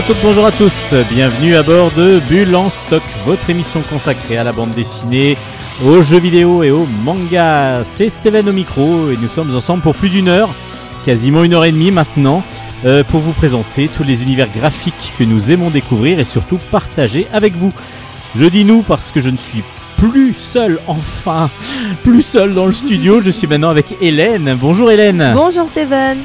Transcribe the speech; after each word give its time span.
Bonjour 0.00 0.14
à 0.14 0.14
toutes, 0.14 0.24
bonjour 0.24 0.46
à 0.46 0.52
tous, 0.52 0.94
bienvenue 1.10 1.56
à 1.56 1.62
bord 1.62 1.90
de 1.90 2.20
Bulle 2.20 2.56
en 2.56 2.70
stock, 2.70 3.02
votre 3.26 3.50
émission 3.50 3.82
consacrée 3.82 4.38
à 4.38 4.44
la 4.44 4.52
bande 4.52 4.70
dessinée, 4.70 5.36
aux 5.84 6.00
jeux 6.00 6.18
vidéo 6.18 6.62
et 6.62 6.70
aux 6.70 6.86
mangas. 7.04 7.84
C'est 7.84 8.08
Steven 8.08 8.48
au 8.48 8.52
micro 8.52 9.10
et 9.10 9.18
nous 9.20 9.28
sommes 9.28 9.54
ensemble 9.54 9.82
pour 9.82 9.94
plus 9.94 10.08
d'une 10.08 10.28
heure, 10.28 10.54
quasiment 11.04 11.44
une 11.44 11.52
heure 11.52 11.66
et 11.66 11.72
demie 11.72 11.90
maintenant, 11.90 12.42
euh, 12.86 13.04
pour 13.04 13.20
vous 13.20 13.32
présenter 13.32 13.90
tous 13.94 14.02
les 14.02 14.22
univers 14.22 14.48
graphiques 14.48 15.12
que 15.18 15.24
nous 15.24 15.50
aimons 15.50 15.68
découvrir 15.68 16.18
et 16.18 16.24
surtout 16.24 16.58
partager 16.70 17.26
avec 17.34 17.54
vous. 17.54 17.74
Je 18.34 18.46
dis 18.46 18.64
nous 18.64 18.80
parce 18.80 19.10
que 19.10 19.20
je 19.20 19.28
ne 19.28 19.36
suis 19.36 19.62
plus 19.98 20.32
seul, 20.32 20.80
enfin, 20.86 21.50
plus 22.04 22.22
seul 22.22 22.54
dans 22.54 22.64
le 22.64 22.72
studio, 22.72 23.20
je 23.20 23.28
suis 23.28 23.46
maintenant 23.46 23.68
avec 23.68 23.94
Hélène. 24.00 24.56
Bonjour 24.58 24.90
Hélène. 24.90 25.32
Bonjour 25.34 25.68
Steven. 25.68 26.20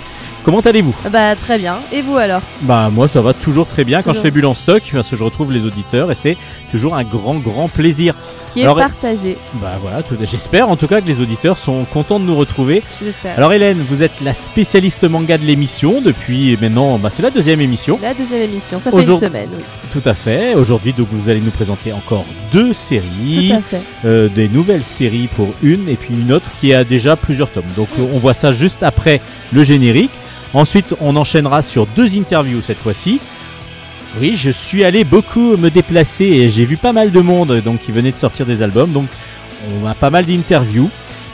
Comment 0.46 0.60
allez-vous? 0.60 0.94
Bah 1.12 1.36
très 1.36 1.58
bien. 1.58 1.78
Et 1.92 2.04
vous 2.04 2.18
alors? 2.18 2.44
Bah 2.62 2.92
moi 2.94 3.08
ça 3.08 3.20
va 3.20 3.34
toujours 3.34 3.66
très 3.66 3.84
bien 3.84 4.04
quand 4.04 4.14
je 4.14 4.20
fais 4.20 4.30
bulle 4.30 4.46
en 4.46 4.54
stock 4.54 4.84
parce 4.94 5.10
que 5.10 5.16
je 5.16 5.24
retrouve 5.24 5.52
les 5.52 5.66
auditeurs 5.66 6.12
et 6.12 6.16
c'est 6.16 6.38
toujours 6.70 6.94
un 6.96 7.04
grand 7.04 7.34
grand 7.40 7.68
plaisir. 7.68 8.14
Qui 8.54 8.60
est 8.60 8.64
Alors, 8.66 8.78
partagé, 8.78 9.40
Bah 9.56 9.80
voilà, 9.82 10.04
j'espère 10.22 10.70
en 10.70 10.76
tout 10.76 10.86
cas 10.88 11.02
que 11.02 11.08
les 11.08 11.20
auditeurs 11.20 11.58
sont 11.58 11.84
contents 11.86 12.20
de 12.20 12.26
nous 12.26 12.36
retrouver. 12.36 12.84
j'espère. 13.04 13.36
Alors 13.38 13.54
Hélène, 13.54 13.80
vous 13.90 14.04
êtes 14.04 14.22
la 14.22 14.36
spécialiste 14.36 15.04
manga 15.06 15.40
de 15.40 15.46
l'émission 15.46 16.00
depuis 16.00 16.56
maintenant, 16.62 17.00
bah 17.00 17.10
c'est 17.12 17.24
la 17.24 17.32
deuxième 17.32 17.60
émission. 17.60 17.98
La 18.00 18.14
deuxième 18.14 18.44
émission, 18.44 18.80
ça 18.80 18.92
fait 18.92 19.04
une 19.04 19.20
semaine, 19.20 19.50
oui. 19.58 19.64
Tout 19.92 20.08
à 20.08 20.14
fait. 20.14 20.54
Aujourd'hui 20.54 20.94
donc 20.94 21.08
vous 21.12 21.28
allez 21.28 21.42
nous 21.42 21.50
présenter 21.50 21.92
encore 21.92 22.24
deux 22.52 22.72
séries, 22.72 23.50
Tout 23.50 23.56
à 23.56 23.62
fait. 23.62 23.82
euh, 24.06 24.30
des 24.30 24.48
nouvelles 24.48 24.84
séries 24.84 25.28
pour 25.36 25.48
une 25.64 25.90
et 25.90 25.96
puis 25.96 26.14
une 26.14 26.32
autre 26.32 26.52
qui 26.62 26.72
a 26.72 26.84
déjà 26.84 27.16
plusieurs 27.16 27.50
tomes. 27.50 27.64
Donc 27.76 27.90
on 27.98 28.20
voit 28.20 28.36
ça 28.36 28.52
juste 28.52 28.84
après 28.84 29.22
le 29.52 29.64
générique. 29.64 30.12
Ensuite, 30.56 30.96
on 31.02 31.18
enchaînera 31.18 31.62
sur 31.62 31.86
deux 31.86 32.18
interviews 32.18 32.62
cette 32.62 32.78
fois-ci. 32.78 33.20
Oui, 34.22 34.38
je 34.38 34.50
suis 34.50 34.86
allé 34.86 35.04
beaucoup 35.04 35.58
me 35.58 35.70
déplacer 35.70 36.24
et 36.24 36.48
j'ai 36.48 36.64
vu 36.64 36.78
pas 36.78 36.94
mal 36.94 37.12
de 37.12 37.20
monde 37.20 37.60
donc, 37.60 37.82
qui 37.82 37.92
venait 37.92 38.14
de 38.14 38.18
sortir 38.18 38.46
des 38.46 38.64
albums. 38.64 38.92
Donc, 38.92 39.08
on 39.84 39.86
a 39.86 39.94
pas 39.94 40.10
mal 40.10 40.26
d'interviews. 40.26 40.90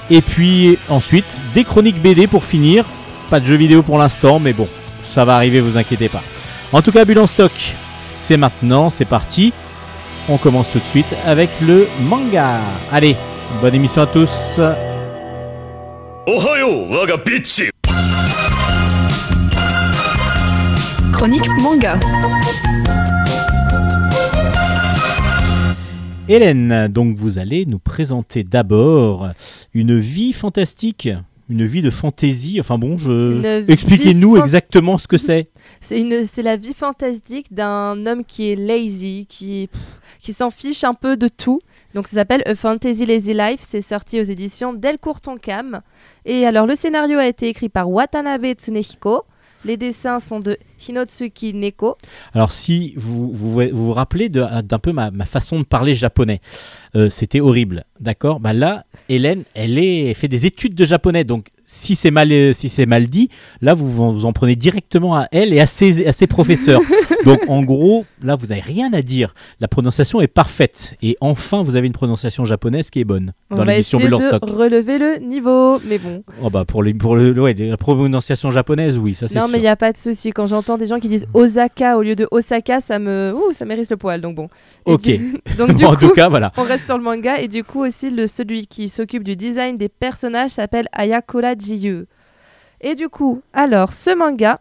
Et 0.09 0.21
puis 0.21 0.79
ensuite, 0.89 1.43
des 1.53 1.63
chroniques 1.63 2.01
BD 2.01 2.25
pour 2.25 2.43
finir. 2.43 2.85
Pas 3.29 3.39
de 3.39 3.45
jeux 3.45 3.55
vidéo 3.55 3.83
pour 3.83 3.99
l'instant, 3.99 4.39
mais 4.39 4.53
bon, 4.53 4.67
ça 5.03 5.23
va 5.23 5.35
arriver, 5.35 5.61
vous 5.61 5.77
inquiétez 5.77 6.09
pas. 6.09 6.23
En 6.73 6.81
tout 6.81 6.91
cas, 6.91 7.05
Bulle 7.05 7.19
en 7.19 7.27
stock, 7.27 7.51
c'est 7.99 8.37
maintenant, 8.37 8.89
c'est 8.89 9.05
parti. 9.05 9.53
On 10.29 10.39
commence 10.39 10.71
tout 10.71 10.79
de 10.79 10.85
suite 10.85 11.13
avec 11.23 11.61
le 11.61 11.87
manga. 11.99 12.61
Allez, 12.91 13.15
bonne 13.61 13.75
émission 13.75 14.01
à 14.01 14.07
tous. 14.07 14.59
Ohayo, 16.25 16.87
waga 16.89 17.17
Chronique 21.21 21.47
manga. 21.59 21.99
Hélène, 26.27 26.87
donc 26.87 27.15
vous 27.15 27.37
allez 27.37 27.67
nous 27.67 27.77
présenter 27.77 28.43
d'abord 28.43 29.29
une 29.75 29.99
vie 29.99 30.33
fantastique, 30.33 31.09
une 31.47 31.63
vie 31.63 31.83
de 31.83 31.91
fantaisie. 31.91 32.59
Enfin 32.59 32.79
bon, 32.79 32.97
je 32.97 33.61
expliquez-nous 33.67 34.33
fan- 34.33 34.41
exactement 34.43 34.97
ce 34.97 35.07
que 35.07 35.17
c'est. 35.17 35.51
C'est 35.79 36.01
une, 36.01 36.25
c'est 36.25 36.41
la 36.41 36.55
vie 36.55 36.73
fantastique 36.73 37.53
d'un 37.53 38.03
homme 38.07 38.25
qui 38.25 38.51
est 38.51 38.55
lazy, 38.55 39.27
qui, 39.29 39.69
pff, 39.71 39.81
qui 40.21 40.33
s'en 40.33 40.49
fiche 40.49 40.83
un 40.83 40.95
peu 40.95 41.17
de 41.17 41.27
tout. 41.27 41.59
Donc 41.93 42.07
ça 42.07 42.15
s'appelle 42.15 42.41
A 42.47 42.55
Fantasy 42.55 43.05
Lazy 43.05 43.35
Life. 43.35 43.59
C'est 43.69 43.81
sorti 43.81 44.19
aux 44.19 44.23
éditions 44.23 44.73
Delcourt 44.73 45.21
Tonkam. 45.21 45.81
Et 46.25 46.47
alors 46.47 46.65
le 46.65 46.73
scénario 46.73 47.19
a 47.19 47.27
été 47.27 47.47
écrit 47.47 47.69
par 47.69 47.91
Watanabe 47.91 48.53
Tsunehiko. 48.53 49.25
Les 49.65 49.77
dessins 49.77 50.19
sont 50.19 50.39
de 50.39 50.57
Hinotsuki 50.87 51.53
Neko. 51.53 51.97
Alors 52.33 52.51
si 52.51 52.93
vous 52.97 53.31
vous, 53.31 53.93
rappelez 53.93 54.29
d'un 54.29 54.79
peu 54.79 54.91
ma, 54.91 55.11
façon 55.25 55.59
de 55.59 55.65
parler 55.65 55.93
japonais, 55.93 56.41
euh, 56.95 57.09
c'était 57.09 57.39
horrible, 57.39 57.85
d'accord? 57.99 58.39
Bah 58.39 58.53
là, 58.53 58.85
Hélène, 59.09 59.43
elle 59.53 59.77
est 59.77 60.13
fait 60.13 60.27
des 60.27 60.45
études 60.45 60.75
de 60.75 60.85
japonais, 60.85 61.23
donc 61.23 61.47
si 61.73 61.95
c'est 61.95 62.11
mal 62.11 62.29
euh, 62.33 62.51
si 62.51 62.67
c'est 62.67 62.85
mal 62.85 63.07
dit, 63.07 63.29
là 63.61 63.73
vous 63.73 63.87
vous 63.89 64.25
en 64.25 64.33
prenez 64.33 64.57
directement 64.57 65.15
à 65.15 65.27
elle 65.31 65.53
et 65.53 65.61
à 65.61 65.67
ses, 65.67 66.05
à 66.05 66.11
ses 66.11 66.27
professeurs. 66.27 66.81
donc 67.25 67.39
en 67.47 67.61
gros, 67.61 68.05
là 68.21 68.35
vous 68.35 68.47
n'avez 68.47 68.59
rien 68.59 68.91
à 68.91 69.01
dire. 69.01 69.33
La 69.61 69.69
prononciation 69.69 70.19
est 70.19 70.27
parfaite 70.27 70.97
et 71.01 71.15
enfin 71.21 71.61
vous 71.61 71.77
avez 71.77 71.87
une 71.87 71.93
prononciation 71.93 72.43
japonaise 72.43 72.89
qui 72.89 72.99
est 72.99 73.05
bonne 73.05 73.31
On 73.49 73.55
dans 73.55 73.63
l'émission 73.63 73.99
essayer 73.99 74.09
Bulle 74.09 74.15
en 74.15 74.19
de 74.19 74.23
stock. 74.37 74.43
relever 74.49 74.97
le 74.99 75.19
niveau. 75.19 75.79
Mais 75.85 75.97
bon. 75.97 76.23
Oh 76.43 76.49
bah 76.49 76.65
pour 76.65 76.83
les 76.83 76.93
pour 76.93 77.15
le 77.15 77.31
ouais, 77.41 77.53
la 77.53 77.77
prononciation 77.77 78.51
japonaise, 78.51 78.97
oui, 78.97 79.15
ça 79.15 79.29
c'est 79.29 79.35
Non, 79.39 79.45
sûr. 79.45 79.51
mais 79.53 79.59
il 79.59 79.61
n'y 79.61 79.67
a 79.69 79.77
pas 79.77 79.93
de 79.93 79.97
souci. 79.97 80.31
Quand 80.31 80.47
j'entends 80.47 80.77
des 80.77 80.87
gens 80.87 80.99
qui 80.99 81.07
disent 81.07 81.25
Osaka 81.33 81.97
au 81.97 82.01
lieu 82.01 82.15
de 82.15 82.27
Osaka, 82.31 82.81
ça 82.81 82.99
me, 82.99 83.33
Ouh, 83.33 83.53
ça 83.53 83.63
m'érisse 83.63 83.89
le 83.89 83.95
poil. 83.97 84.19
Donc 84.19 84.35
bon. 84.35 84.47
Et 84.87 84.91
Ok. 84.91 85.03
du- 85.03 85.37
Donc 85.57 85.73
du 85.75 85.85
en 85.85 85.91
coup, 85.91 86.07
tout 86.07 86.09
cas, 86.09 86.27
voilà. 86.27 86.51
on 86.57 86.63
reste 86.63 86.83
sur 86.83 86.97
le 86.97 87.03
manga 87.03 87.39
et 87.39 87.47
du 87.47 87.63
coup 87.63 87.85
aussi 87.85 88.09
le 88.09 88.27
celui 88.27 88.67
qui 88.67 88.89
s'occupe 88.89 89.23
du 89.23 89.37
design 89.37 89.77
des 89.77 89.87
personnages 89.89 90.51
s'appelle 90.51 90.87
Ayakura 90.91 91.55
Et 92.81 92.95
du 92.95 93.09
coup, 93.09 93.41
alors 93.53 93.93
ce 93.93 94.15
manga. 94.15 94.59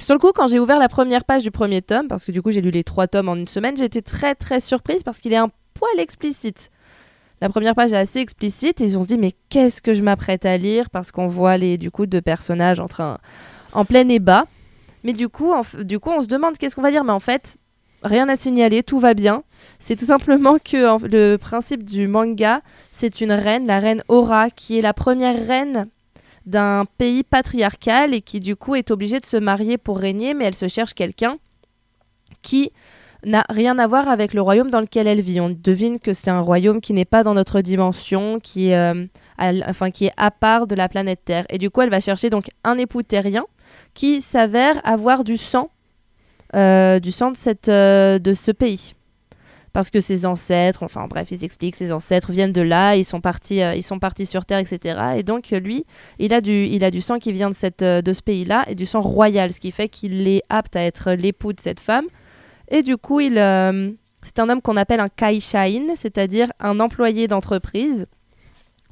Sur 0.00 0.14
le 0.14 0.18
coup, 0.18 0.32
quand 0.34 0.48
j'ai 0.48 0.58
ouvert 0.58 0.78
la 0.78 0.88
première 0.88 1.24
page 1.24 1.42
du 1.42 1.50
premier 1.50 1.80
tome, 1.80 2.08
parce 2.08 2.24
que 2.24 2.32
du 2.32 2.42
coup 2.42 2.50
j'ai 2.50 2.60
lu 2.60 2.70
les 2.70 2.84
trois 2.84 3.06
tomes 3.06 3.28
en 3.28 3.36
une 3.36 3.48
semaine, 3.48 3.76
j'ai 3.76 3.84
été 3.84 4.02
très 4.02 4.34
très 4.34 4.60
surprise 4.60 5.02
parce 5.02 5.20
qu'il 5.20 5.32
est 5.32 5.36
un 5.36 5.50
poil 5.74 5.98
explicite. 6.00 6.70
La 7.40 7.48
première 7.48 7.74
page 7.74 7.92
est 7.92 7.96
assez 7.96 8.18
explicite 8.18 8.80
et 8.80 8.84
ils 8.84 8.98
ont 8.98 9.02
se 9.02 9.08
dit 9.08 9.18
mais 9.18 9.32
qu'est-ce 9.48 9.80
que 9.80 9.94
je 9.94 10.02
m'apprête 10.02 10.46
à 10.46 10.56
lire? 10.56 10.90
Parce 10.90 11.12
qu'on 11.12 11.28
voit 11.28 11.56
les 11.56 11.78
du 11.78 11.90
coup 11.90 12.06
deux 12.06 12.22
personnages 12.22 12.80
en 12.80 12.88
train 12.88 13.18
en 13.72 13.84
plein 13.84 14.08
ébat. 14.08 14.46
Mais 15.04 15.12
du 15.12 15.28
coup, 15.28 15.52
du 15.80 15.98
coup, 15.98 16.10
on 16.10 16.22
se 16.22 16.26
demande 16.26 16.56
qu'est-ce 16.56 16.74
qu'on 16.74 16.82
va 16.82 16.90
lire, 16.90 17.04
mais 17.04 17.12
en 17.12 17.20
fait, 17.20 17.58
rien 18.02 18.28
à 18.28 18.36
signaler, 18.36 18.82
tout 18.82 18.98
va 18.98 19.12
bien. 19.14 19.42
C'est 19.78 19.96
tout 19.96 20.06
simplement 20.06 20.56
que 20.58 21.06
le 21.06 21.36
principe 21.36 21.84
du 21.84 22.08
manga, 22.08 22.62
c'est 22.92 23.20
une 23.20 23.32
reine, 23.32 23.66
la 23.66 23.80
reine 23.80 24.02
Aura, 24.08 24.48
qui 24.50 24.78
est 24.78 24.82
la 24.82 24.94
première 24.94 25.46
reine 25.46 25.88
d'un 26.46 26.84
pays 26.98 27.22
patriarcal 27.22 28.14
et 28.14 28.20
qui 28.20 28.40
du 28.40 28.56
coup 28.56 28.74
est 28.74 28.90
obligée 28.90 29.20
de 29.20 29.26
se 29.26 29.36
marier 29.36 29.78
pour 29.78 29.98
régner, 29.98 30.34
mais 30.34 30.44
elle 30.44 30.54
se 30.54 30.68
cherche 30.68 30.94
quelqu'un 30.94 31.38
qui 32.42 32.72
n'a 33.24 33.44
rien 33.48 33.78
à 33.78 33.86
voir 33.86 34.08
avec 34.08 34.34
le 34.34 34.42
royaume 34.42 34.70
dans 34.70 34.80
lequel 34.80 35.06
elle 35.06 35.20
vit. 35.20 35.40
On 35.40 35.50
devine 35.50 35.98
que 35.98 36.12
c'est 36.12 36.30
un 36.30 36.40
royaume 36.40 36.80
qui 36.80 36.92
n'est 36.92 37.04
pas 37.04 37.22
dans 37.22 37.34
notre 37.34 37.60
dimension, 37.60 38.38
qui 38.40 38.68
est, 38.68 38.76
euh, 38.76 39.06
à 39.38 39.50
enfin, 39.68 39.90
qui 39.90 40.06
est 40.06 40.12
à 40.16 40.30
part 40.30 40.66
de 40.66 40.74
la 40.74 40.88
planète 40.88 41.20
Terre. 41.24 41.46
Et 41.48 41.58
du 41.58 41.70
coup, 41.70 41.80
elle 41.80 41.90
va 41.90 42.00
chercher 42.00 42.30
donc 42.30 42.50
un 42.64 42.76
époux 42.76 43.02
terrien 43.02 43.46
qui 43.94 44.20
s'avère 44.20 44.80
avoir 44.84 45.24
du 45.24 45.36
sang, 45.36 45.70
euh, 46.54 47.00
du 47.00 47.10
sang 47.10 47.32
de, 47.32 47.38
euh, 47.68 48.18
de 48.18 48.34
ce 48.34 48.50
pays. 48.50 48.94
Parce 49.74 49.90
que 49.90 50.00
ses 50.00 50.24
ancêtres, 50.24 50.84
enfin 50.84 51.08
bref, 51.10 51.32
ils 51.32 51.44
expliquent, 51.44 51.74
ses 51.74 51.90
ancêtres 51.90 52.30
viennent 52.30 52.52
de 52.52 52.60
là, 52.60 52.94
ils 52.94 53.04
sont 53.04 53.20
partis, 53.20 53.60
euh, 53.60 53.74
ils 53.74 53.82
sont 53.82 53.98
partis 53.98 54.24
sur 54.24 54.46
Terre, 54.46 54.60
etc. 54.60 55.00
Et 55.16 55.24
donc 55.24 55.52
euh, 55.52 55.58
lui, 55.58 55.84
il 56.20 56.32
a 56.32 56.40
du, 56.40 56.66
il 56.66 56.84
a 56.84 56.92
du 56.92 57.00
sang 57.00 57.18
qui 57.18 57.32
vient 57.32 57.50
de, 57.50 57.56
cette, 57.56 57.82
euh, 57.82 58.00
de 58.00 58.12
ce 58.12 58.22
pays-là 58.22 58.64
et 58.68 58.76
du 58.76 58.86
sang 58.86 59.00
royal, 59.00 59.52
ce 59.52 59.58
qui 59.58 59.72
fait 59.72 59.88
qu'il 59.88 60.28
est 60.28 60.42
apte 60.48 60.76
à 60.76 60.80
être 60.80 61.10
l'époux 61.14 61.52
de 61.52 61.58
cette 61.58 61.80
femme. 61.80 62.04
Et 62.68 62.82
du 62.82 62.96
coup, 62.96 63.18
il, 63.18 63.34
c'est 64.22 64.38
un 64.38 64.48
homme 64.48 64.62
qu'on 64.62 64.76
appelle 64.76 65.00
un 65.00 65.08
kaishain, 65.08 65.96
c'est-à-dire 65.96 66.52
un 66.60 66.78
employé 66.78 67.26
d'entreprise. 67.26 68.06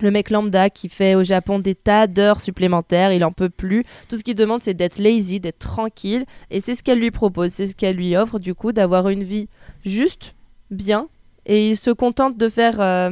Le 0.00 0.10
mec 0.10 0.30
lambda 0.30 0.68
qui 0.68 0.88
fait 0.88 1.14
au 1.14 1.22
Japon 1.22 1.60
des 1.60 1.76
tas 1.76 2.08
d'heures 2.08 2.40
supplémentaires, 2.40 3.12
il 3.12 3.24
en 3.24 3.30
peut 3.30 3.50
plus. 3.50 3.84
Tout 4.08 4.18
ce 4.18 4.24
qu'il 4.24 4.34
demande, 4.34 4.62
c'est 4.62 4.74
d'être 4.74 4.98
lazy, 4.98 5.38
d'être 5.38 5.60
tranquille. 5.60 6.24
Et 6.50 6.60
c'est 6.60 6.74
ce 6.74 6.82
qu'elle 6.82 6.98
lui 6.98 7.12
propose, 7.12 7.52
c'est 7.52 7.68
ce 7.68 7.76
qu'elle 7.76 7.94
lui 7.94 8.16
offre, 8.16 8.40
du 8.40 8.52
coup, 8.52 8.72
d'avoir 8.72 9.08
une 9.10 9.22
vie 9.22 9.48
juste, 9.84 10.34
bien. 10.72 11.08
Et 11.46 11.70
il 11.70 11.76
se 11.76 11.90
contente 11.90 12.36
de 12.36 12.48
faire, 12.48 12.80
euh, 12.80 13.10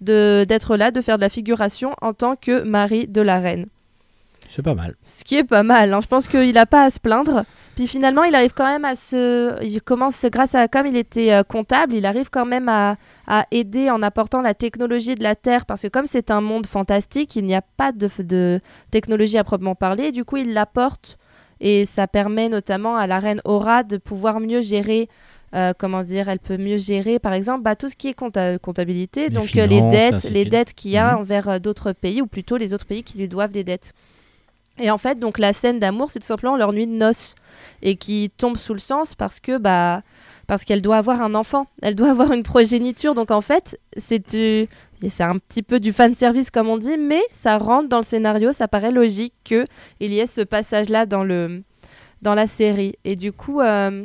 de, 0.00 0.44
d'être 0.48 0.76
là, 0.76 0.90
de 0.90 1.00
faire 1.00 1.16
de 1.16 1.22
la 1.22 1.28
figuration 1.28 1.94
en 2.00 2.12
tant 2.12 2.36
que 2.36 2.62
mari 2.62 3.06
de 3.06 3.20
la 3.20 3.40
reine. 3.40 3.66
C'est 4.48 4.62
pas 4.62 4.74
mal. 4.74 4.96
Ce 5.04 5.24
qui 5.24 5.36
est 5.36 5.44
pas 5.44 5.62
mal, 5.62 5.92
hein. 5.94 6.00
je 6.02 6.06
pense 6.06 6.28
qu'il 6.28 6.52
n'a 6.52 6.66
pas 6.66 6.84
à 6.84 6.90
se 6.90 7.00
plaindre. 7.00 7.44
Puis 7.74 7.86
finalement, 7.86 8.22
il 8.24 8.34
arrive 8.34 8.52
quand 8.52 8.66
même 8.66 8.84
à 8.84 8.94
se. 8.94 9.62
Il 9.64 9.80
commence, 9.80 10.26
grâce 10.26 10.54
à. 10.54 10.68
Comme 10.68 10.86
il 10.86 10.96
était 10.96 11.32
euh, 11.32 11.42
comptable, 11.42 11.94
il 11.94 12.04
arrive 12.04 12.28
quand 12.28 12.44
même 12.44 12.68
à, 12.68 12.96
à 13.26 13.46
aider 13.50 13.88
en 13.88 14.02
apportant 14.02 14.42
la 14.42 14.52
technologie 14.52 15.14
de 15.14 15.22
la 15.22 15.34
Terre. 15.34 15.64
Parce 15.64 15.80
que 15.80 15.88
comme 15.88 16.06
c'est 16.06 16.30
un 16.30 16.42
monde 16.42 16.66
fantastique, 16.66 17.34
il 17.34 17.44
n'y 17.44 17.54
a 17.54 17.62
pas 17.62 17.92
de, 17.92 18.10
de 18.18 18.60
technologie 18.90 19.38
à 19.38 19.44
proprement 19.44 19.74
parler. 19.74 20.04
Et 20.04 20.12
du 20.12 20.26
coup, 20.26 20.36
il 20.36 20.52
l'apporte. 20.52 21.16
Et 21.60 21.86
ça 21.86 22.06
permet 22.06 22.48
notamment 22.50 22.96
à 22.96 23.06
la 23.06 23.20
reine 23.20 23.40
Aura 23.44 23.84
de 23.84 23.96
pouvoir 23.96 24.40
mieux 24.40 24.60
gérer. 24.60 25.08
Euh, 25.54 25.72
comment 25.76 26.02
dire, 26.02 26.28
elle 26.28 26.38
peut 26.38 26.56
mieux 26.56 26.78
gérer, 26.78 27.18
par 27.18 27.32
exemple, 27.34 27.62
bah, 27.62 27.76
tout 27.76 27.88
ce 27.88 27.96
qui 27.96 28.08
est 28.08 28.18
compta- 28.18 28.58
comptabilité, 28.58 29.24
Les 29.28 29.30
donc 29.30 29.56
euh, 29.56 29.66
les 29.66 29.82
dettes, 29.82 30.24
les 30.24 30.44
dettes 30.44 30.72
qu'il 30.74 30.92
y 30.92 30.96
a 30.98 31.12
Mhm. 31.14 31.20
envers 31.20 31.48
euh, 31.48 31.58
d'autres 31.58 31.92
pays, 31.92 32.22
ou 32.22 32.26
plutôt 32.26 32.56
les 32.56 32.72
autres 32.74 32.86
pays 32.86 33.02
qui 33.02 33.18
lui 33.18 33.28
doivent 33.28 33.52
des 33.52 33.64
dettes. 33.64 33.92
Et 34.78 34.90
en 34.90 34.96
fait, 34.98 35.18
donc 35.18 35.38
la 35.38 35.52
scène 35.52 35.78
d'amour, 35.78 36.10
c'est 36.10 36.18
tout 36.20 36.26
simplement 36.26 36.56
leur 36.56 36.72
nuit 36.72 36.86
de 36.86 36.92
noces 36.94 37.34
et 37.82 37.96
qui 37.96 38.30
tombe 38.36 38.56
sous 38.56 38.72
le 38.72 38.78
sens 38.80 39.14
parce 39.14 39.38
que 39.38 39.58
bah 39.58 40.02
parce 40.46 40.64
qu'elle 40.64 40.80
doit 40.82 40.96
avoir 40.96 41.20
un 41.20 41.34
enfant, 41.34 41.66
elle 41.82 41.94
doit 41.94 42.10
avoir 42.16 42.32
une 42.32 42.42
progéniture. 42.42 43.14
Donc 43.14 43.30
en 43.30 43.42
fait, 43.42 43.78
c'est 43.98 44.30
du- 44.30 44.66
c'est 45.08 45.22
un 45.24 45.36
petit 45.38 45.62
peu 45.62 45.78
du 45.78 45.92
fan 45.92 46.14
service 46.14 46.50
comme 46.50 46.68
on 46.68 46.78
dit, 46.78 46.96
mais 46.96 47.20
ça 47.32 47.58
rentre 47.58 47.88
dans 47.90 47.98
le 47.98 48.04
scénario, 48.04 48.52
ça 48.52 48.66
paraît 48.66 48.90
logique 48.92 49.34
que 49.44 49.66
il 50.00 50.12
y 50.12 50.20
ait 50.20 50.26
ce 50.26 50.40
passage 50.40 50.88
là 50.88 51.04
dans 51.04 51.22
le 51.22 51.62
dans 52.22 52.34
la 52.34 52.46
série. 52.46 52.94
Et 53.04 53.14
du 53.14 53.30
coup, 53.32 53.60
euh, 53.60 54.04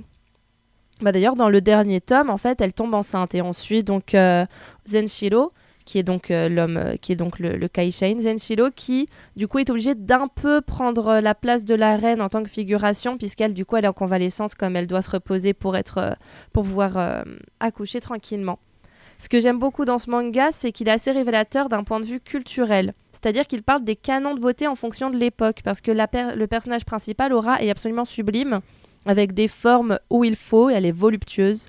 bah 1.01 1.11
d'ailleurs, 1.11 1.35
dans 1.35 1.49
le 1.49 1.61
dernier 1.61 2.01
tome, 2.01 2.29
en 2.29 2.37
fait, 2.37 2.59
elle 2.61 2.73
tombe 2.73 2.93
enceinte. 2.93 3.35
Et 3.35 3.41
on 3.41 3.53
suit 3.53 3.83
donc 3.83 4.15
euh, 4.15 4.45
Zenshiro, 4.87 5.51
qui 5.85 5.99
est 5.99 6.03
donc 6.03 6.31
euh, 6.31 6.49
l'homme, 6.49 6.77
euh, 6.77 6.95
qui 6.97 7.13
est 7.13 7.15
donc 7.15 7.39
le, 7.39 7.55
le 7.55 7.67
Kaishain 7.67 8.19
Zenshiro, 8.19 8.71
qui 8.75 9.07
du 9.37 9.47
coup 9.47 9.59
est 9.59 9.69
obligé 9.69 9.95
d'un 9.95 10.27
peu 10.27 10.59
prendre 10.59 11.07
euh, 11.07 11.21
la 11.21 11.33
place 11.33 11.63
de 11.63 11.75
la 11.75 11.95
reine 11.95 12.21
en 12.21 12.29
tant 12.29 12.43
que 12.43 12.49
figuration, 12.49 13.17
puisqu'elle, 13.17 13.53
du 13.53 13.65
coup, 13.65 13.77
est 13.77 13.87
en 13.87 13.93
convalescence, 13.93 14.53
comme 14.53 14.75
elle 14.75 14.87
doit 14.87 15.01
se 15.01 15.11
reposer 15.11 15.53
pour, 15.53 15.77
être, 15.77 16.17
pour 16.51 16.63
pouvoir 16.63 17.23
accoucher 17.59 18.01
tranquillement. 18.01 18.59
Ce 19.17 19.29
que 19.29 19.39
j'aime 19.39 19.57
beaucoup 19.57 19.85
dans 19.85 19.97
ce 19.97 20.09
manga, 20.09 20.49
c'est 20.51 20.71
qu'il 20.71 20.87
est 20.89 20.91
assez 20.91 21.11
révélateur 21.11 21.69
d'un 21.69 21.83
point 21.83 21.99
de 21.99 22.05
vue 22.05 22.19
culturel. 22.19 22.93
C'est-à-dire 23.13 23.47
qu'il 23.47 23.63
parle 23.63 23.83
des 23.83 23.95
canons 23.95 24.35
de 24.35 24.39
beauté 24.39 24.67
en 24.67 24.75
fonction 24.75 25.09
de 25.09 25.17
l'époque, 25.17 25.61
parce 25.63 25.81
que 25.81 25.91
le 25.91 26.45
personnage 26.45 26.85
principal, 26.85 27.33
Aura, 27.33 27.61
est 27.61 27.71
absolument 27.71 28.05
sublime, 28.05 28.59
avec 29.07 29.33
des 29.33 29.47
formes 29.47 29.99
où 30.09 30.23
il 30.23 30.35
faut, 30.35 30.69
et 30.69 30.73
elle 30.73 30.85
est 30.85 30.91
voluptueuse. 30.91 31.67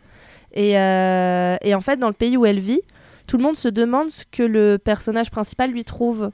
Et, 0.53 0.79
euh, 0.79 1.57
et 1.63 1.75
en 1.75 1.81
fait, 1.81 1.97
dans 1.99 2.09
le 2.09 2.13
pays 2.15 2.37
où 2.37 2.45
elle 2.47 2.61
vit, 2.61 2.81
tout 3.27 3.37
le 3.37 3.43
monde 3.43 3.57
se 3.57 3.69
demande 3.69 4.11
ce 4.11 4.25
que 4.31 4.43
le 4.43 4.79
personnage 4.79 5.31
principal 5.31 5.71
lui 5.71 5.85
trouve. 5.85 6.31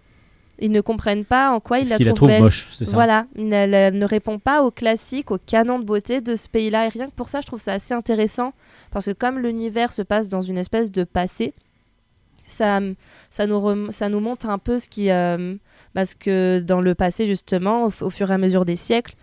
Ils 0.61 0.71
ne 0.71 0.81
comprennent 0.81 1.25
pas 1.25 1.51
en 1.51 1.59
quoi 1.59 1.79
il 1.79 1.83
Parce 1.83 1.91
la 1.91 1.97
qu'il 1.97 2.06
la 2.06 2.11
trouve 2.12 2.19
trouve 2.19 2.29
belle. 2.29 2.43
moche, 2.43 2.69
c'est 2.73 2.85
ça 2.85 2.93
Voilà, 2.93 3.27
elle, 3.37 3.75
elle 3.75 3.99
ne 3.99 4.06
répond 4.06 4.39
pas 4.39 4.62
aux 4.62 4.71
classiques, 4.71 5.33
aux 5.33 5.39
canons 5.39 5.81
de 5.81 5.85
beauté 5.85 6.21
de 6.21 6.37
ce 6.37 6.49
pays-là. 6.49 6.87
Et 6.87 6.89
rien 6.91 7.06
que 7.06 7.12
pour 7.15 7.29
ça, 7.29 7.41
je 7.41 7.47
trouve 7.47 7.61
ça 7.61 7.73
assez 7.73 7.93
intéressant. 7.93 8.53
Parce 8.93 9.06
que 9.06 9.11
comme 9.11 9.41
l'univers 9.41 9.93
se 9.93 10.03
passe 10.03 10.29
dans 10.29 10.43
une 10.43 10.56
espèce 10.56 10.93
de 10.93 11.03
passé, 11.03 11.55
ça, 12.47 12.79
ça, 13.31 13.47
nous, 13.49 13.59
rem- 13.61 13.91
ça 13.91 14.09
nous 14.09 14.21
montre 14.21 14.49
un 14.49 14.59
peu 14.59 14.79
ce 14.79 14.89
qui... 14.89 15.11
euh, 15.11 15.56
parce 15.93 16.15
que 16.15 16.61
dans 16.61 16.81
le 16.81 16.95
passé, 16.95 17.27
justement, 17.27 17.85
au 18.01 18.11
fur 18.11 18.31
et 18.31 18.35
à 18.35 18.39
mesure 18.39 18.65
des 18.65 18.77
siècles, 18.77 19.15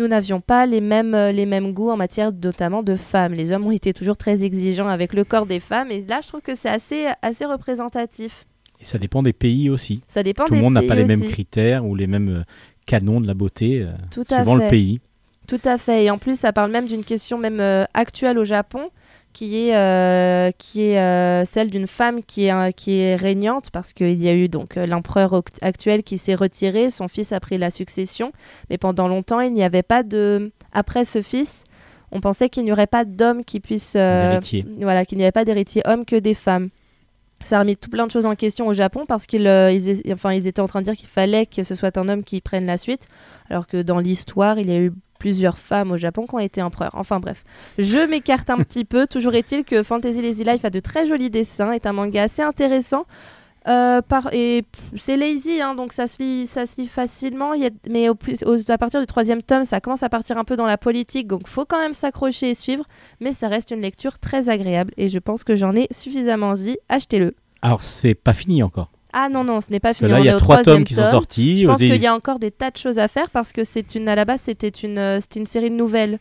nous 0.00 0.08
n'avions 0.08 0.40
pas 0.40 0.66
les 0.66 0.80
mêmes, 0.80 1.14
euh, 1.14 1.30
les 1.30 1.46
mêmes 1.46 1.72
goûts 1.72 1.90
en 1.90 1.96
matière 1.96 2.32
notamment 2.32 2.82
de 2.82 2.96
femmes. 2.96 3.34
Les 3.34 3.52
hommes 3.52 3.66
ont 3.66 3.70
été 3.70 3.92
toujours 3.92 4.16
très 4.16 4.42
exigeants 4.44 4.88
avec 4.88 5.12
le 5.12 5.24
corps 5.24 5.46
des 5.46 5.60
femmes. 5.60 5.90
Et 5.90 6.04
là, 6.08 6.20
je 6.22 6.28
trouve 6.28 6.40
que 6.40 6.54
c'est 6.54 6.68
assez, 6.68 7.06
assez 7.22 7.44
représentatif. 7.44 8.46
Et 8.80 8.84
ça 8.84 8.98
dépend 8.98 9.22
des 9.22 9.32
pays 9.34 9.68
aussi. 9.68 10.02
Ça 10.08 10.22
dépend 10.22 10.46
Tout 10.46 10.54
le 10.54 10.60
monde 10.60 10.74
n'a 10.74 10.82
pas 10.82 10.94
les 10.94 11.04
mêmes 11.04 11.20
aussi. 11.20 11.30
critères 11.30 11.84
ou 11.84 11.94
les 11.94 12.06
mêmes 12.06 12.28
euh, 12.30 12.42
canons 12.86 13.20
de 13.20 13.26
la 13.26 13.34
beauté, 13.34 13.82
euh, 13.82 13.92
Tout 14.10 14.24
à 14.30 14.36
suivant 14.36 14.56
fait. 14.56 14.64
le 14.64 14.70
pays. 14.70 15.00
Tout 15.46 15.60
à 15.64 15.78
fait. 15.78 16.04
Et 16.04 16.10
en 16.10 16.16
plus, 16.18 16.38
ça 16.38 16.52
parle 16.52 16.70
même 16.70 16.86
d'une 16.86 17.04
question 17.04 17.36
même 17.36 17.60
euh, 17.60 17.84
actuelle 17.92 18.38
au 18.38 18.44
Japon, 18.44 18.90
qui 19.32 19.68
est, 19.68 19.76
euh, 19.76 20.50
qui 20.58 20.82
est 20.82 20.98
euh, 20.98 21.44
celle 21.44 21.70
d'une 21.70 21.86
femme 21.86 22.22
qui 22.22 22.46
est, 22.46 22.52
euh, 22.52 22.70
qui 22.70 22.98
est 22.98 23.16
régnante, 23.16 23.70
parce 23.70 23.92
qu'il 23.92 24.22
y 24.22 24.28
a 24.28 24.34
eu 24.34 24.48
donc 24.48 24.76
l'empereur 24.76 25.42
actuel 25.62 26.02
qui 26.02 26.18
s'est 26.18 26.34
retiré, 26.34 26.90
son 26.90 27.08
fils 27.08 27.32
a 27.32 27.40
pris 27.40 27.58
la 27.58 27.70
succession, 27.70 28.32
mais 28.68 28.78
pendant 28.78 29.08
longtemps, 29.08 29.40
il 29.40 29.52
n'y 29.52 29.62
avait 29.62 29.82
pas 29.82 30.02
de... 30.02 30.52
Après 30.72 31.04
ce 31.04 31.22
fils, 31.22 31.64
on 32.12 32.20
pensait 32.20 32.48
qu'il 32.48 32.64
n'y 32.64 32.72
aurait 32.72 32.86
pas 32.86 33.04
d'homme 33.04 33.44
qui 33.44 33.60
puisse... 33.60 33.94
euh. 33.96 34.40
Voilà, 34.80 35.04
qu'il 35.04 35.18
n'y 35.18 35.24
avait 35.24 35.32
pas 35.32 35.44
d'héritier 35.44 35.82
homme 35.84 36.04
que 36.04 36.16
des 36.16 36.34
femmes. 36.34 36.70
Ça 37.42 37.56
a 37.56 37.60
remis 37.60 37.76
tout 37.76 37.88
plein 37.88 38.06
de 38.06 38.12
choses 38.12 38.26
en 38.26 38.34
question 38.34 38.66
au 38.66 38.74
Japon 38.74 39.06
parce 39.08 39.26
qu'ils 39.26 39.46
ils 39.46 40.12
enfin, 40.12 40.34
ils 40.34 40.46
étaient 40.46 40.60
en 40.60 40.68
train 40.68 40.80
de 40.80 40.84
dire 40.84 40.96
qu'il 40.96 41.08
fallait 41.08 41.46
que 41.46 41.64
ce 41.64 41.74
soit 41.74 41.96
un 41.96 42.08
homme 42.08 42.22
qui 42.22 42.42
prenne 42.42 42.66
la 42.66 42.76
suite, 42.76 43.08
alors 43.48 43.66
que 43.66 43.80
dans 43.80 43.98
l'histoire, 43.98 44.58
il 44.58 44.68
y 44.68 44.72
a 44.72 44.78
eu 44.78 44.92
plusieurs 45.20 45.58
femmes 45.58 45.92
au 45.92 45.96
Japon 45.96 46.26
qui 46.26 46.34
ont 46.34 46.40
été 46.40 46.60
empereurs. 46.62 46.94
Enfin 46.94 47.20
bref, 47.20 47.44
je 47.78 47.98
m'écarte 48.08 48.50
un 48.50 48.56
petit 48.58 48.84
peu. 48.84 49.06
Toujours 49.06 49.34
est-il 49.34 49.62
que 49.64 49.84
Fantasy 49.84 50.20
Lazy 50.20 50.42
Life 50.42 50.64
a 50.64 50.70
de 50.70 50.80
très 50.80 51.06
jolis 51.06 51.30
dessins, 51.30 51.70
est 51.70 51.86
un 51.86 51.92
manga 51.92 52.24
assez 52.24 52.42
intéressant. 52.42 53.04
Euh, 53.68 54.00
par, 54.00 54.30
et 54.32 54.64
c'est 54.98 55.18
lazy, 55.18 55.60
hein, 55.60 55.74
donc 55.74 55.92
ça 55.92 56.06
se 56.06 56.16
lit, 56.22 56.46
facilement. 56.88 57.52
Mais 57.90 58.08
au- 58.08 58.16
à 58.68 58.78
partir 58.78 59.00
du 59.00 59.06
troisième 59.06 59.42
tome, 59.42 59.64
ça 59.64 59.80
commence 59.82 60.02
à 60.02 60.08
partir 60.08 60.38
un 60.38 60.44
peu 60.44 60.56
dans 60.56 60.64
la 60.64 60.78
politique, 60.78 61.26
donc 61.26 61.46
faut 61.46 61.66
quand 61.66 61.78
même 61.78 61.92
s'accrocher 61.92 62.50
et 62.50 62.54
suivre. 62.54 62.84
Mais 63.20 63.32
ça 63.32 63.48
reste 63.48 63.70
une 63.70 63.82
lecture 63.82 64.18
très 64.18 64.48
agréable 64.48 64.94
et 64.96 65.10
je 65.10 65.18
pense 65.18 65.44
que 65.44 65.56
j'en 65.56 65.76
ai 65.76 65.88
suffisamment 65.90 66.54
dit. 66.54 66.78
Achetez-le. 66.88 67.34
Alors, 67.60 67.82
c'est 67.82 68.14
pas 68.14 68.32
fini 68.32 68.62
encore. 68.62 68.90
Ah 69.12 69.28
non 69.28 69.44
non, 69.44 69.60
ce 69.60 69.70
n'est 69.70 69.80
pas 69.80 69.94
fini. 69.94 70.10
là, 70.10 70.20
il 70.20 70.26
y 70.26 70.28
a 70.28 70.36
trois 70.36 70.62
tomes 70.62 70.84
qui 70.84 70.94
sont 70.94 71.10
sortis. 71.10 71.58
Je 71.58 71.66
pense 71.66 71.78
qu'il 71.78 71.94
y 71.96 72.06
a 72.06 72.14
encore 72.14 72.38
des 72.38 72.50
tas 72.50 72.70
de 72.70 72.76
choses 72.76 72.98
à 72.98 73.08
faire 73.08 73.30
parce 73.30 73.52
que 73.52 73.64
c'est 73.64 73.94
une 73.94 74.08
à 74.08 74.14
la 74.14 74.24
base 74.24 74.40
c'était 74.44 74.68
une 74.68 74.98
euh, 74.98 75.20
une 75.36 75.46
série 75.46 75.70
de 75.70 75.76
nouvelles. 75.76 76.18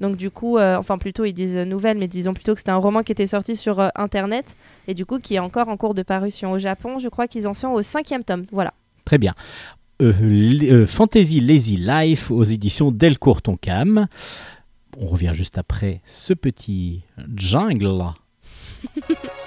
Donc 0.00 0.16
du 0.16 0.30
coup, 0.30 0.58
euh, 0.58 0.76
enfin 0.76 0.98
plutôt 0.98 1.24
ils 1.24 1.32
disent 1.32 1.56
euh, 1.56 1.64
nouvelles, 1.64 1.96
mais 1.96 2.08
disons 2.08 2.34
plutôt 2.34 2.54
que 2.54 2.58
c'était 2.60 2.72
un 2.72 2.76
roman 2.76 3.02
qui 3.04 3.12
était 3.12 3.26
sorti 3.26 3.54
sur 3.54 3.78
euh, 3.78 3.88
internet 3.94 4.56
et 4.88 4.94
du 4.94 5.06
coup 5.06 5.20
qui 5.20 5.34
est 5.36 5.38
encore 5.38 5.68
en 5.68 5.76
cours 5.76 5.94
de 5.94 6.02
parution 6.02 6.50
au 6.52 6.58
Japon. 6.58 6.98
Je 6.98 7.08
crois 7.08 7.28
qu'ils 7.28 7.46
en 7.46 7.54
sont 7.54 7.68
au 7.68 7.82
cinquième 7.82 8.24
tome. 8.24 8.46
Voilà. 8.50 8.74
Très 9.04 9.18
bien. 9.18 9.34
Euh, 10.00 10.86
Fantasy 10.86 11.40
Lazy 11.40 11.76
Life 11.76 12.32
aux 12.32 12.42
éditions 12.42 12.90
Delcourt 12.90 13.42
Tonkam. 13.42 14.08
On 14.98 15.06
revient 15.06 15.30
juste 15.34 15.56
après 15.58 16.00
ce 16.04 16.34
petit 16.34 17.02
jungle. 17.36 18.02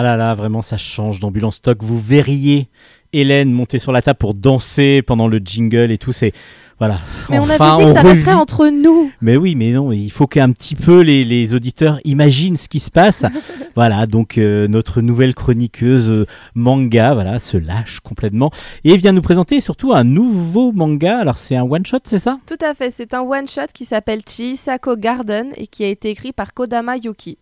Ah 0.00 0.02
là 0.02 0.16
là, 0.16 0.34
vraiment, 0.34 0.62
ça 0.62 0.78
change 0.78 1.20
d'ambulance 1.20 1.56
stock. 1.56 1.82
Vous 1.82 2.00
verriez 2.00 2.70
Hélène 3.12 3.52
monter 3.52 3.78
sur 3.78 3.92
la 3.92 4.00
table 4.00 4.16
pour 4.18 4.32
danser 4.32 5.02
pendant 5.02 5.28
le 5.28 5.42
jingle 5.44 5.90
et 5.90 5.98
tout. 5.98 6.12
C'est 6.12 6.32
voilà. 6.78 7.00
Mais 7.28 7.38
on 7.38 7.42
avait 7.42 7.52
dit 7.52 7.58
que 7.58 7.92
ça 7.92 8.00
revit- 8.02 8.08
resterait 8.14 8.32
entre 8.32 8.68
nous. 8.68 9.12
Mais 9.20 9.36
oui, 9.36 9.54
mais 9.56 9.72
non, 9.72 9.92
il 9.92 10.10
faut 10.10 10.26
qu'un 10.26 10.52
petit 10.52 10.74
peu 10.74 11.02
les, 11.02 11.22
les 11.22 11.52
auditeurs 11.52 12.00
imaginent 12.06 12.56
ce 12.56 12.66
qui 12.70 12.80
se 12.80 12.90
passe. 12.90 13.26
voilà, 13.74 14.06
donc 14.06 14.38
euh, 14.38 14.68
notre 14.68 15.02
nouvelle 15.02 15.34
chroniqueuse 15.34 16.08
euh, 16.10 16.26
manga, 16.54 17.12
voilà, 17.12 17.38
se 17.38 17.58
lâche 17.58 18.00
complètement 18.00 18.50
et 18.84 18.96
vient 18.96 19.12
nous 19.12 19.20
présenter 19.20 19.60
surtout 19.60 19.92
un 19.92 20.04
nouveau 20.04 20.72
manga. 20.72 21.18
Alors 21.18 21.36
c'est 21.36 21.56
un 21.56 21.64
one 21.64 21.84
shot, 21.84 21.98
c'est 22.04 22.16
ça? 22.18 22.38
Tout 22.46 22.64
à 22.64 22.72
fait. 22.72 22.90
C'est 22.96 23.12
un 23.12 23.20
one 23.20 23.46
shot 23.48 23.66
qui 23.74 23.84
s'appelle 23.84 24.22
Chisako 24.26 24.96
Garden 24.96 25.48
et 25.58 25.66
qui 25.66 25.84
a 25.84 25.88
été 25.88 26.08
écrit 26.08 26.32
par 26.32 26.54
Kodama 26.54 26.96
Yuki. 26.96 27.36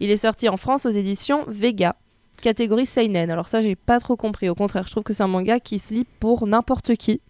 Il 0.00 0.10
est 0.10 0.16
sorti 0.16 0.48
en 0.48 0.56
France 0.56 0.86
aux 0.86 0.90
éditions 0.90 1.44
Vega. 1.48 1.96
Catégorie 2.40 2.86
Seinen. 2.86 3.30
Alors 3.30 3.48
ça, 3.48 3.60
j'ai 3.60 3.76
pas 3.76 4.00
trop 4.00 4.16
compris. 4.16 4.48
Au 4.48 4.54
contraire, 4.54 4.84
je 4.86 4.90
trouve 4.90 5.04
que 5.04 5.12
c'est 5.12 5.22
un 5.22 5.28
manga 5.28 5.60
qui 5.60 5.78
se 5.78 5.94
lit 5.94 6.06
pour 6.18 6.46
n'importe 6.46 6.96
qui. 6.96 7.20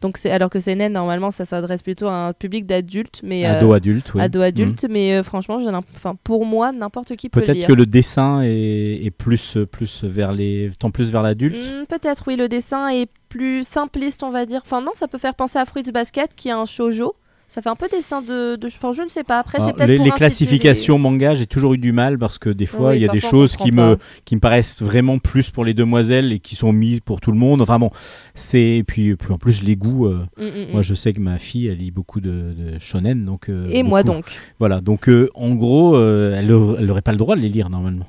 Donc 0.00 0.16
c'est 0.16 0.30
alors 0.30 0.48
que 0.48 0.60
Seinen 0.60 0.92
normalement 0.92 1.32
ça 1.32 1.44
s'adresse 1.44 1.82
plutôt 1.82 2.06
à 2.06 2.28
un 2.28 2.32
public 2.32 2.66
d'adultes, 2.66 3.20
mais 3.24 3.44
euh, 3.44 3.58
Ado 3.58 3.72
adulte, 3.72 4.14
oui. 4.14 4.20
ado 4.22 4.40
adulte, 4.40 4.86
mais 4.88 5.14
euh, 5.14 5.24
franchement, 5.24 5.58
enfin 5.96 6.14
pour 6.22 6.46
moi 6.46 6.70
n'importe 6.70 7.16
qui 7.16 7.28
peut 7.28 7.40
Peut-être 7.40 7.56
lire. 7.56 7.66
que 7.66 7.72
le 7.72 7.84
dessin 7.84 8.42
est, 8.42 9.04
est 9.04 9.10
plus 9.10 9.58
plus 9.72 10.04
vers 10.04 10.30
les 10.30 10.70
tend 10.78 10.92
plus 10.92 11.10
vers 11.10 11.22
l'adulte. 11.22 11.56
Hmm, 11.66 11.84
Peut-être 11.86 12.22
oui, 12.28 12.36
le 12.36 12.48
dessin 12.48 12.88
est 12.90 13.10
plus 13.28 13.66
simpliste, 13.66 14.22
on 14.22 14.30
va 14.30 14.46
dire. 14.46 14.60
Enfin 14.64 14.80
non, 14.80 14.92
ça 14.94 15.08
peut 15.08 15.18
faire 15.18 15.34
penser 15.34 15.58
à 15.58 15.64
Fruits 15.64 15.90
Basket 15.92 16.32
qui 16.36 16.48
est 16.48 16.52
un 16.52 16.64
shoujo. 16.64 17.16
Ça 17.50 17.62
fait 17.62 17.70
un 17.70 17.76
peu 17.76 17.88
dessin 17.88 18.20
de, 18.20 18.56
de... 18.56 18.66
enfin 18.66 18.92
je 18.92 19.00
ne 19.00 19.08
sais 19.08 19.24
pas. 19.24 19.38
Après 19.38 19.56
c'est 19.58 19.72
peut-être 19.72 19.88
les, 19.88 19.96
pour 19.96 20.04
les 20.04 20.10
inciter 20.10 20.18
classifications 20.18 20.98
manga, 20.98 21.34
j'ai 21.34 21.46
toujours 21.46 21.72
eu 21.72 21.78
du 21.78 21.92
mal 21.92 22.18
parce 22.18 22.38
que 22.38 22.50
des 22.50 22.66
fois, 22.66 22.90
Oui, 22.90 22.96
il 22.96 23.02
y 23.02 23.08
a 23.08 23.12
des 23.12 23.20
choses 23.20 23.56
qui 23.56 23.72
me, 23.72 23.96
qui 24.26 24.34
me 24.36 24.40
paraissent 24.40 24.82
vraiment 24.82 25.18
plus 25.18 25.48
pour 25.50 25.64
les 25.64 25.72
demoiselles 25.72 26.30
et 26.32 26.40
qui 26.40 26.56
sont 26.56 26.72
mises 26.72 27.00
pour 27.00 27.22
tout 27.22 27.32
le 27.32 27.38
monde. 27.38 27.62
Enfin 27.62 27.78
bon, 27.78 27.90
c'est. 28.34 28.76
et 28.76 28.84
Puis, 28.84 29.16
puis 29.16 29.32
en 29.32 29.38
plus, 29.38 29.62
les 29.62 29.76
goûts. 29.76 30.06
euh, 30.06 30.26
Mm, 30.36 30.44
mm, 30.44 30.70
Moi, 30.72 30.80
mm. 30.80 30.84
je 30.84 30.94
sais 30.94 31.12
que 31.14 31.20
ma 31.20 31.38
fille, 31.38 31.68
elle 31.68 31.78
lit 31.78 31.90
beaucoup 31.90 32.20
de, 32.20 32.30
de 32.30 32.78
shonen. 32.78 33.24
Donc, 33.24 33.48
euh, 33.48 33.66
Et 33.70 33.82
moi 33.82 34.02
donc. 34.02 34.26
Voilà, 34.58 34.80
donc 34.82 35.08
euh, 35.08 35.30
en 35.34 35.54
gros, 35.54 35.96
elle 35.98 36.46
n'aurait 36.46 37.00
pas 37.02 37.12
le 37.12 37.18
droit 37.18 37.34
de 37.34 37.40
les 37.40 37.48
lire 37.48 37.70
normalement. 37.70 38.06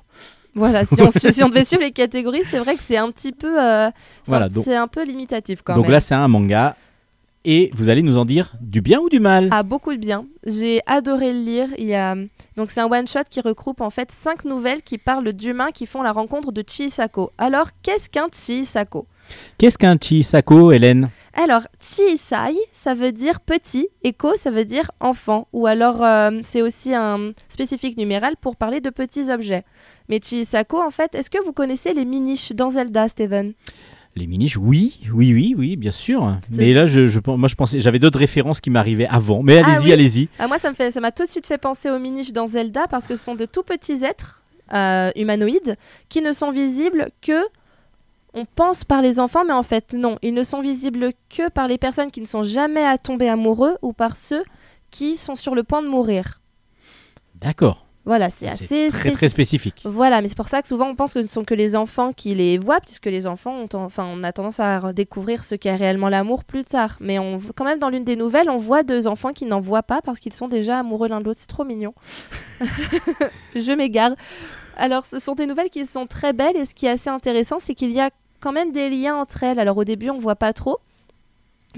Voilà, 0.56 0.84
si 0.84 1.02
on, 1.02 1.10
si 1.32 1.44
on 1.44 1.48
devait 1.50 1.64
suivre 1.64 1.84
les 1.84 1.92
catégories, 1.92 2.42
c'est 2.44 2.60
vrai 2.60 2.76
que 2.76 2.84
c'est 2.84 2.98
un 2.98 3.10
petit 3.12 3.32
peu, 3.32 3.58
euh, 3.62 3.90
c'est 4.24 4.30
Voilà, 4.32 4.48
un, 4.48 4.50
donc- 4.50 4.66
c'est 4.66 4.76
un 4.76 4.88
peu 4.88 5.06
limitatif 5.06 5.62
quand 5.64 5.76
donc 5.76 5.84
même. 5.84 5.94
là, 5.94 6.00
c'est 6.02 6.16
un 6.16 6.28
manga. 6.28 6.76
Et 7.46 7.72
vous 7.74 7.90
allez 7.90 8.02
nous 8.02 8.18
en 8.18 8.26
dire 8.26 8.54
du 8.60 8.82
bien 8.82 9.00
ou 9.00 9.10
du 9.10 9.20
mal 9.20 9.48
Ah, 9.52 9.64
beaucoup 9.64 9.94
de 9.94 9.98
bien. 9.98 10.26
J'ai 10.46 10.82
adoré 10.86 11.32
le 11.32 11.40
lire. 11.40 11.70
Il 11.78 11.88
y 11.88 11.96
a... 11.96 12.16
Donc, 12.58 12.70
c'est 12.70 12.82
un 12.82 12.92
one-shot 12.92 13.24
qui 13.30 13.40
regroupe 13.40 13.80
en 13.80 13.90
fait 13.90 14.12
cinq 14.12 14.44
nouvelles 14.44 14.82
qui 14.82 14.98
parlent 14.98 15.32
d'humains 15.32 15.72
qui 15.72 15.86
font 15.86 16.02
la 16.02 16.12
rencontre 16.12 16.52
de 16.52 16.64
Chisako. 16.68 17.32
Alors, 17.38 17.68
qu'est-ce 17.82 18.10
qu'un 18.10 18.28
Chisako 18.34 19.08
Qu'est-ce 19.58 19.78
qu'un 19.78 19.98
Chisako, 19.98 20.72
Hélène? 20.72 21.10
Alors, 21.34 21.62
Chisai, 21.80 22.58
ça 22.72 22.94
veut 22.94 23.12
dire 23.12 23.40
petit, 23.40 23.88
et 24.04 24.12
Ko, 24.12 24.36
ça 24.36 24.52
veut 24.52 24.66
dire 24.66 24.92
enfant. 25.00 25.48
Ou 25.54 25.68
alors, 25.68 26.04
euh, 26.04 26.32
c'est 26.44 26.62
aussi 26.62 26.94
un 26.94 27.32
spécifique 27.48 27.98
numéral 27.98 28.36
pour 28.42 28.56
parler 28.56 28.82
de 28.82 28.90
petits 28.90 29.32
objets. 29.32 29.64
Mais 30.10 30.20
Chisako, 30.22 30.82
en 30.82 30.90
fait, 30.90 31.16
est-ce 31.16 31.30
que 31.30 31.42
vous 31.42 31.54
connaissez 31.54 31.94
les 31.94 32.04
miniches 32.04 32.52
dans 32.54 32.72
Zelda, 32.72 33.08
Steven? 33.08 33.54
Les 34.16 34.28
miniches, 34.28 34.58
oui, 34.58 35.00
oui, 35.14 35.34
oui, 35.34 35.56
oui, 35.58 35.76
bien 35.76 35.92
sûr. 35.92 36.38
Mais 36.52 36.74
là, 36.74 36.86
je, 36.86 37.06
je, 37.06 37.20
moi, 37.28 37.48
je 37.48 37.56
pensais, 37.56 37.80
j'avais 37.80 38.00
d'autres 38.00 38.20
références 38.20 38.60
qui 38.60 38.70
m'arrivaient 38.70 39.08
avant. 39.08 39.44
Mais 39.44 39.62
Ah 39.64 39.68
allez-y, 39.68 39.86
oui. 39.86 39.94
allez-y. 39.94 40.30
Ah, 40.40 40.48
moi, 40.48 40.58
ça 40.60 40.70
me 40.72 40.76
fait, 40.76 40.92
ça 40.92 41.00
m'a 41.00 41.12
tout 41.12 41.24
de 41.24 41.30
suite 41.30 41.46
fait 41.46 41.58
penser 41.60 41.90
aux 41.90 42.00
miniches 42.00 42.34
dans 42.34 42.48
Zelda 42.48 42.88
parce 42.88 43.08
que 43.08 43.16
ce 43.16 43.24
sont 43.24 43.36
de 43.36 43.46
tout 43.46 43.64
petits 43.64 44.04
êtres 44.04 44.42
euh, 44.74 45.12
humanoïdes 45.16 45.78
qui 46.10 46.22
ne 46.22 46.34
sont 46.34 46.52
visibles 46.52 47.10
que. 47.22 47.40
On 48.36 48.46
pense 48.46 48.84
par 48.84 49.02
les 49.02 49.20
enfants, 49.20 49.44
mais 49.44 49.54
en 49.54 49.64
fait, 49.64 49.94
non. 49.94 50.20
Ils 50.22 50.36
ne 50.36 50.44
sont 50.44 50.62
visibles 50.62 51.14
que 51.36 51.50
par 51.50 51.68
les 51.68 51.80
personnes 51.80 52.12
qui 52.12 52.22
ne 52.22 52.28
sont 52.28 52.44
jamais 52.44 52.84
à 52.86 53.00
tomber 53.00 53.28
amoureux 53.28 53.76
ou 53.82 53.92
par 53.92 54.18
ceux 54.18 54.44
qui 54.92 55.18
sont 55.18 55.34
sur 55.34 55.56
le 55.56 55.64
point 55.64 55.82
de 55.82 55.88
mourir. 55.88 56.40
D'accord. 57.42 57.88
Voilà, 58.06 58.30
c'est 58.30 58.48
assez 58.48 58.90
très, 58.90 59.12
très 59.12 59.28
spécifique. 59.28 59.82
Voilà, 59.86 60.22
mais 60.22 60.30
c'est 60.30 60.38
pour 60.38 60.48
ça 60.48 60.62
que 60.62 60.68
souvent 60.68 60.90
on 60.90 60.96
pense 60.96 61.14
que 61.14 61.20
ce 61.20 61.26
ne 61.26 61.30
sont 61.30 61.44
que 61.44 61.54
les 61.54 61.76
enfants 61.76 62.12
qui 62.14 62.34
les 62.34 62.58
voient, 62.58 62.80
puisque 62.80 63.06
les 63.06 63.28
enfants 63.28 63.54
ont, 63.54 63.68
enfin, 63.74 64.08
on 64.12 64.24
a 64.24 64.32
tendance 64.32 64.60
à 64.60 64.94
découvrir 64.94 65.44
ce 65.44 65.56
qu'est 65.56 65.76
réellement 65.76 66.10
l'amour 66.10 66.44
plus 66.44 66.64
tard. 66.64 66.98
Mais 67.02 67.20
on, 67.20 67.40
quand 67.56 67.66
même, 67.66 67.80
dans 67.80 67.90
l'une 67.90 68.06
des 68.06 68.16
nouvelles, 68.16 68.50
on 68.50 68.58
voit 68.58 68.84
deux 68.84 69.06
enfants 69.06 69.34
qui 69.34 69.46
n'en 69.46 69.60
voient 69.60 69.84
pas 69.84 70.02
parce 70.02 70.20
qu'ils 70.20 70.34
sont 70.34 70.48
déjà 70.48 70.80
amoureux 70.80 71.08
l'un 71.08 71.20
de 71.20 71.26
l'autre. 71.26 71.40
C'est 71.40 71.48
trop 71.48 71.66
mignon. 71.66 71.94
Je 73.56 73.72
m'égare. 73.74 74.12
Alors, 74.78 75.06
ce 75.06 75.20
sont 75.20 75.36
des 75.36 75.46
nouvelles 75.46 75.70
qui 75.70 75.86
sont 75.86 76.08
très 76.08 76.34
belles 76.34 76.56
et 76.56 76.66
ce 76.66 76.74
qui 76.74 76.86
est 76.86 76.92
assez 76.92 77.10
intéressant, 77.10 77.58
c'est 77.60 77.76
qu'il 77.76 77.92
y 77.92 78.00
a 78.00 78.10
quand 78.40 78.54
même 78.54 78.72
des 78.72 78.90
liens 78.90 79.18
entre 79.18 79.44
elles. 79.44 79.60
Alors, 79.60 79.78
au 79.78 79.84
début, 79.84 80.10
on 80.10 80.18
voit 80.18 80.38
pas 80.38 80.54
trop. 80.54 80.80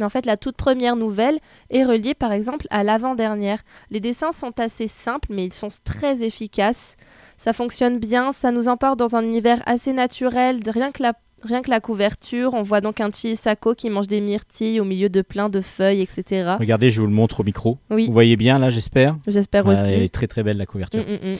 Mais 0.01 0.05
en 0.05 0.09
fait, 0.09 0.25
la 0.25 0.35
toute 0.35 0.57
première 0.57 0.95
nouvelle 0.95 1.37
est 1.69 1.83
reliée 1.83 2.15
par 2.15 2.31
exemple 2.31 2.65
à 2.71 2.83
l'avant-dernière. 2.83 3.59
Les 3.91 3.99
dessins 3.99 4.31
sont 4.31 4.59
assez 4.59 4.87
simples, 4.87 5.27
mais 5.31 5.45
ils 5.45 5.53
sont 5.53 5.67
très 5.83 6.23
efficaces. 6.23 6.97
Ça 7.37 7.53
fonctionne 7.53 7.99
bien, 7.99 8.33
ça 8.33 8.51
nous 8.51 8.67
emporte 8.67 8.97
dans 8.97 9.15
un 9.15 9.23
univers 9.23 9.61
assez 9.67 9.93
naturel, 9.93 10.59
rien 10.67 10.91
que 10.91 11.03
la, 11.03 11.13
rien 11.43 11.61
que 11.61 11.69
la 11.69 11.79
couverture. 11.79 12.55
On 12.55 12.63
voit 12.63 12.81
donc 12.81 12.99
un 12.99 13.11
Chisako 13.11 13.75
qui 13.75 13.91
mange 13.91 14.07
des 14.07 14.21
myrtilles 14.21 14.79
au 14.79 14.85
milieu 14.85 15.09
de 15.09 15.21
plein 15.21 15.49
de 15.49 15.61
feuilles, 15.61 16.01
etc. 16.01 16.55
Regardez, 16.59 16.89
je 16.89 16.99
vous 16.99 17.07
le 17.07 17.13
montre 17.13 17.41
au 17.41 17.43
micro. 17.43 17.77
Oui, 17.91 18.07
Vous 18.07 18.11
voyez 18.13 18.37
bien 18.37 18.57
là, 18.57 18.71
j'espère 18.71 19.17
j'espère 19.27 19.67
Ouais, 19.67 19.73
aussi. 19.73 19.93
Elle 19.93 20.01
est 20.01 20.13
très 20.13 20.25
très 20.25 20.41
belle 20.41 20.57
la 20.57 20.65
couverture. 20.65 21.05
Mm, 21.07 21.27
mm, 21.27 21.31
mm. 21.33 21.37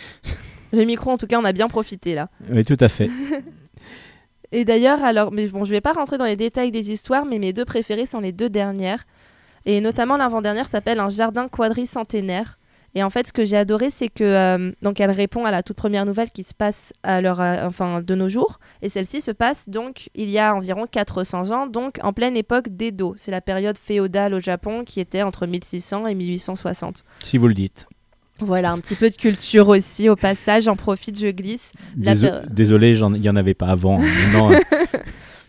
Le 0.74 0.86
micro, 0.86 1.10
en 1.10 1.18
tout 1.18 1.26
cas, 1.26 1.40
on 1.40 1.46
a 1.46 1.52
bien 1.52 1.68
profité 1.68 2.14
là. 2.14 2.30
Oui, 2.52 2.64
tout 2.64 2.78
à 2.80 2.90
fait. 2.90 3.10
Et 4.52 4.66
d'ailleurs, 4.66 5.04
alors, 5.04 5.32
mais 5.32 5.48
bon, 5.48 5.64
je 5.64 5.72
vais 5.72 5.82
pas 5.82 5.94
rentrer 5.94 6.18
dans 6.18 6.26
les 6.26 6.36
détails 6.36 6.72
des 6.72 6.92
histoires, 6.92 7.26
mais 7.26 7.40
mes 7.40 7.54
deux 7.54 7.66
préférées 7.66 8.06
sont 8.06 8.20
les 8.20 8.32
deux 8.32 8.50
dernières. 8.50 9.06
Et 9.66 9.80
notamment 9.80 10.18
l'avant-dernière 10.18 10.68
s'appelle 10.68 11.00
Un 11.00 11.10
jardin 11.10 11.48
quadricentenaire. 11.48 12.58
Et 12.94 13.04
en 13.04 13.10
fait, 13.10 13.28
ce 13.28 13.34
que 13.34 13.46
j'ai 13.46 13.56
adoré, 13.56 13.90
c'est 13.90 14.10
que 14.10 14.24
euh, 14.24 14.72
donc 14.82 15.00
elle 15.00 15.12
répond 15.12 15.46
à 15.46 15.52
la 15.52 15.64
toute 15.64 15.78
première 15.78 16.06
nouvelle 16.06 16.30
qui 16.30 16.44
se 16.44 16.54
passe 16.54 16.92
à 17.04 17.22
l'heure, 17.22 17.40
euh, 17.40 17.66
enfin, 17.66 18.02
de 18.02 18.16
nos 18.16 18.28
jours. 18.28 18.60
Et 18.82 18.90
celle-ci 18.90 19.22
se 19.22 19.32
passe 19.32 19.70
donc 19.70 20.10
il 20.14 20.30
y 20.30 20.40
a 20.40 20.54
environ 20.54 20.88
400 20.88 21.52
ans, 21.52 21.68
donc 21.68 22.00
en 22.04 22.12
pleine 22.12 22.36
époque 22.36 22.70
d'Edo. 22.70 23.16
C'est 23.18 23.32
la 23.32 23.40
période 23.40 23.78
féodale 23.78 24.34
au 24.34 24.42
Japon 24.42 24.84
qui 24.84 25.00
était 25.00 25.24
entre 25.24 25.48
1600 25.48 26.08
et 26.08 26.16
1860. 26.16 27.06
si 27.24 27.38
vous 27.38 27.48
le 27.48 27.54
dites. 27.54 27.88
Voilà, 28.42 28.72
un 28.72 28.80
petit 28.80 28.96
peu 28.96 29.10
de 29.10 29.16
culture 29.16 29.68
aussi 29.70 30.10
au 30.10 30.16
passage. 30.16 30.64
J'en 30.64 30.76
profite, 30.76 31.18
je 31.20 31.28
glisse. 31.28 31.72
Déso- 31.98 32.28
Désolé, 32.50 32.98
il 32.98 33.06
n'y 33.22 33.30
en 33.30 33.36
avait 33.36 33.54
pas 33.54 33.68
avant. 33.68 33.98
Maintenant, 34.34 34.52
euh, 34.52 34.58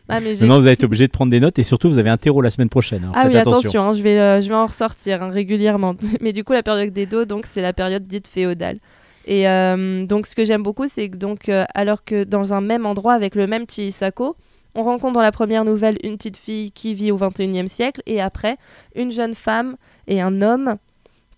Ah, 0.08 0.20
mais 0.20 0.32
maintenant, 0.32 0.58
vous 0.58 0.66
allez 0.66 0.72
être 0.74 0.84
obligé 0.84 1.06
de 1.06 1.12
prendre 1.12 1.30
des 1.30 1.40
notes 1.40 1.58
et 1.58 1.62
surtout, 1.62 1.88
vous 1.88 1.98
avez 1.98 2.10
un 2.10 2.16
terreau 2.18 2.42
la 2.42 2.50
semaine 2.50 2.68
prochaine. 2.68 3.02
alors 3.04 3.14
Ah 3.16 3.26
oui, 3.28 3.36
attention. 3.36 3.58
attention, 3.60 3.82
hein, 3.82 3.92
je, 3.94 4.02
vais, 4.02 4.18
euh, 4.18 4.40
je 4.40 4.48
vais 4.48 4.54
en 4.54 4.66
ressortir 4.66 5.22
hein, 5.22 5.30
régulièrement. 5.30 5.94
Mais 6.20 6.32
du 6.32 6.44
coup, 6.44 6.52
la 6.52 6.62
période 6.62 6.92
d'Edo, 6.92 7.24
donc 7.24 7.46
c'est 7.46 7.62
la 7.62 7.72
période 7.72 8.06
dite 8.06 8.28
féodale. 8.28 8.78
Et 9.26 9.48
euh, 9.48 10.04
donc, 10.04 10.26
ce 10.26 10.34
que 10.34 10.44
j'aime 10.44 10.62
beaucoup, 10.64 10.86
c'est 10.88 11.08
que 11.08 11.16
donc, 11.16 11.48
euh, 11.48 11.64
alors 11.74 12.04
que 12.04 12.24
dans 12.24 12.52
un 12.52 12.60
même 12.60 12.84
endroit 12.84 13.14
avec 13.14 13.36
le 13.36 13.46
même 13.46 13.64
Chihisako, 13.70 14.36
on 14.74 14.82
rencontre 14.82 15.12
dans 15.14 15.20
la 15.22 15.32
première 15.32 15.64
nouvelle 15.64 15.96
une 16.02 16.16
petite 16.16 16.36
fille 16.36 16.72
qui 16.72 16.92
vit 16.92 17.12
au 17.12 17.16
21e 17.18 17.68
siècle 17.68 18.02
et 18.06 18.20
après 18.20 18.56
une 18.96 19.12
jeune 19.12 19.34
femme 19.34 19.76
et 20.08 20.20
un 20.20 20.42
homme 20.42 20.76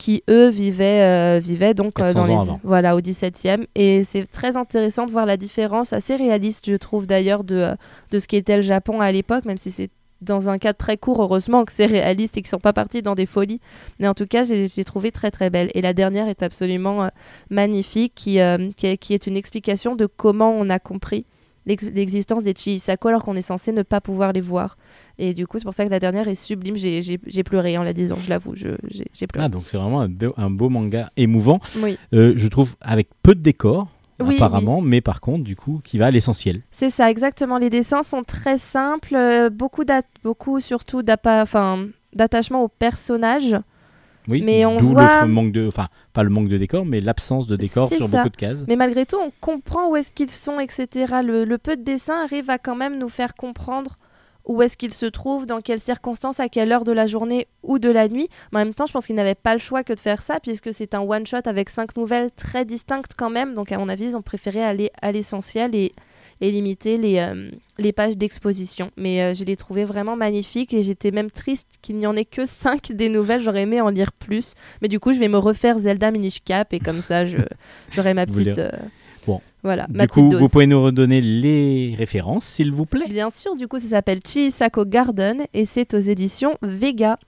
qui 0.05 0.23
eux 0.29 0.51
vivaient, 0.51 1.01
euh, 1.01 1.41
vivaient 1.43 1.73
donc 1.73 1.99
euh, 1.99 2.13
400 2.13 2.21
dans 2.21 2.27
les 2.27 2.35
ans 2.35 2.43
avant. 2.43 2.61
voilà 2.63 2.95
au 2.95 3.01
17e 3.01 3.65
et 3.75 4.03
c'est 4.05 4.27
très 4.27 4.59
intéressant 4.59 5.07
de 5.07 5.11
voir 5.11 5.25
la 5.25 5.39
différence 5.39 5.95
assez 5.95 6.15
réaliste 6.15 6.69
je 6.69 6.77
trouve 6.77 7.07
d'ailleurs 7.07 7.43
de, 7.43 7.57
euh, 7.57 7.75
de 8.11 8.19
ce 8.19 8.29
qu'était 8.29 8.57
le 8.57 8.63
Japon 8.63 9.01
à 9.01 9.11
l'époque 9.11 9.47
même 9.47 9.57
si 9.57 9.71
c'est 9.71 9.89
dans 10.21 10.49
un 10.49 10.59
cadre 10.59 10.79
très 10.79 10.97
court, 10.97 11.23
heureusement 11.23 11.65
que 11.65 11.73
c'est 11.73 11.87
réaliste 11.87 12.37
et 12.37 12.43
qu'ils 12.43 12.49
sont 12.49 12.59
pas 12.59 12.73
partis 12.73 13.03
dans 13.03 13.15
des 13.15 13.27
folies. 13.27 13.61
Mais 13.99 14.09
en 14.09 14.15
tout 14.15 14.27
cas, 14.27 14.45
j'ai 14.45 14.85
trouvé 14.85 15.13
très 15.13 15.31
très 15.31 15.51
belle. 15.51 15.71
Et 15.75 15.83
la 15.83 15.93
dernière 15.93 16.29
est 16.29 16.43
absolument 16.43 17.05
euh, 17.05 17.09
magnifique, 17.51 18.15
qui, 18.15 18.41
euh, 18.41 18.71
qui, 18.75 18.87
est, 18.87 18.97
qui 18.97 19.13
est 19.13 19.27
une 19.27 19.37
explication 19.37 19.97
de 19.97 20.07
comment 20.07 20.51
on 20.51 20.71
a 20.71 20.79
compris 20.79 21.27
l'existence 21.66 22.44
des 22.44 22.52
Chihisako 22.54 23.09
alors 23.09 23.23
qu'on 23.23 23.37
est 23.37 23.42
censé 23.42 23.73
ne 23.73 23.83
pas 23.83 24.00
pouvoir 24.00 24.33
les 24.33 24.40
voir. 24.40 24.76
Et 25.18 25.33
du 25.35 25.47
coup, 25.47 25.59
c'est 25.59 25.64
pour 25.64 25.75
ça 25.75 25.85
que 25.85 25.90
la 25.90 26.00
dernière 26.00 26.28
est 26.28 26.35
sublime. 26.35 26.76
J'ai- 26.76 27.18
pleuré 27.44 27.78
en 27.78 27.83
la 27.83 27.92
disant, 27.92 28.16
je 28.21 28.28
l'avoue, 28.30 28.54
j'ai 28.56 29.26
pleuré. 29.26 29.47
Ah, 29.47 29.49
donc 29.49 29.64
c'est 29.66 29.76
vraiment 29.76 30.00
un 30.00 30.09
beau, 30.09 30.35
un 30.37 30.50
beau 30.50 30.68
manga 30.68 31.11
émouvant. 31.16 31.61
Oui, 31.83 31.99
Euh, 32.12 32.35
je 32.37 32.49
trouve 32.49 32.75
avec 32.80 33.09
peu 33.23 33.35
de 33.35 33.40
décors, 33.40 33.88
Oui, 34.21 34.37
apparemment, 34.37 34.80
mais 34.80 35.00
par 35.00 35.21
contre, 35.21 35.44
du 35.44 35.56
coup, 35.56 35.80
qui 35.85 35.99
va 35.99 36.06
à 36.06 36.11
l'essentiel. 36.11 36.62
c'est 36.71 36.90
ça, 36.90 37.11
exactement. 37.11 37.59
Les 37.59 37.71
dessins 37.71 38.02
sont 38.02 38.23
très 38.25 38.59
simples, 38.59 39.14
euh, 39.16 39.50
beaucoup, 39.50 39.85
beaucoup 40.23 40.61
surtout 40.61 41.02
d'attachement 41.02 42.62
aux 42.62 42.68
personnages. 42.68 43.56
Oui, 44.28 44.43
Mais 44.43 44.64
on 44.64 44.76
d'où 44.78 44.88
voit- 44.93 45.23
le 45.23 45.28
manque 45.28 45.52
de, 45.52 45.66
enfin, 45.66 45.88
pas 46.12 46.23
le 46.23 46.31
manque 46.31 46.49
de 46.49 46.57
décors, 46.59 46.85
mais 46.87 47.00
l'absence 47.00 47.47
de 47.47 47.57
décors 47.57 47.88
C'est 47.90 47.97
sur 47.97 48.09
ça. 48.09 48.16
beaucoup 48.19 48.31
de 48.31 48.37
cases. 48.37 48.64
Mais 48.69 48.76
malgré 48.76 49.04
tout, 49.04 49.16
on 49.23 49.31
comprend 49.40 49.88
où 49.88 49.97
est-ce 49.97 50.12
qu'ils 50.12 50.31
sont, 50.31 50.59
etc. 50.61 51.12
Le, 51.25 51.45
le 51.45 51.59
peu 51.59 51.76
de 51.76 51.83
dessin 51.83 52.23
arrive 52.25 52.49
à 52.50 52.59
quand 52.59 52.75
même 52.76 52.99
nous 52.99 53.09
faire 53.11 53.35
comprendre 53.35 53.99
où 54.47 54.61
est-ce 54.61 54.76
qu'ils 54.76 54.93
se 54.93 55.07
trouvent, 55.07 55.47
dans 55.47 55.61
quelles 55.62 55.81
circonstances, 55.81 56.38
à 56.38 56.49
quelle 56.50 56.71
heure 56.73 56.85
de 56.85 56.93
la 56.93 57.07
journée 57.07 57.47
ou 57.62 57.78
de 57.78 57.88
la 57.88 58.09
nuit. 58.09 58.28
Mais 58.52 58.61
en 58.61 58.64
même 58.66 58.75
temps, 58.75 58.85
je 58.87 58.93
pense 58.93 59.07
qu'ils 59.07 59.16
n'avaient 59.16 59.35
pas 59.35 59.54
le 59.54 59.59
choix 59.61 59.85
que 59.85 59.93
de 59.95 60.00
faire 60.00 60.21
ça, 60.21 60.38
puisque 60.40 60.73
c'est 60.75 60.95
un 60.95 61.00
one-shot 61.00 61.38
avec 61.47 61.71
cinq 61.71 61.97
nouvelles 61.97 62.31
très 62.31 62.64
distinctes 62.66 63.12
quand 63.16 63.31
même. 63.31 63.54
Donc 63.54 63.73
à 63.73 63.78
mon 63.78 63.88
avis, 63.88 64.04
ils 64.09 64.16
ont 64.16 64.23
préféré 64.23 64.62
aller 64.62 64.90
à 65.00 65.12
l'essentiel 65.12 65.75
et, 65.75 65.93
et 66.47 66.51
limiter 66.51 66.97
les, 66.99 67.19
euh, 67.19 67.51
les 67.79 67.93
pages 67.93 68.17
d'exposition. 68.19 68.91
Mais 68.97 69.23
euh, 69.23 69.35
je 69.35 69.45
les 69.45 69.57
trouvais 69.57 69.85
vraiment 69.85 70.15
magnifiques 70.17 70.75
et 70.75 70.83
j'étais 70.83 71.11
même 71.11 71.31
triste 71.31 71.69
qu'il 71.81 71.97
n'y 71.97 72.07
en 72.07 72.15
ait 72.17 72.25
que 72.25 72.45
cinq 72.45 72.93
des 72.93 73.09
nouvelles. 73.09 73.41
J'aurais 73.41 73.63
aimé 73.63 73.81
en 73.81 73.89
lire 73.89 74.13
plus. 74.13 74.53
Mais 74.83 74.89
du 74.89 75.01
coup, 75.01 75.15
je 75.15 75.19
vais 75.19 75.29
me 75.29 75.39
refaire 75.39 75.79
Zelda 75.79 76.11
Minish 76.11 76.43
Cap 76.45 76.73
et 76.75 76.81
comme 76.81 77.01
ça, 77.01 77.25
je- 77.25 77.39
j'aurai 77.93 78.13
ma 78.15 78.27
petite... 78.27 78.59
euh, 78.59 78.71
Bon. 79.27 79.41
Voilà, 79.63 79.87
Du 79.89 80.07
coup, 80.09 80.29
dose. 80.29 80.39
vous 80.41 80.51
pouvez 80.51 80.67
nous 80.67 80.83
redonner 80.83 81.23
les 81.23 81.95
références, 81.97 82.45
s'il 82.45 82.71
vous 82.73 82.85
plaît. 82.85 83.07
Bien 83.09 83.31
sûr, 83.31 83.57
du 83.57 83.67
coup, 83.69 83.79
ça 83.79 83.89
s'appelle 83.89 84.21
Chihisako 84.23 84.85
Garden 84.85 85.47
et 85.55 85.65
c'est 85.65 85.95
aux 85.95 85.99
éditions 85.99 86.59
Vega. 86.61 87.19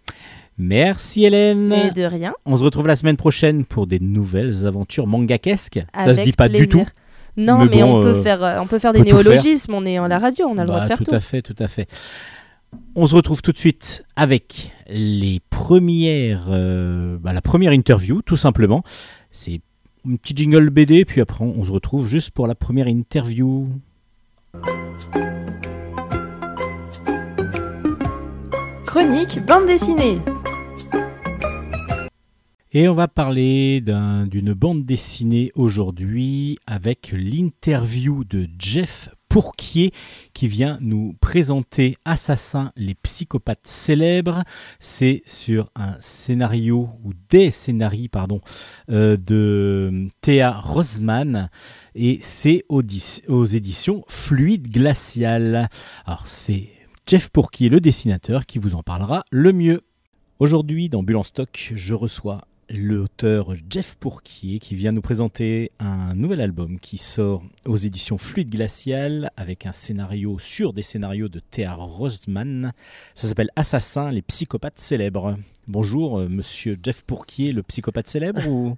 Merci 0.59 1.25
Hélène. 1.25 1.73
Et 1.73 1.91
de 1.91 2.03
rien. 2.05 2.35
On 2.45 2.57
se 2.57 2.63
retrouve 2.65 2.87
la 2.87 2.97
semaine 2.97 3.17
prochaine 3.17 3.65
pour 3.65 3.87
des 3.87 3.99
nouvelles 3.99 4.67
aventures 4.67 5.07
mangakesques. 5.07 5.81
Ça 5.95 6.05
se 6.05 6.09
avec 6.11 6.25
dit 6.25 6.33
pas 6.33 6.49
du 6.49 6.69
tout. 6.69 6.85
Non, 7.37 7.59
Mais 7.59 7.67
mais, 7.67 7.83
bon, 7.83 7.99
on, 7.99 8.03
peut 8.03 8.09
euh, 8.09 8.23
faire, 8.23 8.43
euh, 8.43 8.59
on 8.61 8.67
peut 8.67 8.79
faire 8.79 8.93
des 8.93 9.01
peut 9.01 9.05
tout 9.11 9.17
faire. 9.17 9.25
néologismes. 9.25 9.75
On 9.75 9.85
est 9.85 9.99
à 9.99 10.09
la 10.09 10.19
radio, 10.19 10.47
on 10.47 10.57
a 10.57 10.63
le 10.63 10.67
droit 10.67 10.79
Bah, 10.79 10.85
de 10.85 10.89
faire 10.89 10.99
tout 10.99 11.05
tout. 11.05 11.15
à 11.15 11.21
fait, 11.21 11.43
tout 11.43 11.57
à 11.59 11.69
fait. 11.69 11.89
On 12.95 13.07
se 13.07 13.15
retrouve 13.15 13.43
tout 13.43 13.53
de 13.53 13.59
suite 13.59 14.05
avec 14.17 14.73
les 14.89 15.41
premières, 15.51 16.47
euh, 16.51 17.17
bah, 17.21 17.33
la 17.33 17.43
première 17.43 17.73
interview, 17.73 18.23
tout 18.23 18.37
simplement. 18.37 18.83
C'est 19.31 19.61
un 20.09 20.17
petit 20.17 20.35
jingle 20.37 20.71
BD, 20.71 21.05
puis 21.05 21.21
après 21.21 21.45
on 21.45 21.65
se 21.65 21.71
retrouve 21.71 22.09
juste 22.09 22.31
pour 22.31 22.47
la 22.47 22.55
première 22.55 22.89
interview. 22.89 23.69
Chronique 28.87 29.45
bande 29.47 29.67
dessinée. 29.67 30.19
Et 32.79 32.91
on 32.91 32.95
va 32.95 33.09
parler 33.09 33.81
d'un- 33.81 34.27
d'une 34.27 34.53
bande 34.53 34.85
dessinée 34.85 35.51
aujourd'hui 35.55 36.59
avec 36.67 37.11
l'interview 37.17 38.23
de 38.25 38.51
Jeff 38.59 39.09
Pourquier 39.31 39.93
qui 40.35 40.47
vient 40.47 40.77
nous 40.83 41.15
présenter 41.23 41.97
Assassin, 42.05 42.73
les 42.77 42.95
psychopathes 42.95 43.67
célèbres. 43.67 44.45
C'est 44.79 45.23
sur 45.25 45.71
un 45.75 45.97
scénario 46.03 46.91
ou 47.03 47.13
des 47.31 47.51
scénarios 47.51 48.09
pardon 48.13 48.43
euh, 48.91 49.17
de 49.17 50.09
Théa 50.21 50.51
Rosman 50.61 51.49
et 51.95 52.19
c'est 52.21 52.67
aux, 52.69 52.83
aux 53.29 53.45
éditions 53.47 54.05
Fluide 54.07 54.69
Glacial. 54.71 55.71
Alors 56.05 56.27
c'est 56.29 56.69
Jeff 57.07 57.31
Pourquier, 57.31 57.71
le 57.71 57.81
dessinateur, 57.81 58.45
qui 58.45 58.59
vous 58.59 58.75
en 58.75 58.83
parlera 58.83 59.25
le 59.31 59.55
mieux. 59.55 59.81
Aujourd'hui, 60.41 60.91
dans 60.91 61.03
Bulle 61.03 61.17
en 61.17 61.23
stock, 61.23 61.73
je 61.75 61.95
reçois 61.95 62.43
l'auteur 62.71 63.55
Jeff 63.71 63.95
Pourquier 63.95 64.59
qui 64.59 64.75
vient 64.75 64.93
nous 64.93 65.01
présenter 65.01 65.73
un 65.79 66.15
nouvel 66.15 66.41
album 66.41 66.79
qui 66.81 66.99
sort 66.99 67.43
aux 67.65 67.77
éditions 67.77 68.19
Fluide 68.19 68.51
Glacial 68.51 69.31
avec 69.37 69.67
un 69.67 69.73
scénario 69.73 70.39
sur 70.39 70.73
des 70.73 70.83
scénarios 70.83 71.29
de 71.29 71.41
Théa 71.41 71.75
Rosman. 71.75 72.73
Ça 73.15 73.29
s'appelle 73.29 73.51
Assassin, 73.57 74.11
les 74.11 74.23
psychopathes 74.23 74.79
célèbres. 74.79 75.37
Bonjour, 75.69 76.19
euh, 76.19 76.29
monsieur 76.29 76.77
Jeff 76.81 77.03
Pourquier, 77.03 77.53
le 77.53 77.63
psychopathe 77.65 78.07
célèbre 78.07 78.47
ou 78.49 78.77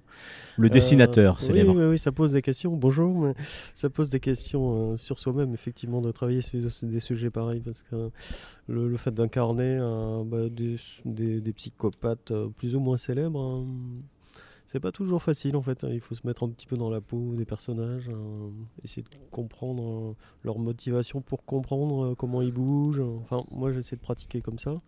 le 0.57 0.69
dessinateur 0.71 1.37
Euh, 1.39 1.45
célèbre 1.45 1.73
oui, 1.75 1.81
oui, 1.83 1.85
oui, 1.91 1.99
ça 1.99 2.11
pose 2.11 2.31
des 2.31 2.41
questions. 2.41 2.75
Bonjour, 2.75 3.15
mais 3.19 3.33
ça 3.75 3.91
pose 3.91 4.09
des 4.09 4.19
questions 4.19 4.93
euh, 4.93 4.97
sur 4.97 5.19
soi-même, 5.19 5.53
effectivement, 5.53 6.01
de 6.01 6.11
travailler 6.11 6.41
sur 6.41 6.59
des 6.81 6.99
sujets 6.99 7.29
pareils, 7.29 7.59
parce 7.61 7.83
que 7.83 8.09
le, 8.67 8.87
le 8.89 8.97
fait 8.97 9.11
d'incarner 9.13 9.77
bah, 10.25 10.49
des, 10.49 10.77
des- 11.05 11.41
des 11.41 11.53
psychopathes 11.53 12.33
plus 12.57 12.75
ou 12.75 12.79
moins 12.79 12.97
célèbres, 12.97 13.39
hein, 13.39 13.67
c'est 14.65 14.79
pas 14.79 14.91
toujours 14.91 15.21
facile 15.23 15.55
en 15.55 15.61
fait. 15.63 15.83
hein. 15.83 15.89
Il 15.91 15.99
faut 15.99 16.13
se 16.15 16.25
mettre 16.25 16.43
un 16.43 16.49
petit 16.49 16.67
peu 16.67 16.77
dans 16.77 16.89
la 16.89 17.01
peau 17.01 17.33
des 17.35 17.45
personnages, 17.45 18.09
essayer 18.83 19.03
de 19.03 19.09
comprendre 19.31 20.15
leur 20.43 20.57
motivation 20.59 21.21
pour 21.21 21.45
comprendre 21.45 22.15
comment 22.15 22.41
ils 22.41 22.51
bougent. 22.51 23.01
Enfin, 23.21 23.43
moi 23.51 23.71
j'essaie 23.73 23.95
de 23.95 24.01
pratiquer 24.01 24.41
comme 24.41 24.59
ça, 24.59 24.79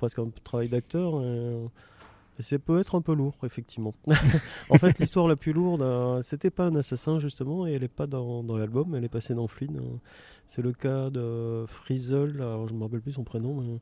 presque 0.00 0.18
un 0.18 0.30
travail 0.42 0.70
d'acteur. 0.70 1.20
et, 1.20 1.26
euh, 1.26 2.58
peut 2.64 2.80
être 2.80 2.94
un 2.94 3.02
peu 3.02 3.14
lourd, 3.14 3.36
effectivement. 3.44 3.94
en 4.70 4.78
fait, 4.78 4.98
l'histoire 4.98 5.28
la 5.28 5.36
plus 5.36 5.52
lourde, 5.52 5.82
euh, 5.82 6.22
c'était 6.22 6.50
pas 6.50 6.64
un 6.64 6.74
assassin 6.74 7.20
justement, 7.20 7.66
et 7.66 7.72
elle 7.72 7.82
est 7.82 7.88
pas 7.88 8.06
dans, 8.06 8.42
l'album, 8.56 8.94
elle 8.94 9.04
est 9.04 9.10
passée 9.10 9.34
dans 9.34 9.46
Fluide. 9.46 9.76
hein. 9.76 9.98
C'est 10.46 10.62
le 10.62 10.72
cas 10.72 11.10
de 11.10 11.66
Frizzle, 11.68 12.36
alors 12.36 12.66
je 12.66 12.72
me 12.72 12.82
rappelle 12.82 13.02
plus 13.02 13.12
son 13.12 13.24
prénom, 13.24 13.78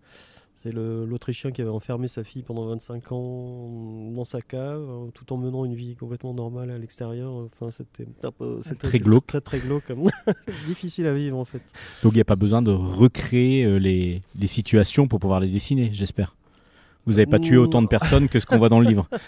c'est 0.62 0.72
l'Autrichien 0.72 1.52
qui 1.52 1.60
avait 1.62 1.70
enfermé 1.70 2.08
sa 2.08 2.24
fille 2.24 2.42
pendant 2.42 2.66
25 2.66 3.12
ans 3.12 4.10
dans 4.12 4.24
sa 4.24 4.40
cave, 4.40 4.82
euh, 4.82 5.10
tout 5.14 5.32
en 5.32 5.36
menant 5.36 5.64
une 5.64 5.74
vie 5.74 5.94
complètement 5.94 6.34
normale 6.34 6.70
à 6.70 6.78
l'extérieur. 6.78 7.32
Enfin, 7.32 7.70
c'était 7.70 8.06
Très 8.74 8.98
glauque. 8.98 9.26
Très 9.26 9.40
très 9.40 9.60
glauque, 9.60 9.92
difficile 10.66 11.06
à 11.06 11.14
vivre 11.14 11.38
en 11.38 11.44
fait. 11.44 11.62
Donc 12.02 12.12
il 12.12 12.16
n'y 12.16 12.20
a 12.20 12.24
pas 12.24 12.36
besoin 12.36 12.60
de 12.60 12.72
recréer 12.72 13.64
euh, 13.64 13.78
les, 13.78 14.20
les 14.36 14.46
situations 14.48 15.06
pour 15.06 15.20
pouvoir 15.20 15.40
les 15.40 15.48
dessiner, 15.48 15.90
j'espère. 15.92 16.34
Vous 17.06 17.14
n'avez 17.14 17.26
pas 17.26 17.38
tué 17.38 17.56
autant 17.56 17.80
de 17.80 17.86
personnes 17.86 18.28
que 18.28 18.38
ce 18.38 18.44
qu'on 18.44 18.58
voit 18.58 18.68
dans 18.68 18.80
le 18.80 18.88
livre. 18.88 19.08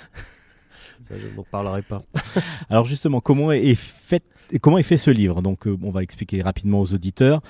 Ça, 1.02 1.14
je 1.16 1.34
n'en 1.34 1.44
parlerai 1.44 1.82
pas. 1.82 2.02
Alors 2.68 2.84
justement, 2.84 3.20
comment 3.20 3.52
est 3.52 3.74
fait, 3.74 4.22
comment 4.60 4.78
est 4.78 4.82
fait 4.82 4.98
ce 4.98 5.10
livre? 5.10 5.42
Donc 5.42 5.66
euh, 5.66 5.78
on 5.82 5.90
va 5.90 6.00
l'expliquer 6.00 6.42
rapidement 6.42 6.80
aux 6.80 6.92
auditeurs. 6.92 7.40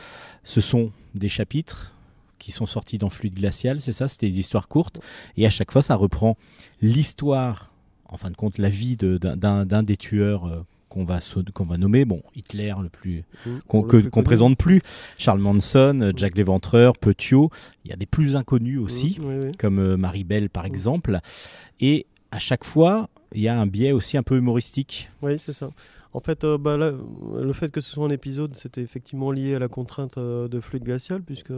Ce 0.44 0.60
sont 0.60 0.92
des 1.14 1.28
chapitres 1.28 1.92
qui 2.40 2.50
sont 2.50 2.66
sortis 2.66 2.98
dans 2.98 3.10
Fluide 3.10 3.34
Glacial, 3.34 3.80
c'est 3.80 3.92
ça 3.92 4.08
C'était 4.08 4.26
des 4.28 4.40
histoires 4.40 4.66
courtes. 4.66 4.98
Et 5.36 5.46
à 5.46 5.50
chaque 5.50 5.70
fois, 5.70 5.82
ça 5.82 5.94
reprend 5.94 6.36
l'histoire, 6.82 7.72
en 8.06 8.16
fin 8.16 8.30
de 8.30 8.36
compte, 8.36 8.58
la 8.58 8.68
vie 8.68 8.96
d'un- 8.96 9.82
des 9.82 9.96
tueurs 9.96 10.46
euh, 10.46 10.62
qu'on 10.88 11.04
va, 11.04 11.20
qu'on 11.54 11.64
va 11.64 11.76
nommer. 11.78 12.04
Bon, 12.04 12.22
Hitler, 12.34 12.74
le 12.82 12.88
plus 12.88 13.22
qu'on 13.68 13.82
plus 13.82 14.02
qu'on 14.04 14.10
connu. 14.10 14.24
présente 14.24 14.58
plus. 14.58 14.82
Charles 15.18 15.38
Manson, 15.38 16.00
euh, 16.02 16.10
Jack 16.16 16.36
l'Éventreur, 16.36 16.94
Petiot. 16.98 17.50
Il 17.84 17.90
y 17.90 17.94
a 17.94 17.96
des 17.96 18.06
plus 18.06 18.34
inconnus 18.34 18.78
aussi, 18.80 19.18
Oui, 19.22 19.34
oui. 19.44 19.52
comme 19.58 19.78
euh, 19.78 19.96
Marie 19.96 20.24
Belle 20.24 20.50
par 20.50 20.64
Mm. 20.64 20.66
exemple. 20.66 21.18
Et 21.80 22.06
à 22.32 22.38
chaque 22.40 22.64
fois, 22.64 23.08
il 23.32 23.40
y 23.42 23.46
a 23.48 23.56
un 23.60 23.66
biais 23.66 23.92
aussi 23.92 24.16
un 24.16 24.22
peu 24.24 24.36
humoristique. 24.38 25.08
Oui, 25.22 25.38
c'est 25.38 25.52
ça. 25.52 25.70
En 26.12 26.18
fait, 26.18 26.42
euh, 26.42 26.58
bah, 26.58 26.76
là, 26.76 26.92
le 27.40 27.52
fait 27.52 27.70
que 27.70 27.80
ce 27.80 27.88
soit 27.88 28.04
un 28.04 28.10
épisode, 28.10 28.56
c'était 28.56 28.80
effectivement 28.82 29.30
lié 29.30 29.54
à 29.54 29.60
la 29.60 29.68
contrainte 29.68 30.18
euh, 30.18 30.48
de 30.48 30.58
fluide 30.58 30.82
glacial, 30.82 31.22
puisque 31.22 31.52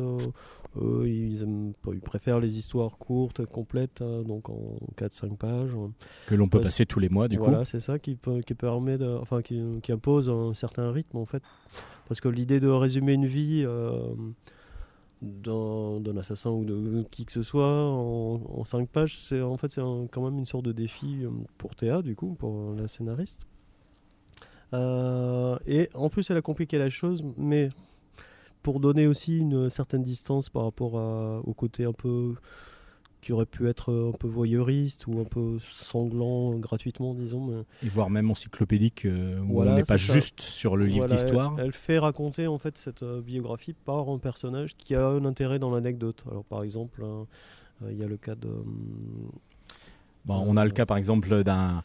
eux, 0.80 1.08
ils, 1.08 1.42
aiment 1.42 1.72
pas- 1.82 1.92
ils 1.92 2.00
préfèrent 2.00 2.40
les 2.40 2.58
histoires 2.58 2.96
courtes, 2.98 3.44
complètes, 3.46 4.00
hein, 4.02 4.22
donc 4.22 4.48
en 4.48 4.76
4-5 4.96 5.36
pages. 5.36 5.70
que 6.26 6.34
l'on 6.34 6.48
peut 6.48 6.60
passer 6.60 6.86
tous 6.86 6.98
les 7.00 7.08
mois 7.08 7.28
du 7.28 7.36
voilà, 7.36 7.64
c'est 7.64 7.80
ça 7.80 7.98
qui, 7.98 8.14
peut- 8.16 8.40
qui 8.40 8.54
permet 8.54 8.98
de, 8.98 9.06
enfin, 9.20 9.42
qui, 9.42 9.60
qui 9.82 9.92
impose 9.92 10.28
un 10.30 10.54
certain 10.54 10.90
rythme 10.92 11.16
en 11.18 11.26
fait, 11.26 11.42
parce 12.08 12.20
que 12.20 12.28
l'idée 12.28 12.60
de 12.60 12.68
résumer 12.68 13.12
une 13.14 13.26
vie 13.26 13.62
euh, 13.66 14.14
d'un 15.20 16.00
d'un 16.00 16.16
assassin 16.16 16.50
ou 16.50 16.64
de 16.64 17.04
qui 17.10 17.24
que 17.26 17.32
ce 17.32 17.42
soit 17.42 17.86
en, 17.88 18.40
en 18.56 18.64
5 18.64 18.88
pages, 18.88 19.18
c'est 19.18 19.40
en 19.40 19.56
fait 19.56 19.70
c'est 19.70 19.80
un- 19.80 20.06
quand 20.10 20.24
même 20.24 20.38
une 20.38 20.46
sorte 20.46 20.64
de 20.64 20.72
défi 20.72 21.20
euh, 21.24 21.30
pour 21.58 21.74
Théa 21.76 22.02
du 22.02 22.16
coup, 22.16 22.34
pour 22.34 22.74
la 22.74 22.88
scénariste. 22.88 23.46
Euh, 24.74 25.56
et 25.66 25.90
en 25.94 26.08
plus, 26.08 26.30
elle 26.30 26.38
a 26.38 26.42
compliqué 26.42 26.78
la 26.78 26.88
chose, 26.88 27.22
mais 27.36 27.68
pour 28.62 28.80
donner 28.80 29.06
aussi 29.06 29.38
une 29.38 29.70
certaine 29.70 30.02
distance 30.02 30.48
par 30.48 30.64
rapport 30.64 30.98
à- 30.98 31.40
au 31.44 31.52
côté 31.54 31.84
un 31.84 31.92
peu 31.92 32.34
qui 33.20 33.32
aurait 33.32 33.46
pu 33.46 33.68
être 33.68 33.92
un 34.12 34.16
peu 34.18 34.26
voyeuriste 34.26 35.06
ou 35.06 35.20
un 35.20 35.24
peu 35.24 35.58
sanglant 35.60 36.58
gratuitement, 36.58 37.14
disons. 37.14 37.46
mais-. 37.46 37.86
Et 37.86 37.88
voire 37.88 38.10
même 38.10 38.28
encyclopédique, 38.32 39.04
euh, 39.04 39.38
où 39.42 39.52
Voilà, 39.52 39.74
on 39.74 39.76
n'est 39.76 39.82
pas 39.84 39.96
ça. 39.96 40.12
juste 40.14 40.40
sur 40.40 40.76
le 40.76 40.86
livre 40.86 41.06
Voilà, 41.06 41.14
d'histoire. 41.22 41.54
Elle, 41.58 41.66
elle 41.66 41.72
fait 41.72 42.00
raconter 42.00 42.48
en 42.48 42.58
fait 42.58 42.76
cette 42.76 43.04
euh, 43.04 43.20
biographie 43.20 43.74
par 43.84 44.08
un 44.08 44.18
personnage 44.18 44.76
qui 44.76 44.96
a 44.96 45.06
un 45.06 45.24
intérêt 45.24 45.60
dans 45.60 45.70
l'anecdote. 45.70 46.24
Alors 46.28 46.44
par 46.44 46.64
exemple, 46.64 47.02
euh, 47.04 47.22
euh, 47.84 47.92
il 47.92 47.98
y 47.98 48.02
a 48.02 48.08
le 48.08 48.16
cas 48.16 48.34
de. 48.34 48.48
hum, 48.48 49.30
Bon, 50.24 50.42
on 50.46 50.56
a 50.56 50.64
le 50.64 50.70
cas 50.70 50.86
par 50.86 50.96
exemple 50.96 51.42
d'un 51.44 51.82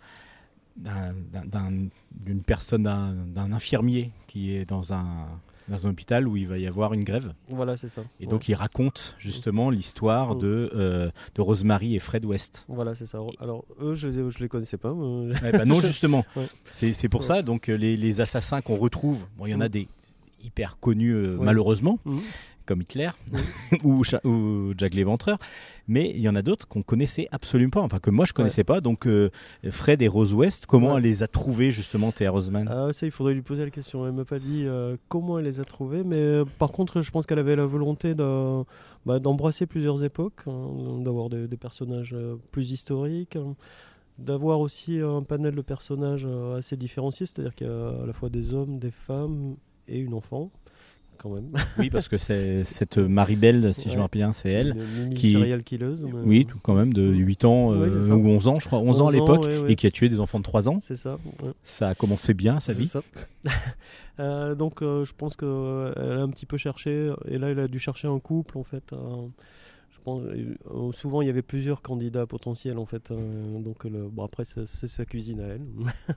d'un- 0.76 1.14
d'un- 1.34 1.46
d'un- 1.46 1.88
d'une 2.12 2.42
personne, 2.44 2.84
d'un 2.84 3.52
infirmier 3.52 4.12
qui 4.28 4.54
est 4.54 4.66
dans 4.66 4.94
un, 4.94 5.26
dans 5.68 5.86
un 5.86 5.90
hôpital 5.90 6.28
où 6.28 6.38
il 6.38 6.48
va 6.48 6.58
y 6.58 6.66
avoir 6.68 6.94
une 6.94 7.04
grève. 7.04 7.34
Voilà, 7.50 7.76
c'est 7.78 7.90
ça. 7.90 8.02
Et 8.20 8.26
Ouais. 8.26 8.32
donc 8.32 8.48
il 8.48 8.54
raconte 8.56 9.16
justement 9.20 9.70
l'histoire 9.70 10.36
Mm. 10.36 10.40
de, 10.40 10.70
euh, 10.76 11.10
de 11.36 11.42
Rosemary 11.42 11.96
et 11.96 12.00
Fred 12.00 12.26
West. 12.26 12.66
Voilà, 12.70 12.96
c'est 12.96 13.06
ça. 13.08 13.20
Alors 13.40 13.66
eux, 13.82 13.94
je 13.96 14.08
les, 14.08 14.30
je 14.30 14.40
les 14.40 14.48
connaissais 14.48 14.78
pas. 14.78 14.94
mais- 14.94 15.34
Ouais, 15.42 15.52
bah 15.52 15.66
non, 15.66 15.82
justement. 15.82 16.26
C'est 16.72 17.10
pour 17.10 17.24
ça, 17.24 17.42
donc 17.42 17.70
euh, 17.70 17.76
les, 17.76 17.98
les 17.98 18.22
assassins 18.22 18.62
qu'on 18.62 18.78
retrouve, 18.78 19.26
bon, 19.38 19.46
il 19.46 19.52
y 19.52 19.56
en 19.56 19.62
a 19.62 19.66
Mm. 19.68 19.72
des 19.72 19.88
hyper 20.44 20.78
connus 20.80 21.14
euh, 21.14 21.38
malheureusement, 21.40 22.00
Mhm. 22.06 22.20
Comme 22.68 22.82
Hitler 22.82 23.10
ou, 23.84 24.04
Jack 24.78 24.94
l'Éventreur, 24.94 25.40
mais 25.88 26.12
il 26.12 26.20
y 26.22 26.30
en 26.30 26.36
a 26.36 26.42
d'autres 26.42 26.68
qu'on 26.68 26.84
connaissait 26.84 27.28
absolument 27.32 27.72
pas, 27.72 27.82
enfin 27.82 28.00
que 28.00 28.10
moi 28.12 28.26
je 28.26 28.34
connaissais 28.34 28.64
pas. 28.64 28.82
Donc 28.82 29.08
euh, 29.08 29.30
Fred 29.70 30.02
et 30.02 30.08
Rose 30.08 30.34
West, 30.34 30.66
comment 30.68 30.90
Ouais. 30.92 30.98
elle 30.98 31.04
les 31.04 31.24
a 31.24 31.28
trouvés 31.28 31.72
justement, 31.72 32.12
Théa 32.12 32.30
Roseman 32.32 32.68
Ah, 32.70 32.90
ça, 32.94 33.06
il 33.08 33.12
faudrait 33.12 33.34
lui 33.34 33.42
poser 33.42 33.64
la 33.66 33.72
question. 33.72 34.06
Elle 34.06 34.14
m'a 34.14 34.26
pas 34.26 34.40
dit 34.40 34.64
euh, 34.66 34.98
comment 35.10 35.40
elle 35.40 35.46
les 35.46 35.60
a 35.60 35.66
trouvés, 35.66 36.04
mais 36.04 36.18
euh, 36.18 36.46
par 36.60 36.72
contre, 36.72 37.02
je 37.02 37.10
pense 37.10 37.26
qu'elle 37.26 37.40
avait 37.40 37.56
la 37.56 37.66
volonté 37.66 38.14
de- 38.14 38.64
bah, 39.06 39.20
d'embrasser 39.20 39.66
plusieurs 39.66 40.04
époques, 40.04 40.42
hein, 40.48 41.00
d'avoir 41.00 41.30
des, 41.30 41.48
des 41.48 41.58
personnages 41.58 42.16
plus 42.52 42.72
historiques, 42.72 43.38
hein, 43.38 43.56
d'avoir 44.20 44.60
aussi 44.60 45.00
un 45.00 45.22
panel 45.24 45.56
de 45.56 45.62
personnages 45.62 46.28
assez 46.58 46.76
différenciés, 46.76 47.26
c'est-à-dire 47.28 47.56
qu'il 47.56 47.68
y 47.68 47.70
a 47.70 47.90
à 48.04 48.06
la 48.06 48.14
fois 48.14 48.30
des 48.30 48.54
hommes, 48.54 48.80
des 48.80 48.92
femmes 48.92 49.56
et 49.88 50.00
une 50.00 50.14
enfant, 50.14 50.52
quand 51.18 51.30
même. 51.30 51.50
Oui, 51.80 51.90
parce 51.90 52.08
que 52.08 52.18
c'est 52.18 52.56
cette 52.64 52.98
Marie-Belle, 52.98 53.74
si 53.74 53.90
je 53.90 53.96
me 53.96 54.02
rappelle 54.02 54.22
bien, 54.22 54.32
c'est 54.34 54.50
elle. 54.52 54.78
Une 55.04 55.14
qui- 55.14 55.34
serial 55.34 55.64
killeuse. 55.64 56.06
mais- 56.06 56.22
Oui, 56.24 56.46
tout 56.46 56.60
quand 56.62 56.74
même, 56.76 56.94
de 56.94 57.04
8 57.04 57.44
ans 57.46 57.72
Ouais, 57.72 57.88
euh, 57.90 58.10
ou 58.16 58.28
11 58.30 58.48
ans, 58.48 58.60
je 58.60 58.68
crois, 58.68 58.80
11 58.80 59.02
ans 59.02 59.06
à 59.08 59.10
11 59.10 59.14
l'époque, 59.16 59.46
ouais, 59.46 59.72
et 59.72 59.76
qui 59.76 59.88
a 59.88 59.92
tué 59.92 60.08
des 60.10 60.20
enfants 60.20 60.38
de 60.40 60.44
3 60.44 60.70
ans. 60.70 60.78
C'est 60.82 60.96
ça. 60.96 61.18
Ça 61.64 61.90
a 61.90 61.96
commencé 61.96 62.34
bien 62.34 62.60
sa 62.60 62.74
C'est 62.74 62.80
vie. 62.80 62.88
ça. 62.88 63.02
Euh, 64.20 64.56
donc 64.56 64.82
euh, 64.82 65.06
je 65.06 65.14
pense 65.16 65.36
qu'elle 65.36 65.48
a 65.48 66.22
un 66.24 66.30
petit 66.30 66.48
peu 66.48 66.58
cherché, 66.58 67.14
et 67.28 67.38
là 67.38 67.50
elle 67.50 67.60
a 67.60 67.68
dû 67.68 67.78
chercher 67.78 68.08
un 68.08 68.18
couple 68.18 68.58
en 68.58 68.64
fait. 68.64 68.84
je 68.92 69.98
pense, 70.04 70.24
souvent 70.96 71.22
il 71.22 71.28
y 71.28 71.30
avait 71.30 71.44
plusieurs 71.44 71.84
candidats 71.84 72.26
potentiels 72.26 72.80
en 72.80 72.88
fait. 72.88 73.12
donc 73.64 73.84
le, 73.84 74.08
bon, 74.08 74.24
après 74.26 74.44
c'est 74.44 74.66
sa 74.88 75.06
cuisine 75.06 75.40
à 75.40 75.44
elle. 75.50 75.62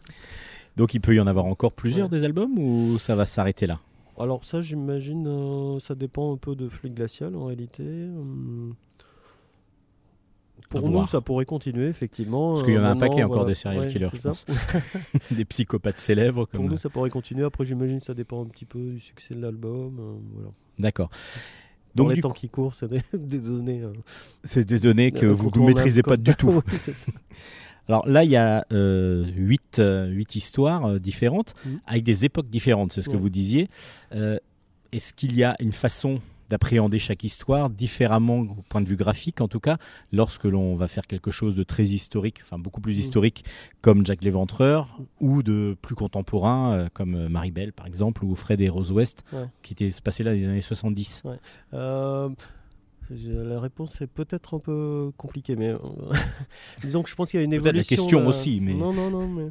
Donc 0.78 0.94
il 0.94 1.00
peut 1.02 1.14
y 1.14 1.20
en 1.20 1.26
avoir 1.26 1.44
encore 1.44 1.72
plusieurs 1.72 2.08
des 2.08 2.24
albums 2.24 2.56
ou 2.58 2.98
ça 2.98 3.14
va 3.16 3.26
s'arrêter 3.26 3.66
là? 3.66 3.80
Alors 4.20 4.44
ça 4.44 4.60
j'imagine, 4.60 5.26
euh, 5.26 5.78
ça 5.80 5.94
dépend 5.94 6.32
un 6.32 6.36
peu 6.36 6.54
de 6.54 6.68
Fluide 6.68 6.94
Glacial 6.94 7.34
en 7.36 7.46
réalité. 7.46 7.82
hum. 7.84 8.74
À 10.62 10.68
Pour 10.78 10.82
nous, 10.86 10.92
voir. 10.92 11.08
ça 11.08 11.20
pourrait 11.20 11.46
continuer, 11.46 11.88
effectivement. 11.88 12.52
Parce 12.52 12.64
qu'il 12.64 12.74
y 12.74 12.78
en 12.78 12.84
a 12.84 12.88
Euh, 12.88 12.92
un 12.92 12.96
paquet 12.96 13.08
maintenant, 13.14 13.24
encore 13.26 13.36
voilà. 13.38 13.48
de 13.50 13.54
serial 13.54 13.80
Ouais, 13.86 13.88
killers, 13.92 14.06
je 14.14 14.20
pense. 14.22 14.46
Des 15.32 15.44
psychopathes 15.44 15.98
célèbres 15.98 16.44
Pour 16.46 16.60
comme. 16.60 16.70
nous, 16.70 16.76
ça 16.76 16.88
pourrait 16.90 17.10
continuer. 17.10 17.42
Après, 17.44 17.64
j'imagine 17.64 17.98
ça 17.98 18.14
dépend 18.14 18.40
un 18.42 18.46
petit 18.46 18.66
peu 18.66 18.78
du 18.78 19.00
succès 19.00 19.34
de 19.34 19.40
l'album. 19.40 19.96
euh, 19.98 20.12
voilà. 20.34 20.48
D'accord. 20.78 21.10
Dans 21.96 22.04
Donc 22.04 22.14
les 22.14 22.20
temps 22.20 22.28
coup, 22.28 22.36
qui 22.38 22.48
courent, 22.48 22.74
c'est 22.74 22.86
des, 22.88 23.00
des 23.18 23.40
données. 23.40 23.82
euh, 23.82 23.92
c'est 24.44 24.64
des 24.64 24.78
données 24.78 25.10
que 25.10 25.26
vous 25.26 25.50
ne 25.56 25.66
maîtrisez 25.66 26.02
pas 26.04 26.16
du 26.16 26.34
tout. 26.36 26.62
Oui. 26.72 26.78
Alors 27.90 28.08
là, 28.08 28.22
il 28.22 28.30
y 28.30 28.36
a 28.36 28.64
euh, 28.72 29.24
huit, 29.34 29.80
euh, 29.80 30.06
huit 30.06 30.36
histoires 30.36 30.84
euh, 30.86 30.98
différentes 31.00 31.54
Mhm. 31.66 31.80
avec 31.88 32.04
des 32.04 32.24
époques 32.24 32.48
différentes, 32.48 32.92
c'est 32.92 33.00
ce 33.02 33.08
que 33.08 33.16
vous 33.16 33.30
disiez. 33.30 33.68
Est-ce 34.92 35.12
qu'il 35.12 35.34
y 35.36 35.42
a 35.42 35.56
une 35.58 35.72
façon 35.72 36.20
d'appréhender 36.50 37.00
chaque 37.00 37.24
histoire 37.24 37.68
différemment 37.68 38.38
au 38.40 38.62
point 38.68 38.80
de 38.80 38.88
vue 38.88 38.96
graphique 38.96 39.40
en 39.40 39.46
tout 39.48 39.60
cas 39.60 39.76
lorsque 40.12 40.44
l'on 40.44 40.74
va 40.76 40.86
faire 40.88 41.06
quelque 41.06 41.30
chose 41.32 41.54
de 41.54 41.62
très 41.62 41.84
historique 41.84 42.40
enfin 42.42 42.58
beaucoup 42.58 42.80
plus 42.80 42.94
Mhm. 42.94 42.98
historique 43.00 43.44
comme 43.82 44.04
Jack 44.06 44.22
l'Éventreur 44.24 44.98
ou 45.20 45.42
de 45.44 45.76
plus 45.80 45.94
contemporain 45.94 46.72
euh, 46.72 46.88
comme 46.92 47.28
Marie 47.28 47.52
Belle 47.52 47.72
par 47.72 47.86
exemple 47.86 48.24
ou 48.24 48.34
Fred 48.34 48.60
et 48.60 48.68
Rose 48.68 48.90
West 48.90 49.22
Ouais. 49.32 49.44
qui 49.62 49.74
était 49.74 49.92
se 49.92 50.02
passé 50.02 50.24
là 50.24 50.30
dans 50.32 50.36
les 50.36 50.48
années 50.48 50.60
70 50.60 51.22
Euh, 51.72 52.28
j'ai- 52.28 52.34
la 53.10 53.60
réponse 53.60 54.00
est 54.00 54.06
peut-être 54.06 54.54
un 54.54 54.58
peu 54.58 55.10
compliquée, 55.16 55.56
mais 55.56 55.70
euh, 55.70 55.78
disons 56.82 57.02
que 57.02 57.10
je 57.10 57.14
pense 57.14 57.30
qu'il 57.30 57.38
y 57.38 57.42
a 57.42 57.44
une 57.44 57.50
Peut-être 57.50 57.64
la 57.64 57.70
évolution. 57.70 57.96
question 57.96 58.20
là. 58.20 58.28
aussi, 58.28 58.60
mais- 58.60 58.74
Non, 58.74 58.92
non, 58.92 59.10
non, 59.10 59.26
mais 59.28 59.48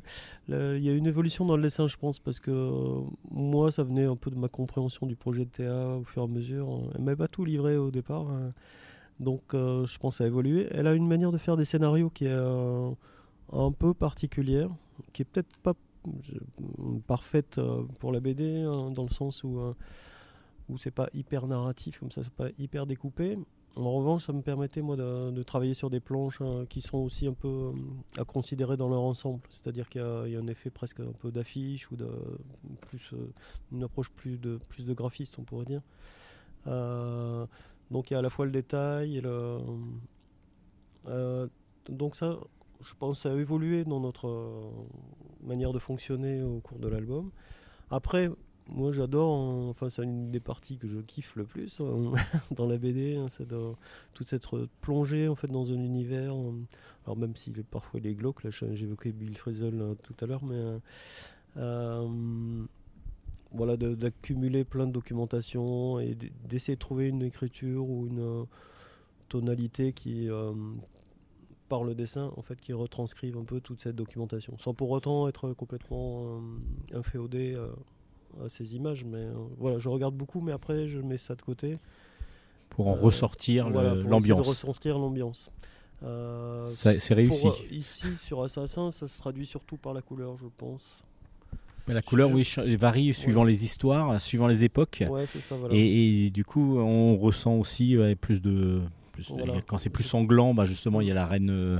là, 0.47 0.75
il 0.77 0.83
y 0.83 0.89
a 0.89 0.93
une 0.93 1.07
évolution 1.07 1.45
dans 1.45 1.57
le 1.57 1.63
dessin, 1.63 1.87
je 1.87 1.97
pense, 1.97 2.19
parce 2.19 2.39
que 2.39 2.51
euh, 2.51 3.01
moi, 3.31 3.71
ça 3.71 3.83
venait 3.83 4.05
un 4.05 4.15
peu 4.15 4.31
de 4.31 4.37
ma 4.37 4.47
compréhension 4.47 5.05
du 5.07 5.15
projet 5.15 5.45
de 5.45 5.49
Théa 5.49 5.97
au 5.97 6.03
fur 6.03 6.21
et 6.21 6.25
à 6.25 6.27
mesure. 6.27 6.67
Elle 6.95 7.01
m'avait 7.03 7.17
pas 7.17 7.27
tout 7.27 7.43
livré 7.45 7.75
au 7.77 7.91
départ. 7.91 8.27
hein. 8.29 8.53
Donc 9.19 9.53
euh, 9.53 9.85
je 9.85 9.97
pense 9.97 10.21
à 10.21 10.27
évoluer. 10.27 10.67
Elle 10.71 10.87
a 10.87 10.93
une 10.93 11.07
manière 11.07 11.31
de 11.33 11.37
faire 11.37 11.57
des 11.57 11.65
scénarios 11.65 12.09
qui 12.09 12.25
est 12.25 12.29
euh, 12.31 12.89
un 13.51 13.71
peu 13.73 13.93
particulière, 13.93 14.69
qui 15.11 15.23
est 15.23 15.25
peut-être 15.25 15.57
pas 15.61 15.73
parfaite 17.07 17.59
pour 17.99 18.11
la 18.13 18.19
BD, 18.21 18.61
hein, 18.61 18.91
dans 18.91 19.03
le 19.03 19.09
sens 19.09 19.43
où, 19.43 19.59
où 20.69 20.77
c'est 20.77 20.91
pas 20.91 21.09
hyper 21.13 21.47
narratif, 21.47 21.99
comme 21.99 22.11
ça, 22.11 22.23
c'est 22.23 22.33
pas 22.33 22.49
hyper 22.57 22.85
découpé. 22.85 23.37
En 23.75 23.91
revanche, 23.93 24.25
ça 24.25 24.33
me 24.33 24.41
permettait 24.41 24.81
moi 24.81 24.95
de, 24.95 25.43
travailler 25.43 25.73
sur 25.73 25.89
des 25.89 25.99
planches 25.99 26.39
euh, 26.41 26.65
qui 26.65 26.81
sont 26.81 26.97
aussi 26.97 27.27
un 27.27 27.33
peu 27.33 27.47
euh, 27.47 28.21
à 28.21 28.25
considérer 28.25 28.77
dans 28.77 28.89
leur 28.89 29.01
ensemble. 29.01 29.41
C'est-à-dire 29.49 29.89
qu'il 29.89 30.01
y, 30.01 30.35
a 30.35 30.39
un 30.39 30.47
effet 30.47 30.69
presque 30.69 30.99
un 30.99 31.11
peu 31.11 31.31
d'affiche 31.31 31.89
ou 31.91 31.95
de 31.95 32.09
plus 32.81 33.11
euh, 33.13 33.31
une 33.71 33.83
approche 33.83 34.09
plus 34.09 34.39
de 34.39 34.59
plus 34.69 34.85
de 34.85 34.93
graphiste, 34.93 35.37
on 35.39 35.43
pourrait 35.43 35.65
dire. 35.65 35.81
Euh, 36.67 37.45
donc 37.91 38.09
il 38.09 38.13
y 38.13 38.15
a 38.15 38.19
à 38.19 38.21
la 38.21 38.29
fois 38.29 38.45
le 38.45 38.51
détail 38.51 39.21
donc 41.87 42.15
ça, 42.15 42.37
je 42.81 42.93
pense, 42.93 43.21
ça 43.21 43.31
a 43.31 43.35
évolué 43.35 43.83
dans 43.83 43.99
notre 43.99 44.71
manière 45.41 45.73
de 45.73 45.79
fonctionner 45.79 46.43
au 46.43 46.59
cours 46.59 46.77
de 46.77 46.87
l'album. 46.87 47.31
Après, 47.89 48.29
moi 48.71 48.91
j'adore, 48.91 49.35
hein, 49.35 49.69
enfin 49.69 49.89
c'est 49.89 50.03
une 50.03 50.31
des 50.31 50.39
parties 50.39 50.77
que 50.77 50.87
je 50.87 50.99
kiffe 50.99 51.35
le 51.35 51.45
plus 51.45 51.81
hein, 51.81 52.13
dans 52.55 52.67
la 52.67 52.77
BD, 52.77 53.15
hein, 53.15 53.27
c'est 53.29 53.47
toute 54.13 54.27
cette 54.27 54.45
plongée 54.81 55.27
en 55.27 55.35
fait 55.35 55.47
dans 55.47 55.71
un 55.71 55.83
univers. 55.83 56.33
euh, 56.33 56.51
alors 57.05 57.17
même 57.17 57.33
est 57.33 57.63
parfois 57.63 57.99
il 57.99 58.07
est 58.07 58.15
glauque, 58.15 58.43
là 58.43 58.51
j'évoquais 58.51 59.11
Bill 59.11 59.35
Frisell 59.35 59.95
tout 60.03 60.15
à 60.21 60.25
l'heure, 60.27 60.43
mais 60.43 60.79
euh, 61.57 62.07
voilà 63.51 63.77
d'accumuler 63.77 64.63
plein 64.63 64.85
de 64.85 64.91
documentation 64.91 65.99
et 65.99 66.15
d'essayer 66.47 66.75
de 66.75 66.79
trouver 66.79 67.07
une 67.07 67.23
écriture 67.23 67.89
ou 67.89 68.05
une 68.05 68.19
euh, 68.19 68.43
tonalité 69.27 69.91
qui 69.91 70.29
euh, 70.29 70.53
par 71.67 71.83
le 71.83 71.95
dessin 71.95 72.31
en 72.37 72.43
fait 72.43 72.61
qui 72.61 72.73
retranscrive 72.73 73.37
un 73.37 73.43
peu 73.43 73.59
toute 73.59 73.81
cette 73.81 73.95
documentation 73.95 74.55
sans 74.59 74.75
pour 74.75 74.91
autant 74.91 75.27
être 75.27 75.53
complètement 75.53 76.41
inféodé 76.93 77.55
à 78.43 78.49
ces 78.49 78.75
images 78.75 79.03
mais 79.03 79.17
euh, 79.17 79.33
voilà 79.57 79.79
je 79.79 79.89
regarde 79.89 80.15
beaucoup 80.15 80.41
mais 80.41 80.51
après 80.51 80.87
je 80.87 80.99
mets 80.99 81.17
ça 81.17 81.35
de 81.35 81.41
côté 81.41 81.77
Pour 82.69 82.87
en 82.87 82.95
Euh, 82.95 82.99
ressortir 83.01 83.67
le- 83.67 83.73
voilà, 83.73 83.95
l'ambiance. 83.95 84.47
ressortir 84.47 84.97
l'ambiance 84.99 85.49
Euh, 86.03 86.65
C'est 86.67 87.13
réussi. 87.13 87.41
pour, 87.43 87.57
ici 87.71 88.15
sur 88.15 88.41
Assassin 88.43 88.89
ça 88.91 89.07
se 89.07 89.17
traduit 89.19 89.45
surtout 89.45 89.75
par 89.77 89.93
la 89.93 90.01
couleur 90.01 90.37
je 90.37 90.45
pense 90.55 91.03
Mais 91.87 91.93
la 91.93 92.01
couleur, 92.01 92.31
oui, 92.31 92.47
varie 92.77 93.13
suivant 93.13 93.43
les 93.43 93.63
histoires, 93.65 94.21
suivant 94.21 94.47
les 94.47 94.63
époques. 94.63 95.03
ouais 95.09 95.25
ça 95.25 95.55
voilà 95.57 95.73
Et, 95.75 96.25
et 96.25 96.29
du 96.29 96.45
coup, 96.45 96.77
on 96.77 97.17
ressent 97.17 97.55
aussi 97.55 97.97
ouais, 97.97 98.15
plus 98.15 98.41
de. 98.41 98.81
plus- 99.11 99.29
Voilà. 99.31 99.59
Quand 99.67 99.77
c'est 99.79 99.89
plus 99.89 100.03
sanglant, 100.03 100.53
bah 100.53 100.65
justement, 100.65 101.01
il 101.01 101.07
y 101.07 101.11
a 101.11 101.15
la 101.15 101.25
reine, 101.25 101.49
euh, 101.49 101.79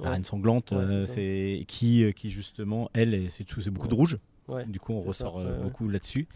la 0.00 0.10
reine 0.12 0.24
sanglante, 0.24 0.72
euh, 0.72 1.62
qui, 1.68 2.12
qui 2.16 2.30
justement, 2.30 2.88
elle, 2.94 3.30
c'est 3.30 3.46
beaucoup 3.70 3.88
de 3.88 3.94
rouge. 3.94 4.16
Ouais, 4.48 4.64
Du 4.66 4.80
coup, 4.80 4.92
on 4.92 5.00
ressort 5.00 5.40
ça, 5.40 5.46
euh, 5.48 5.56
ouais. 5.58 5.64
beaucoup 5.64 5.88
là-dessus. 5.88 6.26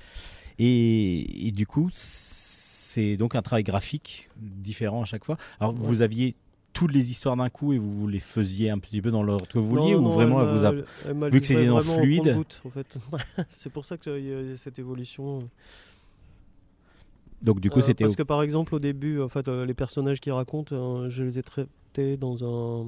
Et, 0.59 1.49
et 1.49 1.53
du 1.53 1.67
coup, 1.67 1.91
c'est 1.93 3.17
donc 3.17 3.35
un 3.35 3.43
travail 3.43 3.63
graphique 3.65 4.31
différent 4.39 5.03
à 5.03 5.05
chaque 5.05 5.25
fois. 5.25 5.37
Alors, 5.61 5.75
vous 5.75 6.03
aviez 6.03 6.35
toutes 6.73 6.93
les 6.93 7.11
histoires 7.11 7.37
d'un 7.37 7.49
coup 7.49 7.73
et 7.73 7.79
vous 7.79 7.91
vous 7.93 8.07
les 8.09 8.21
faisiez 8.21 8.71
un 8.71 8.79
petit 8.79 9.01
peu 9.03 9.11
dans 9.11 9.23
l'ordre 9.23 9.49
que 9.49 9.59
vous 9.59 9.75
Non, 9.75 9.83
vouliez 9.83 9.95
ou 9.95 10.03
non, 10.03 10.11
vraiment 10.11 10.41
elle 10.43 10.49
elle 10.49 10.55
vous 10.57 10.63
m'a- 10.63 10.69
a 10.69 10.85
elle 11.07 11.15
m'a 11.15 11.29
vu 11.31 11.41
que 11.41 11.47
c'était 11.47 11.67
dans 11.67 11.81
fluide? 11.81 12.23
compte-gouttes, 12.25 12.63
en 12.65 12.71
fait. 12.71 12.99
c'est 13.49 13.71
pour 13.73 13.85
ça 13.85 13.97
qu'il 13.99 14.25
y 14.25 14.33
a 14.53 14.57
cette 14.57 14.79
évolution. 14.79 15.49
donc 17.43 17.61
du 17.61 17.71
coup 17.71 17.79
Euh, 17.81 17.83
c'était 17.83 18.05
parce 18.05 18.17
que 18.17 18.23
par 18.23 18.43
exemple 18.43 18.75
au 18.75 18.79
début, 18.79 19.21
en 19.21 19.29
fait, 19.29 19.49
euh, 19.49 19.65
les 19.67 19.75
personnages 19.75 20.21
qui 20.21 20.31
racontent, 20.31 20.75
euh, 20.75 21.11
je 21.11 21.23
les 21.23 21.39
ai 21.39 21.43
traités 21.43 22.17
dans 22.17 22.45
un 22.45 22.87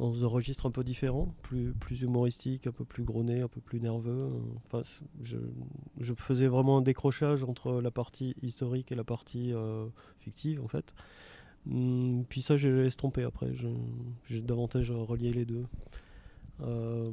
dans 0.00 0.24
un 0.24 0.28
registre 0.28 0.64
un 0.64 0.70
peu 0.70 0.82
différent, 0.82 1.34
plus 1.42 1.74
plus 1.74 2.00
humoristique, 2.00 2.66
un 2.66 2.72
peu 2.72 2.86
plus 2.86 3.04
gros 3.04 3.22
nez, 3.22 3.42
un 3.42 3.48
peu 3.48 3.60
plus 3.60 3.80
nerveux. 3.80 4.30
Enfin, 4.64 4.80
je, 5.20 6.14
faisais 6.14 6.48
vraiment 6.48 6.78
un 6.78 6.80
décrochage 6.80 7.44
entre 7.44 7.82
la 7.82 7.90
partie 7.90 8.34
historique 8.42 8.90
et 8.92 8.94
la 8.94 9.04
partie 9.04 9.52
euh, 9.52 9.86
fictive, 10.18 10.62
en 10.64 10.68
fait. 10.68 10.94
Hum, 11.70 12.24
puis 12.26 12.40
ça, 12.40 12.56
j'ai 12.56 12.70
estompé 12.86 13.24
après. 13.24 13.52
J'ai 14.26 14.40
davantage 14.40 14.90
relié 14.90 15.34
les 15.34 15.44
deux. 15.44 15.66
Euh, 16.62 17.10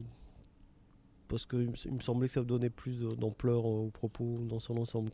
parce 1.27 1.45
qu'il 1.45 1.69
me, 1.69 1.99
semblait 1.99 2.27
que 2.27 2.33
ça 2.33 2.43
donnait 2.43 2.69
plus 2.69 3.01
d'ampleur 3.01 3.65
au 3.65 3.89
propos 3.89 4.37
dans 4.47 4.59
son 4.59 4.77
ensemble. 4.77 5.11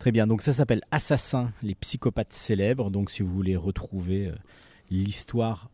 Très 0.00 0.10
bien, 0.10 0.26
donc 0.26 0.42
ça 0.42 0.52
s'appelle 0.52 0.82
Assassin, 0.90 1.52
les 1.62 1.76
psychopathes 1.76 2.32
célèbres. 2.32 2.90
Donc 2.90 3.12
si 3.12 3.22
vous 3.22 3.32
voulez 3.32 3.54
retrouver 3.54 4.26
euh, 4.26 4.34
l'histoire, 4.90 5.70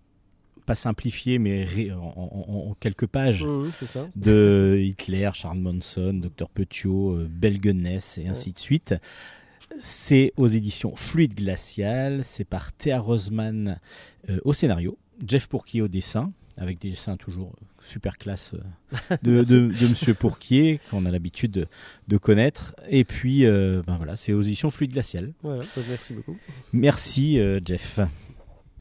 pas 0.64 0.74
simplifiée, 0.74 1.38
mais 1.38 1.64
ré- 1.64 1.92
en, 1.92 1.98
en- 1.98 2.68
en 2.70 2.74
quelques 2.80 3.06
pages, 3.06 3.44
ça. 3.86 4.08
de 4.16 4.78
Hitler, 4.82 5.30
Charles 5.34 5.58
Manson, 5.58 6.12
Dr 6.14 6.48
Petiot, 6.48 7.12
euh, 7.16 7.28
Belle 7.30 7.60
Gunness 7.60 8.18
et 8.18 8.26
ainsi 8.28 8.52
de 8.52 8.58
suite. 8.58 8.94
C'est 9.80 10.32
aux 10.36 10.46
éditions 10.46 10.94
Fluide 10.94 11.34
Glacial, 11.34 12.22
c'est 12.24 12.44
par 12.44 12.72
Théa 12.72 13.00
Rosman 13.00 13.80
euh, 14.30 14.38
au 14.44 14.52
scénario, 14.52 14.96
Jeff 15.26 15.46
Pourquier 15.48 15.82
au 15.82 15.88
dessin, 15.88 16.32
avec 16.56 16.78
des 16.80 16.90
dessins 16.90 17.16
toujours 17.16 17.52
super 17.82 18.16
classe 18.16 18.52
euh, 18.54 19.16
de, 19.22 19.42
de, 19.44 19.58
de 19.68 19.88
Monsieur 19.88 20.14
Pourquier, 20.14 20.78
qu'on 20.90 21.04
a 21.06 21.10
l'habitude 21.10 21.50
de, 21.50 21.66
de 22.06 22.16
connaître. 22.16 22.76
Et 22.88 23.04
puis, 23.04 23.44
euh, 23.44 23.82
ben 23.84 23.96
voilà, 23.96 24.16
c'est 24.16 24.32
aux 24.32 24.42
éditions 24.42 24.70
Fluide 24.70 24.92
Glacial. 24.92 25.32
Voilà, 25.42 25.62
bah, 25.74 25.82
merci 25.88 26.12
beaucoup. 26.12 26.36
Merci 26.72 27.40
euh, 27.40 27.58
Jeff. 27.64 27.98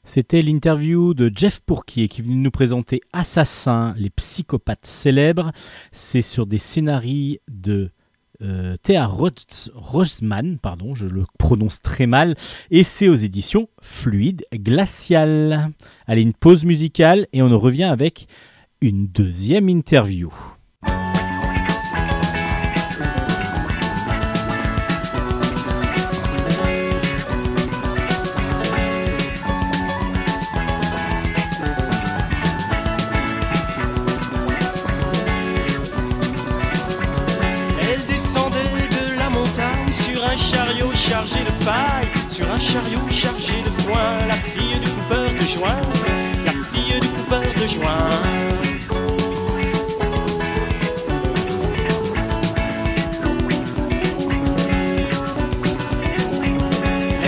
C'était 0.05 0.41
l'interview 0.41 1.13
de 1.13 1.31
Jeff 1.33 1.61
Pourquier 1.61 2.09
qui 2.09 2.21
venait 2.21 2.35
nous 2.35 2.51
présenter 2.51 2.99
Assassin, 3.13 3.95
les 3.97 4.09
psychopathes 4.09 4.85
célèbres. 4.85 5.53
C'est 5.93 6.21
sur 6.21 6.45
des 6.45 6.57
scénarios 6.57 7.37
de 7.47 7.89
euh, 8.41 8.75
Thea 8.83 9.07
Ros- 9.07 9.69
Rosman, 9.73 10.57
pardon, 10.59 10.93
je 10.93 11.05
le 11.05 11.23
prononce 11.39 11.81
très 11.81 12.07
mal, 12.07 12.35
et 12.69 12.83
c'est 12.83 13.07
aux 13.07 13.15
éditions 13.15 13.69
Fluide 13.81 14.43
Glacial. 14.53 15.71
Allez, 16.05 16.23
une 16.23 16.33
pause 16.33 16.65
musicale 16.65 17.27
et 17.31 17.41
on 17.41 17.57
revient 17.57 17.83
avec 17.85 18.27
une 18.81 19.07
deuxième 19.07 19.69
interview. 19.69 20.33
Chariot 42.63 43.09
chargé 43.09 43.61
de 43.61 43.81
foin, 43.81 44.27
la 44.27 44.35
fille 44.35 44.79
du 44.79 44.89
coupeur 44.89 45.29
de 45.39 45.45
joint, 45.45 45.81
la 46.45 46.53
fille 46.71 46.99
du 46.99 47.09
coupeur 47.09 47.41
de 47.61 47.67
joint. 47.67 48.09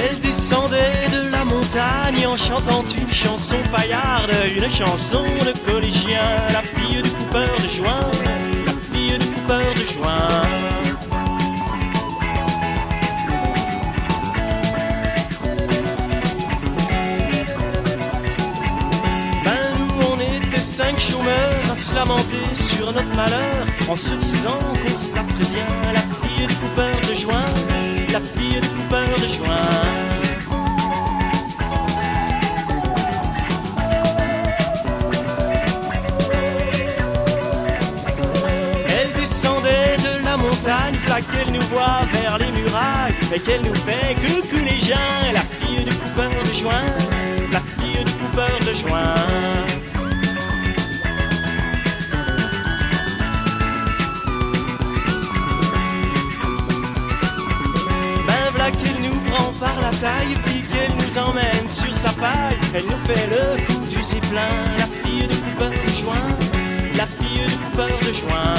Elle 0.04 0.20
descendait 0.22 1.10
de 1.12 1.30
la 1.32 1.44
montagne 1.44 2.26
en 2.28 2.38
chantant 2.38 2.86
une 2.98 3.12
chanson 3.12 3.58
paillarde, 3.76 4.32
une 4.56 4.70
chanson 4.70 5.26
de 5.46 5.52
collégien, 5.70 6.30
la 6.54 6.62
fille 6.62 7.02
du 7.02 7.10
coupeur 7.10 7.50
de 7.62 7.70
joint, 7.70 8.10
la 8.68 8.74
fille 8.90 9.20
du 9.20 9.28
coupeur 9.28 9.74
de 9.74 9.86
joint. 9.94 10.65
Cinq 20.76 21.00
chômeurs 21.00 21.72
à 21.72 21.76
se 21.76 21.96
lamenter 21.96 22.48
sur 22.54 22.92
notre 22.92 23.16
malheur 23.16 23.66
En 23.88 23.96
se 23.96 24.14
disant 24.16 24.60
qu'on 24.82 24.94
se 24.94 25.10
taperait 25.10 25.50
bien 25.54 25.94
la 25.94 26.02
fille 26.02 26.48
du 26.48 26.56
coupeur 26.56 26.96
de 27.10 27.14
joint 27.14 27.50
La 28.12 28.20
fille 28.20 28.60
du 28.60 28.68
coupeur 28.76 29.08
de 29.24 29.28
joint 29.38 29.72
Elle 38.90 39.14
descendait 39.18 39.96
de 40.08 40.26
la 40.26 40.36
montagne, 40.36 40.96
qu'elle 41.32 41.54
nous 41.54 41.66
voit 41.72 42.02
vers 42.12 42.38
les 42.38 42.52
murailles, 42.52 43.16
et 43.34 43.40
qu'elle 43.40 43.62
nous 43.62 43.76
fait 43.76 44.16
coucou 44.16 44.58
les 44.66 44.82
gens, 44.82 45.32
la 45.34 45.46
fille 45.60 45.86
du 45.86 45.96
coupeur 45.96 46.30
de 46.30 46.54
joint, 46.54 46.86
la 47.54 47.62
fille 47.62 48.04
du 48.04 48.12
coupeur 48.12 48.60
de 48.60 48.74
joint. 48.74 49.75
Par 59.60 59.80
la 59.82 59.90
taille, 59.90 60.36
puis 60.46 60.62
qu'elle 60.62 60.96
nous 60.98 61.18
emmène 61.18 61.68
sur 61.68 61.94
sa 61.94 62.12
paille. 62.12 62.58
Elle 62.74 62.86
nous 62.86 63.06
fait 63.06 63.28
le 63.28 63.64
coup 63.66 63.86
du 63.86 64.02
zeppelin. 64.04 64.42
La 64.78 64.86
fille 64.86 65.28
du 65.28 65.38
coupeur 65.38 65.72
de 65.72 65.90
joint. 66.02 66.30
La 66.96 67.06
fille 67.06 67.46
du 67.46 67.58
coupeur 67.58 68.00
de 68.00 68.14
joint. 68.14 68.54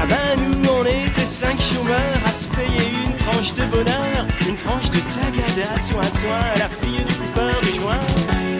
Ah 0.00 0.06
ben 0.08 0.40
nous 0.40 0.68
on 0.70 0.84
était 0.84 1.26
cinq 1.26 1.60
chômeurs 1.60 1.98
à 2.24 2.30
se 2.30 2.46
payer 2.48 2.92
une 3.04 3.16
tranche 3.16 3.54
de 3.54 3.64
bonheur, 3.64 4.26
une 4.48 4.56
tranche 4.56 4.90
de 4.90 5.00
tagada, 5.00 5.80
soin 5.82 6.02
de 6.02 6.16
soin, 6.16 6.46
la 6.58 6.68
fille 6.68 7.04
du 7.04 7.14
coupeur 7.14 7.60
de 7.60 7.68
joint, 7.74 8.00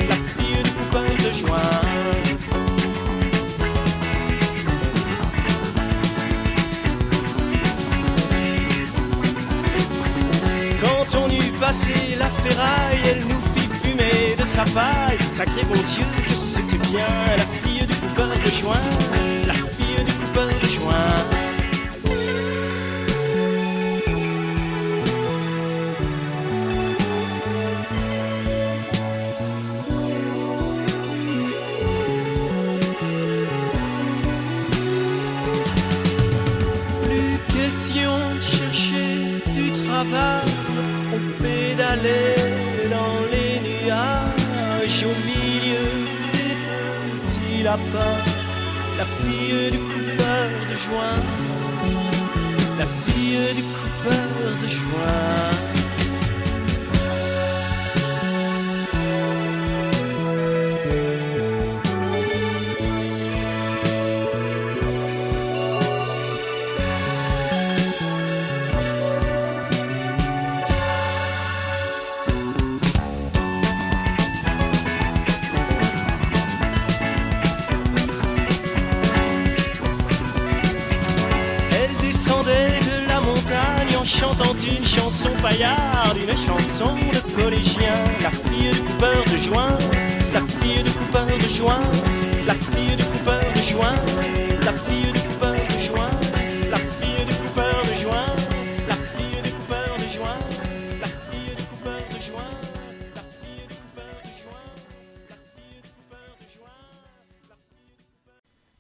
la 0.08 0.16
fille 0.36 0.62
du 0.62 0.70
coupeur 0.70 1.04
de 1.04 1.32
joint. 1.32 1.85
Passé 11.66 12.14
la 12.16 12.30
ferraille, 12.30 13.02
elle 13.10 13.24
nous 13.26 13.40
fit 13.56 13.68
fumer 13.82 14.36
de 14.38 14.44
sa 14.44 14.62
paille. 14.66 15.18
Sacré 15.32 15.64
bon 15.64 15.74
Dieu 15.74 16.04
que 16.24 16.30
c'était 16.30 16.78
bien 16.90 17.08
la 17.36 17.42
fille 17.44 17.84
du 17.84 17.94
coupeur 17.96 18.28
de 18.28 18.50
joint, 18.52 18.76
la 19.48 19.54
fille 19.54 20.04
du 20.04 20.12
coupeur 20.12 20.46
de 20.46 20.66
joint. 20.68 21.35
La 48.96 49.04
fille 49.04 49.70
du 49.70 49.78
coupeur 49.78 50.48
de 50.66 50.74
joint, 50.74 51.20
la 52.78 52.86
fille 52.86 53.54
du 53.54 53.62
coupeur 53.62 54.56
de 54.62 54.66
joint. 54.66 55.55
Une 85.50 86.36
chanson 86.36 86.96
de 87.12 87.40
collégien. 87.40 87.94
La 88.22 88.30
fille 88.30 88.70
du 88.70 88.80
coupeur 88.80 89.22
de 89.24 89.36
joint, 89.36 89.78
la 90.34 90.40
fille 90.40 90.82
du 90.82 90.90
coupeur 90.90 91.26
de 91.26 91.48
joint, 91.48 91.80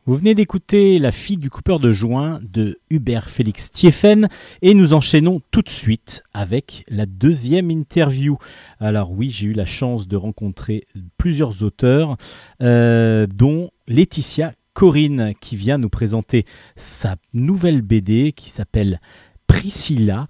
Vous 0.08 0.14
venez 0.14 0.36
d'écouter 0.36 1.00
La 1.00 1.10
fille 1.10 1.36
du 1.36 1.50
coupeur 1.50 1.80
de 1.80 1.90
joint 1.90 2.38
de 2.40 2.78
Hubert 2.90 3.28
Félix 3.28 3.72
Thieffen 3.72 4.28
et 4.62 4.72
nous 4.72 4.94
enchaînons 4.94 5.40
tout 5.50 5.62
de 5.62 5.68
suite 5.68 6.22
avec 6.32 6.84
la 6.86 7.06
deuxième 7.06 7.72
interview. 7.72 8.38
Alors 8.78 9.10
oui, 9.10 9.30
j'ai 9.30 9.48
eu 9.48 9.52
la 9.52 9.66
chance 9.66 10.06
de 10.06 10.16
rencontrer 10.16 10.84
plusieurs 11.18 11.64
auteurs, 11.64 12.16
euh, 12.62 13.26
dont 13.26 13.70
Laetitia 13.88 14.54
Corinne 14.74 15.32
qui 15.40 15.56
vient 15.56 15.76
nous 15.76 15.88
présenter 15.88 16.44
sa 16.76 17.16
nouvelle 17.34 17.82
BD 17.82 18.30
qui 18.30 18.48
s'appelle 18.48 19.00
Priscilla. 19.48 20.28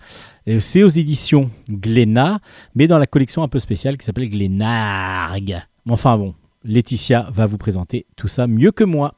C'est 0.58 0.84
aux 0.84 0.88
éditions 0.88 1.50
Glénat, 1.68 2.40
mais 2.74 2.86
dans 2.86 2.98
la 2.98 3.06
collection 3.06 3.42
un 3.42 3.48
peu 3.48 3.58
spéciale 3.58 3.98
qui 3.98 4.06
s'appelle 4.06 4.30
Glénargue. 4.30 5.60
Enfin 5.86 6.16
bon, 6.16 6.34
Laetitia 6.64 7.28
va 7.30 7.44
vous 7.44 7.58
présenter 7.58 8.06
tout 8.16 8.28
ça 8.28 8.46
mieux 8.46 8.72
que 8.72 8.82
moi. 8.82 9.16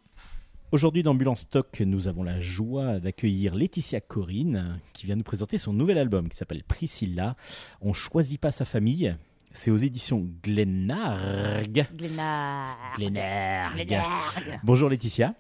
Aujourd'hui 0.71 1.03
dans 1.03 1.13
Ambulance 1.13 1.41
Stock, 1.41 1.81
nous 1.81 2.09
avons 2.09 2.23
la 2.23 2.41
joie 2.41 3.01
d'accueillir 3.01 3.55
Laetitia 3.55 4.03
Corinne 4.03 4.81
qui 4.93 5.07
vient 5.07 5.17
nous 5.17 5.23
présenter 5.23 5.57
son 5.57 5.73
nouvel 5.73 5.97
album 5.97 6.29
qui 6.29 6.37
s'appelle 6.37 6.63
Priscilla. 6.63 7.37
On 7.81 7.95
choisit 7.95 8.39
pas 8.39 8.51
sa 8.51 8.67
famille. 8.67 9.17
C'est 9.51 9.71
aux 9.71 9.79
éditions 9.79 10.29
Glénargue. 10.43 11.87
Glénard. 11.97 12.77
Glénargue. 12.97 13.77
Glénargue. 13.77 14.61
Bonjour 14.63 14.91
Laetitia. 14.91 15.33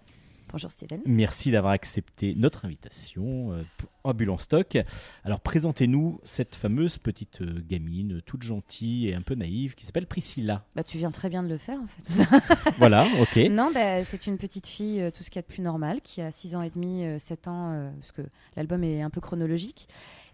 Bonjour 0.50 0.70
Steven. 0.70 1.00
Merci 1.04 1.50
d'avoir 1.50 1.72
accepté 1.72 2.34
notre 2.34 2.64
invitation 2.64 3.52
euh, 3.52 3.62
pour 3.76 3.90
Ambulance 4.04 4.42
Stock. 4.42 4.78
Alors 5.24 5.40
présentez-nous 5.40 6.20
cette 6.24 6.54
fameuse 6.54 6.96
petite 6.96 7.42
euh, 7.42 7.62
gamine 7.68 8.22
toute 8.24 8.42
gentille 8.42 9.08
et 9.08 9.14
un 9.14 9.20
peu 9.20 9.34
naïve 9.34 9.74
qui 9.74 9.84
s'appelle 9.84 10.06
Priscilla. 10.06 10.64
Bah, 10.74 10.82
tu 10.82 10.96
viens 10.96 11.10
très 11.10 11.28
bien 11.28 11.42
de 11.42 11.48
le 11.48 11.58
faire 11.58 11.78
en 11.80 11.86
fait. 11.86 12.24
Voilà, 12.78 13.06
ok. 13.20 13.36
non, 13.50 13.70
bah, 13.74 14.02
c'est 14.04 14.26
une 14.26 14.38
petite 14.38 14.66
fille, 14.66 15.02
euh, 15.02 15.10
tout 15.10 15.22
ce 15.22 15.30
qu'il 15.30 15.36
y 15.36 15.40
a 15.40 15.42
de 15.42 15.46
plus 15.52 15.62
normal, 15.62 16.00
qui 16.00 16.22
a 16.22 16.32
6 16.32 16.54
ans 16.56 16.62
et 16.62 16.70
demi, 16.70 17.04
euh, 17.04 17.18
7 17.18 17.48
ans, 17.48 17.92
parce 17.98 18.12
que 18.12 18.22
l'album 18.56 18.82
est 18.84 19.02
un 19.02 19.10
peu 19.10 19.20
chronologique, 19.20 19.88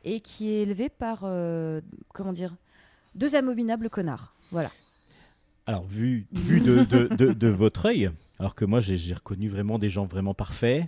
et 0.05 0.20
qui 0.20 0.48
est 0.50 0.62
élevée 0.62 0.88
par, 0.90 1.20
euh, 1.24 1.81
comment 2.12 2.33
dire, 2.33 2.55
deux 3.14 3.35
abominables 3.35 3.90
connards. 3.90 4.35
Voilà. 4.53 4.70
Alors, 5.66 5.85
vu, 5.87 6.27
vu 6.33 6.61
de, 6.61 6.85
de, 6.85 7.09
de- 7.09 7.33
de 7.33 7.48
votre 7.48 7.87
œil, 7.87 8.11
alors 8.44 8.54
que 8.54 8.66
moi 8.66 8.80
j'ai 8.80 9.14
reconnu 9.14 9.48
vraiment 9.48 9.78
des 9.78 9.88
gens 9.88 10.04
vraiment 10.04 10.35
parfaits, 10.35 10.87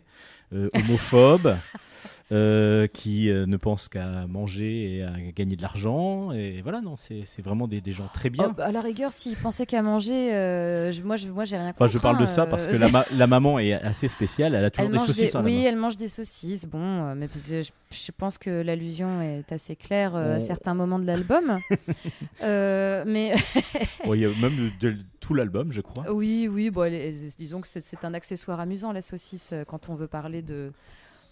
euh, 0.52 0.68
homophobes, 0.74 1.56
euh, 2.32 2.88
qui 2.88 3.30
euh, 3.30 3.46
ne 3.46 3.56
pensent 3.56 3.88
qu'à 3.88 4.26
manger 4.26 4.96
et 4.96 5.02
à 5.04 5.12
gagner 5.34 5.54
de 5.54 5.62
l'argent. 5.62 6.32
Et 6.32 6.60
voilà, 6.62 6.80
non, 6.80 6.96
c'est 6.96 7.24
vraiment 7.42 7.68
des, 7.68 7.80
des 7.80 7.92
gens 7.92 8.08
très 8.12 8.30
bien. 8.30 8.52
Oh, 8.56 8.60
à 8.60 8.72
la 8.72 8.80
rigueur, 8.80 9.12
s'ils 9.12 9.36
pensaient 9.36 9.66
qu'à 9.66 9.80
manger, 9.82 10.34
euh, 10.34 10.90
je- 10.90 11.02
moi, 11.02 11.14
je, 11.16 11.28
moi, 11.28 11.44
j'ai 11.44 11.56
rien 11.56 11.68
contre. 11.72 11.82
Enfin, 11.84 11.92
je 11.92 11.98
parle 12.00 12.18
de 12.18 12.24
hein, 12.24 12.26
ça 12.26 12.46
parce 12.46 12.66
que 12.66 12.76
la, 12.76 12.88
ma- 12.88 13.06
la 13.16 13.26
maman 13.28 13.58
est 13.60 13.74
assez 13.74 14.08
spéciale, 14.08 14.54
elle 14.56 14.64
a 14.64 14.70
toujours 14.70 14.86
Elle 14.90 14.92
des 14.92 15.06
saucisses 15.06 15.32
des- 15.32 15.38
Oui, 15.38 15.64
elle 15.64 15.76
mange 15.76 15.96
des 15.96 16.08
saucisses. 16.08 16.66
Bon, 16.66 17.14
mais 17.14 17.28
je, 17.34 17.62
je 17.92 18.12
pense 18.16 18.38
que 18.38 18.50
l'allusion 18.62 19.20
est 19.22 19.52
assez 19.52 19.76
claire 19.76 20.16
à 20.16 20.40
certains 20.40 20.74
moments 20.74 20.98
de 20.98 21.06
l'album. 21.06 21.58
Mais 22.42 23.34
y 24.06 24.24
a 24.24 24.28
même 24.40 24.70
de, 24.80 24.90
de- 24.90 24.96
tout 25.20 25.34
l'album, 25.34 25.72
je 25.72 25.80
crois. 25.80 26.12
oui, 26.12 26.48
oui, 26.50 26.70
bon, 26.70 26.90
disons 27.38 27.60
que 27.60 27.68
c'est- 27.68 28.04
un 28.04 28.14
accessoire 28.14 28.60
amusant, 28.60 28.92
la 28.92 29.02
saucisse, 29.02 29.52
quand 29.66 29.88
on 29.88 29.94
veut 29.94 30.06
parler 30.06 30.42
de, 30.42 30.72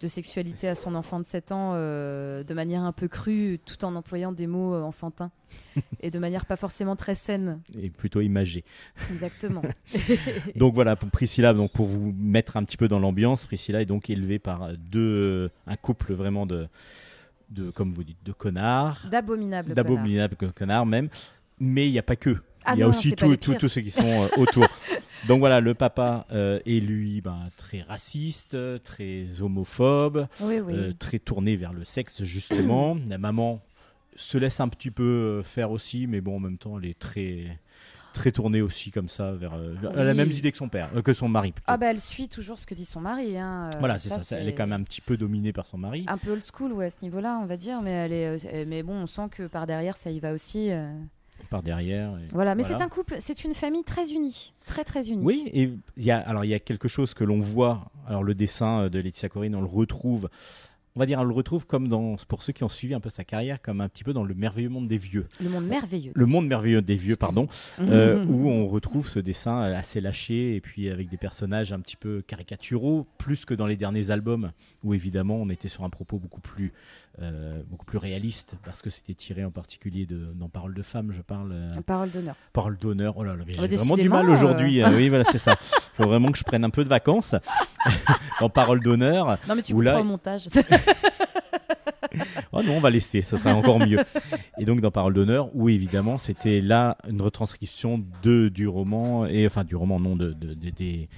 de 0.01 0.09
sexualité 0.09 0.69
à 0.69 0.75
son 0.75 0.95
enfant 0.95 1.19
de 1.21 1.25
7 1.25 1.53
ans 1.53 1.73
euh, 1.75 2.43
de 2.43 2.55
manière 2.55 2.83
un 2.83 2.93
peu 2.93 3.09
crue, 3.09 3.59
tout 3.65 3.85
en 3.85 3.95
employant 3.97 4.33
des 4.33 4.47
mots 4.47 4.75
euh, 4.75 4.83
enfantins 4.83 5.31
et 6.01 6.11
de 6.11 6.19
manière 6.19 6.47
pas 6.47 6.57
forcément 6.57 6.97
très 6.97 7.15
saine. 7.15 7.61
Et 7.79 7.91
plutôt 7.91 8.21
imagé. 8.21 8.65
Exactement. 9.11 9.63
Donc 10.57 10.75
voilà, 10.75 10.97
pour 10.97 11.11
Priscilla, 11.11 11.55
donc 11.55 11.73
pour 11.73 11.87
vous 11.87 12.13
mettre 12.19 12.57
un 12.57 12.65
petit 12.65 12.77
peu 12.77 12.89
dans 12.89 12.99
l'ambiance, 12.99 13.47
Priscilla 13.47 13.81
est 13.83 13.87
donc 13.87 14.11
élevée 14.11 14.39
par 14.39 14.73
deux, 14.77 15.51
un 15.67 15.77
couple 15.77 16.13
vraiment 16.15 16.47
de, 16.47 16.69
de 17.51 17.71
comme 17.71 17.93
vous 17.93 18.05
dites, 18.05 18.19
de 18.25 18.33
connards, 18.33 19.07
D'abominables. 19.11 19.75
connards. 19.75 19.85
d'abominables 19.85 20.37
connards 20.55 20.87
même. 20.87 21.09
Mais 21.61 21.87
il 21.89 21.93
n'y 21.93 21.99
a 21.99 22.03
pas 22.03 22.17
que. 22.17 22.37
Ah 22.65 22.75
il 22.75 22.81
y 22.81 22.83
a 22.83 22.87
non, 22.87 22.91
aussi 22.91 23.11
pas 23.15 23.27
tout- 23.37 23.55
tous 23.55 23.69
ceux 23.69 23.81
qui 23.83 23.91
sont 23.91 24.25
euh, 24.25 24.29
autour. 24.39 24.67
Donc 25.29 25.39
voilà, 25.39 25.61
le 25.61 25.75
papa 25.75 26.27
euh, 26.33 26.61
est 26.67 26.81
lui 26.81 27.21
ben, 27.23 27.51
très 27.57 27.83
raciste, 27.83 28.57
très 28.83 29.41
homophobe, 29.41 30.27
Oui, 30.41 30.61
oui. 30.61 30.73
euh, 30.75 30.93
très 30.99 31.19
tourné 31.19 31.57
vers 31.57 31.73
le 31.73 31.85
sexe 31.85 32.23
justement. 32.25 32.97
La 33.09 33.19
maman 33.19 33.61
se 34.17 34.39
laisse 34.39 34.61
un 34.61 34.69
petit 34.69 34.91
peu 34.91 35.03
euh, 35.03 35.43
faire 35.43 35.71
aussi, 35.71 36.07
mais 36.07 36.21
bon 36.21 36.37
en 36.37 36.41
même 36.41 36.59
temps 36.59 36.79
elle 36.79 36.87
est 36.91 36.99
très 36.99 37.59
très 38.13 38.31
tournée 38.31 38.61
aussi 38.63 38.93
comme 38.93 39.09
ça 39.09 39.33
vers. 39.33 39.55
euh, 39.55 39.75
elle 39.93 39.99
a 39.99 40.05
la 40.05 40.15
même 40.15 40.31
idée 40.31 40.53
que 40.53 40.59
son 40.59 40.69
père, 40.69 40.89
euh, 40.95 41.03
que 41.03 41.13
son 41.15 41.27
mari. 41.29 41.51
plutôt. 41.51 41.65
Ah 41.67 41.77
bah 41.79 41.87
elle 41.91 41.99
suit 42.01 42.29
toujours 42.29 42.59
ce 42.61 42.67
que 42.67 42.75
dit 42.75 42.85
son 42.85 43.01
mari. 43.01 43.37
hein, 43.37 43.71
euh, 43.75 43.79
voilà, 43.81 43.99
c'est 43.99 44.09
ça, 44.09 44.21
ça, 44.21 44.37
Elle 44.39 44.49
est 44.49 44.55
quand 44.55 44.67
même 44.69 44.81
un 44.81 44.85
petit 44.85 45.01
peu 45.01 45.17
dominée 45.17 45.53
par 45.53 45.67
son 45.67 45.79
mari. 45.79 46.05
un 46.07 46.17
peu 46.19 46.31
old 46.31 46.45
school 46.47 46.73
ouais, 46.75 46.87
à 46.87 46.91
ce 46.91 46.99
niveau-là, 47.03 47.41
on 47.43 47.47
va 47.47 47.57
dire, 47.57 47.83
mais 47.83 47.91
elle 47.91 48.13
est, 48.13 48.47
euh, 48.55 48.65
mais 48.69 48.83
bon, 48.85 48.93
on 48.95 49.07
sent 49.09 49.29
que 49.33 49.49
par 49.49 49.67
derrière 49.67 49.97
ça 49.97 50.11
y 50.13 50.21
va 50.21 50.33
aussi. 50.33 50.69
Par 51.55 51.63
derrière. 51.63 52.11
et- 52.19 52.29
Voilà, 52.33 52.57
mais 52.57 52.63
Voilà. 52.65 52.79
c'est 52.79 52.85
un 52.85 52.89
couple, 52.89 53.15
c'est 53.21 53.45
une 53.45 53.55
famille 53.55 53.85
très 53.85 54.11
unie, 54.13 54.53
très 54.67 54.83
très 54.83 55.09
unie. 55.09 55.25
Oui, 55.25 55.49
et 55.55 55.71
il 55.97 56.03
y 56.05 56.11
a 56.11 56.19
alors 56.19 56.45
il 56.45 56.49
y 56.49 56.55
a 56.55 56.59
quelque 56.59 56.89
chose 56.89 57.15
que 57.15 57.23
l'on 57.23 57.39
voit 57.39 57.93
Alors 58.09 58.25
le 58.25 58.35
dessin 58.35 58.81
euh, 58.83 58.89
de 58.89 58.99
Laetitia 58.99 59.29
Corine, 59.29 59.55
on 59.55 59.61
le 59.61 59.67
retrouve, 59.69 60.29
on 60.97 61.01
va 61.01 61.07
dire, 61.07 61.19
on 61.19 61.25
le 61.25 61.35
retrouve 61.35 61.67
comme 61.67 61.89
dans, 61.89 62.15
pour 62.29 62.43
ceux 62.45 62.53
qui 62.53 62.63
ont 62.63 62.69
suivi 62.69 62.95
un 62.95 63.01
peu 63.01 63.09
sa 63.11 63.25
carrière, 63.25 63.61
comme 63.61 63.81
un 63.81 63.89
petit 63.89 64.05
peu 64.05 64.13
dans 64.13 64.23
le 64.23 64.33
merveilleux 64.35 64.69
monde 64.69 64.87
des 64.87 64.99
vieux. 64.99 65.27
Le 65.41 65.49
monde 65.49 65.67
merveilleux. 65.67 66.13
Le 66.15 66.27
monde 66.27 66.47
merveilleux 66.47 66.83
des 66.83 66.95
vieux, 66.95 67.17
pardon, 67.17 67.49
euh, 67.81 68.25
où 68.27 68.49
on 68.49 68.69
retrouve 68.69 69.09
ce 69.09 69.19
dessin 69.19 69.61
assez 69.63 70.01
lâché 70.01 70.55
et 70.55 70.61
puis 70.61 70.89
avec 70.91 71.09
des 71.09 71.17
personnages 71.17 71.73
un 71.73 71.81
petit 71.81 71.97
peu 71.97 72.23
caricaturaux, 72.27 73.07
plus 73.19 73.45
que 73.45 73.55
dans 73.55 73.67
les 73.67 73.77
derniers 73.77 74.11
albums 74.13 74.53
où 74.85 74.95
évidemment 74.95 75.35
on 75.37 75.49
était 75.51 75.69
sur 75.69 75.83
un 75.83 75.91
propos 75.91 76.19
beaucoup 76.19 76.41
plus, 76.41 76.73
euh, 77.21 77.61
beaucoup 77.69 77.87
plus 77.87 77.99
réaliste 77.99 78.55
parce 78.65 78.81
que 78.83 78.91
c'était 78.91 79.15
tiré 79.15 79.45
en 79.45 79.51
particulier 79.51 80.07
de, 80.07 80.33
dans 80.35 80.49
Parole 80.49 80.75
de 80.75 80.83
femme, 80.83 81.11
je 81.13 81.23
parle. 81.23 81.51
euh, 81.53 81.73
Parole 81.85 82.11
d'honneur. 82.11 82.37
Parole 82.53 82.77
d'honneur. 82.79 83.15
Oh 83.17 83.25
là 83.25 83.35
là, 83.35 83.43
mais 83.47 83.53
j'ai 83.55 83.77
vraiment 83.77 83.97
du 83.97 84.09
mal 84.09 84.31
aujourd'hui. 84.31 84.81
Euh, 84.83 84.89
oui, 84.97 85.09
voilà, 85.09 85.25
c'est 85.25 85.39
ça. 85.39 85.57
Il 85.73 85.81
faut 86.03 86.09
vraiment 86.09 86.31
que 86.31 86.39
je 86.39 86.45
prenne 86.45 86.65
un 86.65 86.71
peu 86.71 86.85
de 86.85 86.89
vacances 86.89 87.35
dans 88.41 88.49
Parole 88.49 88.81
d'honneur. 88.81 89.39
Non, 89.49 89.55
mais 89.57 89.63
tu 89.63 89.73
couperas 89.75 89.95
là- 89.95 90.01
au 90.01 90.05
montage. 90.05 90.47
Oh 92.53 92.63
non, 92.63 92.77
on 92.77 92.81
va 92.81 92.91
laisser, 92.91 93.23
ça 93.23 93.39
sera 93.39 93.55
encore 93.55 93.79
mieux. 93.79 93.99
Et 94.59 94.65
donc 94.65 94.81
dans 94.81 94.91
Parole 94.91 95.15
d'honneur, 95.15 95.51
où 95.55 95.69
évidemment 95.69 96.19
c'était 96.19 96.61
là 96.61 96.97
une 97.09 97.21
retranscription 97.23 98.03
de 98.23 98.49
du 98.49 98.67
roman 98.69 99.27
et 99.27 99.47
enfin 99.47 99.65
du 99.65 99.77
roman 99.77 99.99
non 100.01 100.17
de, 100.17 100.33
de- 100.33 100.55
de- 100.55 100.71
des, 100.71 101.09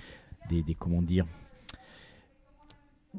des 0.51 0.63
des 0.63 0.75
comment 0.75 1.03
dire 1.03 1.27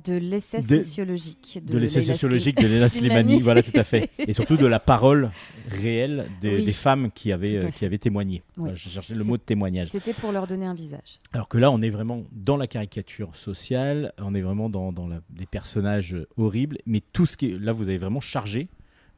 de 0.06 0.14
l'essai 0.16 0.58
De- 0.62 0.82
sociologique. 0.82 1.60
de, 1.66 1.78
l'essai 1.78 2.00
Leila 2.02 2.14
sociologique 2.14 2.58
de 2.62 2.68
Léla 2.68 2.90
Slimani, 2.90 3.42
voilà 3.42 3.64
tout 3.64 3.72
à 3.76 3.84
fait, 3.84 4.10
et 4.20 4.34
surtout 4.34 4.58
de 4.58 4.66
la 4.68 4.80
parole 4.80 5.32
réelle 5.70 6.28
des, 6.42 6.58
Oui, 6.58 6.66
des 6.66 6.72
femmes 6.72 7.12
qui 7.12 7.32
avaient 7.32 7.64
euh, 7.66 7.70
qui 7.70 7.86
avaient 7.86 7.98
témoigné. 7.98 8.44
Oui. 8.58 8.70
Je 8.76 8.90
cherchais 8.90 9.16
le 9.16 9.24
mot 9.24 9.38
de 9.38 9.42
témoignage. 9.42 9.88
C'était 9.90 10.14
pour 10.14 10.32
leur 10.32 10.48
donner 10.48 10.66
un 10.66 10.74
visage. 10.74 11.20
Alors 11.34 11.48
que 11.48 11.58
là, 11.58 11.72
on 11.72 11.82
est 11.82 11.90
vraiment 11.90 12.24
dans 12.32 12.58
la 12.58 12.68
caricature 12.68 13.36
sociale, 13.36 14.14
on 14.20 14.34
est 14.36 14.42
vraiment 14.42 14.70
dans, 14.70 14.92
dans 14.92 15.08
la- 15.08 15.22
les 15.38 15.46
personnages 15.46 16.16
horribles, 16.38 16.78
mais 16.86 17.02
tout 17.14 17.26
ce 17.26 17.38
qui 17.38 17.48
est. 17.52 17.60
Là, 17.60 17.72
vous 17.74 17.84
avez 17.90 17.98
vraiment 17.98 18.22
chargé 18.22 18.68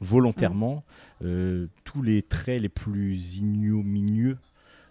volontairement 0.02 0.84
euh, 1.26 1.68
tous 1.84 2.02
les 2.02 2.22
traits 2.22 2.62
les 2.62 2.70
plus 2.70 3.36
ignominieux 3.38 4.38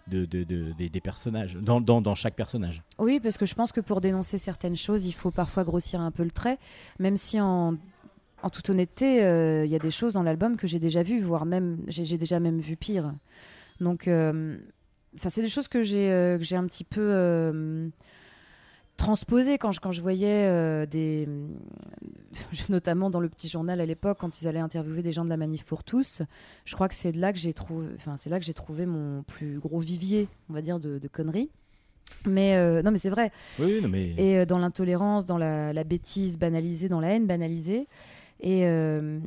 de, 0.09 0.25
de- 0.25 0.43
de- 0.43 0.71
des, 0.77 0.89
des 0.89 1.01
personnages, 1.01 1.55
dans, 1.55 1.79
dans, 1.79 2.01
dans 2.01 2.15
chaque 2.15 2.35
personnage. 2.35 2.81
Oui, 2.97 3.19
parce 3.19 3.37
que 3.37 3.45
je 3.45 3.53
pense 3.55 3.71
que 3.71 3.81
pour 3.81 4.01
dénoncer 4.01 4.37
certaines 4.37 4.75
choses, 4.75 5.05
il 5.05 5.13
faut 5.13 5.31
parfois 5.31 5.63
grossir 5.63 6.01
un 6.01 6.11
peu 6.11 6.23
le 6.23 6.31
trait, 6.31 6.57
même 6.99 7.15
si 7.17 7.39
en, 7.39 7.75
en 8.43 8.49
toute 8.49 8.69
honnêteté, 8.69 9.23
euh, 9.23 9.65
il 9.65 9.71
y 9.71 9.75
a 9.75 9.79
des 9.79 9.91
choses 9.91 10.13
dans 10.13 10.23
l'album 10.23 10.57
que 10.57 10.67
j'ai 10.67 10.79
déjà 10.79 11.03
vues, 11.03 11.21
voire 11.21 11.45
même 11.45 11.77
j'ai 11.87 12.17
déjà 12.17 12.39
même 12.39 12.59
vu 12.59 12.75
pire. 12.75 13.13
Donc, 13.79 14.07
euh, 14.07 14.57
c'est 15.27 15.41
des 15.41 15.47
choses 15.47 15.67
que 15.67 15.81
j'ai 15.81 16.11
euh, 16.11 16.37
j'ai 16.41 16.55
un 16.55 16.65
petit 16.65 16.83
peu 16.83 16.99
euh, 18.99 19.05
transposées 19.05 19.57
quand 19.57 19.71
je, 19.71 19.79
quand 19.79 19.91
je 19.91 20.01
voyais 20.01 20.45
euh, 20.47 20.85
des, 20.85 21.27
notamment 22.69 23.09
dans 23.09 23.19
le 23.19 23.29
petit 23.29 23.49
journal 23.49 23.79
à 23.81 23.85
l'époque, 23.85 24.17
quand 24.19 24.41
ils 24.41 24.47
allaient 24.47 24.59
interviewer 24.59 25.01
des 25.01 25.11
gens 25.11 25.23
de 25.25 25.29
la 25.29 25.37
manif 25.37 25.63
pour 25.65 25.83
tous. 25.83 26.21
Je 26.65 26.75
crois 26.75 26.87
que 26.89 26.95
c'est 26.95 27.15
là 27.15 27.33
que 27.33 27.39
j'ai 27.39 27.53
trouvé, 27.53 27.87
enfin, 27.95 28.17
c'est 28.17 28.29
là 28.29 28.39
que 28.39 28.45
j'ai 28.45 28.53
trouvé 28.53 28.85
mon 28.85 29.23
plus 29.23 29.59
gros 29.59 29.79
vivier, 29.79 30.27
on 30.49 30.53
va 30.53 30.61
dire, 30.61 30.79
de, 30.79 30.99
de 30.99 31.07
conneries. 31.07 31.49
Mais 32.25 32.55
euh, 32.55 32.81
non, 32.81 32.91
mais 32.91 32.97
c'est 32.97 33.11
vrai. 33.11 33.31
Oui, 33.59 33.73
oui, 33.75 33.81
non, 33.81 33.87
mais. 33.89 34.13
Et 34.17 34.39
euh, 34.39 34.45
dans 34.45 34.57
l'intolérance, 34.57 35.25
dans 35.25 35.37
la, 35.37 35.73
la 35.73 35.83
bêtise 35.83 36.37
banalisée, 36.37 36.89
dans 36.89 36.99
la 36.99 37.09
haine 37.13 37.27
banalisée. 37.27 37.87
Et 38.41 38.65
euh, 38.67 39.19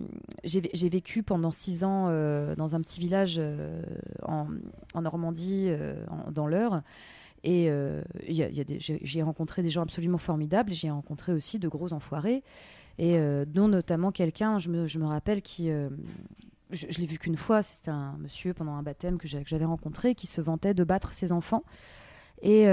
j'ai 0.42 0.88
vécu 0.88 1.22
pendant 1.22 1.50
six 1.50 1.85
ans 1.85 2.06
euh, 2.08 2.54
dans 2.56 2.74
un 2.74 2.80
petit 2.80 2.98
village 2.98 3.35
euh, 3.38 3.82
en, 4.22 4.46
en 4.94 5.02
Normandie, 5.02 5.66
euh, 5.68 6.02
en- 6.08 6.30
dans 6.30 6.46
l'Eure. 6.46 6.80
Et 7.44 7.68
euh, 7.70 8.02
j'ai 8.28 9.22
rencontré 9.22 9.62
des 9.62 9.70
gens 9.70 9.83
absolument 9.83 10.18
formidables. 10.18 10.72
J'ai 10.72 10.90
rencontré 10.90 11.33
aussi 11.33 11.59
de 11.59 11.68
gros 11.68 11.92
enfoirés. 11.92 12.42
Et 12.98 13.16
euh, 13.18 13.44
dont 13.46 13.68
notamment 13.68 14.12
quelqu'un, 14.12 14.59
je 14.59 14.68
me, 14.68 15.05
rappelle, 15.07 15.42
qui. 15.42 15.70
euh, 15.70 15.88
je 16.70 16.87
je 16.88 17.00
l'ai 17.00 17.07
vu 17.07 17.18
qu'une 17.18 17.37
fois, 17.37 17.62
c'était 17.62 17.90
un 17.90 18.16
monsieur 18.18 18.55
pendant 18.55 18.72
un 18.74 18.83
baptême 18.83 19.18
que 19.18 19.26
j'a- 19.28 19.42
que 19.42 19.48
j'avais 19.48 19.64
rencontré 19.64 20.14
qui 20.14 20.26
se 20.26 20.40
vantait 20.40 20.74
de 20.74 20.85
battre 20.85 21.12
ses 21.12 21.33
enfants. 21.33 21.64
Et, 22.42 22.66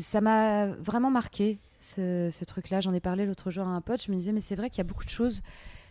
ça 0.00 0.20
m'a 0.20 0.66
vraiment 0.66 1.10
marqué, 1.10 1.58
ce, 1.78 2.28
ce 2.32 2.44
truc-là. 2.44 2.80
J'en 2.80 2.92
ai 2.92 3.00
parlé 3.00 3.26
l'autre 3.26 3.50
jour 3.50 3.66
à 3.66 3.70
un 3.70 3.80
pote. 3.80 4.02
Je 4.02 4.10
me 4.10 4.16
disais, 4.16 4.32
mais 4.32 4.40
c'est 4.40 4.56
vrai 4.56 4.70
qu'il 4.70 4.78
y 4.78 4.80
a 4.80 4.84
beaucoup 4.84 5.04
de 5.04 5.10
choses 5.10 5.42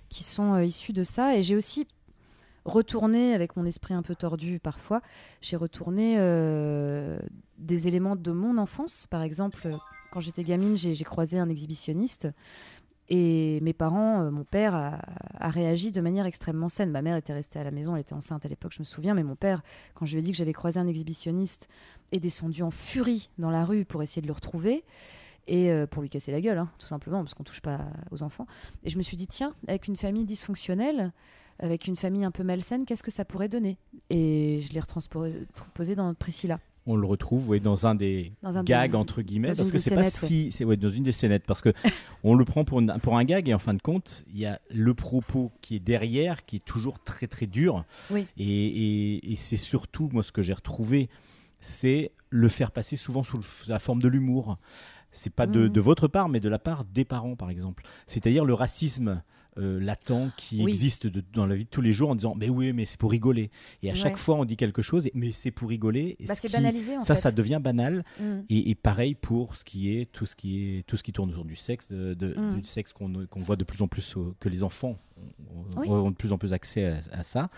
qui 0.10 0.24
sont 0.24 0.58
issues 0.60 0.94
de 0.94 1.04
ça. 1.04 1.38
Et 1.38 1.44
j'ai 1.44 1.56
aussi 1.56 1.88
retourné, 2.66 3.34
avec 3.34 3.56
mon 3.56 3.66
esprit 3.66 3.94
un 3.94 4.02
peu 4.02 4.16
tordu 4.16 4.60
parfois, 4.60 5.02
j'ai 5.42 5.56
retourné 5.56 6.16
euh, 6.18 7.20
des 7.58 7.88
éléments 7.88 8.16
de 8.16 8.32
mon 8.32 8.58
enfance. 8.58 9.08
Par 9.10 9.22
exemple, 9.22 9.76
quand 10.12 10.20
j'étais 10.20 10.44
gamine, 10.44 10.78
j'ai 10.78 11.04
croisé 11.04 11.40
un 11.40 11.50
exhibitionniste. 11.50 12.28
Et 13.08 13.60
mes 13.62 13.74
parents, 13.74 14.22
euh, 14.22 14.32
mon 14.32 14.44
père 14.44 14.74
a, 14.74 15.00
a 15.38 15.50
réagi 15.50 15.92
de 15.92 16.02
manière 16.02 16.26
extrêmement 16.26 16.70
saine. 16.70 16.90
Ma 16.90 17.04
mère 17.04 17.16
était 17.16 17.34
restée 17.34 17.60
à 17.60 17.64
la 17.64 17.70
maison, 17.70 17.96
elle 17.96 18.02
était 18.02 18.14
enceinte 18.14 18.44
à 18.46 18.50
l'époque, 18.50 18.74
je 18.74 18.80
me 18.80 18.86
souviens, 18.86 19.14
mais 19.14 19.24
mon 19.24 19.36
père, 19.36 19.62
quand 19.94 20.08
je 20.08 20.14
lui 20.14 20.20
ai 20.20 20.24
dit 20.24 20.32
que 20.32 20.38
j'avais 20.38 20.54
croisé 20.54 20.80
un 20.80 20.88
exhibitionniste, 20.88 21.70
est 22.12 22.20
descendu 22.20 22.64
en 22.64 22.72
furie 22.72 23.30
dans 23.38 23.52
la 23.52 23.64
rue 23.64 23.86
pour 23.86 24.02
essayer 24.02 24.24
de 24.24 24.28
le 24.28 24.34
retrouver 24.34 24.84
et 25.48 25.72
euh, 25.72 25.86
pour 25.86 26.02
lui 26.02 26.10
casser 26.10 26.32
la 26.32 26.42
gueule, 26.42 26.58
hein, 26.58 26.72
tout 26.80 26.88
simplement, 26.88 27.24
parce 27.24 27.36
qu'on 27.36 27.44
touche 27.44 27.62
pas 27.62 27.82
aux 28.12 28.24
enfants. 28.24 28.48
Et 28.84 28.90
je 28.90 28.98
me 28.98 29.04
suis 29.04 29.18
dit, 29.18 29.28
tiens, 29.28 29.54
avec 29.68 29.88
une 29.88 29.96
famille 29.96 30.26
dysfonctionnelle, 30.26 31.14
avec 31.60 31.88
une 31.88 31.96
famille 31.96 32.24
un 32.26 32.32
peu 32.32 32.44
malsaine, 32.44 32.86
qu'est-ce 32.86 33.04
que 33.04 33.12
ça 33.12 33.26
pourrait 33.26 33.50
donner? 33.50 33.78
Et 34.10 34.60
je 34.62 34.74
l'ai 34.74 34.80
retransposé 34.80 35.96
dans 35.96 36.14
Priscilla. 36.14 36.60
On 36.88 36.96
le 36.96 37.08
retrouve 37.08 37.50
ouais, 37.50 37.60
dans 37.60 37.88
un 37.88 37.96
des 37.96 38.32
Dans 38.44 38.60
un 38.60 38.64
gags 38.64 38.92
des- 38.92 38.98
entre 38.98 39.24
guillemets 39.24 39.50
dans 39.52 39.58
parce 39.58 39.72
que 39.72 39.80
c'est 39.80 39.96
pas 39.96 40.08
si 40.12 40.52
c'est 40.52 40.66
ouais, 40.66 40.78
dans 40.78 40.92
une 40.92 41.02
des 41.04 41.12
scénettes 41.12 41.46
parce 41.48 41.62
que 41.64 41.74
on 42.24 42.36
le 42.36 42.46
prend 42.46 42.64
pour, 42.64 42.80
une- 42.80 42.96
pour 43.02 43.18
un 43.18 43.24
gag 43.24 43.50
et 43.50 43.56
en 43.56 43.60
fin 43.60 43.74
de 43.74 43.82
compte 43.82 44.24
il 44.32 44.38
y 44.40 44.46
a 44.46 44.60
le 44.70 44.94
propos 44.94 45.52
qui 45.62 45.78
est 45.78 45.80
derrière 45.80 46.46
qui 46.46 46.58
est 46.58 46.66
toujours 46.66 47.00
très 47.00 47.26
très 47.26 47.48
dur 47.48 47.86
Oui. 48.12 48.28
et, 48.38 48.46
et- 48.46 49.32
et 49.32 49.36
c'est 49.36 49.58
surtout 49.58 50.10
moi 50.14 50.22
ce 50.22 50.32
que 50.32 50.44
j'ai 50.44 50.54
retrouvé 50.54 51.10
c'est 51.60 52.12
le 52.30 52.48
faire 52.50 52.70
passer 52.72 52.98
souvent 52.98 53.24
sous 53.24 53.38
le- 53.38 53.44
la 53.68 53.80
forme 53.80 54.00
de 54.04 54.08
l'humour 54.08 54.60
c'est 55.12 55.34
pas 55.34 55.48
de, 55.48 55.62
Mhm. 55.62 55.70
de 55.70 55.82
votre 55.82 56.08
part 56.08 56.30
mais 56.30 56.40
de 56.40 56.50
la 56.50 56.60
part 56.60 56.86
des 56.86 57.04
parents 57.06 57.36
par 57.36 57.50
exemple 57.50 57.84
c'est-à-dire 58.06 58.46
le 58.46 58.54
racisme 58.54 59.24
euh, 59.58 59.80
latent 59.80 60.32
qui 60.38 60.62
Oui. 60.64 60.72
existe 60.72 61.08
de- 61.08 61.24
dans 61.34 61.46
la 61.46 61.56
vie 61.56 61.64
de 61.66 61.70
tous 61.70 61.82
les 61.82 61.92
jours 61.94 62.10
en 62.10 62.16
disant 62.16 62.36
mais 62.36 62.50
oui 62.50 62.74
mais 62.74 62.86
c'est 62.86 63.00
pour 63.00 63.12
rigoler 63.12 63.52
et 63.84 63.90
à 63.90 63.94
chaque 63.94 64.18
fois 64.18 64.36
on 64.36 64.44
dit 64.46 64.58
quelque 64.58 64.82
chose 64.82 65.08
et, 65.08 65.12
mais 65.16 65.32
c'est 65.32 65.52
pour 65.52 65.70
rigoler 65.70 66.18
et 66.20 66.26
Bah, 66.26 66.36
ce 66.36 66.42
c'est 66.42 66.48
qui- 66.50 66.54
banalisé 66.54 66.98
en 66.98 67.04
ça 67.04 67.16
fait. 67.16 67.22
ça 67.22 67.32
devient 67.32 67.60
banal 67.64 68.04
Mm. 68.20 68.40
et, 68.50 68.70
et 68.72 68.76
pareil 68.76 69.16
pour 69.16 69.56
ce 69.56 69.64
qui 69.64 69.96
est 69.96 70.12
tout 70.12 70.26
ce 70.26 70.36
qui 70.36 70.60
est 70.78 70.86
tout 70.88 70.98
ce 70.98 71.04
qui 71.04 71.14
tourne 71.14 71.30
autour 71.32 71.46
du 71.46 71.56
sexe, 71.56 71.90
de, 71.90 72.14
de- 72.14 72.34
Mm. 72.38 72.62
du 72.62 72.68
sexe 72.68 72.92
qu'on 72.94 73.12
voit 73.38 73.56
de 73.56 73.64
plus 73.64 73.82
en 73.82 73.88
plus 73.88 74.16
au- 74.18 74.36
que 74.40 74.50
les 74.50 74.64
enfants 74.64 74.98
ont, 75.56 75.80
Oui. 75.80 75.88
ont 75.90 76.12
de 76.12 76.16
plus 76.16 76.34
en 76.34 76.38
plus 76.38 76.52
accès 76.54 76.86
à, 76.86 77.00
à 77.20 77.24
ça. 77.24 77.50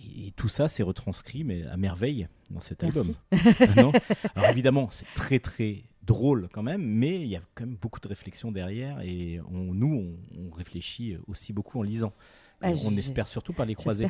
Et, 0.00 0.32
tout 0.36 0.48
ça, 0.48 0.68
c'est 0.68 0.82
retranscrit 0.82 1.44
mais 1.44 1.64
à 1.66 1.76
merveille 1.76 2.28
dans 2.50 2.60
cet 2.60 2.84
album. 2.84 3.06
Merci. 3.32 3.56
Non? 3.76 3.92
Alors 4.34 4.50
évidemment, 4.50 4.88
c'est 4.90 5.06
très 5.14 5.38
très 5.38 5.84
drôle 6.06 6.48
quand 6.52 6.62
même, 6.62 6.82
mais 6.82 7.20
il 7.20 7.28
y 7.28 7.36
a 7.36 7.42
quand 7.54 7.64
même 7.66 7.76
beaucoup 7.76 8.00
de 8.00 8.08
réflexion 8.08 8.52
derrière 8.52 9.00
et 9.00 9.40
on, 9.50 9.72
nous, 9.74 10.14
on, 10.36 10.48
on 10.48 10.50
réfléchit 10.54 11.16
aussi 11.26 11.52
beaucoup 11.52 11.78
en 11.78 11.82
lisant. 11.82 12.12
Ah, 12.60 12.70
Et 12.72 12.74
on 12.84 12.96
espère 12.96 13.26
surtout 13.28 13.52
par 13.52 13.66
les 13.66 13.74
croiser. 13.74 14.06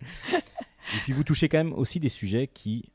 Et 0.00 0.98
puis 1.04 1.12
vous 1.12 1.24
touchez 1.24 1.48
quand 1.48 1.58
même 1.58 1.72
aussi 1.72 1.98
des 2.00 2.08
sujets 2.08 2.46
qui 2.46 2.90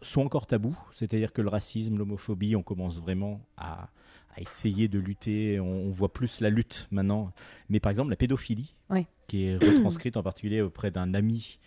sont 0.00 0.22
encore 0.22 0.46
tabous, 0.46 0.76
c'est-à-dire 0.92 1.32
que 1.32 1.42
le 1.42 1.48
racisme, 1.48 1.96
l'homophobie, 1.98 2.56
on 2.56 2.62
commence 2.62 2.98
vraiment 3.00 3.40
à, 3.56 3.88
à 4.36 4.40
essayer 4.40 4.88
de 4.88 4.98
lutter, 4.98 5.60
on, 5.60 5.66
on 5.86 5.90
voit 5.90 6.12
plus 6.12 6.40
la 6.40 6.50
lutte 6.50 6.88
maintenant, 6.90 7.32
mais 7.68 7.78
par 7.80 7.90
exemple 7.90 8.10
la 8.10 8.16
pédophilie, 8.16 8.74
Oui. 8.90 9.06
qui 9.28 9.44
est 9.44 9.56
retranscrite 9.56 10.16
en 10.16 10.22
particulier 10.22 10.60
auprès 10.60 10.90
d'un 10.90 11.14
ami 11.14 11.58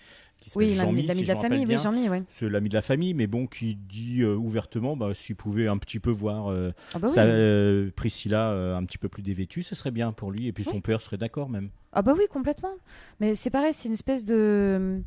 qui 0.46 0.50
s'appelle 0.52 0.70
Oui, 0.70 0.76
l'ami 0.76 1.16
si 1.16 1.24
de 1.24 1.28
la 1.28 1.36
famille, 1.36 1.66
oui. 1.66 1.78
Jean-Mi, 1.78 2.10
ouais. 2.10 2.24
C'est 2.30 2.48
l'ami 2.50 2.70
de 2.70 2.74
la 2.76 2.82
famille, 2.82 3.14
mais 3.14 3.28
bon, 3.28 3.48
qui 3.48 3.76
dit 3.76 4.22
euh, 4.22 4.36
ouvertement, 4.36 4.96
bah, 4.96 5.14
s'il 5.14 5.36
pouvait 5.36 5.68
un 5.68 5.78
petit 5.78 6.00
peu 6.00 6.12
voir 6.12 6.48
euh, 6.52 6.72
Ah 6.93 7.00
bah 7.00 7.08
oui. 7.10 7.14
sa- 7.14 7.24
euh, 7.24 7.89
Priscilla 7.96 8.50
un 8.78 8.84
petit 8.86 8.98
peu 8.98 9.10
plus 9.10 9.24
dévêtue, 9.24 9.64
ce 9.64 9.76
serait 9.76 9.91
bien 9.91 10.12
pour 10.12 10.32
lui, 10.32 10.48
et 10.48 10.54
puis 10.54 10.64
son 10.64 10.82
père 10.82 11.02
serait 11.02 11.18
d'accord 11.18 11.50
même. 11.50 11.70
Ah 11.93 12.02
bah 12.02 12.14
oui, 12.18 12.24
complètement. 12.30 12.74
Mais 13.20 13.36
c'est 13.36 13.50
pareil, 13.50 13.74
c'est 13.74 13.88
une 13.88 13.93
espèce 13.93 14.24
de... 14.26 15.02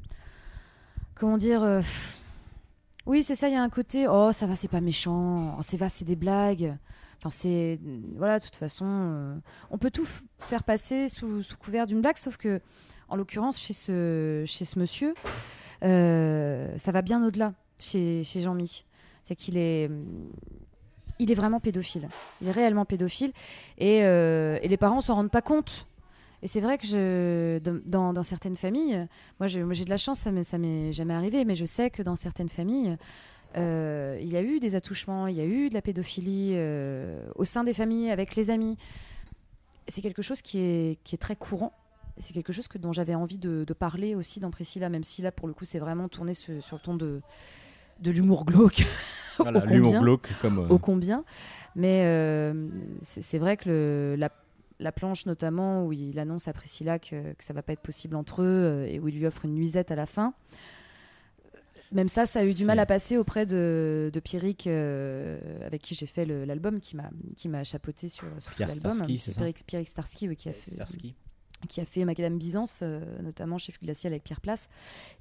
Comment 1.14 1.36
dire 1.38 1.82
Oui, 3.06 3.22
c'est 3.22 3.34
ça, 3.34 3.48
il 3.48 3.54
y 3.54 3.56
a 3.56 3.62
un 3.62 3.68
côté, 3.70 4.06
oh 4.08 4.30
ça 4.32 4.46
va, 4.46 4.56
c'est 4.56 4.68
pas 4.68 4.80
méchant, 4.80 5.56
oh, 5.58 5.62
c'est 5.62 5.76
va, 5.76 5.88
c'est 5.88 6.04
des 6.04 6.16
blagues. 6.16 6.76
Enfin, 7.18 7.30
c'est... 7.30 7.78
Voilà, 8.16 8.38
de 8.38 8.44
toute 8.44 8.54
façon, 8.56 8.86
euh, 8.86 9.34
on 9.70 9.78
peut 9.78 9.90
tout 9.90 10.06
faire 10.38 10.62
passer 10.62 11.08
sous, 11.08 11.42
sous 11.42 11.56
couvert 11.56 11.86
d'une 11.88 12.00
blague, 12.00 12.16
sauf 12.16 12.36
que, 12.36 12.60
en 13.08 13.16
l'occurrence, 13.16 13.58
chez 13.58 13.72
ce, 13.72 14.78
monsieur, 14.78 15.14
euh, 15.84 16.76
ça 16.76 16.92
va 16.92 17.02
bien 17.02 17.24
au-delà, 17.26 17.54
chez, 17.78 18.22
Jean-Mi. 18.24 18.84
C'est 19.24 19.36
qu'il 19.36 19.56
est... 19.56 19.90
Il 21.20 21.32
est 21.32 21.34
vraiment 21.34 21.58
pédophile. 21.58 22.08
Il 22.40 22.46
est 22.46 22.52
réellement 22.52 22.84
pédophile. 22.84 23.32
Et, 23.76 24.04
euh, 24.04 24.56
et 24.62 24.68
les 24.68 24.76
parents 24.76 25.00
s'en 25.00 25.16
rendent 25.16 25.32
pas 25.32 25.42
compte. 25.42 25.88
Et 26.42 26.46
c'est 26.46 26.60
vrai 26.60 26.78
que 26.78 27.60
dans, 27.86 28.22
certaines 28.22 28.56
familles, 28.56 29.08
moi 29.40 29.48
j'ai 29.48 29.60
de 29.60 29.90
la 29.90 29.96
chance, 29.96 30.20
ça 30.20 30.58
m'est 30.58 30.92
jamais 30.92 31.14
arrivé, 31.14 31.44
mais 31.44 31.56
je 31.56 31.64
sais 31.64 31.90
que 31.90 32.02
dans 32.02 32.14
certaines 32.16 32.48
familles, 32.48 32.96
Euh, 33.56 34.18
il 34.20 34.28
y 34.28 34.36
a 34.36 34.42
eu 34.42 34.60
des 34.60 34.74
attouchements, 34.74 35.26
il 35.26 35.36
y 35.36 35.40
a 35.40 35.44
eu 35.44 35.68
de 35.68 35.74
la 35.74 35.82
pédophilie 35.82 36.52
euh, 36.54 37.26
au 37.34 37.44
sein 37.44 37.64
des 37.64 37.72
familles, 37.72 38.10
avec 38.10 38.36
les 38.36 38.50
amis. 38.50 38.76
C'est 39.86 40.02
quelque 40.02 40.22
chose 40.22 40.42
qui 40.42 40.58
est 40.58 41.20
très 41.20 41.36
courant. 41.36 41.72
C'est 42.20 42.32
quelque 42.34 42.52
chose 42.52 42.68
que, 42.68 42.78
dont 42.78 42.92
j'avais 42.92 43.14
envie 43.14 43.38
de, 43.38 43.64
de 43.64 43.74
parler 43.74 44.14
aussi 44.14 44.40
dans 44.40 44.50
Priscilla, 44.50 44.88
même 44.88 45.04
si 45.04 45.22
là, 45.22 45.30
pour 45.32 45.46
le 45.48 45.54
coup, 45.54 45.64
c'est 45.64 45.78
vraiment 45.78 46.08
tourné 46.08 46.34
sur, 46.34 46.62
sur 46.62 46.76
le 46.76 46.82
ton 46.82 46.94
de, 46.94 47.20
de 48.00 48.10
l'humour 48.10 48.44
glauque. 48.44 48.84
Voilà, 49.38 49.64
l'humour 49.66 49.92
glauque 50.00 50.28
comme. 50.42 50.58
euh, 50.58 50.68
Ô 50.68 50.78
combien. 50.80 51.24
Mais 51.76 52.02
euh, 52.06 52.68
c'est 53.02 53.38
vrai 53.38 53.56
que 53.56 53.68
le- 53.68 54.16
la, 54.18 54.30
la 54.80 54.90
planche, 54.90 55.26
notamment, 55.26 55.86
où 55.86 55.92
il 55.92 56.18
annonce 56.18 56.48
à 56.48 56.52
Priscilla 56.52 56.98
que, 56.98 57.34
que 57.34 57.44
ça 57.44 57.52
va 57.52 57.62
pas 57.62 57.72
être 57.72 57.80
possible 57.82 58.16
entre 58.16 58.42
eux 58.42 58.44
euh, 58.46 58.86
et 58.88 58.98
où 58.98 59.06
il 59.06 59.14
lui 59.16 59.26
offre 59.26 59.44
une 59.44 59.54
nuisette 59.54 59.92
à 59.92 59.94
la 59.94 60.06
fin. 60.06 60.34
Même 61.92 62.08
ça, 62.08 62.26
ça 62.26 62.40
a 62.40 62.44
eu 62.44 62.52
du 62.52 62.64
mal 62.66 62.78
à 62.80 62.86
passer 62.86 63.16
auprès 63.16 63.46
de, 63.46 64.10
de 64.12 64.20
Pierrick, 64.20 64.66
euh, 64.66 65.38
avec 65.64 65.80
qui 65.82 65.94
j'ai 65.94 66.06
fait 66.06 66.26
l'album, 66.26 66.80
qui 66.80 67.48
m'a 67.48 67.62
chapeauté 67.64 68.08
sur, 68.08 68.26
sur 68.40 68.50
l'album. 68.58 68.92
Starsky, 68.94 69.18
c'est 69.18 69.30
ça 69.30 69.36
Pierrick, 69.38 69.64
Pierrick 69.66 69.88
Starsky, 69.88 70.28
oui, 70.28 70.36
qui 70.36 70.48
a 70.48 70.52
fait, 70.52 70.72
Starsky. 70.72 71.14
Qui 71.68 71.80
a 71.80 71.84
fait 71.84 72.04
Macadam 72.04 72.38
Byzance, 72.38 72.80
euh, 72.82 73.00
notamment 73.22 73.58
chez 73.58 73.72
Glacial 73.82 74.12
avec 74.12 74.22
Pierre 74.22 74.40
Place, 74.40 74.68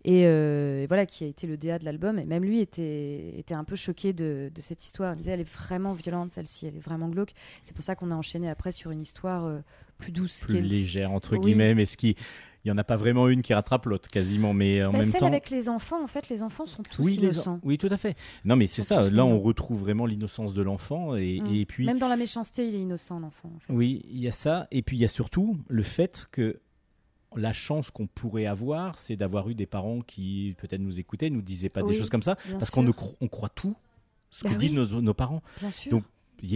et, 0.04 0.28
euh, 0.28 0.84
et 0.84 0.88
voilà, 0.88 1.06
qui 1.06 1.24
a 1.24 1.28
été 1.28 1.48
le 1.48 1.58
DA 1.58 1.80
de 1.80 1.86
l'album. 1.86 2.20
Et 2.20 2.26
même 2.26 2.44
lui 2.44 2.60
était, 2.60 3.34
était 3.38 3.56
un 3.56 3.64
peu 3.64 3.76
choqué 3.76 4.14
de, 4.14 4.52
de 4.54 4.62
cette 4.62 4.84
histoire. 4.84 5.14
Il 5.14 5.18
disait, 5.18 5.32
elle 5.32 5.40
est 5.42 5.52
vraiment 5.52 5.94
violente, 5.94 6.32
celle-ci, 6.32 6.68
elle 6.68 6.76
est 6.76 6.80
vraiment 6.80 7.10
glauque. 7.10 7.32
C'est 7.62 7.74
pour 7.76 7.84
ça 7.84 7.96
qu'on 7.96 8.12
a 8.12 8.16
enchaîné 8.16 8.50
après 8.50 8.72
sur 8.72 8.92
une 8.92 9.02
histoire 9.02 9.46
euh, 9.46 9.60
plus 9.98 10.12
douce. 10.12 10.42
Plus 10.42 10.54
qui 10.54 10.60
est- 10.60 10.62
légère 10.62 11.12
entre 11.12 11.34
Oui. 11.38 11.40
guillemets, 11.40 11.74
mais 11.74 11.86
ce 11.88 11.98
qui. 11.98 12.16
Il 12.68 12.72
n'y 12.72 12.74
en 12.74 12.78
a 12.80 12.84
pas 12.84 12.98
vraiment 12.98 13.30
une 13.30 13.42
qui 13.44 13.54
rattrape 13.54 13.86
l'autre 13.86 14.10
quasiment, 14.10 14.54
mais 14.54 14.84
en 14.84 14.92
Bah, 14.92 14.98
même 15.00 15.10
celle 15.10 15.22
temps. 15.22 15.28
avec 15.28 15.50
les 15.50 15.70
enfants, 15.70 16.04
en 16.04 16.08
fait, 16.08 16.28
les 16.28 16.44
enfants 16.44 16.66
sont 16.66 16.84
tous 16.84 17.02
oui, 17.02 17.14
les 17.16 17.28
en- 17.28 17.32
innocents. 17.32 17.60
oui, 17.64 17.78
tout 17.78 17.88
à 17.90 17.96
fait. 17.96 18.18
Non, 18.44 18.58
mais 18.58 18.68
c'est 18.68 18.84
ça. 18.84 19.10
Là, 19.10 19.24
on 19.26 19.40
retrouve 19.40 19.80
vraiment 19.80 20.06
l'innocence 20.06 20.54
de 20.54 20.62
l'enfant. 20.62 21.16
Et, 21.16 21.40
Mm. 21.40 21.54
et 21.56 21.66
puis, 21.66 21.86
Même 21.86 21.98
dans 21.98 22.10
la 22.10 22.18
méchanceté, 22.18 22.68
il 22.68 22.76
est 22.76 22.82
innocent, 22.82 23.22
l'enfant. 23.22 23.50
En 23.56 23.60
fait. 23.60 23.72
oui, 23.72 24.02
il 24.12 24.20
y 24.20 24.28
a 24.28 24.32
ça. 24.34 24.68
Et 24.72 24.82
puis, 24.82 24.98
il 24.98 25.00
y 25.00 25.06
a 25.06 25.08
surtout 25.08 25.58
le 25.70 25.82
fait 25.82 26.28
que 26.34 26.60
la 27.38 27.54
chance 27.54 27.90
qu'on 27.90 28.08
pourrait 28.08 28.48
avoir, 28.48 29.00
c'est 29.00 29.16
d'avoir 29.16 29.48
eu 29.48 29.56
des 29.56 29.66
parents 29.66 30.02
qui 30.02 30.54
peut-être 30.58 30.82
nous 30.82 31.00
écoutaient, 31.00 31.30
nous 31.30 31.42
disaient 31.42 31.70
pas 31.70 31.84
Oui, 31.84 31.94
des 31.94 31.98
choses 31.98 32.10
comme 32.10 32.22
ça, 32.24 32.36
parce 32.52 32.70
qu'on 32.70 32.84
ne 32.84 32.92
cro- 32.92 33.16
on 33.22 33.30
croit 33.30 33.48
tout 33.50 33.78
ce 34.30 34.44
Bah 34.44 34.50
que 34.54 34.56
disent 34.60 34.74
nos, 34.74 35.02
nos 35.02 35.14
parents. 35.14 35.42
Bien 35.62 35.72
sûr. 35.72 35.90
Donc, 35.92 36.04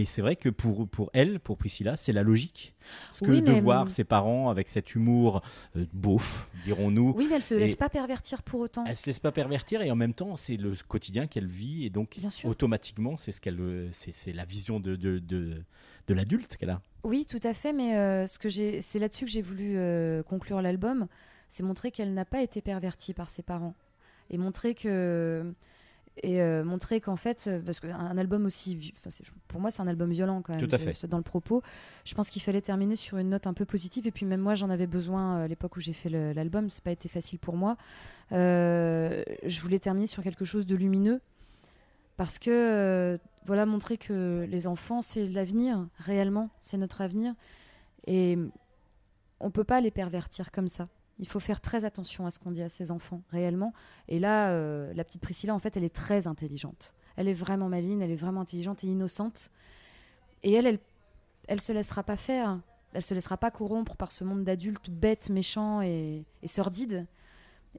c'est 0.06 0.22
vrai 0.22 0.36
que 0.36 0.48
pour, 0.48 0.88
pour 0.88 1.10
elle, 1.12 1.40
pour 1.40 1.56
Priscilla, 1.56 1.96
c'est 1.96 2.12
la 2.12 2.22
logique. 2.22 2.74
Parce 3.08 3.20
que 3.20 3.26
Oui, 3.26 3.42
de 3.42 3.52
mais- 3.52 3.60
voir 3.60 3.90
ses 3.90 4.04
parents 4.04 4.48
avec 4.50 4.68
cet 4.68 4.94
humour 4.94 5.42
euh, 5.76 5.86
beauf, 5.92 6.48
dirons-nous, 6.64 7.12
Oui, 7.16 7.26
mais 7.28 7.36
elle 7.36 7.42
se 7.42 7.54
laisse 7.54 7.76
pas 7.76 7.88
pervertir 7.88 8.42
pour 8.42 8.60
autant. 8.60 8.84
elle 8.86 8.96
se 8.96 9.06
laisse 9.06 9.18
pas 9.20 9.32
pervertir 9.32 9.82
et 9.82 9.90
en 9.90 9.96
même 9.96 10.14
temps, 10.14 10.36
c'est 10.36 10.56
le 10.56 10.74
quotidien 10.88 11.26
qu'elle 11.26 11.46
vit 11.46 11.84
et 11.84 11.90
donc 11.90 12.18
automatiquement, 12.44 13.16
c'est 13.16 13.32
ce 13.32 13.40
qu'elle, 13.40 13.60
euh, 13.60 13.88
c'est, 13.92 14.12
c'est 14.12 14.32
la 14.32 14.44
vision 14.44 14.80
de, 14.80 14.96
de, 14.96 15.18
de, 15.18 15.62
de 16.06 16.14
l'adulte 16.14 16.56
qu'elle 16.56 16.70
a. 16.70 16.80
Oui, 17.04 17.26
tout 17.28 17.40
à 17.42 17.54
fait, 17.54 17.72
mais 17.72 17.96
euh, 17.96 18.26
ce 18.26 18.38
que 18.38 18.48
j'ai, 18.48 18.80
c'est 18.80 18.98
là-dessus 18.98 19.24
que 19.24 19.30
j'ai 19.30 19.42
voulu 19.42 19.76
euh, 19.76 20.22
conclure 20.22 20.62
l'album, 20.62 21.06
c'est 21.48 21.62
montrer 21.62 21.90
qu'elle 21.90 22.14
n'a 22.14 22.24
pas 22.24 22.42
été 22.42 22.60
pervertie 22.62 23.12
par 23.14 23.28
ses 23.30 23.42
parents 23.42 23.74
et 24.30 24.38
montrer 24.38 24.74
que 24.74 25.52
et 26.22 26.42
euh, 26.42 26.62
montrer 26.62 27.00
qu'en 27.00 27.16
fait, 27.16 27.44
euh, 27.46 27.60
parce 27.64 27.80
qu'un 27.80 28.18
album 28.18 28.44
aussi, 28.44 28.92
pour 29.48 29.60
moi, 29.60 29.70
c'est 29.70 29.80
un 29.80 29.86
album 29.86 30.10
violent 30.10 30.42
quand 30.42 30.52
même. 30.52 30.60
Tout 30.68 30.74
à 30.74 30.78
je- 30.78 30.84
fait. 30.84 30.92
ce- 30.92 31.06
Dans 31.06 31.16
le 31.16 31.22
propos, 31.22 31.62
je 32.04 32.14
pense 32.14 32.28
qu'il 32.28 32.42
fallait 32.42 32.60
terminer 32.60 32.96
sur 32.96 33.16
une 33.18 33.30
note 33.30 33.46
un 33.46 33.54
peu 33.54 33.64
positive. 33.64 34.06
Et 34.06 34.10
puis 34.10 34.26
même 34.26 34.40
moi, 34.40 34.54
j'en 34.54 34.68
avais 34.68 34.86
besoin 34.86 35.38
euh, 35.38 35.44
à 35.44 35.48
l'époque 35.48 35.76
où 35.76 35.80
j'ai 35.80 35.94
fait 35.94 36.10
l'album. 36.10 36.68
C'est 36.68 36.84
pas 36.84 36.90
été 36.90 37.08
facile 37.08 37.38
pour 37.38 37.56
moi. 37.56 37.76
Euh, 38.32 39.22
je 39.44 39.60
voulais 39.60 39.78
terminer 39.78 40.06
sur 40.06 40.22
quelque 40.22 40.44
chose 40.44 40.66
de 40.66 40.76
lumineux 40.76 41.20
parce 42.16 42.38
que 42.38 42.50
euh, 42.50 43.18
voilà, 43.46 43.66
montrer 43.66 43.96
que 43.96 44.46
les 44.48 44.66
enfants, 44.66 45.02
c'est 45.02 45.24
l'avenir 45.26 45.86
réellement, 45.98 46.50
c'est 46.58 46.76
notre 46.76 47.00
avenir. 47.00 47.34
Et 48.06 48.36
on 49.40 49.50
peut 49.50 49.64
pas 49.64 49.80
les 49.80 49.90
pervertir 49.90 50.52
comme 50.52 50.68
ça. 50.68 50.88
Il 51.18 51.26
faut 51.28 51.40
faire 51.40 51.60
très 51.60 51.84
attention 51.84 52.26
à 52.26 52.30
ce 52.30 52.38
qu'on 52.38 52.50
dit 52.50 52.62
à 52.62 52.68
ses 52.68 52.90
enfants, 52.90 53.22
réellement. 53.30 53.72
Et 54.08 54.18
là, 54.18 54.50
euh, 54.50 54.92
la 54.94 55.04
petite 55.04 55.20
Priscilla, 55.20 55.54
en 55.54 55.58
fait, 55.58 55.76
elle 55.76 55.84
est 55.84 55.94
très 55.94 56.26
intelligente. 56.26 56.94
Elle 57.16 57.28
est 57.28 57.34
vraiment 57.34 57.68
maline, 57.68 58.02
elle 58.02 58.10
est 58.10 58.16
vraiment 58.16 58.40
intelligente 58.40 58.82
et 58.84 58.86
innocente. 58.86 59.50
Et 60.42 60.52
elle, 60.52 60.66
elle, 60.66 60.78
elle 61.48 61.60
se 61.60 61.72
laissera 61.72 62.02
pas 62.02 62.16
faire. 62.16 62.58
Elle 62.94 63.04
se 63.04 63.14
laissera 63.14 63.36
pas 63.36 63.50
corrompre 63.50 63.96
par 63.96 64.12
ce 64.12 64.24
monde 64.24 64.44
d'adultes 64.44 64.90
bêtes, 64.90 65.30
méchants 65.30 65.80
et, 65.82 66.24
sordides. 66.46 67.06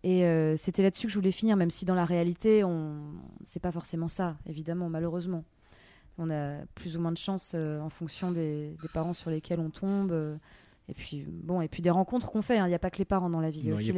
Et 0.02 0.26
euh, 0.26 0.58
c'était 0.58 0.82
là-dessus 0.82 1.08
que 1.08 1.14
je 1.14 1.20
voulais 1.20 1.32
finir, 1.32 1.56
même 1.56 1.70
si 1.70 1.86
dans 1.86 1.94
la 1.94 2.06
réalité, 2.06 2.64
on 2.64 3.14
c'est 3.44 3.62
pas 3.62 3.72
forcément 3.72 4.08
ça, 4.08 4.38
évidemment, 4.48 4.90
malheureusement. 4.90 5.44
On 6.18 6.30
a 6.30 6.66
plus 6.74 6.98
ou 6.98 7.02
moins 7.02 7.12
de 7.12 7.18
chance 7.18 7.52
euh, 7.54 7.80
en 7.80 7.90
fonction 7.90 8.32
des 8.32 8.76
parents 8.94 9.14
sur 9.14 9.30
lesquels 9.30 9.60
on 9.60 9.70
tombe. 9.70 10.40
Et 10.90 10.94
puis 10.94 11.26
bon, 11.28 11.62
et 11.62 11.68
puis 11.68 11.82
des 11.82 11.90
rencontres 11.90 12.32
qu'on 12.32 12.42
fait. 12.42 12.58
hein. 12.58 12.66
Il 12.66 12.70
n'y 12.70 12.76
a 12.76 12.80
pas 12.80 12.90
que 12.92 12.98
les 12.98 13.06
parents 13.06 13.30
dans 13.30 13.40
la 13.42 13.50
vie. 13.50 13.60
Il 13.60 13.68
y 13.68 13.72
a 13.72 13.74
aussi 13.74 13.88
y 13.88 13.92
a 13.92 13.94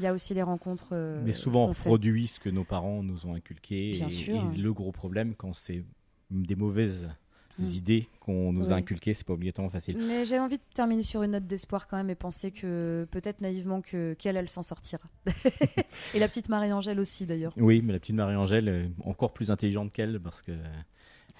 les 0.00 0.10
aussi 0.10 0.40
rencontres. 0.42 0.88
euh, 0.92 1.20
Mais 1.24 1.32
souvent, 1.32 1.64
on 1.64 1.68
reproduit 1.68 2.26
ce 2.26 2.40
que 2.40 2.48
nos 2.50 2.64
parents 2.64 3.02
nous 3.02 3.26
ont 3.26 3.34
inculqué. 3.34 3.92
Bien 3.92 4.06
et, 4.08 4.10
sûr. 4.10 4.34
et 4.54 4.56
le 4.56 4.72
gros 4.72 4.92
problème, 4.92 5.34
quand 5.36 5.52
c'est 5.52 5.84
des 6.30 6.56
mauvaises 6.56 7.08
Mm. 7.58 7.64
idées 7.64 8.08
qu'on 8.18 8.50
nous 8.54 8.72
a 8.72 8.76
inculquées, 8.76 9.12
c'est 9.12 9.26
pas 9.26 9.34
obligatoirement 9.34 9.68
facile. 9.68 9.98
Mais 9.98 10.24
j'ai 10.24 10.38
envie 10.38 10.56
de 10.56 10.62
terminer 10.72 11.02
sur 11.02 11.22
une 11.22 11.32
note 11.32 11.46
d'espoir 11.46 11.86
quand 11.86 11.98
même 11.98 12.08
et 12.08 12.14
penser 12.14 12.50
que 12.50 13.06
peut-être 13.10 13.42
naïvement 13.42 13.82
que 13.82 14.14
qu'elle 14.14 14.38
elle 14.38 14.48
s'en 14.48 14.62
sortira. 14.62 15.02
et 16.14 16.18
la 16.18 16.28
petite 16.28 16.48
Marie-Angèle 16.48 16.98
aussi 16.98 17.26
d'ailleurs. 17.26 17.52
Oui, 17.58 17.82
mais 17.84 17.92
la 17.92 17.98
petite 17.98 18.16
Marie-Angèle, 18.16 18.90
encore 19.04 19.34
plus 19.34 19.50
intelligente 19.50 19.92
qu'elle, 19.92 20.18
parce 20.18 20.40
que 20.40 20.52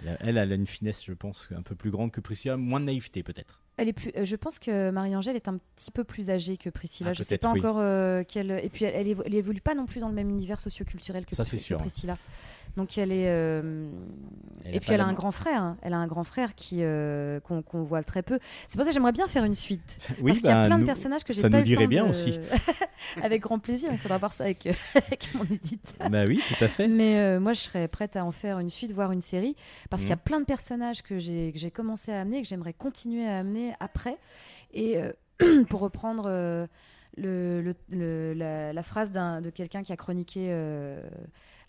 elle 0.02 0.08
a, 0.08 0.16
elle, 0.20 0.36
elle 0.38 0.52
a 0.52 0.54
une 0.54 0.66
finesse, 0.66 1.04
je 1.04 1.12
pense, 1.12 1.48
un 1.56 1.62
peu 1.62 1.74
plus 1.74 1.90
grande 1.90 2.10
que 2.12 2.20
Priscilla, 2.20 2.56
moins 2.56 2.80
de 2.80 2.86
naïveté 2.86 3.22
peut-être. 3.22 3.60
Elle 3.78 3.88
est 3.88 3.92
plus, 3.94 4.12
euh, 4.16 4.24
je 4.26 4.36
pense 4.36 4.58
que 4.58 4.90
Marie-Angèle 4.90 5.34
est 5.34 5.48
un 5.48 5.58
petit 5.76 5.90
peu 5.90 6.04
plus 6.04 6.28
âgée 6.28 6.58
que 6.58 6.68
Priscilla. 6.68 7.10
Ah, 7.10 7.12
je 7.14 7.22
sais 7.22 7.38
peut-être, 7.38 7.42
pas 7.42 7.52
oui. 7.52 7.60
encore 7.60 7.78
euh, 7.78 8.22
quelle. 8.26 8.50
Et 8.50 8.68
puis 8.68 8.84
elle, 8.84 8.94
elle, 8.94 9.06
évo- 9.08 9.22
elle 9.24 9.34
évolue 9.34 9.62
pas 9.62 9.74
non 9.74 9.86
plus 9.86 10.00
dans 10.00 10.08
le 10.08 10.14
même 10.14 10.28
univers 10.28 10.60
socioculturel 10.60 11.24
que, 11.24 11.34
Ça, 11.34 11.44
c'est 11.46 11.56
que 11.56 11.62
sûr. 11.62 11.78
Priscilla. 11.78 12.18
Donc 12.76 12.96
elle 12.96 13.12
est. 13.12 13.28
euh, 13.28 13.90
Elle 14.64 14.74
et 14.74 14.76
a 14.78 14.80
puis 14.80 14.92
elle 14.92 15.00
a 15.02 15.04
un 15.06 15.12
grand 15.12 15.30
frère. 15.30 15.60
hein. 15.62 15.76
Elle 15.82 15.92
a 15.92 15.98
un 15.98 16.06
grand 16.06 16.24
frère 16.24 16.54
qui 16.54 16.78
euh, 16.80 17.38
qu'on 17.40 17.82
voit 17.82 18.02
très 18.02 18.22
peu. 18.22 18.38
C'est 18.66 18.76
pour 18.76 18.84
ça 18.84 18.90
que 18.90 18.94
j'aimerais 18.94 19.12
bien 19.12 19.28
faire 19.28 19.44
une 19.44 19.54
suite. 19.54 20.08
Oui, 20.22 20.30
Parce 20.30 20.38
qu'il 20.38 20.48
y 20.48 20.52
a 20.52 20.62
bah, 20.62 20.66
plein 20.66 20.76
de 20.76 20.80
nous- 20.80 20.86
personnages 20.86 21.22
que 21.24 21.32
j'ai 21.34 21.42
ça 21.42 21.50
pas 21.50 21.58
nous 21.58 21.66
eu 21.66 21.68
le 21.68 21.74
dirait 21.74 21.84
temps 21.84 21.88
bien 21.90 22.04
de- 22.06 22.10
aussi. 22.10 22.38
avec 23.22 23.42
grand 23.42 23.58
plaisir. 23.58 23.90
Il 23.92 23.98
faudra 23.98 24.16
voir 24.18 24.32
ça 24.32 24.44
avec, 24.44 24.66
euh, 24.66 24.72
avec 24.94 25.34
mon 25.34 25.44
éditeur. 25.44 26.08
Bah 26.08 26.24
oui, 26.26 26.40
tout 26.48 26.64
à 26.64 26.68
fait. 26.68 26.88
Mais 26.88 27.18
euh, 27.18 27.40
moi, 27.40 27.52
je 27.52 27.60
serais 27.60 27.88
prête 27.88 28.16
à 28.16 28.24
en 28.24 28.32
faire 28.32 28.58
une 28.58 28.70
suite, 28.70 28.92
voire 28.92 29.12
une 29.12 29.20
série, 29.20 29.54
parce 29.90 30.02
qu'il 30.02 30.10
y 30.10 30.14
a 30.14 30.16
Mhm. 30.16 30.22
plein 30.22 30.40
de 30.40 30.46
personnages 30.46 31.02
que 31.02 31.18
j'ai 31.18 31.70
commencé 31.74 32.10
à 32.12 32.20
amener 32.22 32.38
et 32.38 32.42
que 32.42 32.48
j'aimerais 32.48 32.72
continuer 32.72 33.26
à 33.28 33.38
amener 33.40 33.74
après. 33.80 34.16
Et 34.72 34.96
pour 35.68 35.80
reprendre 35.80 36.24
le, 37.18 37.60
le- 37.60 37.74
le- 37.90 38.32
la, 38.34 38.72
la 38.72 38.82
phrase 38.82 39.10
d'un- 39.10 39.40
de 39.42 39.50
quelqu'un 39.50 39.82
qui 39.82 39.92
a 39.92 39.96
chroniqué 39.96 40.46
euh, 40.50 41.00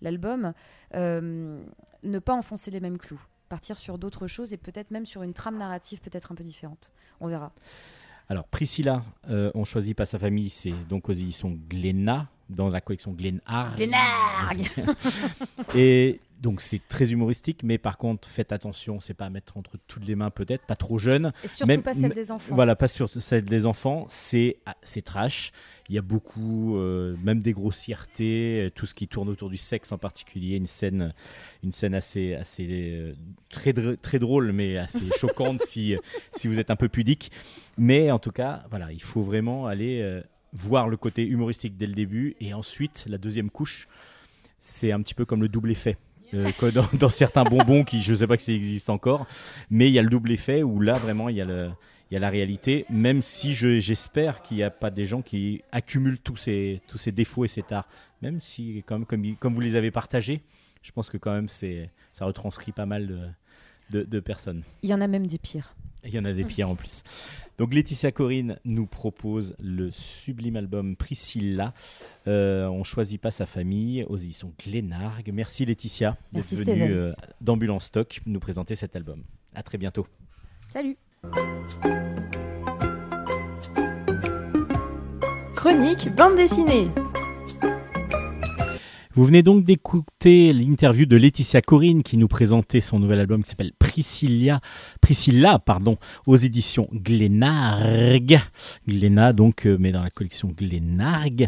l'album, 0.04 0.54
euh, 0.96 1.64
ne 2.04 2.20
pas 2.20 2.34
enfoncer 2.34 2.70
les 2.70 2.80
mêmes 2.80 2.98
clous. 2.98 3.22
Partir 3.50 3.78
sur 3.78 3.98
d'autres 3.98 4.28
choses 4.28 4.54
et 4.54 4.58
peut-être 4.58 4.92
même 4.92 5.06
sur 5.06 5.24
une 5.24 5.34
trame 5.34 5.58
narrative 5.58 6.00
peut-être 6.02 6.32
un 6.32 6.36
peu 6.36 6.44
différente. 6.44 6.94
On 7.20 7.28
verra. 7.28 7.52
Alors, 8.30 8.46
Priscilla, 8.46 9.04
euh, 9.30 9.52
on 9.54 9.64
choisit 9.64 9.96
pas 9.96 10.06
sa 10.06 10.18
famille, 10.18 10.50
c'est 10.50 10.72
donc 10.88 11.10
aux 11.10 11.14
éditions 11.14 11.58
Glénat, 11.70 12.28
dans 12.50 12.70
la 12.70 12.82
collection 12.82 13.12
Glénard. 13.12 13.76
Glénargue 13.76 14.70
Et 15.76 16.20
donc, 16.44 16.60
c'est 16.60 16.82
très 16.90 17.14
humoristique, 17.14 17.62
mais 17.64 17.78
par 17.78 17.98
contre, 17.98 18.28
faites 18.28 18.52
attention, 18.52 19.00
c'est 19.00 19.14
pas 19.14 19.28
à 19.28 19.30
mettre 19.30 19.56
entre 19.56 19.78
toutes 19.88 20.06
les 20.06 20.16
mains, 20.16 20.30
peut-être, 20.30 20.66
pas 20.66 20.76
trop 20.76 20.98
jeune. 20.98 21.32
Et 21.42 21.48
surtout 21.48 21.70
Même- 21.70 21.82
pas 21.82 21.94
celle 21.94 22.14
des 22.14 22.32
enfants. 22.32 22.54
Voilà, 22.54 22.76
pas 22.76 22.90
sur 22.90 23.10
celle 23.10 23.46
des 23.46 23.66
enfants, 23.66 24.06
c'est 24.10 24.58
c'est 24.84 25.04
trash. 25.04 25.54
Il 25.88 25.96
y 25.96 25.98
a 25.98 26.02
beaucoup, 26.02 26.76
euh, 26.76 27.16
même 27.24 27.42
des 27.42 27.54
grossièretés, 27.54 28.66
euh, 28.66 28.70
tout 28.70 28.86
ce 28.86 28.94
qui 28.94 29.08
tourne 29.08 29.30
autour 29.30 29.50
du 29.50 29.56
sexe 29.56 29.94
en 29.94 29.98
particulier, 29.98 30.58
une 30.58 30.66
scène, 30.66 31.14
une 31.64 31.72
scène 31.72 31.96
assez, 31.96 32.34
assez 32.34 32.68
euh, 32.70 33.14
très, 33.50 33.72
très 33.96 34.20
drôle, 34.20 34.52
mais 34.52 34.78
assez 34.78 35.00
choquante 35.18 35.62
si, 35.62 35.96
si 36.34 36.50
vous 36.50 36.60
êtes 36.60 36.72
un 36.72 36.76
peu 36.76 36.90
pudique. 36.90 37.32
Mais 37.78 38.12
en 38.12 38.20
tout 38.20 38.32
cas, 38.32 38.64
voilà, 38.70 38.92
il 38.92 39.02
faut 39.02 39.22
vraiment 39.22 39.66
aller 39.66 40.02
euh, 40.02 40.22
voir 40.52 40.90
le 40.90 40.98
côté 40.98 41.26
humoristique 41.26 41.78
dès 41.78 41.88
le 41.88 41.94
début, 41.96 42.36
et 42.42 42.54
ensuite 42.54 43.06
la 43.08 43.18
deuxième 43.18 43.50
couche, 43.50 43.88
c'est 44.60 44.92
un 44.92 45.02
petit 45.02 45.14
peu 45.14 45.24
comme 45.24 45.42
le 45.42 45.48
double 45.48 45.72
effet. 45.72 45.96
Euh, 46.34 46.52
dans, 46.94 47.10
certains 47.10 47.44
bonbons 47.44 47.84
qui 47.84 48.02
je 48.02 48.14
sais 48.14 48.28
pas 48.28 48.38
que 48.38 48.44
ça 48.44 48.52
existe 48.52 48.90
encore. 48.90 49.26
Mais 49.70 49.88
il 49.88 49.94
y 49.94 50.00
a 50.00 50.02
le 50.02 50.10
double 50.10 50.32
effet 50.32 50.64
où 50.64 50.80
là 50.80 50.94
vraiment 50.94 51.30
il 51.30 51.36
y 51.36 51.42
a 51.42 51.46
le 51.46 51.70
il 52.12 52.14
y 52.14 52.18
a 52.18 52.20
la 52.20 52.30
réalité. 52.30 52.86
Même 52.90 53.22
si 53.22 53.54
je- 53.54 53.80
j'espère 53.80 54.42
qu'il 54.44 54.58
n'y 54.58 54.64
a 54.64 54.70
pas 54.70 54.92
des 54.92 55.06
gens 55.06 55.22
qui 55.22 55.62
accumulent 55.72 56.20
tous 56.20 56.36
ces 56.38 56.82
tous 56.88 56.98
ces 56.98 57.12
défauts 57.12 57.46
et 57.46 57.48
ces 57.48 57.64
tares 57.64 57.88
même 58.22 58.40
si 58.42 58.84
comme 58.86 59.06
comme, 59.06 59.54
vous 59.54 59.62
les 59.62 59.76
avez 59.76 59.92
partagés 59.92 60.42
je 60.82 60.92
pense 60.92 61.10
que 61.10 61.18
quand 61.18 61.34
même 61.34 61.48
ça 61.48 62.26
retranscrit 62.26 62.74
pas 62.74 62.86
mal 62.86 63.36
de, 63.90 64.04
de 64.04 64.20
personnes. 64.20 64.64
Il 64.82 64.90
y 64.90 64.94
en 64.94 65.02
a 65.02 65.08
même 65.08 65.28
des 65.28 65.38
pires. 65.38 65.76
Il 66.06 66.14
y 66.14 66.20
en 66.20 66.26
a 66.26 66.34
des 66.34 66.44
pires 66.44 66.70
en 66.70 66.76
plus. 66.76 67.04
Donc 67.58 67.74
Laetitia 67.74 68.12
Corinne 68.12 68.58
nous 68.66 68.88
propose 68.88 69.56
le 69.60 69.92
sublime 69.92 70.56
album 70.56 70.96
Priscilla. 70.96 71.74
Euh, 72.28 72.68
on 72.68 72.84
choisit 72.84 73.22
pas 73.22 73.32
sa 73.32 73.46
famille 73.46 74.04
aux 74.06 74.18
éditions 74.18 74.54
Glénargue. 74.60 75.32
Merci 75.34 75.66
Laetitia 75.66 76.18
d'être 76.32 76.56
venue 76.56 76.92
euh, 76.92 77.14
d'Ambulance 77.42 77.86
Stock 77.86 78.22
nous 78.26 78.40
présenter 78.40 78.76
cet 78.76 78.96
album. 78.96 79.24
À 79.54 79.64
très 79.64 79.78
bientôt. 79.78 80.08
Salut 80.70 80.98
Chronique 85.56 86.14
bande 86.16 86.36
dessinée. 86.36 86.90
Vous 89.16 89.26
venez 89.26 89.44
donc 89.44 89.64
d'écouter 89.64 90.54
l'interview 90.54 91.06
de 91.06 91.16
Laetitia 91.16 91.62
Corinne 91.62 92.02
qui 92.02 92.18
nous 92.18 92.28
présentait 92.28 92.82
son 92.82 92.98
nouvel 92.98 93.20
album 93.20 93.44
qui 93.44 93.50
s'appelle 93.52 93.74
Priscilla, 93.78 94.60
Priscilla 95.02 95.60
pardon, 95.60 95.98
aux 96.26 96.36
éditions 96.36 96.88
Glénargue. 96.92 98.40
Glénat 98.88 99.34
donc, 99.34 99.68
euh, 99.68 99.78
mais 99.80 99.92
dans 99.92 100.02
la 100.02 100.10
collection 100.10 100.48
Glénargue. 100.48 101.48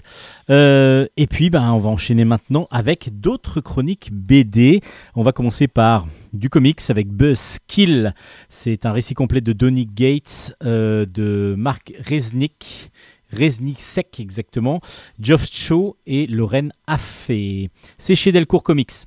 Euh, 0.51 1.07
et 1.18 1.26
puis, 1.26 1.49
ben, 1.49 1.72
on 1.72 1.80
va 1.80 1.89
enchaîner 1.89 2.24
maintenant 2.24 2.68
avec 2.70 3.20
d'autres 3.20 3.61
chroniques 3.61 4.11
BD. 4.13 4.82
On 5.16 5.24
va 5.24 5.32
commencer 5.32 5.68
par 5.68 6.05
du 6.34 6.49
comics 6.49 6.82
avec 6.89 7.07
Buzzkill. 7.07 8.13
C'est 8.47 8.86
un 8.86 8.91
récit 8.91 9.16
complet 9.16 9.41
de 9.41 9.53
Donny 9.53 9.88
Gates, 9.88 10.55
euh, 10.63 11.07
de 11.07 11.55
Marc 11.57 11.93
Resnick. 11.99 12.91
Resnick 13.32 13.80
exactement, 14.20 14.82
Geoff 15.20 15.46
Shaw 15.52 15.98
et 16.06 16.28
Lorraine 16.28 16.72
Affé. 16.88 17.70
C'est 17.98 18.16
chez 18.16 18.32
Delcourt 18.32 18.64
Comics. 18.64 19.06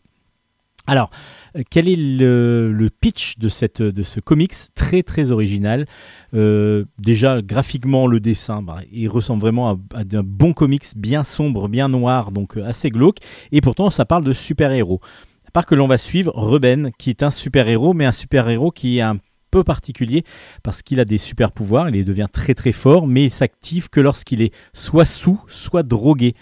Alors, 0.89 1.11
euh, 1.55 1.63
quel 1.71 1.87
est 1.87 1.97
le, 1.97 2.89
pitch 3.01 3.39
de, 3.39 3.49
cette, 3.49 3.83
de 3.83 4.03
ce 4.03 4.21
comics? 4.21 4.55
Très 4.75 5.03
très 5.03 5.31
original. 5.31 5.87
Euh, 6.33 6.87
déjà, 6.99 7.43
graphiquement, 7.43 8.07
le 8.07 8.21
dessin, 8.21 8.63
bah, 8.63 8.81
il 8.91 9.09
ressemble 9.09 9.43
vraiment 9.43 9.69
à, 9.69 9.77
à 9.95 10.01
un 10.01 10.23
bon 10.25 10.55
comics, 10.55 10.87
bien 10.97 11.25
sombre, 11.25 11.69
bien 11.69 11.89
noir, 11.89 12.33
donc 12.33 12.57
euh, 12.57 12.65
assez 12.65 12.89
glauque. 12.89 13.19
Et 13.53 13.61
pourtant, 13.61 13.91
ça 13.91 14.07
parle 14.07 14.25
de 14.25 14.33
super-héros. 14.33 15.01
À 15.47 15.51
part 15.51 15.67
que 15.67 15.75
l'on 15.75 15.89
va 15.89 15.99
suivre 15.99 16.33
Ruben, 16.35 16.91
qui 16.99 17.11
est 17.11 17.23
un 17.23 17.31
super-héros, 17.31 17.93
mais 17.93 18.07
un 18.07 18.13
super-héros 18.13 18.71
qui 18.71 18.99
est 18.99 19.03
un 19.03 19.19
peu 19.51 19.65
particulier 19.65 20.25
parce 20.63 20.83
qu'il 20.83 21.01
a 21.01 21.05
des 21.05 21.19
super 21.19 21.53
pouvoirs, 21.53 21.89
il 21.91 22.05
devient 22.05 22.29
très 22.33 22.55
très 22.55 22.73
fort, 22.73 23.07
mais 23.07 23.25
il 23.25 23.31
s'active 23.31 23.89
que 23.91 24.01
lorsqu'il 24.01 24.43
est 24.43 24.55
soit 24.73 25.05
sous, 25.05 25.41
soit 25.49 25.83
drogué. 25.83 26.35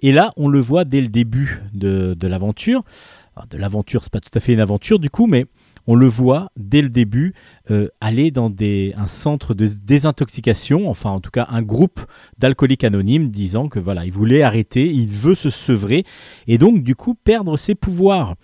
Et 0.00 0.12
là, 0.12 0.32
on 0.36 0.48
le 0.48 0.60
voit 0.60 0.84
dès 0.84 1.00
le 1.00 1.08
début 1.08 1.62
de, 1.72 2.16
l'aventure. 2.22 2.84
De 3.50 3.56
l'aventure, 3.56 4.04
c'est 4.04 4.12
pas 4.12 4.20
tout 4.20 4.30
à 4.34 4.40
fait 4.40 4.52
une 4.52 4.60
aventure 4.60 4.98
du 4.98 5.10
coup, 5.10 5.26
mais 5.26 5.46
on 5.86 5.94
le 5.94 6.06
voit 6.06 6.50
dès 6.56 6.82
le 6.82 6.90
début 6.90 7.34
euh, 7.70 7.88
aller 8.00 8.30
dans 8.30 8.52
un 8.60 9.08
centre 9.08 9.54
de 9.54 9.66
désintoxication, 9.66 10.88
enfin 10.88 11.10
en 11.10 11.20
tout 11.20 11.30
cas 11.30 11.46
un 11.48 11.62
groupe 11.62 12.00
d'alcooliques 12.36 12.84
anonymes 12.84 13.30
disant 13.30 13.68
que 13.68 13.78
voilà, 13.78 14.04
il 14.04 14.12
voulait 14.12 14.42
arrêter, 14.42 14.86
il 14.92 15.08
veut 15.08 15.34
se 15.34 15.48
sevrer 15.48 16.04
et 16.46 16.58
donc 16.58 16.82
du 16.82 16.94
coup 16.94 17.14
perdre 17.14 17.56
ses 17.56 17.74
pouvoirs. 17.74 18.36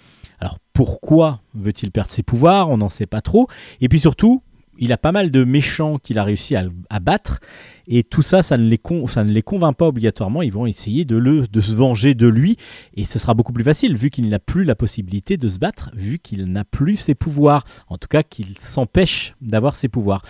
Pourquoi 0.75 1.41
veut-il 1.55 1.91
perdre 1.91 2.11
ses 2.11 2.23
pouvoirs 2.23 2.69
On 2.69 2.77
n'en 2.77 2.91
sait 2.91 3.07
pas 3.07 3.23
trop. 3.23 3.49
Et 3.81 3.89
puis 3.89 4.01
surtout, 4.01 4.43
il 4.79 4.93
a 4.93 4.99
pas 4.99 5.13
mal 5.13 5.31
de 5.31 5.45
méchants 5.45 5.99
qu'il 5.99 6.19
a 6.19 6.25
réussi 6.25 6.57
à, 6.57 7.01
battre. 7.01 7.41
Et 7.87 8.03
tout 8.03 8.23
ça, 8.23 8.43
ça 8.43 8.59
ne, 8.59 8.69
les 8.69 9.43
convainc 9.43 9.77
pas 9.77 9.87
obligatoirement. 9.87 10.43
Ils 10.43 10.53
vont 10.53 10.67
essayer 10.67 11.05
de, 11.05 11.47
de 11.47 11.61
se 11.61 11.73
venger 11.73 12.15
de 12.15 12.27
lui. 12.27 12.57
Et 12.95 13.05
ce 13.05 13.19
sera 13.19 13.35
beaucoup 13.35 13.53
plus 13.53 13.65
facile, 13.65 13.97
vu 13.97 14.11
qu'il 14.11 14.29
n'a 14.29 14.41
plus 14.41 14.65
la 14.65 14.75
possibilité 14.75 15.37
de 15.37 15.49
se 15.49 15.59
battre, 15.59 15.91
vu 15.95 16.19
qu'il 16.19 16.45
n'a 16.47 16.65
plus 16.65 16.97
ses 16.97 17.15
pouvoirs. 17.15 17.65
En 17.89 17.97
tout 17.97 18.09
cas, 18.09 18.23
qu'il 18.23 18.59
s'empêche 18.59 19.35
d'avoir 19.41 19.77
ses 19.77 19.89
pouvoirs. 19.89 20.23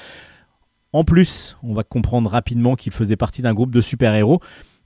En 0.92 1.04
plus, 1.04 1.56
on 1.62 1.72
va 1.72 1.82
comprendre 1.82 2.30
rapidement 2.30 2.76
qu'il 2.76 2.92
faisait 2.92 3.16
partie 3.16 3.42
d'un 3.42 3.54
groupe 3.54 3.72
de 3.72 3.80
super-héros 3.80 4.40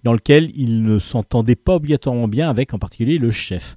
dans 0.05 0.13
lequel 0.13 0.51
il 0.55 0.83
ne 0.83 0.99
s'entendait 0.99 1.57
pas 1.57 1.75
obligatoirement 1.75 2.29
bien 2.29 2.49
avec, 2.49 2.73
en 2.73 2.79
particulier, 2.79 3.19
le 3.19 3.33
chef. 3.33 3.75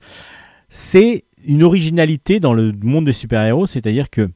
C'est 0.70 1.26
une 1.46 1.64
originalité 1.64 2.40
dans 2.40 2.54
le 2.54 2.72
monde 2.84 3.06
des 3.06 3.14
super-héros, 3.14 3.68
c'est-à-dire 3.68 4.10
que 4.10 4.30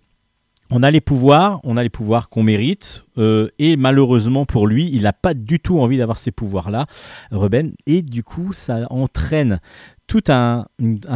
on 0.72 0.82
a 0.82 0.90
les 0.90 1.02
pouvoirs, 1.02 1.60
on 1.64 1.78
a 1.78 1.84
les 1.84 1.90
pouvoirs 1.90 2.30
qu'on 2.30 2.42
mérite, 2.42 3.04
euh, 3.20 3.48
et 3.60 3.76
malheureusement 3.76 4.46
pour 4.46 4.66
lui, 4.66 4.90
il 4.92 5.04
n'a 5.04 5.14
pas 5.14 5.36
du 5.36 5.60
tout 5.60 5.80
envie 5.80 6.00
d'avoir 6.00 6.18
ces 6.18 6.32
pouvoirs-là, 6.32 6.88
Ruben, 7.32 7.74
et 7.86 8.02
du 8.02 8.24
coup, 8.24 8.52
ça 8.52 8.88
entraîne 8.90 9.60
tout 10.08 10.24
un, 10.28 10.66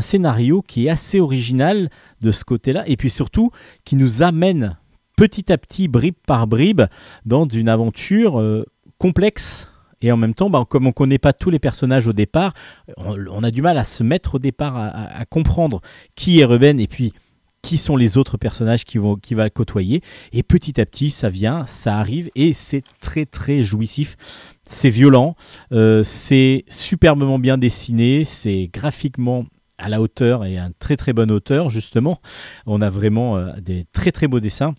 scénario 0.01 0.61
qui 0.61 0.85
est 0.85 0.89
assez 0.89 1.19
original 1.19 1.89
de 2.21 2.31
ce 2.31 2.43
côté-là, 2.43 2.83
et 2.87 2.95
puis 2.95 3.09
surtout 3.09 3.51
qui 3.85 3.95
nous 3.95 4.21
amène 4.21 4.77
petit 5.15 5.51
à 5.51 5.57
petit, 5.57 5.87
bribe 5.87 6.15
par 6.27 6.47
bribe, 6.47 6.83
dans 7.25 7.47
une 7.47 7.69
aventure 7.69 8.39
euh, 8.39 8.65
complexe. 8.99 9.68
Et 10.01 10.11
en 10.11 10.17
même 10.17 10.33
temps, 10.33 10.49
bah, 10.49 10.65
comme 10.67 10.85
on 10.85 10.89
ne 10.89 10.93
connaît 10.93 11.17
pas 11.17 11.33
tous 11.33 11.49
les 11.49 11.59
personnages 11.59 12.07
au 12.07 12.13
départ, 12.13 12.53
on, 12.97 13.43
a 13.43 13.51
du 13.51 13.61
mal 13.61 13.77
à 13.77 13.85
se 13.85 14.03
mettre 14.03 14.35
au 14.35 14.39
départ, 14.39 14.75
à, 14.77 15.25
comprendre 15.25 15.81
qui 16.15 16.39
est 16.39 16.45
Ruben 16.45 16.79
et 16.79 16.87
puis 16.87 17.13
qui 17.61 17.77
sont 17.77 17.97
les 17.97 18.17
autres 18.17 18.37
personnages 18.37 18.85
qui 18.85 18.97
vont 18.97 19.17
qui 19.17 19.33
va 19.33 19.49
côtoyer. 19.49 20.01
Et 20.31 20.43
petit 20.43 20.79
à 20.79 20.85
petit, 20.85 21.09
ça 21.09 21.29
vient, 21.29 21.65
ça 21.67 21.97
arrive 21.97 22.29
et 22.35 22.53
c'est 22.53 22.83
très 23.01 23.25
très 23.25 23.63
jouissif. 23.63 24.15
C'est 24.65 24.89
violent, 24.89 25.35
euh, 25.73 26.03
c'est 26.03 26.63
superbement 26.69 27.39
bien 27.39 27.57
dessiné, 27.57 28.23
c'est 28.23 28.69
graphiquement 28.71 29.45
à 29.77 29.89
la 29.89 30.01
hauteur 30.01 30.45
et 30.45 30.57
à 30.57 30.65
un 30.65 30.71
très 30.77 30.95
très 30.95 31.11
bonne 31.11 31.31
hauteur 31.31 31.69
justement. 31.69 32.21
On 32.65 32.81
a 32.81 32.89
vraiment 32.89 33.37
euh, 33.37 33.51
des 33.59 33.85
très 33.91 34.11
très 34.11 34.27
beaux 34.27 34.39
dessins 34.39 34.73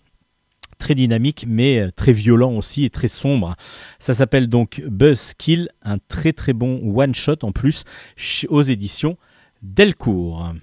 très 0.81 0.95
dynamiques 0.95 1.45
mais 1.47 1.79
euh, 1.79 1.91
très 1.91 2.11
violents 2.11 2.57
aussi 2.57 2.83
et 2.83 2.89
très 2.89 3.07
sombres. 3.07 3.55
Ça 3.99 4.13
s'appelle 4.13 4.47
donc 4.47 4.81
Buzzkill, 4.85 5.69
un 5.83 5.99
très 5.99 6.33
très 6.33 6.51
bon 6.51 6.81
one 6.93 7.15
shot 7.15 7.37
en 7.43 7.53
plus 7.53 7.85
aux 8.49 8.61
éditions 8.61 9.17
Delcourt. 9.61 10.53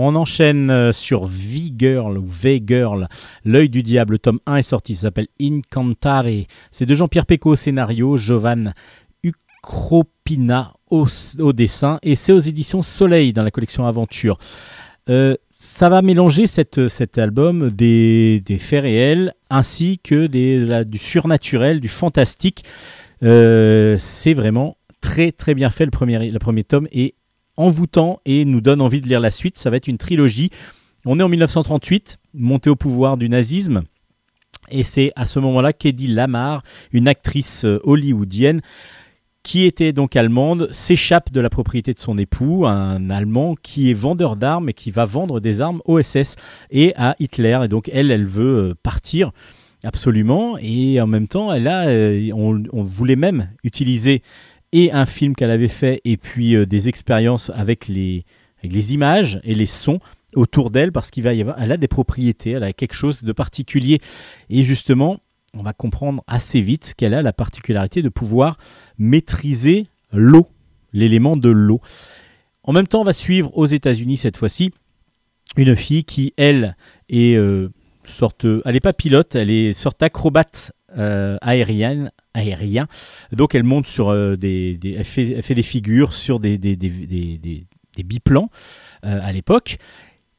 On 0.00 0.14
enchaîne 0.14 0.70
euh, 0.70 0.92
sur 0.92 1.24
V-Girl 1.24 2.18
ou 2.18 2.24
V-Girl. 2.24 3.08
L'œil 3.44 3.68
du 3.68 3.82
diable, 3.82 4.12
le 4.12 4.18
tome 4.18 4.38
1 4.46 4.56
est 4.56 4.62
sorti, 4.62 4.94
ça 4.94 5.02
s'appelle 5.02 5.26
Incantare. 5.40 6.46
C'est 6.70 6.86
de 6.86 6.94
Jean-Pierre 6.94 7.26
Péco 7.26 7.50
au 7.50 7.56
scénario, 7.56 8.16
Jovan 8.16 8.74
Ukropina 9.24 10.74
au, 10.88 11.06
dessin, 11.52 11.98
et 12.02 12.14
c'est 12.14 12.32
aux 12.32 12.38
éditions 12.38 12.80
Soleil 12.80 13.32
dans 13.32 13.42
la 13.42 13.50
collection 13.50 13.86
Aventure. 13.86 14.38
Euh, 15.10 15.34
ça 15.52 15.88
va 15.88 16.00
mélanger 16.00 16.46
cet 16.46 17.18
album 17.18 17.70
des, 17.70 18.42
faits 18.60 18.82
réels 18.82 19.34
ainsi 19.50 19.98
que 19.98 20.28
du 20.28 20.98
surnaturel, 20.98 21.80
du 21.80 21.88
fantastique. 21.88 22.64
Euh, 23.24 23.96
c'est 23.98 24.34
vraiment 24.34 24.76
très 25.00 25.32
très 25.32 25.54
bien 25.54 25.70
fait 25.70 25.84
le 25.84 25.90
premier, 25.90 26.30
le 26.30 26.38
premier 26.38 26.62
tome 26.62 26.86
et 26.92 27.16
envoûtant 27.58 28.20
et 28.24 28.46
nous 28.46 28.62
donne 28.62 28.80
envie 28.80 29.02
de 29.02 29.08
lire 29.08 29.20
la 29.20 29.30
suite. 29.30 29.58
Ça 29.58 29.68
va 29.68 29.76
être 29.76 29.88
une 29.88 29.98
trilogie. 29.98 30.50
On 31.04 31.20
est 31.20 31.22
en 31.22 31.28
1938, 31.28 32.18
montée 32.34 32.70
au 32.70 32.76
pouvoir 32.76 33.18
du 33.18 33.28
nazisme. 33.28 33.82
Et 34.70 34.84
c'est 34.84 35.12
à 35.16 35.26
ce 35.26 35.38
moment-là 35.40 35.72
qu'Eddie 35.72 36.08
Lamar, 36.08 36.62
une 36.92 37.08
actrice 37.08 37.64
euh, 37.64 37.80
hollywoodienne, 37.84 38.60
qui 39.42 39.64
était 39.64 39.92
donc 39.92 40.14
allemande, 40.14 40.68
s'échappe 40.72 41.32
de 41.32 41.40
la 41.40 41.48
propriété 41.48 41.94
de 41.94 41.98
son 41.98 42.18
époux, 42.18 42.66
un 42.66 43.08
Allemand 43.08 43.54
qui 43.62 43.90
est 43.90 43.94
vendeur 43.94 44.36
d'armes 44.36 44.68
et 44.68 44.74
qui 44.74 44.90
va 44.90 45.04
vendre 45.04 45.40
des 45.40 45.62
armes 45.62 45.80
au 45.86 46.02
SS 46.02 46.36
et 46.70 46.92
à 46.96 47.16
Hitler. 47.18 47.58
Et 47.64 47.68
donc 47.68 47.88
elle, 47.92 48.10
elle 48.10 48.26
veut 48.26 48.70
euh, 48.70 48.74
partir 48.82 49.32
absolument. 49.84 50.58
Et 50.60 51.00
en 51.00 51.06
même 51.06 51.28
temps, 51.28 51.52
elle 51.52 51.68
a, 51.68 51.88
euh, 51.88 52.30
on 52.34 52.82
voulait 52.82 53.16
même 53.16 53.48
utiliser 53.64 54.22
et 54.72 54.92
un 54.92 55.06
film 55.06 55.34
qu'elle 55.34 55.50
avait 55.50 55.68
fait 55.68 56.00
et 56.04 56.16
puis 56.16 56.54
euh, 56.54 56.66
des 56.66 56.88
expériences 56.88 57.50
avec 57.54 57.88
les, 57.88 58.24
images 58.62 59.40
et 59.44 59.54
les 59.54 59.66
sons 59.66 60.00
autour 60.34 60.70
d'elle 60.70 60.92
parce 60.92 61.10
qu'il 61.10 61.22
va 61.22 61.34
y 61.34 61.40
avoir, 61.40 61.60
elle 61.60 61.72
a 61.72 61.76
des 61.76 61.88
propriétés, 61.88 62.50
elle 62.52 62.64
a 62.64 62.72
quelque 62.72 62.94
chose 62.94 63.22
de 63.22 63.32
particulier 63.32 64.00
et 64.50 64.62
justement 64.62 65.20
on 65.54 65.62
va 65.62 65.72
comprendre 65.72 66.22
assez 66.26 66.60
vite 66.60 66.94
qu'elle 66.96 67.14
a 67.14 67.22
la 67.22 67.32
particularité 67.32 68.02
de 68.02 68.08
pouvoir 68.08 68.58
maîtriser 68.98 69.86
l'eau, 70.12 70.48
l'élément 70.92 71.36
de 71.36 71.48
l'eau. 71.48 71.80
En 72.62 72.72
même 72.72 72.86
temps, 72.86 73.00
on 73.00 73.04
va 73.04 73.14
suivre 73.14 73.56
aux 73.56 73.66
États-Unis 73.66 74.18
cette 74.18 74.36
fois-ci 74.36 74.72
une 75.56 75.74
fille 75.74 76.04
qui, 76.04 76.34
elle, 76.36 76.76
est 77.08 77.34
euh, 77.36 77.70
elle 78.64 78.72
n'est 78.72 78.80
pas 78.80 78.92
pilote, 78.92 79.34
elle 79.34 79.50
est 79.50 79.72
sorte 79.72 80.02
acrobate 80.02 80.72
aérienne, 80.96 82.10
aérien. 82.38 82.86
Donc 83.32 83.54
elle 83.54 83.64
monte 83.64 83.86
sur 83.86 84.08
euh, 84.08 84.36
des, 84.36 84.78
elle, 84.84 85.04
fait, 85.04 85.54
des 85.54 85.62
figures 85.62 86.14
sur 86.14 86.40
des, 86.40 86.58
des, 86.58 86.76
des, 86.76 87.66
biplans 88.04 88.50
euh, 89.04 89.18
à 89.22 89.32
l'époque. 89.32 89.78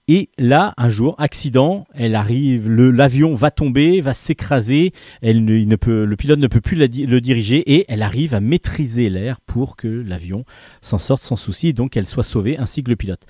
Et 0.08 0.30
là, 0.40 0.74
un 0.78 0.90
jour, 0.90 1.14
accident, 1.20 1.86
elle 1.94 2.16
arrive, 2.16 2.68
l'avion 2.68 3.36
va 3.36 3.52
tomber, 3.52 4.02
va 4.02 4.16
s'écraser, 4.16 4.92
elle 5.22 5.46
ne, 5.46 5.54
il 5.54 5.68
ne 5.68 5.76
peut, 5.76 6.04
le 6.04 6.16
pilote 6.16 6.40
ne 6.40 6.48
peut 6.48 6.62
plus 6.62 6.76
le 6.76 7.20
diriger 7.22 7.58
et 7.76 7.86
elle 7.90 8.02
arrive 8.02 8.34
à 8.34 8.40
maîtriser 8.40 9.10
l'air 9.10 9.40
pour 9.42 9.76
que 9.76 9.88
l'avion 9.88 10.46
s'en 10.82 10.98
sorte 10.98 11.22
sans 11.22 11.36
souci 11.36 11.68
et 11.68 11.74
donc 11.74 11.92
qu'elle 11.92 12.08
soit 12.08 12.24
sauvée 12.24 12.58
ainsi 12.58 12.82
que 12.82 12.90
le 12.90 12.96
pilote. 12.96 13.24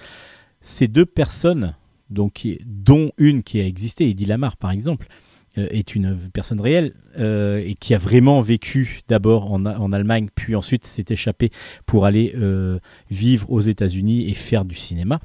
Ces 0.61 0.87
deux 0.87 1.05
personnes, 1.05 1.75
donc, 2.09 2.47
dont 2.65 3.11
une 3.17 3.43
qui 3.43 3.59
a 3.59 3.65
existé, 3.65 4.09
Eddie 4.09 4.25
Lamar 4.25 4.55
par 4.55 4.71
exemple, 4.71 5.07
euh, 5.09 5.28
est 5.57 5.95
une 5.95 6.17
personne 6.31 6.61
réelle 6.61 6.93
euh, 7.17 7.61
et 7.65 7.75
qui 7.75 7.93
a 7.93 7.97
vraiment 7.97 8.39
vécu 8.41 9.01
d'abord 9.07 9.51
en, 9.51 9.65
en 9.65 9.91
Allemagne, 9.91 10.27
puis 10.33 10.55
ensuite 10.55 10.85
s'est 10.85 11.05
échappé 11.09 11.51
pour 11.85 12.05
aller 12.05 12.33
euh, 12.35 12.79
vivre 13.09 13.49
aux 13.51 13.59
États-Unis 13.59 14.29
et 14.29 14.33
faire 14.33 14.63
du 14.63 14.75
cinéma. 14.75 15.19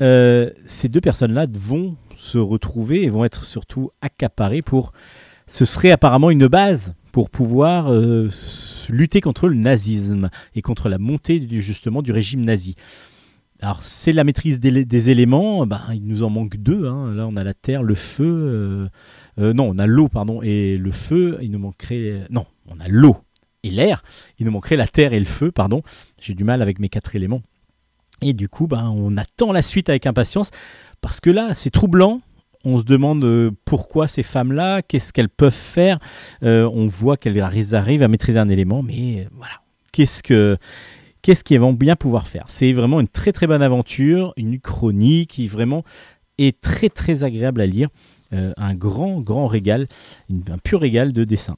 Euh, 0.00 0.50
ces 0.66 0.88
deux 0.88 1.00
personnes-là 1.00 1.46
vont 1.52 1.96
se 2.16 2.38
retrouver 2.38 3.04
et 3.04 3.08
vont 3.10 3.24
être 3.24 3.44
surtout 3.44 3.90
accaparées 4.00 4.62
pour. 4.62 4.92
Ce 5.46 5.64
serait 5.64 5.92
apparemment 5.92 6.30
une 6.30 6.48
base 6.48 6.94
pour 7.12 7.30
pouvoir 7.30 7.92
euh, 7.92 8.28
lutter 8.88 9.20
contre 9.20 9.48
le 9.48 9.54
nazisme 9.54 10.28
et 10.54 10.62
contre 10.62 10.88
la 10.88 10.98
montée 10.98 11.38
du, 11.38 11.62
justement 11.62 12.02
du 12.02 12.12
régime 12.12 12.44
nazi. 12.44 12.74
Alors 13.60 13.82
c'est 13.82 14.12
la 14.12 14.24
maîtrise 14.24 14.60
des, 14.60 14.84
des 14.84 15.10
éléments, 15.10 15.66
ben, 15.66 15.80
il 15.94 16.06
nous 16.06 16.24
en 16.24 16.30
manque 16.30 16.56
deux. 16.58 16.86
hein. 16.86 17.14
Là 17.14 17.26
on 17.26 17.36
a 17.36 17.44
la 17.44 17.54
terre, 17.54 17.82
le 17.82 17.94
feu, 17.94 18.88
euh, 19.38 19.52
non 19.52 19.68
on 19.74 19.78
a 19.78 19.86
l'eau 19.86 20.08
pardon 20.08 20.42
et 20.42 20.76
le 20.76 20.92
feu. 20.92 21.38
Il 21.42 21.50
nous 21.50 21.58
manquerait 21.58 22.22
non 22.30 22.46
on 22.68 22.80
a 22.80 22.88
l'eau 22.88 23.16
et 23.62 23.70
l'air. 23.70 24.02
Il 24.38 24.46
nous 24.46 24.52
manquerait 24.52 24.76
la 24.76 24.86
terre 24.86 25.12
et 25.12 25.20
le 25.20 25.26
feu 25.26 25.50
pardon. 25.50 25.82
J'ai 26.20 26.34
du 26.34 26.44
mal 26.44 26.62
avec 26.62 26.78
mes 26.78 26.88
quatre 26.88 27.14
éléments. 27.16 27.42
Et 28.22 28.32
du 28.32 28.48
coup 28.48 28.66
ben 28.66 28.92
on 28.96 29.16
attend 29.16 29.52
la 29.52 29.62
suite 29.62 29.88
avec 29.88 30.06
impatience 30.06 30.50
parce 31.00 31.20
que 31.20 31.30
là 31.30 31.54
c'est 31.54 31.70
troublant. 31.70 32.20
On 32.64 32.78
se 32.78 32.82
demande 32.82 33.22
euh, 33.24 33.52
pourquoi 33.64 34.08
ces 34.08 34.24
femmes-là, 34.24 34.82
qu'est-ce 34.82 35.12
qu'elles 35.12 35.28
peuvent 35.28 35.52
faire. 35.52 36.00
Euh, 36.42 36.68
on 36.74 36.88
voit 36.88 37.16
qu'elles 37.16 37.40
arrivent 37.40 38.02
à 38.02 38.08
maîtriser 38.08 38.40
un 38.40 38.48
élément, 38.48 38.82
mais 38.82 39.28
voilà, 39.32 39.60
qu'est-ce 39.92 40.20
que 40.20 40.58
qu'est-ce 41.22 41.44
qu'elles 41.44 41.60
vont 41.60 41.72
bien 41.72 41.94
pouvoir 41.94 42.26
faire? 42.26 42.46
C'est 42.48 42.72
vraiment 42.72 42.98
une 42.98 43.06
très 43.06 43.32
très 43.32 43.46
bonne 43.46 43.62
aventure, 43.62 44.32
une 44.36 44.58
chronique 44.58 45.30
qui 45.30 45.46
vraiment 45.46 45.84
est 46.38 46.60
très 46.60 46.88
très 46.88 47.22
agréable 47.22 47.60
à 47.60 47.66
lire. 47.66 47.88
Euh, 48.32 48.52
un 48.56 48.74
grand 48.74 49.20
grand 49.20 49.46
régal, 49.46 49.86
un 50.50 50.58
pur 50.58 50.80
régal 50.80 51.12
de 51.12 51.24
dessin. 51.24 51.56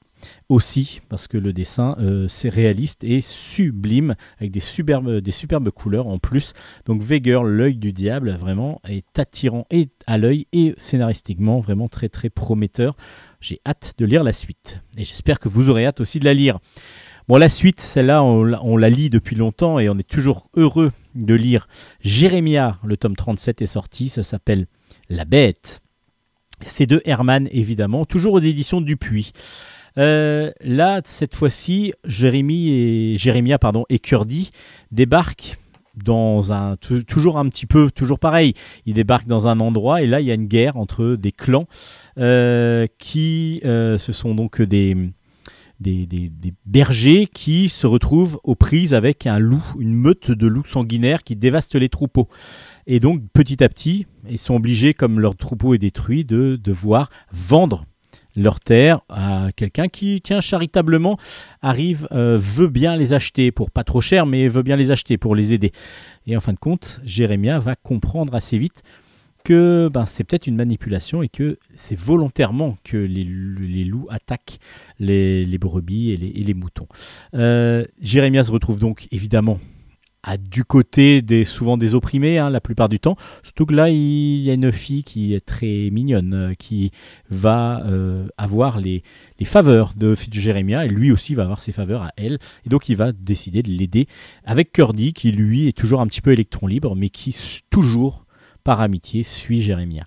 Aussi 0.49 1.01
parce 1.09 1.29
que 1.29 1.39
le 1.39 1.53
dessin 1.53 1.97
euh, 2.01 2.27
c'est 2.29 2.49
réaliste 2.49 3.05
et 3.05 3.21
sublime 3.21 4.17
avec 4.39 4.51
des 4.51 4.61
superbes, 4.61 5.21
des 5.21 5.31
superbes 5.31 5.71
couleurs 5.71 6.09
en 6.09 6.19
plus. 6.19 6.53
Donc 6.87 7.03
Weger, 7.03 7.43
l'œil 7.45 7.77
du 7.77 7.93
diable, 7.93 8.37
vraiment 8.39 8.81
est 8.87 9.19
attirant 9.19 9.67
et 9.71 9.89
à 10.07 10.19
l'œil 10.19 10.47
et 10.53 10.75
scénaristiquement 10.77 11.61
vraiment 11.61 11.89
très 11.89 12.09
très 12.09 12.31
prometteur. 12.31 12.97
J'ai 13.41 13.61
hâte 13.67 13.95
de 13.97 14.05
lire 14.05 14.25
la 14.25 14.33
suite 14.33 14.83
et 14.99 15.05
j'espère 15.05 15.39
que 15.39 15.49
vous 15.49 15.71
aurez 15.71 15.87
hâte 15.87 16.01
aussi 16.01 16.19
de 16.19 16.25
la 16.25 16.35
lire. 16.35 16.59
Bon, 17.29 17.37
la 17.37 17.51
suite, 17.51 17.81
celle-là, 17.81 18.25
on, 18.25 18.55
on 18.63 18.77
la 18.79 18.89
lit 18.89 19.11
depuis 19.11 19.37
longtemps 19.37 19.79
et 19.79 19.91
on 19.91 19.99
est 19.99 20.09
toujours 20.09 20.49
heureux 20.57 20.93
de 21.15 21.35
lire 21.35 21.69
Jérémia. 22.01 22.79
Le 22.85 22.97
tome 22.97 23.17
37 23.17 23.61
est 23.61 23.67
sorti, 23.67 24.09
ça 24.09 24.23
s'appelle 24.23 24.67
La 25.11 25.27
Bête. 25.27 25.83
C'est 26.67 26.87
de 26.87 27.01
Herman, 27.05 27.49
évidemment, 27.53 28.05
toujours 28.05 28.35
aux 28.35 28.41
éditions 28.41 28.81
Dupuis. 28.81 29.33
Euh, 29.97 30.51
là, 30.61 31.01
cette 31.05 31.35
fois-ci, 31.35 31.93
Jérémy 32.05 32.69
et, 32.71 33.19
Jérémia 33.19 33.59
et 33.89 34.01
débarquent 34.93 35.59
dans 36.05 36.53
un 36.53 36.77
tou- 36.77 37.03
toujours 37.03 37.39
un 37.39 37.49
petit 37.49 37.67
peu 37.67 37.91
toujours 37.91 38.21
pareil 38.21 38.55
ils 38.87 38.95
débarquent 38.95 39.27
dans 39.27 39.49
un 39.49 39.59
endroit 39.59 40.01
et 40.01 40.07
là 40.07 40.21
il 40.21 40.29
y 40.29 40.31
a 40.31 40.35
une 40.35 40.47
guerre 40.47 40.77
entre 40.77 41.17
des 41.17 41.33
clans 41.33 41.67
euh, 42.19 42.87
qui 42.99 43.61
euh, 43.65 43.99
ce 43.99 44.13
sont 44.13 44.33
donc 44.37 44.63
des 44.63 44.97
des, 45.81 46.07
des- 46.07 46.29
des 46.29 46.55
bergers 46.67 47.27
qui 47.33 47.69
se 47.69 47.87
retrouvent 47.87 48.39
aux 48.45 48.55
prises 48.57 48.95
avec 48.95 49.27
un 49.27 49.39
loup, 49.41 49.63
une 49.79 49.95
meute 49.95 50.31
de 50.31 50.47
loups 50.47 50.67
sanguinaires 50.67 51.23
qui 51.23 51.37
dévastent 51.37 51.77
les 51.77 51.89
troupeaux. 51.89 52.29
Et 52.91 53.01
donc, 53.01 53.23
petit 53.35 53.63
à 53.63 53.69
petit, 53.69 54.07
ils 54.31 54.39
sont 54.39 54.55
obligés, 54.55 54.95
comme 54.95 55.21
leur 55.21 55.37
troupeau 55.37 55.75
est 55.75 55.79
détruit, 55.79 56.25
de 56.25 56.57
devoir 56.57 57.11
vendre 57.31 57.85
leur 58.35 58.61
terre 58.61 59.03
à 59.11 59.49
quelqu'un 59.55 59.89
qui, 59.89 60.23
tiens, 60.25 60.41
charitablement, 60.41 61.19
arrive, 61.61 62.09
euh, 62.13 62.39
veut 62.41 62.69
bien 62.69 62.97
les 62.97 63.13
acheter 63.13 63.53
pour 63.53 63.71
pas 63.71 63.85
trop 63.85 64.01
cher, 64.01 64.25
mais 64.25 64.49
veut 64.49 64.63
bien 64.63 64.77
les 64.77 64.91
acheter 64.91 65.19
pour 65.19 65.35
les 65.35 65.53
aider. 65.53 65.73
Et 66.27 66.35
en 66.35 66.41
fin 66.41 66.55
de 66.55 66.59
compte, 66.59 67.01
Jérémia 67.05 67.59
va 67.59 67.75
comprendre 67.75 68.35
assez 68.35 68.57
vite 68.57 68.83
que 69.45 69.91
ben, 69.93 70.07
c'est 70.07 70.25
peut-être 70.25 70.47
une 70.47 70.57
manipulation 70.57 71.23
et 71.23 71.29
que 71.29 71.59
c'est 71.77 71.99
volontairement 71.99 72.79
que 72.85 72.97
les, 72.97 73.25
les 73.25 73.85
loups 73.85 74.07
attaquent 74.09 74.59
les, 74.99 75.45
les 75.45 75.59
brebis 75.59 76.11
et 76.11 76.17
les, 76.17 76.29
et 76.29 76.43
les 76.43 76.55
moutons. 76.55 76.89
Euh, 77.35 77.85
Jérémia 78.01 78.45
se 78.45 78.53
retrouve 78.53 78.79
donc 78.79 79.09
évidemment 79.11 79.59
du 80.37 80.65
côté 80.65 81.23
des 81.23 81.45
souvent 81.45 81.77
des 81.77 81.95
opprimés 81.95 82.39
hein, 82.39 82.51
la 82.51 82.61
plupart 82.61 82.89
du 82.89 83.01
temps. 83.01 83.17
Surtout 83.43 83.67
que 83.67 83.75
là, 83.75 83.89
il 83.89 84.41
y 84.41 84.51
a 84.51 84.55
une 84.55 84.71
fille 84.73 85.05
qui 85.05 85.35
est 85.35 85.45
très 85.45 85.89
mignonne, 85.91 86.35
euh, 86.35 86.55
qui 86.55 86.91
va 87.31 87.83
euh, 87.87 88.27
avoir 88.37 88.79
les, 88.79 89.03
les 89.39 89.47
faveurs 89.47 89.95
de, 89.97 90.15
Jérémia, 90.31 90.85
et 90.85 90.89
lui 90.89 91.11
aussi 91.11 91.35
va 91.35 91.45
avoir 91.45 91.61
ses 91.61 91.73
faveurs 91.73 92.03
à 92.03 92.13
elle. 92.17 92.39
Et 92.67 92.69
donc 92.69 92.89
il 92.89 92.97
va 92.97 93.13
décider 93.13 93.63
de 93.63 93.71
l'aider 93.71 94.07
avec 94.45 94.73
Curdy, 94.73 95.13
qui 95.13 95.33
lui 95.33 95.69
est 95.69 95.77
toujours 95.77 96.01
un 96.01 96.07
petit 96.07 96.21
peu 96.21 96.33
électron 96.33 96.67
libre, 96.67 96.95
mais 96.95 97.09
qui 97.09 97.35
toujours, 97.71 98.27
par 98.65 98.81
amitié, 98.81 99.23
suit 99.23 99.63
Jérémia. 99.63 100.05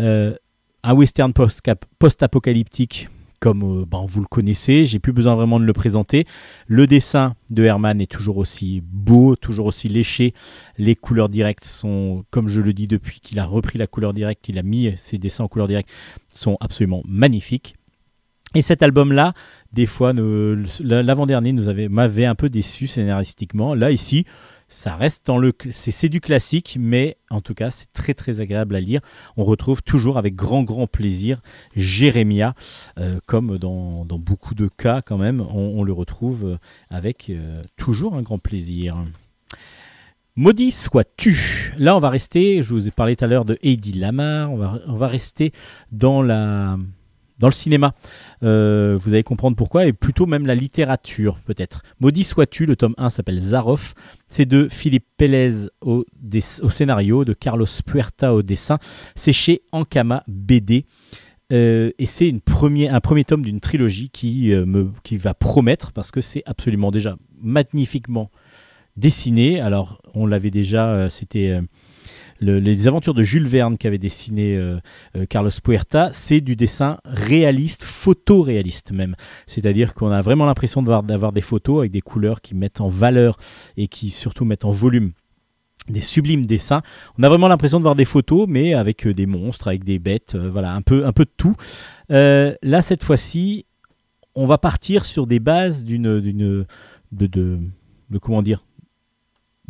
Euh, 0.00 0.34
un 0.82 0.94
western 0.94 1.32
post-cap- 1.32 1.84
post-apocalyptique 1.98 3.08
comme 3.42 3.80
euh, 3.80 3.84
ben, 3.84 4.04
vous 4.06 4.20
le 4.20 4.26
connaissez, 4.26 4.84
j'ai 4.84 5.00
plus 5.00 5.12
besoin 5.12 5.34
vraiment 5.34 5.58
de 5.58 5.64
le 5.64 5.72
présenter. 5.72 6.26
Le 6.68 6.86
dessin 6.86 7.34
de 7.50 7.64
Herman 7.64 8.00
est 8.00 8.06
toujours 8.06 8.36
aussi 8.36 8.84
beau, 8.84 9.34
toujours 9.34 9.66
aussi 9.66 9.88
léché. 9.88 10.32
Les 10.78 10.94
couleurs 10.94 11.28
directes 11.28 11.64
sont, 11.64 12.24
comme 12.30 12.46
je 12.46 12.60
le 12.60 12.72
dis 12.72 12.86
depuis 12.86 13.18
qu'il 13.18 13.40
a 13.40 13.44
repris 13.44 13.78
la 13.78 13.88
couleur 13.88 14.12
directe, 14.12 14.44
qu'il 14.44 14.60
a 14.60 14.62
mis 14.62 14.92
ses 14.96 15.18
dessins 15.18 15.42
en 15.42 15.48
couleur 15.48 15.66
directe, 15.66 15.90
sont 16.30 16.56
absolument 16.60 17.02
magnifiques. 17.04 17.74
Et 18.54 18.62
cet 18.62 18.80
album-là, 18.80 19.32
des 19.72 19.86
fois, 19.86 20.12
l'avant-dernier 20.12 21.52
m'avait 21.88 22.26
un 22.26 22.36
peu 22.36 22.48
déçu 22.48 22.86
scénaristiquement. 22.86 23.74
Là, 23.74 23.90
ici, 23.90 24.24
ça 24.72 24.96
reste 24.96 25.26
dans 25.26 25.36
le, 25.36 25.52
c'est 25.70 26.08
du 26.08 26.20
classique, 26.20 26.78
mais 26.80 27.18
en 27.28 27.42
tout 27.42 27.52
cas, 27.52 27.70
c'est 27.70 27.92
très 27.92 28.14
très 28.14 28.40
agréable 28.40 28.74
à 28.74 28.80
lire. 28.80 29.00
On 29.36 29.44
retrouve 29.44 29.82
toujours 29.82 30.16
avec 30.16 30.34
grand 30.34 30.62
grand 30.62 30.86
plaisir 30.86 31.42
Jérémia, 31.76 32.54
euh, 32.98 33.20
comme 33.26 33.58
dans, 33.58 34.04
beaucoup 34.04 34.54
de 34.54 34.68
cas 34.68 35.02
quand 35.02 35.18
même, 35.18 35.42
on, 35.42 35.78
on 35.78 35.82
le 35.84 35.92
retrouve 35.92 36.44
euh, 36.46 36.58
avec 36.88 37.28
euh, 37.28 37.62
toujours 37.76 38.14
un 38.14 38.22
grand 38.22 38.38
plaisir. 38.38 38.96
Maudit 40.36 40.70
sois-tu. 40.70 41.74
Là, 41.76 41.94
on 41.94 42.00
va 42.00 42.08
rester. 42.08 42.62
Je 42.62 42.72
vous 42.72 42.88
ai 42.88 42.90
parlé 42.90 43.16
tout 43.16 43.26
à 43.26 43.28
l'heure 43.28 43.44
de 43.44 43.58
Heidi 43.62 43.92
Lamar. 43.92 44.50
On 44.50 44.56
va, 44.56 44.80
on 44.86 44.96
va 44.96 45.06
rester 45.06 45.52
dans 45.90 46.22
la 46.22 46.78
dans 47.42 47.48
le 47.48 47.52
cinéma. 47.52 47.94
Euh, 48.44 48.96
vous 48.98 49.12
allez 49.12 49.24
comprendre 49.24 49.56
pourquoi, 49.56 49.86
et 49.86 49.92
plutôt 49.92 50.26
même 50.26 50.46
la 50.46 50.54
littérature, 50.54 51.40
peut-être. 51.44 51.82
Maudit 51.98 52.22
sois-tu, 52.22 52.66
le 52.66 52.76
tome 52.76 52.94
1 52.96 53.10
s'appelle 53.10 53.40
Zaroff. 53.40 53.94
C'est 54.28 54.46
de 54.46 54.68
Philippe 54.70 55.06
Pélez 55.16 55.66
au, 55.80 56.04
scénario, 56.70 57.24
de 57.24 57.34
Carlos 57.34 57.66
Puerta 57.84 58.32
au 58.32 58.42
dessin. 58.42 58.78
C'est 59.16 59.32
chez 59.32 59.62
Ankama 59.72 60.22
BD. 60.28 60.86
Euh, 61.52 61.90
et 61.98 62.06
c'est 62.06 62.32
un 62.32 63.00
premier 63.00 63.24
tome 63.24 63.42
d'une 63.42 63.60
trilogie 63.60 64.08
qui, 64.10 64.52
euh, 64.52 64.84
qui 65.02 65.16
va 65.16 65.34
promettre, 65.34 65.90
parce 65.90 66.12
que 66.12 66.20
c'est 66.20 66.44
absolument 66.46 66.92
déjà 66.92 67.16
magnifiquement 67.40 68.30
dessiné. 68.96 69.60
Alors, 69.60 70.00
on 70.14 70.26
l'avait 70.26 70.52
déjà, 70.52 71.10
c'était 71.10 71.60
le- 72.42 72.58
les 72.58 72.88
aventures 72.88 73.14
de 73.14 73.22
Jules 73.22 73.46
Verne 73.46 73.78
qu'avait 73.78 73.98
dessiné 73.98 74.56
euh, 74.56 74.78
euh, 75.16 75.24
Carlos 75.26 75.50
Puerta. 75.62 76.10
C'est 76.12 76.40
du 76.40 76.56
dessin 76.56 76.98
réaliste, 77.04 77.82
photoréaliste 77.82 78.92
même. 78.92 79.14
C'est-à-dire 79.46 79.94
qu'on 79.94 80.10
a 80.10 80.20
vraiment 80.20 80.44
l'impression 80.44 80.82
d'avoir, 80.82 81.32
des 81.32 81.40
photos 81.40 81.78
avec 81.80 81.92
des 81.92 82.00
couleurs 82.00 82.40
qui 82.40 82.54
mettent 82.54 82.80
en 82.80 82.88
valeur 82.88 83.38
et 83.76 83.88
qui 83.88 84.10
surtout 84.10 84.44
mettent 84.44 84.64
en 84.64 84.70
volume 84.70 85.12
des 85.88 86.00
sublimes 86.00 86.46
dessins. 86.46 86.82
On 87.18 87.22
a 87.22 87.28
vraiment 87.28 87.48
l'impression 87.48 87.78
de 87.78 87.82
voir 87.82 87.94
des 87.94 88.04
photos, 88.04 88.46
mais 88.48 88.74
avec 88.74 89.06
euh, 89.06 89.14
des 89.14 89.26
monstres, 89.26 89.68
avec 89.68 89.84
des 89.84 89.98
bêtes, 89.98 90.36
voilà, 90.36 90.74
un 90.74 90.82
peu, 90.82 91.06
un 91.06 91.12
peu 91.12 91.24
de 91.24 91.32
tout. 91.36 91.56
Là, 92.08 92.82
cette 92.82 93.04
fois-ci, 93.04 93.64
on 94.34 94.46
va 94.46 94.58
partir 94.58 95.04
sur 95.04 95.26
des 95.26 95.40
bases 95.40 95.84
d'une, 95.84 96.20
d'une, 96.20 96.64
de, 97.12 97.26
de, 97.26 97.58
de 98.10 98.18
comment 98.18 98.42
dire, 98.42 98.64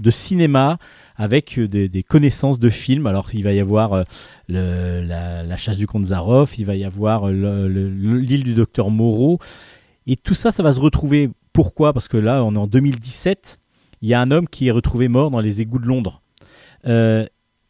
de 0.02 0.10
cinéma 0.10 0.78
avec 1.16 1.58
euh, 1.58 1.68
des, 1.68 2.02
connaissances 2.02 2.58
de 2.58 2.68
films. 2.68 3.06
Alors 3.06 3.28
il 3.32 3.44
va 3.44 3.52
y 3.52 3.60
avoir 3.60 4.04
euh, 4.50 5.04
la, 5.04 5.56
chasse 5.56 5.76
du 5.78 5.86
comte 5.86 6.06
Zaroff, 6.06 6.58
il 6.58 6.66
va 6.66 6.74
y 6.76 6.84
avoir 6.84 7.28
euh, 7.28 7.32
le- 7.32 7.68
le- 7.68 7.88
le- 7.88 8.18
l'île 8.18 8.42
du 8.42 8.54
docteur 8.54 8.90
Moreau. 8.90 9.38
Et 10.06 10.16
tout 10.16 10.34
ça, 10.34 10.50
ça 10.50 10.62
va 10.62 10.72
se 10.72 10.80
retrouver. 10.80 11.30
Pourquoi? 11.52 11.92
Parce 11.92 12.08
que 12.08 12.16
là, 12.16 12.44
on 12.44 12.54
est 12.54 12.58
en 12.58 12.66
2017. 12.66 13.58
Il 14.02 14.08
y 14.08 14.14
a 14.14 14.20
un 14.20 14.30
homme 14.32 14.48
qui 14.48 14.66
est 14.66 14.72
retrouvé 14.72 15.06
mort 15.08 15.30
dans 15.30 15.40
les 15.40 15.60
égouts 15.60 15.78
de 15.78 15.86
Londres. 15.86 16.22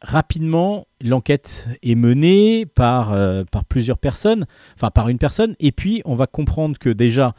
Rapidement, 0.01 0.89
l'enquête 1.01 1.69
est 1.85 1.95
menée 1.95 2.67
par, 2.67 3.15
par 3.53 3.65
plusieurs 3.67 3.99
personnes, 3.99 4.47
enfin 4.75 4.91
par 4.91 5.09
une 5.09 5.19
personne, 5.19 5.55
et 5.61 5.71
puis 5.71 6.03
on 6.05 6.17
va 6.17 6.27
comprendre 6.27 6.77
que 6.77 6.89
déjà, 6.89 7.35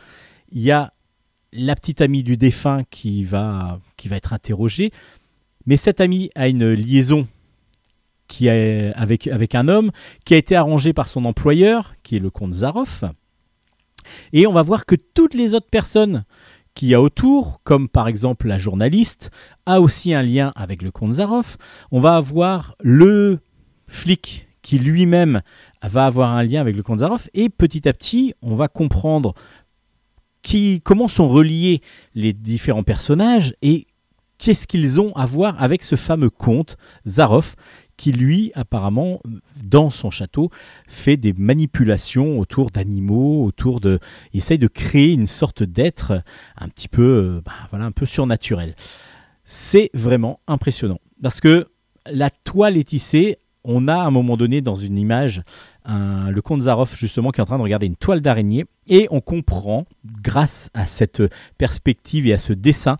il 0.52 0.62
y 0.62 0.72
a 0.72 0.94
la 1.56 1.76
petite 1.76 2.02
amie 2.02 2.24
du 2.24 2.38
défunt 2.38 2.84
qui 2.90 3.24
va, 3.24 3.80
qui 3.98 4.08
va 4.08 4.18
être 4.18 4.34
interrogée, 4.34 4.92
mais 5.66 5.78
cette 5.78 6.02
amie 6.02 6.30
a 6.36 6.48
une 6.48 6.72
liaison 6.72 7.28
qui 8.28 8.48
est 8.48 8.92
avec, 8.96 9.56
un 9.56 9.68
homme 9.68 9.92
qui 10.26 10.34
a 10.34 10.38
été 10.38 10.56
arrangé 10.56 10.94
par 10.94 11.08
son 11.08 11.26
employeur, 11.26 11.94
qui 12.04 12.16
est 12.16 12.20
le 12.20 12.30
comte 12.30 12.54
Zaroff, 12.54 13.04
et 14.32 14.48
on 14.48 14.54
va 14.54 14.62
voir 14.64 14.86
que 14.86 14.96
toutes 14.96 15.34
les 15.34 15.54
autres 15.54 15.70
personnes 15.70 16.26
qu'il 16.74 16.88
y 16.88 16.94
a 16.96 17.02
autour, 17.02 17.62
comme 17.64 17.88
par 17.88 18.08
exemple 18.08 18.48
la 18.48 18.58
journaliste, 18.58 19.30
a 19.66 19.80
aussi 19.80 20.14
un 20.14 20.24
lien 20.24 20.52
avec 20.56 20.82
le 20.82 20.92
comte 20.92 21.14
Zaroff. 21.14 21.58
On 21.92 22.00
va 22.00 22.16
avoir 22.16 22.76
le 22.82 23.40
flic 23.88 24.48
qui 24.64 24.80
lui-même 24.80 25.42
va 25.84 26.06
avoir 26.06 26.32
un 26.32 26.44
lien 26.44 26.62
avec 26.62 26.76
le 26.76 26.84
comte 26.84 27.00
Zaroff, 27.00 27.30
et 27.34 27.50
petit 27.50 27.88
à 27.88 27.94
petit, 27.94 28.34
on 28.42 28.56
va 28.56 28.68
comprendre 28.68 29.36
comment 30.84 31.08
sont 31.08 31.28
reliés 31.28 31.82
les 32.16 32.34
différents 32.34 32.84
personnages 32.84 33.56
et 33.62 33.88
qu'est-ce 34.38 34.68
qu'ils 34.68 35.00
ont 35.00 35.14
à 35.16 35.26
voir 35.26 35.62
avec 35.62 35.84
ce 35.84 35.96
fameux 35.96 36.30
comte 36.30 36.78
Zaroff 37.08 37.56
qui 37.98 38.12
lui 38.12 38.52
apparemment 38.56 39.22
dans 39.64 39.90
son 39.90 40.10
château 40.10 40.50
fait 40.88 41.16
des 41.16 41.34
manipulations 41.34 42.40
autour 42.40 42.72
d'animaux, 42.72 43.46
autour 43.46 43.80
de 43.80 44.00
il 44.34 44.40
essaye 44.40 44.58
de 44.58 44.68
créer 44.68 45.12
une 45.12 45.28
sorte 45.28 45.64
d'être 45.64 46.24
un 46.58 46.70
petit 46.70 46.88
peu 46.88 47.02
euh, 47.02 47.42
bah, 47.46 47.54
voilà 47.70 47.86
un 47.86 47.92
peu 47.92 48.06
surnaturel. 48.06 48.76
C'est 49.46 49.90
vraiment 49.94 50.40
impressionnant 50.48 51.00
parce 51.22 51.40
que 51.40 51.68
la 52.12 52.30
toile 52.30 52.78
est 52.78 52.90
tissée, 52.90 53.38
on 53.64 53.88
a 53.88 53.96
à 53.96 54.06
un 54.06 54.12
moment 54.12 54.38
donné 54.38 54.62
dans 54.62 54.76
une 54.76 54.98
image 54.98 55.42
le 55.86 56.40
comte 56.42 56.62
Zaroff 56.62 56.96
justement 56.96 57.32
qui 57.32 57.40
est 57.40 57.44
en 57.44 57.46
train 57.46 57.58
de 57.58 57.64
regarder 57.64 57.86
une 57.86 57.96
toile 57.96 58.22
d'araignée. 58.22 58.66
Et 58.88 59.08
on 59.12 59.22
comprend 59.22 59.86
grâce 60.06 60.70
à 60.74 60.88
cette 60.88 61.24
perspective 61.58 62.28
et 62.28 62.34
à 62.34 62.38
ce 62.38 62.54
dessin 62.54 62.98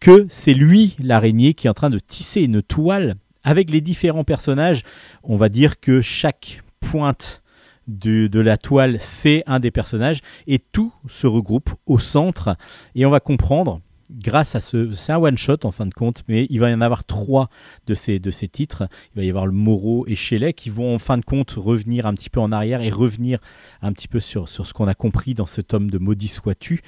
que 0.00 0.26
c'est 0.30 0.54
lui 0.54 0.96
l'araignée 0.98 1.54
qui 1.54 1.66
est 1.66 1.70
en 1.70 1.74
train 1.74 1.90
de 1.90 1.98
tisser 1.98 2.42
une 2.42 2.62
toile 2.62 3.14
avec 3.44 3.70
les 3.70 3.80
différents 3.80 4.24
personnages. 4.24 4.82
On 5.22 5.36
va 5.36 5.48
dire 5.48 5.80
que 5.80 6.00
chaque 6.00 6.62
pointe 6.80 7.42
de 7.88 8.40
la 8.40 8.56
toile 8.56 8.98
c'est 9.00 9.42
un 9.46 9.60
des 9.60 9.70
personnages. 9.70 10.20
Et 10.46 10.58
tout 10.58 10.92
se 11.08 11.26
regroupe 11.26 11.70
au 11.86 11.98
centre. 11.98 12.56
Et 12.94 13.06
on 13.06 13.10
va 13.10 13.20
comprendre 13.20 13.80
grâce 14.12 14.54
à 14.54 14.60
ce 14.60 14.92
c'est 14.92 15.12
un 15.12 15.18
one 15.18 15.38
shot 15.38 15.58
en 15.64 15.70
fin 15.70 15.86
de 15.86 15.94
compte 15.94 16.22
mais 16.28 16.46
il 16.50 16.60
va 16.60 16.70
y 16.70 16.74
en 16.74 16.80
avoir 16.80 17.04
trois 17.04 17.48
de 17.86 17.94
ces 17.94 18.18
de 18.18 18.30
ces 18.30 18.48
titres 18.48 18.88
il 19.14 19.18
va 19.18 19.24
y 19.24 19.30
avoir 19.30 19.46
le 19.46 19.52
Moreau 19.52 20.04
et 20.06 20.14
Shelley 20.14 20.52
qui 20.52 20.70
vont 20.70 20.94
en 20.94 20.98
fin 20.98 21.18
de 21.18 21.24
compte 21.24 21.52
revenir 21.52 22.06
un 22.06 22.14
petit 22.14 22.30
peu 22.30 22.40
en 22.40 22.52
arrière 22.52 22.82
et 22.82 22.90
revenir 22.90 23.38
un 23.80 23.92
petit 23.92 24.08
peu 24.08 24.20
sur, 24.20 24.48
sur 24.48 24.66
ce 24.66 24.72
qu'on 24.72 24.88
a 24.88 24.94
compris 24.94 25.34
dans 25.34 25.46
ce 25.46 25.60
tome 25.60 25.90
de 25.90 25.98
Maudit 25.98 26.28
sois-tu. 26.28 26.82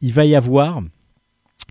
Il 0.00 0.12
va 0.12 0.24
y 0.24 0.34
avoir 0.34 0.82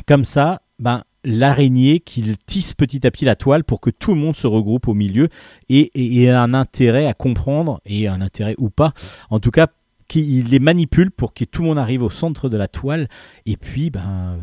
comme 0.07 0.25
ça 0.25 0.61
ben, 0.79 1.03
l'araignée 1.23 1.99
qui 1.99 2.23
tisse 2.45 2.73
petit 2.73 3.05
à 3.05 3.11
petit 3.11 3.25
la 3.25 3.35
toile 3.35 3.63
pour 3.63 3.81
que 3.81 3.89
tout 3.89 4.13
le 4.13 4.19
monde 4.19 4.35
se 4.35 4.47
regroupe 4.47 4.87
au 4.87 4.93
milieu 4.93 5.29
et, 5.69 5.91
et, 5.93 6.23
et 6.23 6.29
a 6.29 6.41
un 6.41 6.53
intérêt 6.53 7.05
à 7.05 7.13
comprendre, 7.13 7.81
et 7.85 8.07
un 8.07 8.21
intérêt 8.21 8.55
ou 8.57 8.69
pas, 8.69 8.93
en 9.29 9.39
tout 9.39 9.51
cas 9.51 9.67
qu'il 10.07 10.49
les 10.49 10.59
manipule 10.59 11.11
pour 11.11 11.33
que 11.33 11.45
tout 11.45 11.61
le 11.61 11.69
monde 11.69 11.77
arrive 11.77 12.03
au 12.03 12.09
centre 12.09 12.49
de 12.49 12.57
la 12.57 12.67
toile 12.67 13.07
et 13.45 13.55
puis 13.55 13.89
ben 13.89 14.39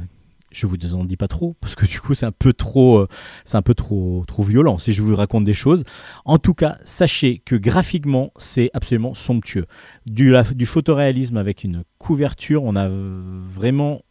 je 0.51 0.67
vous 0.67 0.95
en 0.95 1.05
dis 1.05 1.17
pas 1.17 1.29
trop 1.29 1.55
parce 1.61 1.75
que 1.75 1.87
du 1.87 2.01
coup 2.01 2.15
c'est 2.15 2.27
un 2.27 2.33
peu 2.33 2.53
trop 2.53 2.99
euh, 2.99 3.09
c'est 3.45 3.57
un 3.57 3.63
peu 3.63 3.75
trop 3.75 4.25
trop 4.27 4.43
violent 4.43 4.79
si 4.79 4.93
je 4.93 5.03
vous 5.03 5.15
raconte 5.15 5.45
des 5.45 5.55
choses. 5.55 5.85
En 6.25 6.39
tout 6.39 6.55
cas 6.55 6.79
sachez 6.85 7.43
que 7.45 7.55
graphiquement 7.55 8.33
c'est 8.37 8.71
absolument 8.75 9.15
somptueux. 9.15 9.67
Du, 10.07 10.35
du 10.55 10.67
photoréalisme 10.67 11.37
avec 11.37 11.65
une 11.65 11.85
couverture 11.99 12.65
on 12.65 12.77
a 12.77 12.89
vraiment 12.89 14.03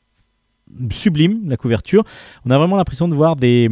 sublime 0.91 1.49
la 1.49 1.57
couverture. 1.57 2.03
On 2.45 2.51
a 2.51 2.57
vraiment 2.57 2.77
l'impression 2.77 3.07
de 3.07 3.15
voir 3.15 3.35
des 3.35 3.69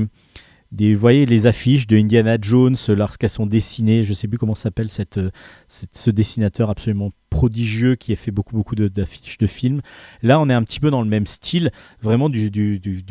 des 0.72 0.93
voyez 0.93 1.26
les 1.26 1.47
affiches 1.47 1.88
de 1.88 1.95
Indiana 1.95 2.38
Jones 2.41 2.76
lorsqu'elles 2.89 3.30
sont 3.30 3.45
dessinées. 3.45 4.03
Je 4.03 4.13
sais 4.13 4.28
plus 4.28 4.38
comment 4.38 4.55
s'appelle 4.55 4.89
cette, 4.89 5.18
euh, 5.18 5.32
ce 5.68 6.09
dessinateur 6.09 6.70
absolument 6.70 7.11
prodigieux 7.36 7.96
qui 7.96 8.14
a 8.14 8.16
fait 8.16 8.32
beaucoup 8.32 8.56
beaucoup 8.56 8.76
d'affiches 8.76 9.38
de 9.38 9.46
films. 9.46 9.82
Là 10.24 10.40
on 10.40 10.48
est 10.50 10.54
un 10.54 10.64
petit 10.64 10.80
peu 10.80 10.90
dans 10.90 11.02
le 11.02 11.10
même 11.10 11.28
style 11.28 11.70
vraiment 12.02 12.30
du, 12.30 12.50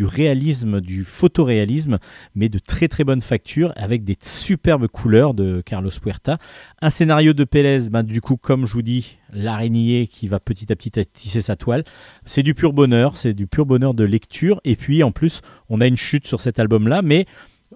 réalisme 0.01 0.81
du 0.81 1.05
photoréalisme 1.05 1.99
mais 2.35 2.49
de 2.49 2.59
très 2.59 2.89
très 2.89 3.05
bonne 3.05 3.21
facture 3.21 3.75
avec 3.77 4.03
des 4.03 4.17
superbes 4.23 4.87
couleurs 4.87 5.35
de 5.35 5.63
Carlos 5.67 5.91
Puerta. 6.01 6.39
Un 6.81 6.89
scénario 6.89 7.35
de 7.35 7.45
Pélez 7.45 7.91
ben, 7.91 8.03
du 8.03 8.23
coup 8.23 8.39
comme 8.39 8.65
je 8.65 8.73
vous 8.73 8.83
dis 8.83 9.19
l'araignée 9.31 10.07
qui 10.07 10.27
va 10.27 10.41
petit 10.41 10.73
à 10.73 10.77
petit 10.77 10.93
tisser 11.13 11.43
sa 11.43 11.55
toile. 11.57 11.85
C'est 12.25 12.43
du 12.43 12.55
pur 12.55 12.73
bonheur 12.73 13.19
c'est 13.19 13.35
du 13.35 13.47
pur 13.47 13.67
bonheur 13.67 13.93
de 13.93 14.05
lecture. 14.05 14.59
Et 14.65 14.77
puis 14.77 15.03
en 15.03 15.13
plus 15.13 15.43
on 15.69 15.83
a 15.83 15.87
une 15.87 15.99
chute 15.99 16.27
sur 16.27 16.41
cet 16.41 16.59
album 16.59 16.89
là 16.89 17.03
mais 17.03 17.27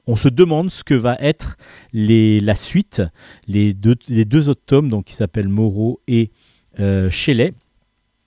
on 0.09 0.17
se 0.17 0.29
demande 0.29 0.71
ce 0.71 0.83
que 0.83 0.95
va 0.95 1.17
être 1.21 1.57
la 1.93 2.55
suite, 2.57 3.03
les 3.47 3.75
deux, 3.75 4.49
autres 4.49 4.65
tomes, 4.65 4.89
donc 4.89 5.05
qui 5.05 5.13
s'appellent 5.13 5.49
Moreau 5.49 6.01
et 6.09 6.33
euh, 6.81 7.11
Shelley, 7.11 7.53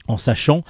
en 0.07 0.17
sachant 0.17 0.63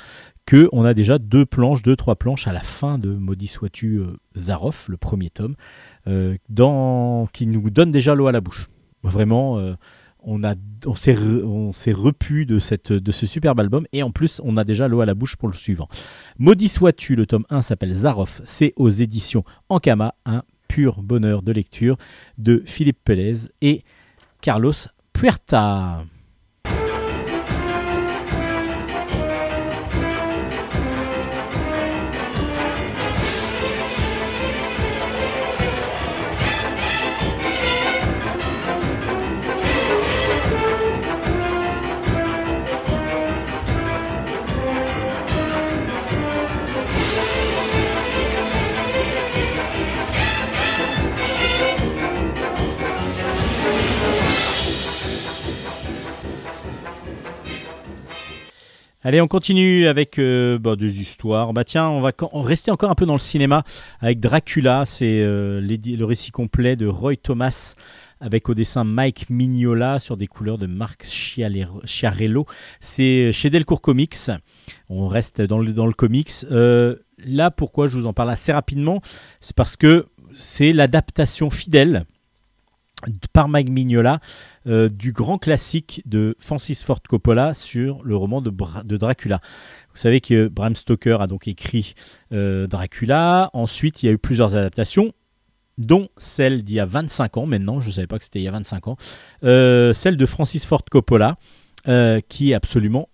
que 0.45 0.69
on 0.71 0.85
a 0.85 0.93
déjà 0.93 1.19
deux 1.19 1.45
planches, 1.45 1.83
deux 1.83 1.97
trois 1.97 2.15
planches 2.15 2.47
à 2.47 2.53
la 2.53 2.61
fin 2.61 2.97
de 2.97 3.11
Maudit 3.11 3.47
sois-tu 3.47 3.97
euh, 3.97 4.17
Zaroff, 4.37 4.87
le 4.87 4.97
premier 4.97 5.29
tome, 5.29 5.55
euh, 6.07 6.37
qui 7.33 7.45
nous 7.45 7.69
donne 7.69 7.91
déjà 7.91 8.15
l'eau 8.15 8.27
à 8.27 8.31
la 8.31 8.41
bouche. 8.41 8.69
Vraiment, 9.03 9.59
on 10.23 10.95
s'est, 10.95 11.13
repu 11.13 12.45
de 12.45 12.59
ce 12.59 13.25
superbe 13.25 13.59
album 13.59 13.85
et 13.91 14.01
en 14.01 14.11
plus 14.11 14.39
on 14.45 14.55
a 14.55 14.63
déjà 14.63 14.87
l'eau 14.87 15.01
à 15.01 15.05
la 15.05 15.13
bouche 15.13 15.35
pour 15.35 15.49
le 15.49 15.55
suivant. 15.55 15.89
Maudit 16.39 16.69
sois-tu, 16.69 17.15
le 17.15 17.25
tome 17.25 17.45
1 17.49 17.61
s'appelle 17.61 17.93
Zaroff, 17.93 18.41
c'est 18.45 18.73
aux 18.77 18.89
éditions 18.89 19.43
Ankama, 19.67 20.15
un 20.25 20.43
pur 20.71 21.01
bonheur 21.03 21.41
de 21.41 21.51
lecture 21.51 21.97
de 22.37 22.63
Philippe 22.65 23.03
Pélez 23.03 23.49
et 23.61 23.83
Carlos 24.39 24.71
Puerta. 25.11 26.05
Allez, 59.11 59.19
on 59.19 59.27
continue 59.27 59.87
avec 59.87 60.19
euh, 60.19 60.57
bah, 60.57 60.77
des 60.77 61.01
histoires. 61.01 61.51
Bah 61.51 61.65
tiens, 61.65 61.89
on 61.89 61.99
va 61.99 62.13
rester 62.33 62.71
encore 62.71 62.89
un 62.91 62.95
peu 62.95 63.05
dans 63.05 63.11
le 63.11 63.19
cinéma 63.19 63.63
avec 63.99 64.21
Dracula. 64.21 64.85
C'est 64.85 65.19
euh, 65.21 65.59
le 65.59 66.03
récit 66.05 66.31
complet 66.31 66.77
de 66.77 66.87
Roy 66.87 67.17
Thomas 67.17 67.75
avec 68.21 68.47
au 68.47 68.53
dessin 68.53 68.85
Mike 68.85 69.29
Mignola 69.29 69.99
sur 69.99 70.15
des 70.15 70.27
couleurs 70.27 70.57
de 70.57 70.65
Marc 70.65 71.05
Chiarello. 71.05 72.45
C'est 72.79 73.33
chez 73.33 73.49
Delcourt 73.49 73.81
Comics. 73.81 74.31
On 74.89 75.09
reste 75.09 75.41
dans 75.41 75.59
le, 75.59 75.73
dans 75.73 75.87
le 75.87 75.93
comics. 75.93 76.31
Euh, 76.49 76.95
là, 77.17 77.51
pourquoi 77.51 77.87
je 77.87 77.97
vous 77.97 78.07
en 78.07 78.13
parle 78.13 78.29
assez 78.29 78.53
rapidement? 78.53 79.01
C'est 79.41 79.57
parce 79.57 79.75
que 79.75 80.05
c'est 80.37 80.71
l'adaptation 80.71 81.49
fidèle 81.49 82.05
par 83.33 83.49
Mike 83.49 83.69
Mignola 83.69 84.21
euh, 84.67 84.89
du 84.89 85.11
grand 85.11 85.39
classique 85.39 86.03
de 86.05 86.35
Francis 86.37 86.83
Ford 86.83 87.01
Coppola 87.01 87.55
sur 87.55 88.03
le 88.03 88.15
roman 88.15 88.41
de, 88.41 88.51
de 88.83 88.97
Dracula. 88.97 89.41
Vous 89.91 89.97
savez 89.97 90.21
que 90.21 90.47
Bram 90.49 90.75
Stoker 90.75 91.19
a 91.19 91.25
donc 91.25 91.47
écrit 91.47 91.95
euh, 92.31 92.67
Dracula. 92.67 93.49
Ensuite, 93.53 94.03
il 94.03 94.05
y 94.05 94.09
a 94.09 94.11
eu 94.11 94.19
plusieurs 94.19 94.55
adaptations, 94.55 95.13
dont 95.79 96.09
celle 96.17 96.63
d'il 96.63 96.75
y 96.75 96.79
a 96.79 96.85
25 96.85 97.37
ans 97.37 97.45
maintenant. 97.47 97.81
Je 97.81 97.87
ne 97.87 97.93
savais 97.93 98.07
pas 98.07 98.19
que 98.19 98.23
c'était 98.23 98.39
il 98.39 98.43
y 98.43 98.47
a 98.47 98.51
25 98.51 98.87
ans. 98.87 98.97
Euh, 99.43 99.93
celle 99.93 100.15
de 100.15 100.25
Francis 100.27 100.63
Ford 100.63 100.83
Coppola, 100.89 101.37
qui 102.29 102.51
est 102.51 102.53
absolument 102.53 103.09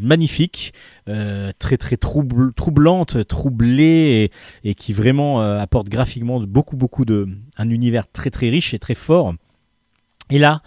magnifique, 0.00 0.74
très 1.06 1.76
très 1.76 1.96
troublante, 1.96 3.26
troublée 3.26 4.30
et, 4.62 4.74
qui 4.76 4.92
vraiment 4.92 5.40
apporte 5.40 5.88
graphiquement 5.88 6.38
beaucoup 6.38 6.76
beaucoup 6.76 7.04
de 7.04 7.28
un 7.56 7.68
univers 7.70 8.08
très 8.08 8.30
très 8.30 8.50
riche 8.50 8.72
et 8.72 8.78
très 8.78 8.94
fort. 8.94 9.34
Et 10.30 10.38
là, 10.38 10.62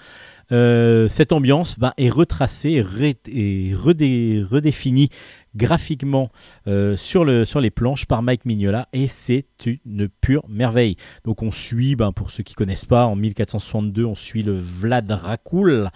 euh, 0.52 1.10
cette 1.10 1.34
ambiance 1.34 1.78
ben, 1.78 1.94
est 1.98 2.10
retracée 2.10 2.82
et, 3.26 3.74
redéfinie 3.76 5.10
graphiquement 5.56 6.30
euh, 6.68 6.96
sur, 6.96 7.26
le, 7.26 7.44
sur 7.44 7.60
les 7.60 7.72
planches 7.72 8.06
par 8.06 8.22
Mike 8.22 8.46
Mignola 8.46 8.88
et 8.94 9.08
c'est 9.08 9.46
une 9.66 10.08
pure 10.08 10.46
merveille. 10.48 10.96
Donc 11.26 11.44
on 11.44 11.52
suit, 11.52 11.96
ben, 11.96 12.12
pour 12.14 12.32
ceux 12.32 12.44
qui 12.44 12.54
connaissent 12.54 12.86
pas, 12.86 13.06
en 13.06 13.16
1462, 13.16 14.06
on 14.06 14.16
suit 14.16 14.44
le 14.44 14.56
Vlad 14.56 15.12
Rakul 15.12 15.90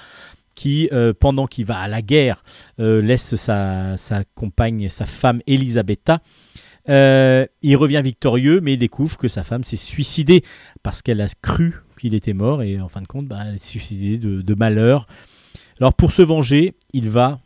qui, 0.54 0.90
euh, 0.92 1.14
pendant 1.18 1.48
qu'il 1.48 1.66
va 1.66 1.80
à 1.80 1.88
la 1.88 2.02
guerre, 2.02 2.44
laisse 2.78 3.36
sa, 3.36 3.96
sa 3.96 4.24
compagne, 4.36 4.90
sa 4.90 5.06
femme 5.06 5.42
Elisabetta. 5.48 6.20
Il 6.88 7.78
revient 7.78 8.02
victorieux, 8.04 8.60
mais 8.60 8.76
découvre 8.76 9.18
que 9.18 9.30
sa 9.30 9.44
femme 9.44 9.64
s'est 9.64 9.78
suicidée 9.78 10.44
parce 10.84 11.02
qu'elle 11.02 11.22
a 11.22 11.28
cru 11.42 11.76
qu'il 12.02 12.14
était 12.16 12.34
mort 12.34 12.64
et 12.64 12.80
en 12.82 12.90
fin 12.90 13.02
de 13.02 13.08
compte, 13.08 13.28
bah, 13.28 13.40
elle 13.48 13.60
s'est 13.60 13.70
suicidée 13.80 14.18
de, 14.18 14.54
malheur. 14.56 15.08
Alors 15.80 15.94
pour 15.94 16.12
se 16.12 16.22
venger, 16.22 16.74
il 16.94 17.10
va 17.10 17.40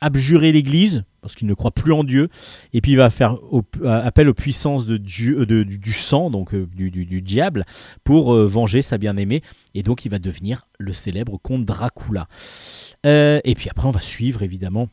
abjurer 0.00 0.52
l'Église 0.52 1.04
parce 1.22 1.34
qu'il 1.34 1.48
ne 1.48 1.54
croit 1.54 1.70
plus 1.70 1.92
en 1.92 2.04
Dieu 2.04 2.28
et 2.74 2.82
puis 2.82 2.92
il 2.92 2.96
va 2.96 3.08
faire 3.08 3.36
euh, 3.52 4.06
appel 4.06 4.28
aux 4.28 4.34
puissances 4.34 4.84
de 4.84 4.96
euh, 4.96 5.64
du, 5.64 5.92
sang, 5.92 6.30
donc 6.30 6.52
euh, 6.54 6.66
du, 6.74 7.22
diable, 7.22 7.64
pour 8.04 8.34
venger 8.34 8.82
sa 8.82 8.98
bien-aimée 8.98 9.42
et 9.74 9.82
donc 9.82 10.04
il 10.04 10.10
va 10.10 10.18
devenir 10.18 10.66
le 10.78 10.92
célèbre 10.92 11.38
comte 11.38 11.64
Dracula. 11.64 12.28
Et 13.04 13.54
puis 13.56 13.68
après, 13.70 13.88
on 13.88 13.92
va 13.92 14.00
suivre 14.02 14.42
évidemment 14.42 14.88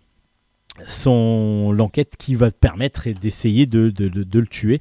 son 0.88 1.72
l'enquête 1.74 2.16
qui 2.18 2.36
va 2.36 2.50
permettre 2.52 3.10
d'essayer 3.10 3.66
de, 3.66 3.90
de- 3.90 4.08
de- 4.08 4.24
de 4.24 4.40
le 4.40 4.48
tuer. 4.48 4.80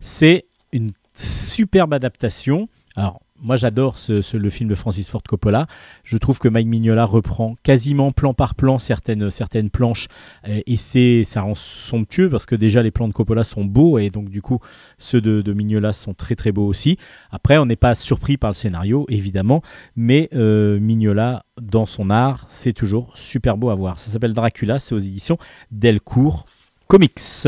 C'est 0.00 0.46
une 0.72 0.92
superbe 1.14 1.92
adaptation. 1.94 2.68
Alors, 2.94 3.20
moi, 3.42 3.56
j'adore 3.56 3.96
le 4.08 4.50
film 4.50 4.68
de 4.68 4.74
Francis 4.74 5.10
Ford 5.10 5.22
Coppola. 5.22 5.66
Je 6.04 6.16
trouve 6.16 6.38
que 6.38 6.48
Mike 6.48 6.66
Mignola 6.66 7.04
reprend 7.04 7.54
quasiment 7.62 8.12
plan 8.12 8.34
par 8.34 8.54
plan 8.54 8.78
certaines, 8.78 9.30
certaines 9.30 9.70
planches 9.70 10.08
euh, 10.48 10.60
et 10.66 10.76
c'est 10.76 11.24
ça 11.24 11.42
rend 11.42 11.54
somptueux 11.54 12.30
parce 12.30 12.46
que 12.46 12.54
déjà 12.54 12.82
les 12.82 12.90
plans 12.90 13.08
de 13.08 13.12
Coppola 13.12 13.44
sont 13.44 13.64
beaux 13.64 13.98
et 13.98 14.10
donc 14.10 14.28
du 14.28 14.42
coup 14.42 14.58
ceux 14.98 15.20
de, 15.20 15.52
Mignola 15.52 15.92
sont 15.92 16.14
très 16.14 16.34
très 16.34 16.52
beaux 16.52 16.66
aussi. 16.66 16.98
Après, 17.30 17.58
on 17.58 17.66
n'est 17.66 17.76
pas 17.76 17.94
surpris 17.94 18.36
par 18.36 18.50
le 18.50 18.54
scénario 18.54 19.06
évidemment, 19.08 19.62
mais 19.96 20.28
euh, 20.34 20.78
Mignola 20.80 21.44
dans 21.60 21.86
son 21.86 22.10
art, 22.10 22.46
c'est 22.48 22.72
toujours 22.72 23.16
super 23.16 23.56
beau 23.56 23.70
à 23.70 23.74
voir. 23.74 23.98
Ça 23.98 24.10
s'appelle 24.10 24.32
Dracula, 24.32 24.78
c'est 24.78 24.94
aux 24.94 24.98
éditions 24.98 25.38
Delcourt 25.70 26.44
Comics. 26.86 27.46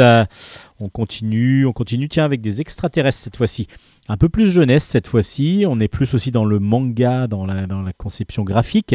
On 0.80 0.88
continue, 0.88 1.66
on 1.66 1.72
continue, 1.72 2.08
tiens, 2.08 2.24
avec 2.24 2.40
des 2.40 2.60
extraterrestres 2.60 3.18
cette 3.18 3.36
fois-ci. 3.36 3.66
Un 4.08 4.16
peu 4.16 4.28
plus 4.28 4.46
jeunesse 4.46 4.84
cette 4.84 5.06
fois-ci, 5.06 5.64
on 5.68 5.80
est 5.80 5.88
plus 5.88 6.14
aussi 6.14 6.30
dans 6.30 6.44
le 6.44 6.58
manga, 6.58 7.26
dans 7.26 7.44
la, 7.46 7.66
conception 7.96 8.44
graphique. 8.44 8.94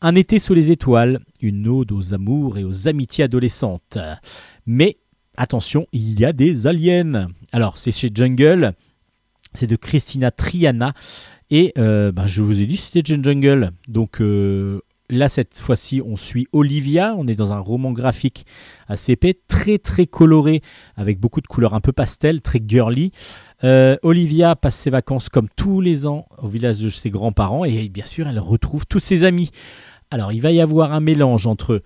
Un 0.00 0.14
été 0.14 0.38
sous 0.38 0.54
les 0.54 0.70
étoiles, 0.70 1.20
une 1.40 1.68
ode 1.68 1.92
aux 1.92 2.14
amours 2.14 2.58
et 2.58 2.64
aux 2.64 2.88
amitiés 2.88 3.24
adolescentes. 3.24 3.98
Mais 4.66 4.98
attention, 5.36 5.86
il 5.92 6.18
y 6.18 6.24
a 6.24 6.32
des 6.32 6.66
aliens. 6.66 7.28
Alors, 7.52 7.76
c'est 7.76 7.92
chez 7.92 8.10
Jungle, 8.14 8.72
c'est 9.52 9.66
de 9.66 9.76
Christina 9.76 10.30
Triana. 10.30 10.94
Et 11.50 11.72
euh, 11.78 12.10
ben, 12.12 12.26
je 12.26 12.42
vous 12.42 12.62
ai 12.62 12.66
dit, 12.66 12.76
c'était 12.76 13.02
Jungle. 13.04 13.70
Donc 13.88 14.20
euh, 14.20 14.80
là, 15.10 15.28
cette 15.28 15.58
fois-ci, 15.58 16.00
on 16.04 16.16
suit 16.16 16.46
Olivia. 16.52 17.14
On 17.16 17.26
est 17.26 17.34
dans 17.34 17.52
un 17.52 17.58
roman 17.58 17.92
graphique 17.92 18.46
assez 18.88 19.12
épais, 19.12 19.38
très 19.48 19.78
très 19.78 20.06
coloré, 20.06 20.62
avec 20.96 21.18
beaucoup 21.18 21.40
de 21.40 21.46
couleurs 21.46 21.74
un 21.74 21.80
peu 21.80 21.92
pastel, 21.92 22.40
très 22.40 22.60
girly. 22.66 23.12
Euh, 23.64 23.96
Olivia 24.02 24.56
passe 24.56 24.76
ses 24.76 24.90
vacances 24.90 25.28
comme 25.28 25.48
tous 25.56 25.80
les 25.80 26.06
ans 26.06 26.26
au 26.38 26.48
village 26.48 26.78
de 26.78 26.88
ses 26.88 27.10
grands-parents 27.10 27.64
et 27.64 27.88
bien 27.88 28.06
sûr, 28.06 28.28
elle 28.28 28.38
retrouve 28.38 28.86
tous 28.86 28.98
ses 28.98 29.24
amis. 29.24 29.50
Alors, 30.10 30.32
il 30.32 30.40
va 30.40 30.52
y 30.52 30.60
avoir 30.60 30.92
un 30.92 31.00
mélange 31.00 31.46
entre 31.46 31.82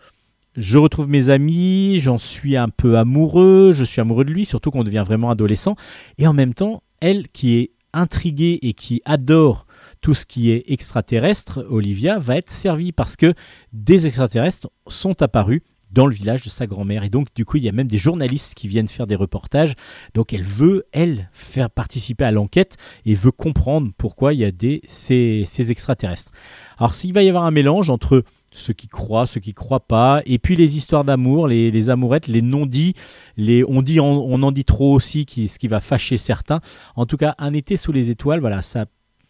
je 0.57 0.79
retrouve 0.79 1.09
mes 1.09 1.31
amis, 1.31 2.01
j'en 2.01 2.19
suis 2.19 2.57
un 2.57 2.69
peu 2.69 2.99
amoureux, 2.99 3.71
je 3.73 3.85
suis 3.85 4.01
amoureux 4.01 4.25
de 4.25 4.33
lui, 4.33 4.45
surtout 4.45 4.73
qu'on 4.73 4.83
devient 4.83 5.05
vraiment 5.07 5.31
adolescent, 5.31 5.77
et 6.19 6.27
en 6.27 6.33
même 6.33 6.55
temps, 6.55 6.83
elle 7.01 7.29
qui 7.29 7.57
est 7.57 7.71
intriguée 7.93 8.59
et 8.63 8.75
qui 8.75 9.01
adore 9.05 9.67
tout 10.01 10.15
ce 10.15 10.27
qui 10.27 10.51
est 10.51 10.65
extraterrestre, 10.69 11.65
Olivia 11.69 12.19
va 12.19 12.37
être 12.37 12.51
servie 12.51 12.93
parce 12.93 13.17
que 13.17 13.35
des 13.73 14.07
extraterrestres 14.07 14.69
sont 14.87 15.23
apparus 15.23 15.63
dans 15.91 16.07
le 16.07 16.15
village 16.15 16.45
de 16.45 16.51
sa 16.51 16.67
grand-mère. 16.67 17.05
Et 17.05 17.11
donc, 17.11 17.29
du 17.35 17.45
coup, 17.45 17.57
il 17.57 17.65
y 17.65 17.69
a 17.69 17.73
même 17.73 17.89
des 17.89 17.99
journalistes 17.99 18.55
qui 18.55 18.69
viennent 18.69 18.89
faire 18.89 19.07
des 19.07 19.17
reportages. 19.17 19.75
Donc, 20.15 20.33
elle 20.33 20.45
veut, 20.45 20.87
elle, 20.93 21.29
faire 21.33 21.71
participer 21.71 22.25
à 22.25 22.31
l'enquête 22.31 22.77
et 23.05 23.15
veut 23.15 23.33
comprendre 23.33 23.91
pourquoi 23.99 24.33
il 24.33 24.41
y 24.41 24.45
a 24.45 24.53
des, 24.53 24.83
ces, 24.89 25.45
ces 25.47 25.71
extraterrestres. 25.71 26.31
Alors, 26.79 26.95
s'il 26.95 27.13
va 27.13 27.23
y 27.23 27.29
avoir 27.29 27.45
un 27.45 27.51
mélange 27.51 27.91
entre 27.91 28.25
ceux 28.53 28.73
qui 28.73 28.89
croient, 28.89 29.27
ceux 29.27 29.41
qui 29.41 29.55
croient 29.55 29.87
pas, 29.87 30.23
et 30.27 30.39
puis 30.39 30.57
les 30.57 30.77
histoires 30.77 31.05
d'amour, 31.05 31.47
les, 31.47 31.91
amourettes, 31.91 32.27
les 32.27 32.43
non-dits, 32.43 32.95
les 33.37 33.65
on 33.65 33.83
dit, 33.83 34.01
on, 34.01 34.43
en 34.43 34.53
dit 34.53 34.65
trop 34.65 34.93
aussi, 34.93 35.25
ce 35.29 35.59
qui 35.59 35.69
va 35.69 35.81
fâcher 35.81 36.17
certains. 36.17 36.61
En 36.97 37.07
tout 37.07 37.17
cas, 37.17 37.35
un 37.39 37.53
été 37.53 37.77
sous 37.77 37.93
les 37.93 38.11
étoiles, 38.11 38.41
voilà, 38.41 38.63
ça, 38.63 38.87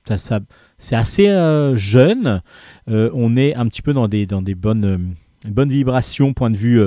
c'est 0.06 0.96
assez 0.96 1.28
euh, 1.28 1.76
jeune. 1.76 2.42
Euh, 2.88 3.10
on 3.14 3.36
est 3.36 3.54
un 3.54 3.66
petit 3.66 3.82
peu 3.82 3.92
dans 3.92 4.08
des, 4.08 4.26
bonnes, 4.54 4.84
euh, 4.84 4.98
bonnes 5.48 5.68
vibrations, 5.68 6.32
point 6.32 6.50
de 6.50 6.56
vue 6.56 6.82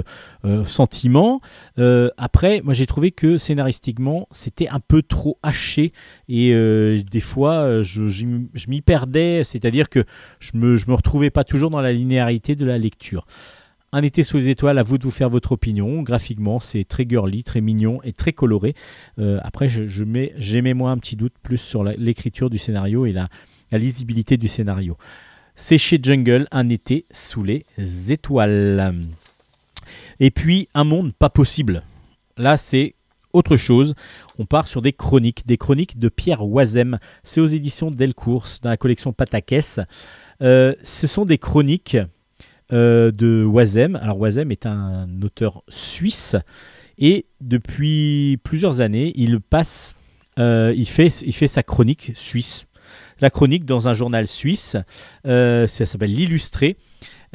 sentiment. 0.66 1.41
Après, 1.78 2.61
moi 2.64 2.74
j'ai 2.74 2.86
trouvé 2.86 3.11
que 3.11 3.38
scénaristiquement, 3.38 4.28
c'était 4.32 4.68
un 4.68 4.80
peu 4.80 5.01
trop 5.01 5.38
haché 5.43 5.93
et 6.28 6.53
des 7.09 7.20
fois, 7.20 7.82
je, 7.82 8.26
m'y 8.68 8.82
perdais, 8.82 9.43
c'est-à-dire 9.43 9.89
que 9.89 10.03
je 10.39 10.51
me, 10.55 10.76
je 10.76 10.88
me 10.88 10.95
retrouvais 10.95 11.30
pas 11.30 11.43
toujours 11.43 11.70
dans 11.70 11.82
la 11.82 11.93
linéarité 11.93 12.55
de 12.55 12.66
la 12.66 12.78
lecture. 12.78 13.26
Un 13.95 14.01
été 14.01 14.23
sous 14.23 14.37
les 14.37 14.49
étoiles, 14.49 14.79
à 14.79 14.83
vous 14.83 14.97
de 14.97 15.03
vous 15.03 15.11
faire 15.11 15.29
votre 15.29 15.51
opinion. 15.51 16.01
Graphiquement, 16.01 16.59
c'est 16.59 16.83
très 16.83 17.05
girly, 17.07 17.43
très 17.43 17.61
mignon 17.61 18.01
et 18.03 18.11
très 18.11 18.33
coloré. 18.33 18.73
Euh, 19.19 19.39
après, 19.43 19.69
je, 19.69 19.85
je 19.85 20.73
moi 20.73 20.89
un 20.89 20.97
petit 20.97 21.15
doute 21.15 21.35
plus 21.43 21.59
sur 21.59 21.83
l'écriture 21.83 22.49
du 22.49 22.57
scénario 22.57 23.05
et 23.05 23.11
la, 23.11 23.29
la 23.71 23.77
lisibilité 23.77 24.35
du 24.35 24.47
scénario. 24.47 24.97
C'est 25.55 25.77
chez 25.77 25.99
Jungle, 26.01 26.47
un 26.51 26.69
été 26.69 27.05
sous 27.11 27.43
les 27.43 27.67
étoiles. 28.09 28.95
Et 30.19 30.31
puis, 30.31 30.69
un 30.73 30.85
monde 30.85 31.13
pas 31.13 31.29
possible. 31.29 31.83
Là, 32.35 32.57
c'est 32.57 32.95
autre 33.31 33.57
chose. 33.57 33.93
On 34.39 34.47
part 34.47 34.67
sur 34.67 34.81
des 34.81 34.93
chroniques, 34.93 35.45
des 35.45 35.57
chroniques 35.57 35.99
de 35.99 36.09
Pierre 36.09 36.43
Oisem. 36.43 36.97
C'est 37.21 37.41
aux 37.41 37.45
éditions 37.45 37.91
Delcourt, 37.91 38.47
dans 38.63 38.71
la 38.71 38.77
collection 38.77 39.13
Patakès. 39.13 39.79
Euh, 40.41 40.73
ce 40.81 41.05
sont 41.05 41.25
des 41.25 41.37
chroniques 41.37 41.97
euh, 42.74 43.11
de 43.11 43.45
Oisem. 43.45 43.95
Alors, 43.97 44.17
Oisem 44.17 44.51
est 44.51 44.65
un 44.65 45.07
auteur 45.21 45.63
suisse 45.69 46.36
et 46.97 47.28
depuis 47.39 48.39
plusieurs 48.43 48.82
années, 48.82 49.13
il 49.15 49.39
passe, 49.39 49.95
euh, 50.39 50.74
il, 50.76 50.88
fait, 50.88 51.21
il 51.21 51.34
fait 51.34 51.47
sa 51.47 51.61
chronique 51.61 52.13
suisse. 52.15 52.65
La 53.21 53.30
chronique 53.30 53.65
dans 53.65 53.88
un 53.88 53.93
journal 53.93 54.28
suisse, 54.28 54.76
euh, 55.28 55.67
ça 55.67 55.86
s'appelle 55.86 56.11
L'Illustré. 56.11 56.78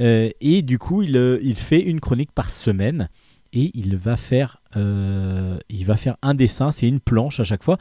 Et 0.01 0.62
du 0.62 0.78
coup, 0.78 1.03
il, 1.03 1.41
il 1.43 1.57
fait 1.57 1.80
une 1.80 1.99
chronique 1.99 2.30
par 2.32 2.51
semaine 2.51 3.09
et 3.53 3.72
il 3.74 3.97
va 3.97 4.16
faire, 4.16 4.61
il 4.76 5.84
va 5.84 5.97
faire 5.97 6.16
un 6.22 6.34
dessin, 6.34 6.70
c'est 6.70 6.86
une 6.86 7.01
planche 7.01 7.41
à 7.41 7.45
chaque 7.45 7.64
fois, 7.64 7.78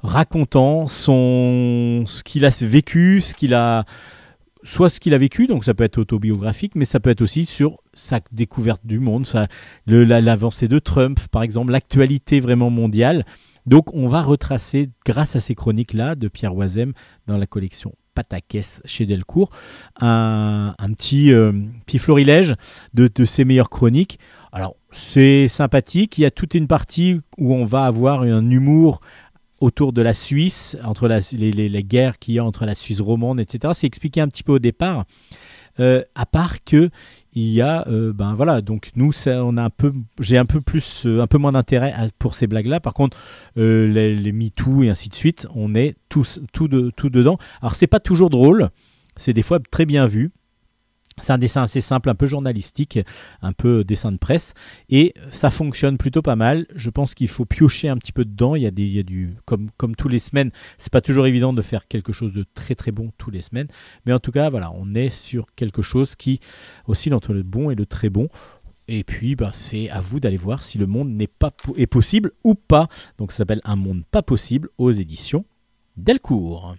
racontant 0.00 0.86
son, 0.86 2.04
ce 2.06 2.22
qu'il 2.22 2.44
a 2.44 2.50
vécu, 2.50 3.20
ce 3.20 3.34
qu'il 3.34 3.52
a, 3.52 3.84
soit 4.66 4.90
ce 4.90 5.00
qu'il 5.00 5.14
a 5.14 5.18
vécu, 5.18 5.46
donc 5.46 5.64
ça 5.64 5.74
peut 5.74 5.84
être 5.84 5.98
autobiographique, 5.98 6.72
mais 6.74 6.84
ça 6.84 6.98
peut 7.00 7.10
être 7.10 7.22
aussi 7.22 7.46
sur 7.46 7.78
sa 7.94 8.20
découverte 8.32 8.84
du 8.84 8.98
monde, 8.98 9.26
la- 9.86 10.20
l'avancée 10.20 10.68
de 10.68 10.78
Trump, 10.78 11.20
par 11.30 11.42
exemple, 11.42 11.72
l'actualité 11.72 12.40
vraiment 12.40 12.68
mondiale. 12.68 13.24
Donc 13.64 13.94
on 13.94 14.08
va 14.08 14.22
retracer, 14.22 14.90
grâce 15.04 15.36
à 15.36 15.38
ces 15.38 15.54
chroniques-là 15.54 16.14
de 16.16 16.28
Pierre 16.28 16.54
Oisem, 16.54 16.92
dans 17.26 17.36
la 17.38 17.46
collection 17.46 17.94
Patakès 18.14 18.80
chez 18.84 19.06
Delcourt, 19.06 19.50
un, 20.00 20.74
un 20.78 20.92
petit, 20.94 21.32
euh, 21.32 21.52
petit 21.84 21.98
florilège 21.98 22.54
de, 22.94 23.08
de 23.14 23.24
ses 23.24 23.44
meilleures 23.44 23.70
chroniques. 23.70 24.18
Alors 24.52 24.76
c'est 24.90 25.48
sympathique, 25.48 26.16
il 26.16 26.22
y 26.22 26.24
a 26.24 26.30
toute 26.30 26.54
une 26.54 26.66
partie 26.66 27.20
où 27.36 27.54
on 27.54 27.64
va 27.64 27.84
avoir 27.84 28.22
un 28.22 28.50
humour 28.50 29.00
autour 29.60 29.92
de 29.92 30.02
la 30.02 30.14
Suisse, 30.14 30.76
entre 30.84 31.08
les, 31.08 31.84
guerres 31.84 32.18
qu'il 32.18 32.34
y 32.34 32.38
a 32.38 32.44
entre 32.44 32.66
la 32.66 32.74
Suisse 32.74 33.00
romande, 33.00 33.40
etc. 33.40 33.72
C'est 33.74 33.86
expliqué 33.86 34.20
un 34.20 34.28
petit 34.28 34.42
peu 34.42 34.52
au 34.52 34.58
départ. 34.58 35.04
Euh, 35.78 36.02
à 36.14 36.24
part 36.24 36.64
que 36.64 36.88
il 37.34 37.50
y 37.50 37.60
a, 37.60 37.86
euh, 37.88 38.14
ben 38.14 38.32
voilà, 38.32 38.62
donc 38.62 38.90
nous, 38.96 39.12
on 39.26 39.56
a 39.58 39.62
un 39.62 39.68
peu, 39.70 39.92
j'ai 40.20 40.38
un 40.38 40.46
peu 40.46 40.62
plus, 40.62 41.04
euh, 41.04 41.20
un 41.20 41.26
peu 41.26 41.36
moins 41.36 41.52
d'intérêt 41.52 41.92
pour 42.18 42.34
ces 42.34 42.46
blagues-là. 42.46 42.80
Par 42.80 42.94
contre, 42.94 43.18
les, 43.56 44.16
les 44.16 44.32
MeToo 44.32 44.84
et 44.84 44.88
ainsi 44.88 45.10
de 45.10 45.14
suite, 45.14 45.46
on 45.54 45.74
est 45.74 45.96
tous, 46.08 46.40
tout, 46.54 46.68
de, 46.68 46.90
tout 46.96 47.10
dedans. 47.10 47.36
Alors 47.60 47.74
c'est 47.74 47.86
pas 47.86 48.00
toujours 48.00 48.30
drôle, 48.30 48.70
c'est 49.16 49.34
des 49.34 49.42
fois 49.42 49.58
très 49.60 49.84
bien 49.84 50.06
vu. 50.06 50.32
C'est 51.18 51.32
un 51.32 51.38
dessin 51.38 51.62
assez 51.62 51.80
simple, 51.80 52.10
un 52.10 52.14
peu 52.14 52.26
journalistique, 52.26 52.98
un 53.40 53.52
peu 53.52 53.84
dessin 53.84 54.12
de 54.12 54.18
presse, 54.18 54.52
et 54.90 55.14
ça 55.30 55.50
fonctionne 55.50 55.96
plutôt 55.96 56.20
pas 56.20 56.36
mal. 56.36 56.66
Je 56.74 56.90
pense 56.90 57.14
qu'il 57.14 57.28
faut 57.28 57.46
piocher 57.46 57.88
un 57.88 57.96
petit 57.96 58.12
peu 58.12 58.26
dedans. 58.26 58.54
Il 58.54 58.62
y 58.62 58.66
a, 58.66 58.70
des, 58.70 58.82
il 58.82 58.92
y 58.92 58.98
a 58.98 59.02
du, 59.02 59.34
comme, 59.46 59.70
comme 59.78 59.96
tous 59.96 60.08
les 60.08 60.18
semaines, 60.18 60.50
c'est 60.76 60.92
pas 60.92 61.00
toujours 61.00 61.26
évident 61.26 61.54
de 61.54 61.62
faire 61.62 61.88
quelque 61.88 62.12
chose 62.12 62.34
de 62.34 62.44
très 62.54 62.74
très 62.74 62.92
bon 62.92 63.12
tous 63.16 63.30
les 63.30 63.40
semaines, 63.40 63.68
mais 64.04 64.12
en 64.12 64.18
tout 64.18 64.30
cas, 64.30 64.50
voilà, 64.50 64.70
on 64.74 64.94
est 64.94 65.08
sur 65.08 65.46
quelque 65.56 65.80
chose 65.80 66.16
qui 66.16 66.40
oscille 66.86 67.14
entre 67.14 67.32
le 67.32 67.42
bon 67.42 67.70
et 67.70 67.74
le 67.74 67.86
très 67.86 68.10
bon. 68.10 68.28
Et 68.88 69.02
puis, 69.02 69.34
bah, 69.36 69.50
c'est 69.52 69.88
à 69.90 70.00
vous 70.00 70.20
d'aller 70.20 70.36
voir 70.36 70.62
si 70.62 70.78
le 70.78 70.86
monde 70.86 71.08
n'est 71.08 71.26
pas 71.26 71.50
est 71.76 71.86
possible 71.86 72.32
ou 72.44 72.54
pas. 72.54 72.88
Donc, 73.18 73.32
ça 73.32 73.38
s'appelle 73.38 73.60
Un 73.64 73.76
monde 73.76 74.04
pas 74.10 74.22
possible 74.22 74.68
aux 74.78 74.92
éditions 74.92 75.44
Delcourt. 75.96 76.76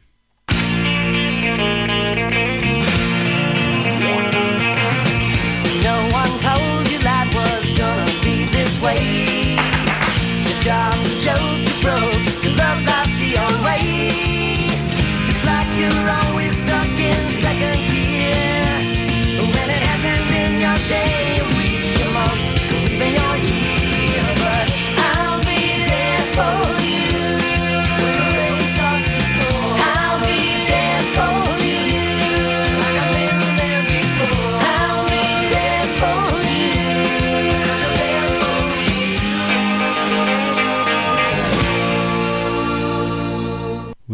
you're 15.78 16.10
on 16.10 16.27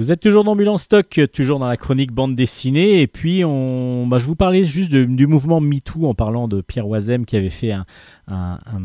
Vous 0.04 0.12
êtes 0.12 0.20
toujours 0.20 0.43
dans 0.43 0.58
en 0.68 0.78
stock, 0.78 1.18
toujours 1.32 1.60
dans 1.60 1.68
la 1.68 1.78
chronique 1.78 2.12
bande 2.12 2.36
dessinée, 2.36 3.01
et 3.01 3.08
puis 3.08 3.45
on, 3.45 4.06
bah, 4.06 4.18
je 4.18 4.26
vous 4.26 4.36
parlais 4.36 4.66
juste 4.66 4.91
du 4.91 5.28
mouvement 5.28 5.62
MeToo 5.62 6.08
en 6.08 6.14
parlant 6.14 6.49
de 6.49 6.60
Pierre 6.60 6.89
Oisem 6.89 7.26
qui 7.26 7.38
avait 7.38 7.49
fait 7.49 7.72
un- 7.72 7.86
un- 8.28 8.60
un- 8.66 8.82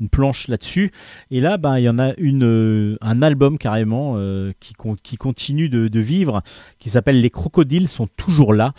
une 0.00 0.08
planche 0.08 0.48
là-dessus. 0.48 0.90
Et 1.30 1.40
là, 1.40 1.56
bah, 1.56 1.78
il 1.78 1.84
y 1.84 1.88
en 1.88 2.00
a 2.00 2.14
euh, 2.18 2.96
un 3.00 3.22
album 3.22 3.58
carrément 3.58 4.14
euh, 4.16 4.50
qui, 4.58 4.74
con- 4.74 4.96
qui 5.00 5.16
continue 5.16 5.68
de, 5.68 5.86
de 5.86 6.00
vivre, 6.00 6.42
qui 6.80 6.90
s'appelle 6.90 7.20
Les 7.20 7.30
crocodiles 7.30 7.86
sont 7.86 8.08
toujours 8.16 8.52
là. 8.52 8.72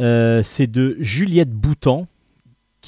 Euh, 0.00 0.42
C'est 0.42 0.66
de 0.66 0.96
Juliette 0.98 1.52
Boutan 1.52 2.08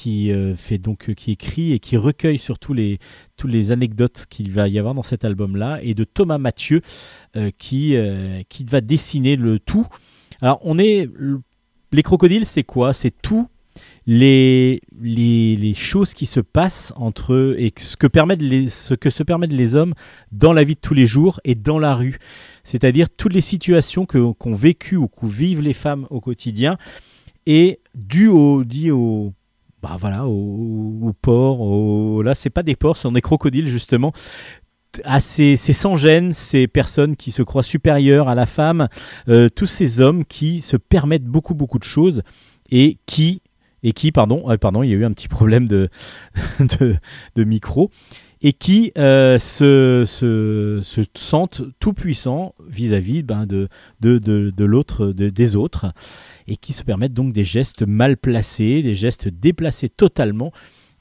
qui 0.01 0.31
euh, 0.31 0.55
fait 0.55 0.79
donc 0.79 1.09
euh, 1.09 1.13
qui 1.13 1.31
écrit 1.31 1.73
et 1.73 1.79
qui 1.79 1.95
recueille 1.95 2.39
surtout 2.39 2.73
les 2.73 2.97
tous 3.37 3.45
les 3.45 3.71
anecdotes 3.71 4.25
qu'il 4.31 4.51
va 4.51 4.67
y 4.67 4.79
avoir 4.79 4.95
dans 4.95 5.03
cet 5.03 5.23
album-là, 5.25 5.79
et 5.83 5.93
de 5.93 6.05
Thomas 6.05 6.39
Mathieu 6.39 6.81
euh, 7.35 7.51
qui, 7.59 7.95
qui 8.49 8.63
va 8.63 8.81
dessiner 8.81 9.35
le 9.35 9.59
tout. 9.59 9.85
Alors, 10.41 10.59
on 10.63 10.79
est. 10.79 11.07
Les 11.91 12.03
crocodiles, 12.03 12.47
c'est 12.47 12.63
quoi? 12.63 12.93
C'est 12.93 13.13
tout. 13.21 13.47
Les, 14.07 14.81
les, 14.99 15.55
les 15.55 15.73
choses 15.75 16.15
qui 16.15 16.25
se 16.25 16.39
passent 16.39 16.91
entre 16.95 17.33
eux 17.33 17.55
et 17.59 17.71
ce 17.77 17.95
que, 17.95 18.07
permettent 18.07 18.41
les, 18.41 18.69
ce 18.69 18.95
que 18.95 19.11
se 19.11 19.21
permettent 19.21 19.53
les 19.53 19.75
hommes 19.75 19.93
dans 20.31 20.53
la 20.53 20.63
vie 20.63 20.75
de 20.75 20.79
tous 20.79 20.95
les 20.95 21.05
jours 21.05 21.39
et 21.43 21.53
dans 21.53 21.77
la 21.77 21.93
rue. 21.93 22.17
C'est-à-dire 22.63 23.07
toutes 23.09 23.33
les 23.33 23.41
situations 23.41 24.07
qu'ont 24.07 24.53
vécues 24.53 24.97
ou 24.97 25.07
que 25.07 25.27
vivent 25.27 25.61
les 25.61 25.73
femmes 25.73 26.07
au 26.09 26.19
quotidien 26.21 26.77
et 27.45 27.79
dû 27.95 28.27
au, 28.27 28.63
dit 28.63 28.91
au, 28.91 29.33
bah 29.81 29.97
voilà, 29.99 30.27
au, 30.27 30.99
au 31.01 31.13
porc. 31.13 31.61
Au, 31.61 32.21
là, 32.21 32.35
c'est 32.35 32.49
pas 32.49 32.63
des 32.63 32.75
porcs, 32.75 32.97
ce 32.97 33.03
sont 33.03 33.11
des 33.11 33.21
crocodiles 33.21 33.67
justement 33.67 34.13
à 35.05 35.21
ces, 35.21 35.55
ces 35.57 35.73
sans-gêne, 35.73 36.33
ces 36.33 36.67
personnes 36.67 37.15
qui 37.15 37.31
se 37.31 37.41
croient 37.43 37.63
supérieures 37.63 38.27
à 38.27 38.35
la 38.35 38.45
femme, 38.45 38.87
euh, 39.29 39.49
tous 39.49 39.65
ces 39.65 40.01
hommes 40.01 40.25
qui 40.25 40.61
se 40.61 40.77
permettent 40.77 41.25
beaucoup 41.25 41.53
beaucoup 41.55 41.79
de 41.79 41.83
choses 41.83 42.23
et 42.69 42.97
qui 43.05 43.41
et 43.83 43.93
qui 43.93 44.11
pardon 44.11 44.49
euh, 44.51 44.57
pardon 44.57 44.83
il 44.83 44.89
y 44.89 44.93
a 44.93 44.97
eu 44.97 45.05
un 45.05 45.11
petit 45.11 45.27
problème 45.27 45.67
de 45.67 45.89
de, 47.35 47.43
micro 47.43 47.89
et 48.41 48.53
qui 48.53 48.91
euh, 48.97 49.37
se, 49.39 50.03
se, 50.05 50.81
se 50.83 51.01
sentent 51.15 51.61
tout 51.79 51.93
puissants 51.93 52.55
vis-à-vis 52.67 53.23
ben, 53.23 53.45
de, 53.45 53.69
de, 54.01 54.17
de, 54.17 54.51
de 54.55 54.65
l'autre 54.65 55.07
de- 55.07 55.29
des 55.29 55.55
autres 55.55 55.93
et 56.47 56.57
qui 56.57 56.73
se 56.73 56.83
permettent 56.83 57.13
donc 57.13 57.33
des 57.33 57.43
gestes 57.43 57.83
mal 57.83 58.17
placés 58.17 58.83
des 58.83 58.95
gestes 58.95 59.27
déplacés 59.27 59.89
totalement 59.89 60.51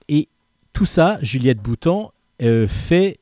et 0.08 0.28
tout 0.72 0.86
ça 0.86 1.18
Juliette 1.22 1.58
Boutan 1.58 2.12
euh, 2.42 2.66
fait 2.66 3.18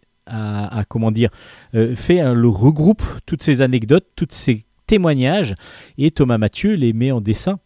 comment 0.89 1.11
dire 1.11 1.31
euh, 1.75 1.97
fait 1.97 2.23
le 2.35 2.49
regroupe 2.49 3.03
toutes 3.25 3.43
ces 3.43 3.63
anecdotes, 3.63 4.07
tous 4.15 4.29
ces 4.31 4.67
témoignages 4.87 5.55
et 5.99 6.11
Thomas 6.11 6.39
Mathieu 6.39 6.75
les 6.75 6.93
met 6.93 7.13
en 7.13 7.21
dessin. 7.21 7.61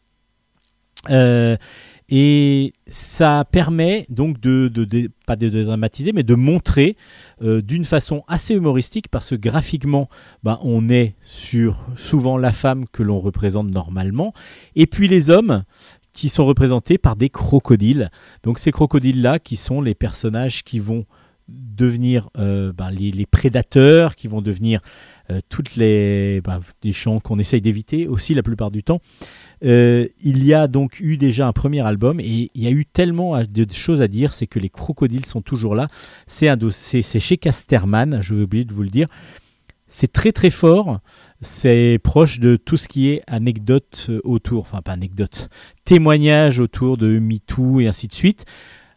Euh, 1.10 1.56
et 2.14 2.74
ça 2.88 3.46
permet 3.50 4.04
donc 4.10 4.38
de, 4.38 4.70
pas 5.24 5.34
de, 5.34 5.48
dramatiser, 5.48 6.12
mais 6.12 6.22
de 6.22 6.34
montrer 6.34 6.94
euh, 7.40 7.62
d'une 7.62 7.86
façon 7.86 8.22
assez 8.28 8.54
humoristique, 8.54 9.08
parce 9.08 9.30
que 9.30 9.34
graphiquement, 9.34 10.10
ben, 10.42 10.58
on 10.60 10.90
est 10.90 11.14
sur 11.22 11.82
souvent 11.96 12.36
la 12.36 12.52
femme 12.52 12.84
que 12.92 13.02
l'on 13.02 13.18
représente 13.18 13.70
normalement, 13.70 14.34
et 14.76 14.86
puis 14.86 15.08
les 15.08 15.30
hommes 15.30 15.64
qui 16.12 16.28
sont 16.28 16.44
représentés 16.44 16.98
par 16.98 17.16
des 17.16 17.30
crocodiles. 17.30 18.10
Donc 18.42 18.58
ces 18.58 18.72
crocodiles-là, 18.72 19.38
qui 19.38 19.56
sont 19.56 19.80
les 19.80 19.94
personnages 19.94 20.64
qui 20.64 20.80
vont 20.80 21.06
devenir 21.48 22.28
euh, 22.38 22.72
ben, 22.72 22.90
les, 22.90 23.10
les 23.10 23.26
prédateurs, 23.26 24.16
qui 24.16 24.28
vont 24.28 24.42
devenir 24.42 24.80
euh, 25.30 25.40
toutes 25.48 25.76
les 25.76 26.40
ben, 26.42 26.60
des 26.82 26.92
champs 26.92 27.20
qu'on 27.20 27.38
essaye 27.38 27.60
d'éviter 27.60 28.06
aussi 28.06 28.34
la 28.34 28.42
plupart 28.42 28.70
du 28.70 28.82
temps. 28.82 29.00
Euh, 29.64 30.08
il 30.22 30.44
y 30.44 30.54
a 30.54 30.66
donc 30.66 30.98
eu 31.00 31.16
déjà 31.16 31.46
un 31.46 31.52
premier 31.52 31.80
album 31.80 32.18
et 32.20 32.50
il 32.54 32.62
y 32.62 32.66
a 32.66 32.70
eu 32.70 32.84
tellement 32.84 33.40
de 33.42 33.66
choses 33.72 34.02
à 34.02 34.08
dire, 34.08 34.34
c'est 34.34 34.46
que 34.46 34.58
les 34.58 34.68
crocodiles 34.68 35.26
sont 35.26 35.42
toujours 35.42 35.74
là. 35.74 35.88
C'est 36.26 36.48
un 36.48 36.58
chez 36.70 37.36
Casterman, 37.36 38.20
je 38.20 38.34
vais 38.34 38.42
oublier 38.42 38.64
de 38.64 38.74
vous 38.74 38.82
le 38.82 38.90
dire. 38.90 39.08
C'est 39.88 40.10
très 40.10 40.32
très 40.32 40.50
fort. 40.50 41.00
C'est 41.42 41.98
proche 42.02 42.40
de 42.40 42.56
tout 42.56 42.76
ce 42.76 42.88
qui 42.88 43.10
est 43.10 43.22
anecdote 43.26 44.06
euh, 44.08 44.20
autour, 44.24 44.60
enfin 44.60 44.80
pas 44.80 44.92
anecdote, 44.92 45.48
témoignage 45.84 46.60
autour 46.60 46.96
de 46.96 47.18
MeToo 47.18 47.80
et 47.80 47.88
ainsi 47.88 48.06
de 48.06 48.12
suite, 48.12 48.46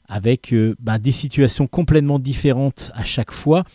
avec 0.07 0.53
euh, 0.53 0.75
ben, 0.79 0.99
des 0.99 1.11
situations 1.11 1.67
complètement 1.67 2.19
différentes 2.19 2.91
à 2.93 3.03
chaque 3.03 3.31
fois. 3.31 3.65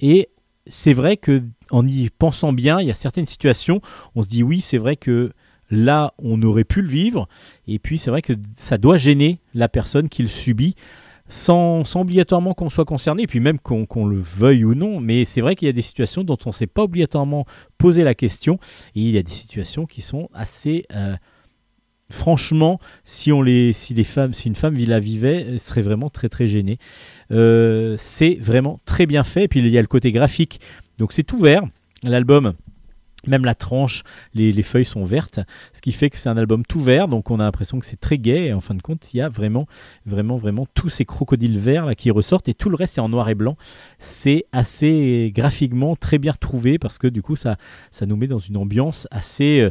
Et 0.00 0.30
c'est 0.66 0.92
vrai 0.92 1.16
que 1.16 1.42
en 1.70 1.86
y 1.86 2.08
pensant 2.08 2.52
bien, 2.52 2.80
il 2.80 2.86
y 2.86 2.90
a 2.90 2.94
certaines 2.94 3.26
situations, 3.26 3.80
on 4.14 4.22
se 4.22 4.28
dit 4.28 4.42
oui, 4.42 4.60
c'est 4.60 4.78
vrai 4.78 4.96
que 4.96 5.32
là, 5.70 6.12
on 6.18 6.40
aurait 6.42 6.64
pu 6.64 6.82
le 6.82 6.88
vivre, 6.88 7.28
et 7.66 7.78
puis 7.78 7.98
c'est 7.98 8.10
vrai 8.10 8.22
que 8.22 8.32
ça 8.54 8.78
doit 8.78 8.96
gêner 8.96 9.40
la 9.54 9.68
personne 9.68 10.08
qui 10.08 10.22
le 10.22 10.28
subit. 10.28 10.74
Sans, 11.32 11.84
obligatoirement 11.94 12.54
qu'on 12.54 12.70
soit 12.70 12.84
concerné, 12.84 13.22
et 13.22 13.26
puis 13.28 13.38
même 13.38 13.60
qu'on 13.60 14.04
le 14.04 14.18
veuille 14.18 14.64
ou 14.64 14.74
non, 14.74 14.98
mais 14.98 15.24
c'est 15.24 15.40
vrai 15.40 15.54
qu'il 15.54 15.66
y 15.66 15.68
a 15.68 15.72
des 15.72 15.80
situations 15.80 16.24
dont 16.24 16.36
on 16.44 16.48
ne 16.48 16.54
s'est 16.54 16.66
pas 16.66 16.82
obligatoirement 16.82 17.46
posé 17.78 18.02
la 18.02 18.16
question, 18.16 18.58
et 18.96 19.02
il 19.02 19.10
y 19.10 19.18
a 19.18 19.22
des 19.22 19.30
situations 19.30 19.86
qui 19.86 20.02
sont 20.02 20.28
assez 20.34 20.86
euh, 20.92 21.14
franchement, 22.10 22.80
si 23.04 23.30
une 23.30 24.54
femme 24.54 24.76
la 24.76 25.00
vivait, 25.00 25.46
elle 25.48 25.60
serait 25.60 25.82
vraiment 25.82 26.10
très 26.10 26.28
très 26.28 26.46
gênée. 26.46 26.78
Euh, 27.30 27.94
c'est 27.98 28.34
vraiment 28.34 28.80
très 28.84 29.06
bien 29.06 29.24
fait. 29.24 29.44
Et 29.44 29.48
puis 29.48 29.60
il 29.60 29.68
y 29.68 29.78
a 29.78 29.80
le 29.80 29.86
côté 29.86 30.12
graphique, 30.12 30.60
donc 30.98 31.12
c'est 31.12 31.22
tout 31.22 31.38
vert. 31.38 31.62
L'album, 32.02 32.54
même 33.26 33.44
la 33.44 33.54
tranche, 33.54 34.02
les, 34.34 34.52
les 34.52 34.62
feuilles 34.62 34.84
sont 34.84 35.04
vertes, 35.04 35.40
ce 35.74 35.80
qui 35.80 35.92
fait 35.92 36.10
que 36.10 36.16
c'est 36.16 36.28
un 36.28 36.36
album 36.36 36.64
tout 36.66 36.80
vert. 36.80 37.08
Donc 37.08 37.30
on 37.30 37.38
a 37.40 37.44
l'impression 37.44 37.78
que 37.78 37.86
c'est 37.86 38.00
très 38.00 38.18
gai. 38.18 38.46
Et 38.46 38.52
en 38.52 38.60
fin 38.60 38.74
de 38.74 38.82
compte, 38.82 39.12
il 39.12 39.18
y 39.18 39.20
a 39.20 39.28
vraiment, 39.28 39.66
vraiment, 40.06 40.36
vraiment 40.36 40.66
tous 40.74 40.88
ces 40.88 41.04
crocodiles 41.04 41.58
verts 41.58 41.86
là 41.86 41.94
qui 41.94 42.10
ressortent 42.10 42.48
et 42.48 42.54
tout 42.54 42.70
le 42.70 42.76
reste 42.76 42.94
c'est 42.94 43.00
en 43.00 43.08
noir 43.08 43.28
et 43.28 43.34
blanc. 43.34 43.56
C'est 43.98 44.44
assez 44.52 45.32
graphiquement 45.34 45.96
très 45.96 46.18
bien 46.18 46.32
retrouvé 46.32 46.78
parce 46.78 46.98
que 46.98 47.06
du 47.06 47.22
coup 47.22 47.36
ça, 47.36 47.56
ça 47.90 48.06
nous 48.06 48.16
met 48.16 48.26
dans 48.26 48.38
une 48.38 48.56
ambiance 48.56 49.06
assez 49.10 49.60
euh, 49.60 49.70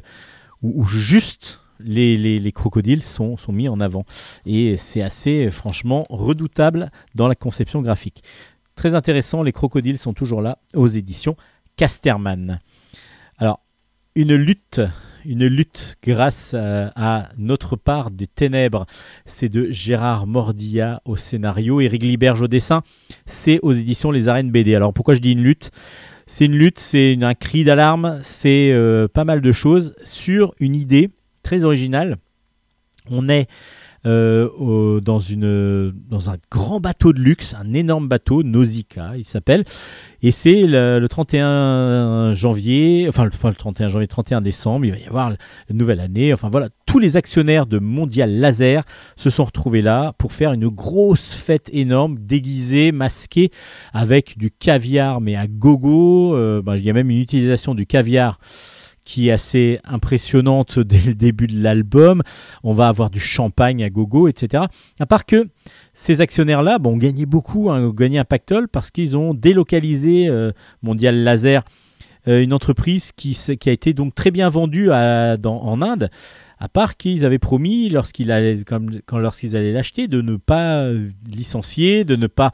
où, 0.61 0.85
juste 0.85 1.61
les, 1.79 2.17
les- 2.17 2.39
les 2.39 2.51
crocodiles 2.51 3.03
sont, 3.03 3.37
mis 3.49 3.69
en 3.69 3.79
avant. 3.79 4.03
Et 4.45 4.75
c'est 4.77 5.01
assez, 5.01 5.49
franchement, 5.49 6.05
redoutable 6.09 6.91
dans 7.15 7.27
la 7.29 7.35
conception 7.35 7.81
graphique. 7.81 8.21
Très 8.75 8.95
intéressant, 8.95 9.43
les 9.43 9.53
crocodiles 9.53 9.97
sont 9.97 10.13
toujours 10.13 10.41
là 10.41 10.59
aux 10.75 10.87
éditions 10.87 11.35
Casterman. 11.77 12.59
Une 14.19 14.35
lutte, 14.35 14.81
une 15.23 15.47
lutte 15.47 15.95
grâce 16.03 16.51
euh, 16.53 16.89
à 16.97 17.29
notre 17.37 17.77
part 17.77 18.11
des 18.11 18.27
ténèbres, 18.27 18.85
c'est 19.25 19.47
de 19.47 19.71
Gérard 19.71 20.27
Mordilla 20.27 21.01
au 21.05 21.15
scénario, 21.15 21.79
Éric 21.79 22.03
Liberge 22.03 22.41
au 22.41 22.49
dessin, 22.49 22.83
c'est 23.27 23.61
aux 23.61 23.71
éditions 23.71 24.11
Les 24.11 24.27
Arènes 24.27 24.51
BD. 24.51 24.75
Alors 24.75 24.93
pourquoi 24.93 25.15
je 25.15 25.21
dis 25.21 25.31
une 25.31 25.41
lutte? 25.41 25.71
C'est 26.27 26.43
une 26.43 26.57
lutte, 26.57 26.79
c'est 26.79 27.17
un 27.21 27.33
cri 27.33 27.63
d'alarme, 27.63 28.19
c'est 28.21 28.73
euh, 28.73 29.07
pas 29.07 29.23
mal 29.23 29.39
de 29.39 29.53
choses. 29.53 29.95
Sur 30.03 30.53
une 30.59 30.75
idée 30.75 31.11
très 31.41 31.63
originale. 31.63 32.17
On 33.09 33.29
est 33.29 33.47
euh, 34.05 34.99
dans, 35.01 35.19
une, 35.19 35.93
dans 36.09 36.29
un 36.29 36.37
grand 36.51 36.79
bateau 36.79 37.13
de 37.13 37.19
luxe, 37.19 37.55
un 37.59 37.73
énorme 37.73 38.07
bateau, 38.07 38.43
Nausicaa, 38.43 39.17
il 39.17 39.25
s'appelle. 39.25 39.65
Et 40.21 40.31
c'est 40.31 40.63
le, 40.63 40.99
le 40.99 41.07
31 41.07 42.33
janvier, 42.33 43.05
enfin 43.07 43.23
le, 43.23 43.31
le 43.31 43.55
31 43.55 43.87
janvier, 43.87 44.07
31 44.07 44.41
décembre, 44.41 44.85
il 44.85 44.91
va 44.91 44.97
y 44.97 45.05
avoir 45.05 45.29
la 45.29 45.37
nouvelle 45.71 45.99
année. 45.99 46.33
Enfin 46.33 46.49
voilà, 46.49 46.69
tous 46.85 46.99
les 46.99 47.17
actionnaires 47.17 47.65
de 47.65 47.79
Mondial 47.79 48.31
Laser 48.31 48.83
se 49.15 49.29
sont 49.29 49.45
retrouvés 49.45 49.81
là 49.81 50.13
pour 50.17 50.33
faire 50.33 50.53
une 50.53 50.67
grosse 50.67 51.33
fête 51.33 51.69
énorme, 51.71 52.17
déguisée, 52.19 52.91
masquée, 52.91 53.51
avec 53.93 54.37
du 54.37 54.51
caviar, 54.51 55.21
mais 55.21 55.35
à 55.35 55.47
gogo. 55.47 56.35
Euh, 56.35 56.61
ben, 56.61 56.75
il 56.75 56.83
y 56.83 56.89
a 56.89 56.93
même 56.93 57.09
une 57.09 57.19
utilisation 57.19 57.75
du 57.75 57.85
caviar 57.85 58.39
qui 59.09 59.29
est 59.29 59.31
assez 59.31 59.79
impressionnante 59.85 60.77
dès 60.93 61.01
le 61.03 61.15
début 61.15 61.47
de 61.47 61.63
l'album. 61.63 62.21
On 62.63 62.73
va 62.73 62.89
avoir 62.89 63.09
du 63.09 63.19
champagne 63.19 63.83
à 63.83 63.89
gogo, 63.89 64.27
etc. 64.27 64.65
À 64.99 65.05
part 65.07 65.25
que 65.25 65.47
ces 65.95 66.21
actionnaires-là 66.21 66.77
bon, 66.77 66.91
ont 66.93 66.97
gagné 66.97 67.25
beaucoup, 67.25 67.71
hein, 67.71 67.85
ont 67.85 67.89
gagné 67.89 68.19
un 68.19 68.23
pactole 68.23 68.67
parce 68.67 68.91
qu'ils 68.91 69.17
ont 69.17 69.33
délocalisé 69.33 70.27
euh, 70.27 70.51
Mondial 70.83 71.23
Laser, 71.23 71.63
euh, 72.27 72.43
une 72.43 72.53
entreprise 72.53 73.11
qui, 73.11 73.35
a 73.49 73.71
été 73.71 73.93
donc 73.93 74.13
très 74.13 74.29
bien 74.29 74.47
vendue 74.47 74.91
en 74.91 75.81
Inde. 75.81 76.11
À 76.59 76.69
part 76.69 76.95
qu'ils 76.95 77.25
avaient 77.25 77.39
promis, 77.39 77.89
lorsqu'ils 77.89 78.31
allaient, 78.31 78.63
l'acheter, 79.71 80.07
de 80.07 80.21
ne 80.21 80.35
pas 80.35 80.83
euh, 80.83 81.07
licencier, 81.27 82.03
de 82.03 82.15
ne 82.15 82.27
pas 82.27 82.51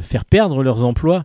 faire 0.00 0.24
perdre 0.24 0.62
leurs 0.62 0.84
emplois. 0.84 1.24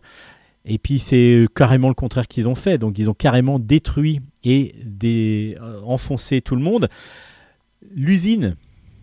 Et 0.70 0.78
puis 0.78 0.98
c'est 0.98 1.46
carrément 1.54 1.88
le 1.88 1.94
contraire 1.94 2.28
qu'ils 2.28 2.46
ont 2.48 2.54
fait. 2.54 2.78
Donc 2.78 2.98
ils 2.98 3.08
ont 3.08 3.14
carrément 3.14 3.58
détruit 3.58 4.20
et 4.44 4.74
euh, 5.04 5.80
enfoncé 5.84 6.40
tout 6.42 6.54
le 6.54 6.62
monde. 6.62 6.88
L'usine, 7.94 8.56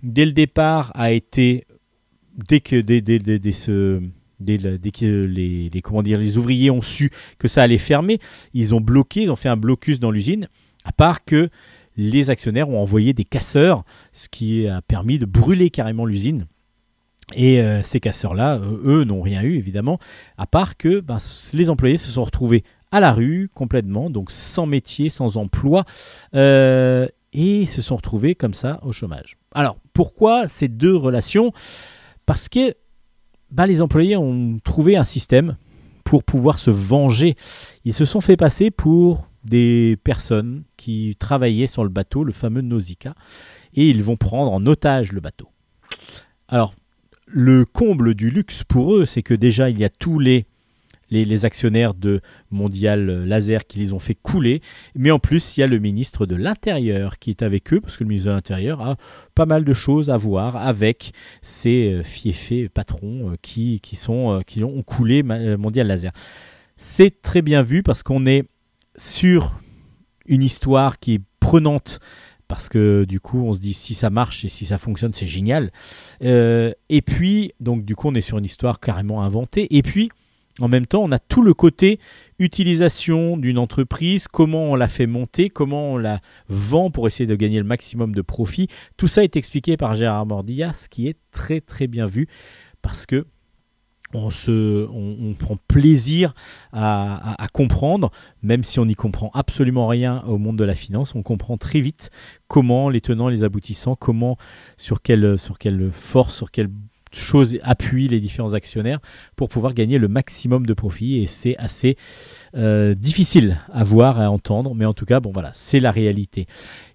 dès 0.03 0.25
le 0.25 0.31
départ, 0.31 0.91
a 0.95 1.11
été 1.11 1.65
dès 2.37 2.59
que 2.59 2.75
dès, 2.79 3.01
que 4.91 5.25
les- 5.25 5.81
comment 5.81 6.03
dire 6.03 6.19
les 6.19 6.37
ouvriers 6.37 6.69
ont 6.69 6.81
su 6.81 7.09
que 7.39 7.47
ça 7.47 7.63
allait 7.63 7.77
fermer, 7.77 8.19
ils 8.53 8.75
ont 8.75 8.81
bloqué, 8.81 9.23
ils 9.23 9.31
ont 9.31 9.35
fait 9.35 9.49
un 9.49 9.57
blocus 9.57 9.99
dans 9.99 10.11
l'usine. 10.11 10.47
À 10.83 10.91
part 10.91 11.25
que 11.25 11.49
les 11.97 12.29
actionnaires 12.29 12.69
ont 12.69 12.79
envoyé 12.79 13.13
des 13.13 13.23
casseurs, 13.23 13.85
ce 14.11 14.27
qui 14.29 14.67
a 14.67 14.81
permis 14.81 15.17
de 15.17 15.25
brûler 15.25 15.69
carrément 15.69 16.05
l'usine. 16.05 16.45
Et 17.33 17.59
euh, 17.61 17.81
ces 17.81 17.99
casseurs-là, 17.99 18.57
euh, 18.57 18.99
eux, 18.99 19.03
n'ont 19.03 19.21
rien 19.21 19.41
eu, 19.41 19.55
évidemment, 19.55 19.99
à 20.37 20.45
part 20.45 20.77
que 20.77 20.99
ben, 20.99 21.17
les 21.53 21.69
employés 21.69 21.97
se 21.97 22.09
sont 22.11 22.23
retrouvés 22.23 22.63
à 22.91 22.99
la 22.99 23.13
rue 23.13 23.49
complètement, 23.53 24.09
donc 24.09 24.31
sans 24.31 24.67
métier, 24.67 25.09
sans 25.09 25.37
emploi, 25.37 25.85
euh, 26.35 27.07
et 27.33 27.65
se 27.65 27.81
sont 27.81 27.95
retrouvés 27.95 28.35
comme 28.35 28.53
ça 28.53 28.79
au 28.83 28.91
chômage. 28.91 29.37
Alors, 29.53 29.77
pourquoi 29.93 30.47
ces 30.47 30.67
deux 30.67 30.95
relations? 30.95 31.51
Parce 32.25 32.47
que 32.47 32.75
ben, 33.51 33.65
les 33.65 33.81
employés 33.81 34.15
ont 34.17 34.59
trouvé 34.63 34.95
un 34.95 35.03
système 35.03 35.57
pour 36.03 36.23
pouvoir 36.23 36.59
se 36.59 36.69
venger. 36.69 37.35
Ils 37.83 37.93
se 37.93 38.05
sont 38.05 38.21
fait 38.21 38.37
passer 38.37 38.69
pour 38.69 39.27
des 39.43 39.97
personnes 40.03 40.63
qui 40.77 41.15
travaillaient 41.19 41.67
sur 41.67 41.83
le 41.83 41.89
bateau, 41.89 42.23
le 42.23 42.31
fameux 42.31 42.61
Nausicaa, 42.61 43.15
et 43.73 43.89
ils 43.89 44.03
vont 44.03 44.15
prendre 44.15 44.51
en 44.51 44.65
otage 44.65 45.11
le 45.11 45.21
bateau. 45.21 45.49
Alors, 46.47 46.73
le 47.27 47.65
comble 47.65 48.13
du 48.13 48.29
luxe 48.29 48.63
pour 48.63 48.95
eux, 48.95 49.05
c'est 49.05 49.23
que 49.23 49.33
déjà, 49.33 49.69
il 49.69 49.79
y 49.79 49.83
a 49.83 49.89
tous 49.89 50.19
les, 50.19 50.45
les, 51.09 51.45
actionnaires 51.45 51.93
de 51.93 52.21
Mondial 52.51 53.25
Laser 53.25 53.65
qui 53.65 53.79
les 53.79 53.93
ont 53.93 53.99
fait 53.99 54.15
couler, 54.15 54.61
mais 54.95 55.11
en 55.11 55.19
plus, 55.19 55.57
il 55.57 55.61
y 55.61 55.63
a 55.63 55.67
le 55.67 55.79
ministre 55.79 56.25
de 56.25 56.35
l'Intérieur 56.35 57.19
qui 57.19 57.29
est 57.29 57.41
avec 57.41 57.73
eux, 57.73 57.81
parce 57.81 57.97
que 57.97 58.03
le 58.03 58.09
ministre 58.09 58.29
de 58.29 58.35
l'Intérieur 58.35 58.81
a 58.81 58.97
pas 59.33 59.45
mal 59.45 59.63
de 59.63 59.73
choses 59.73 60.09
à 60.09 60.17
voir 60.17 60.57
avec 60.57 61.11
ces 61.41 61.93
euh, 61.93 62.03
fiefés 62.03 62.69
patrons 62.69 63.31
euh, 63.31 63.35
qui, 63.41 63.81
sont, 63.95 64.35
euh, 64.35 64.41
qui 64.41 64.63
ont 64.63 64.83
coulé 64.83 65.23
Mondial 65.23 65.87
Laser. 65.87 66.11
C'est 66.77 67.21
très 67.21 67.41
bien 67.41 67.61
vu 67.61 67.83
parce 67.83 68.03
qu'on 68.03 68.25
est 68.25 68.43
sur 68.97 69.55
une 70.25 70.43
histoire 70.43 70.99
qui 70.99 71.15
est 71.15 71.21
prenante 71.39 71.99
parce 72.47 72.69
que 72.69 73.05
du 73.05 73.19
coup 73.19 73.43
on 73.43 73.53
se 73.53 73.59
dit 73.59 73.73
si 73.73 73.93
ça 73.93 74.09
marche 74.09 74.45
et 74.45 74.49
si 74.49 74.65
ça 74.65 74.77
fonctionne 74.77 75.13
c'est 75.13 75.27
génial. 75.27 75.71
Euh, 76.23 76.71
et 76.89 77.01
puis 77.01 77.53
donc 77.59 77.85
du 77.85 77.95
coup 77.95 78.09
on 78.09 78.15
est 78.15 78.21
sur 78.21 78.37
une 78.37 78.45
histoire 78.45 78.79
carrément 78.79 79.23
inventée. 79.23 79.75
Et 79.75 79.81
puis 79.81 80.09
en 80.59 80.67
même 80.67 80.85
temps 80.85 81.03
on 81.03 81.11
a 81.11 81.19
tout 81.19 81.41
le 81.41 81.53
côté 81.53 81.99
utilisation 82.39 83.37
d'une 83.37 83.57
entreprise 83.57 84.27
comment 84.27 84.71
on 84.71 84.75
la 84.75 84.87
fait 84.87 85.07
monter 85.07 85.49
comment 85.49 85.93
on 85.93 85.97
la 85.97 86.21
vend 86.47 86.91
pour 86.91 87.07
essayer 87.07 87.27
de 87.27 87.35
gagner 87.35 87.57
le 87.59 87.65
maximum 87.65 88.13
de 88.13 88.21
profit. 88.21 88.67
Tout 88.97 89.07
ça 89.07 89.23
est 89.23 89.35
expliqué 89.35 89.77
par 89.77 89.95
Gérard 89.95 90.25
Mordilla 90.25 90.73
ce 90.73 90.89
qui 90.89 91.07
est 91.07 91.17
très 91.31 91.61
très 91.61 91.87
bien 91.87 92.05
vu 92.05 92.27
parce 92.81 93.05
que 93.05 93.25
on, 94.15 94.31
se, 94.31 94.87
prend 95.35 95.57
plaisir 95.67 96.33
à, 96.73 97.47
comprendre, 97.53 98.11
même 98.41 98.63
si 98.63 98.79
on 98.79 98.85
n'y 98.85 98.95
comprend 98.95 99.29
absolument 99.33 99.87
rien 99.87 100.23
au 100.27 100.37
monde 100.37 100.57
de 100.57 100.63
la 100.63 100.75
finance, 100.75 101.15
on 101.15 101.23
comprend 101.23 101.57
très 101.57 101.79
vite 101.79 102.09
comment 102.47 102.89
les 102.89 103.01
tenants, 103.01 103.29
les 103.29 103.43
aboutissants, 103.43 103.95
comment, 103.95 104.37
sur 104.77 105.01
quelle, 105.01 105.37
sur 105.37 105.57
quelle 105.57 105.91
force, 105.91 106.35
sur 106.35 106.51
quelle 106.51 106.69
chose 107.13 107.57
appuient 107.63 108.07
les 108.07 108.19
différents 108.19 108.53
actionnaires 108.53 108.99
pour 109.35 109.49
pouvoir 109.49 109.73
gagner 109.73 109.97
le 109.97 110.07
maximum 110.07 110.65
de 110.65 110.73
profit. 110.73 111.21
Et 111.21 111.27
c'est 111.27 111.57
assez 111.57 111.97
euh, 112.55 112.93
difficile 112.93 113.59
à 113.71 113.83
voir, 113.83 114.19
à 114.19 114.29
entendre, 114.29 114.75
mais 114.75 114.85
en 114.85 114.93
tout 114.93 115.05
cas, 115.05 115.19
bon 115.19 115.31
voilà, 115.31 115.51
c'est 115.53 115.79
la 115.79 115.91
réalité. 115.91 116.45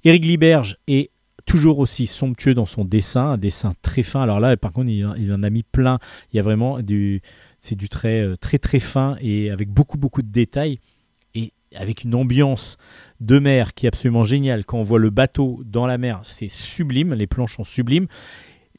Éric 0.04 0.24
Liberge 0.24 0.76
est 0.86 1.10
toujours 1.46 1.78
aussi 1.78 2.06
somptueux 2.06 2.54
dans 2.54 2.66
son 2.66 2.84
dessin, 2.84 3.32
un 3.32 3.38
dessin 3.38 3.72
très 3.82 4.02
fin. 4.02 4.22
Alors 4.22 4.40
là, 4.40 4.56
par 4.56 4.72
contre, 4.72 4.90
il, 4.90 5.04
en- 5.06 5.42
a 5.42 5.50
mis 5.50 5.62
plein. 5.62 5.98
Il 6.32 6.36
y 6.36 6.40
a 6.40 6.42
vraiment 6.42 6.80
du, 6.80 7.22
c'est 7.60 7.76
du 7.76 7.88
trait 7.88 8.20
euh, 8.20 8.36
très 8.36 8.58
très 8.58 8.80
fin 8.80 9.16
et 9.20 9.50
avec 9.50 9.68
beaucoup 9.68 9.98
beaucoup 9.98 10.22
de 10.22 10.30
détails 10.30 10.78
et 11.34 11.52
avec 11.74 12.04
une 12.04 12.14
ambiance 12.14 12.76
de 13.20 13.38
mer 13.38 13.74
qui 13.74 13.86
est 13.86 13.88
absolument 13.88 14.22
géniale. 14.22 14.64
Quand 14.64 14.78
on 14.78 14.82
voit 14.82 14.98
le 14.98 15.10
bateau 15.10 15.62
dans 15.64 15.86
la 15.86 15.98
mer, 15.98 16.20
c'est 16.24 16.48
sublime. 16.48 17.14
Les 17.14 17.26
planches 17.26 17.56
sont 17.56 17.64
sublimes. 17.64 18.06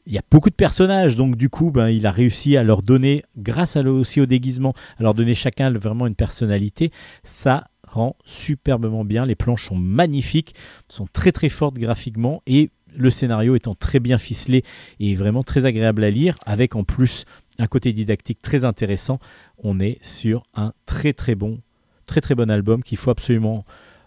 Il 0.08 0.14
y 0.14 0.18
a 0.18 0.24
beaucoup 0.32 0.50
de 0.50 0.56
personnages, 0.56 1.16
donc 1.16 1.36
du 1.36 1.50
coup, 1.50 1.70
ben, 1.70 1.90
il 1.90 2.08
a 2.08 2.12
réussi 2.12 2.58
à 2.58 2.64
leur 2.64 2.82
donner, 2.82 3.24
grâce 3.38 3.78
à, 3.78 3.84
aussi 3.84 4.20
au 4.20 4.26
déguisement, 4.26 4.74
à 4.98 5.04
leur 5.04 5.14
donner 5.14 5.36
chacun 5.36 5.72
vraiment 5.72 6.08
une 6.08 6.16
personnalité. 6.16 6.92
Ça 7.24 7.68
rend 7.92 8.16
superbement 8.26 9.06
bien. 9.06 9.26
Les 9.26 9.36
planches 9.36 9.68
sont 9.68 9.76
magnifiques, 9.76 10.56
sont 10.88 11.08
très 11.12 11.32
très 11.32 11.50
fortes 11.50 11.76
graphiquement 11.76 12.42
et 12.48 12.70
le 12.96 13.10
scénario 13.10 13.56
étant 13.56 13.76
très 13.76 14.00
bien 14.00 14.18
ficelé 14.18 14.64
et 15.00 15.16
vraiment 15.16 15.44
très 15.44 15.66
agréable 15.66 16.04
à 16.04 16.10
lire, 16.10 16.38
avec 16.46 16.76
en 16.76 16.84
plus 16.84 17.26
un 17.60 17.68
côté 17.68 17.94
didactique 17.94 18.42
très 18.42 18.66
intéressant, 18.66 19.20
on 19.58 19.80
est 19.80 19.98
sur 20.04 20.44
un 20.56 20.74
très 20.86 21.14
très 21.14 21.36
bon, 21.36 21.60
très 22.06 22.22
très 22.22 22.36
bon 22.36 22.50
album 22.50 22.84
qu'il 22.84 22.98
faut 22.98 23.12
absolument 23.12 23.66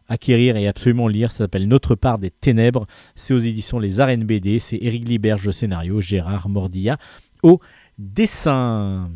acquérir 0.09 0.56
et 0.56 0.66
absolument 0.66 1.09
lire. 1.09 1.31
Ça 1.31 1.39
s'appelle 1.39 1.69
Notre 1.69 1.94
part 1.94 2.19
des 2.19 2.31
ténèbres. 2.31 2.86
C'est 3.15 3.35
aux 3.35 3.39
éditions 3.39 3.78
Les 3.78 4.01
Arènes 4.01 4.24
BD. 4.24 4.59
C'est 4.59 4.77
Éric 4.77 5.09
Liberge 5.09 5.47
au 5.47 5.52
scénario, 5.52 6.01
Gérard 6.01 6.48
Mordilla 6.48 6.98
au 7.43 7.61
dessin. 7.98 9.11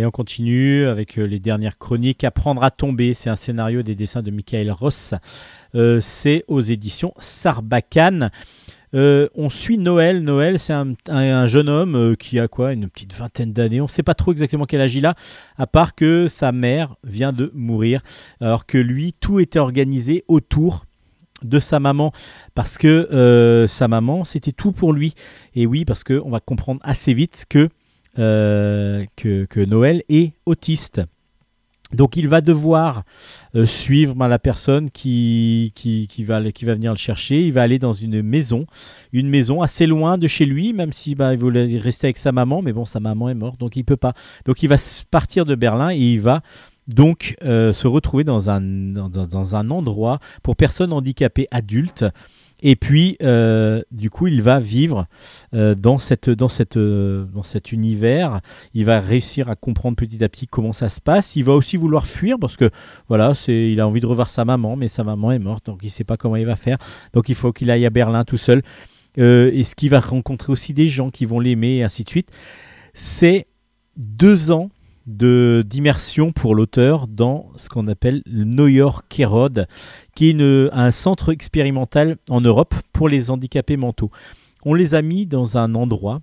Allez, 0.00 0.06
on 0.06 0.10
continue 0.12 0.86
avec 0.86 1.18
euh, 1.18 1.24
les 1.26 1.40
dernières 1.40 1.76
chroniques. 1.76 2.24
Apprendre 2.24 2.62
à 2.64 2.70
tomber, 2.70 3.12
c'est 3.12 3.28
un 3.28 3.36
scénario 3.36 3.82
des 3.82 3.94
dessins 3.94 4.22
de 4.22 4.30
Michael 4.30 4.72
Ross. 4.72 5.12
Euh, 5.74 6.00
c'est 6.00 6.42
aux 6.48 6.62
éditions 6.62 7.12
Sarbacane. 7.18 8.30
Euh, 8.94 9.28
on 9.34 9.50
suit 9.50 9.76
Noël. 9.76 10.22
Noël, 10.22 10.58
c'est 10.58 10.72
un, 10.72 10.94
un- 11.10 11.16
un 11.42 11.44
jeune 11.44 11.68
homme 11.68 12.16
qui 12.16 12.38
a 12.38 12.48
quoi 12.48 12.72
Une 12.72 12.88
petite 12.88 13.12
vingtaine 13.12 13.52
d'années. 13.52 13.82
On 13.82 13.84
ne 13.84 13.88
sait 13.90 14.02
pas 14.02 14.14
trop 14.14 14.32
exactement 14.32 14.64
quel 14.64 14.80
âge 14.80 14.94
il 14.94 15.04
a, 15.04 15.14
à 15.58 15.66
part 15.66 15.94
que 15.94 16.28
sa 16.28 16.50
mère 16.50 16.96
vient 17.04 17.34
de 17.34 17.50
mourir, 17.54 18.00
alors 18.40 18.64
que 18.64 18.78
lui, 18.78 19.12
tout 19.20 19.38
était 19.38 19.58
organisé 19.58 20.24
autour 20.28 20.86
de 21.42 21.58
sa 21.58 21.78
maman 21.78 22.12
parce 22.54 22.76
que 22.76 23.64
sa 23.66 23.88
maman 23.88 24.26
c'était 24.26 24.52
tout 24.52 24.72
pour 24.72 24.92
lui 24.92 25.14
et 25.54 25.64
oui 25.64 25.86
parce 25.86 26.04
que 26.04 26.20
on 26.22 26.28
va 26.28 26.38
comprendre 26.40 26.80
assez 26.84 27.14
vite 27.14 27.46
que 27.48 27.70
que, 28.16 29.44
que 29.44 29.64
Noël 29.64 30.02
est 30.08 30.34
autiste 30.46 31.00
Donc 31.92 32.16
il 32.16 32.28
va 32.28 32.40
devoir 32.40 33.02
euh, 33.54 33.66
suivre 33.66 34.14
ben, 34.14 34.28
la 34.28 34.38
personne 34.38 34.90
qui, 34.90 35.72
qui, 35.74 36.06
qui 36.08 36.24
va, 36.24 36.52
qui 36.52 36.64
va 36.64 36.74
venir 36.74 36.92
le 36.92 36.98
chercher. 36.98 37.42
Il 37.42 37.52
va 37.52 37.62
aller 37.62 37.78
dans 37.78 37.92
une 37.92 38.22
maison, 38.22 38.66
une 39.12 39.28
maison 39.28 39.62
assez 39.62 39.86
loin 39.86 40.18
de 40.18 40.28
chez 40.28 40.46
lui, 40.46 40.72
même 40.72 40.92
si 40.92 41.14
bah, 41.14 41.32
il 41.32 41.38
voulait 41.38 41.78
rester 41.78 42.06
avec 42.06 42.18
sa 42.18 42.32
maman, 42.32 42.62
mais 42.62 42.72
bon, 42.72 42.84
sa 42.84 43.00
maman 43.00 43.28
est 43.28 43.34
morte, 43.34 43.58
donc 43.58 43.76
il 43.76 43.84
peut 43.84 43.96
pas. 43.96 44.14
Donc 44.44 44.62
il 44.62 44.68
va 44.68 44.76
partir 45.10 45.44
de 45.44 45.54
Berlin 45.54 45.90
et 45.90 45.98
il 45.98 46.20
va 46.20 46.42
donc 46.86 47.36
euh, 47.44 47.72
se 47.72 47.86
retrouver 47.86 48.24
dans 48.24 48.50
un, 48.50 48.60
dans 48.60 49.56
un 49.56 49.70
endroit 49.70 50.18
pour 50.42 50.56
personnes 50.56 50.92
handicapées 50.92 51.46
adultes. 51.50 52.04
Et 52.62 52.76
puis, 52.76 53.16
euh, 53.22 53.82
du 53.90 54.10
coup, 54.10 54.26
il 54.26 54.42
va 54.42 54.60
vivre 54.60 55.06
euh, 55.54 55.74
dans, 55.74 55.98
cette, 55.98 56.30
dans, 56.30 56.48
cette, 56.48 56.76
euh, 56.76 57.24
dans 57.24 57.42
cet 57.42 57.72
univers. 57.72 58.40
Il 58.74 58.84
va 58.84 59.00
réussir 59.00 59.48
à 59.48 59.56
comprendre 59.56 59.96
petit 59.96 60.22
à 60.22 60.28
petit 60.28 60.46
comment 60.46 60.72
ça 60.72 60.88
se 60.88 61.00
passe. 61.00 61.36
Il 61.36 61.44
va 61.44 61.52
aussi 61.52 61.76
vouloir 61.76 62.06
fuir 62.06 62.38
parce 62.38 62.56
que 62.56 62.70
voilà, 63.08 63.34
c'est, 63.34 63.70
il 63.70 63.80
a 63.80 63.86
envie 63.86 64.00
de 64.00 64.06
revoir 64.06 64.30
sa 64.30 64.44
maman, 64.44 64.76
mais 64.76 64.88
sa 64.88 65.04
maman 65.04 65.32
est 65.32 65.38
morte, 65.38 65.66
donc 65.66 65.78
il 65.82 65.86
ne 65.86 65.90
sait 65.90 66.04
pas 66.04 66.16
comment 66.16 66.36
il 66.36 66.46
va 66.46 66.56
faire. 66.56 66.78
Donc 67.12 67.28
il 67.28 67.34
faut 67.34 67.52
qu'il 67.52 67.70
aille 67.70 67.86
à 67.86 67.90
Berlin 67.90 68.24
tout 68.24 68.36
seul. 68.36 68.62
Et 69.16 69.64
ce 69.64 69.74
qu'il 69.74 69.90
va 69.90 69.98
rencontrer 70.00 70.52
aussi 70.52 70.72
des 70.72 70.86
gens 70.86 71.10
qui 71.10 71.26
vont 71.26 71.40
l'aimer, 71.40 71.78
et 71.78 71.82
ainsi 71.82 72.04
de 72.04 72.08
suite. 72.08 72.30
C'est 72.94 73.48
deux 73.96 74.50
ans 74.50 74.70
de 75.06 75.64
d'immersion 75.66 76.32
pour 76.32 76.54
l'auteur 76.54 77.06
dans 77.08 77.48
ce 77.56 77.68
qu'on 77.68 77.88
appelle 77.88 78.22
le 78.26 78.44
New 78.44 78.68
York 78.68 79.06
Kerod, 79.08 79.66
qui 80.14 80.30
est 80.30 80.40
un 80.72 80.92
centre 80.92 81.32
expérimental 81.32 82.16
en 82.28 82.40
Europe 82.40 82.74
pour 82.92 83.08
les 83.08 83.30
handicapés 83.30 83.76
mentaux. 83.76 84.10
On 84.64 84.74
les 84.74 84.94
a 84.94 85.02
mis 85.02 85.26
dans 85.26 85.56
un 85.56 85.74
endroit 85.74 86.20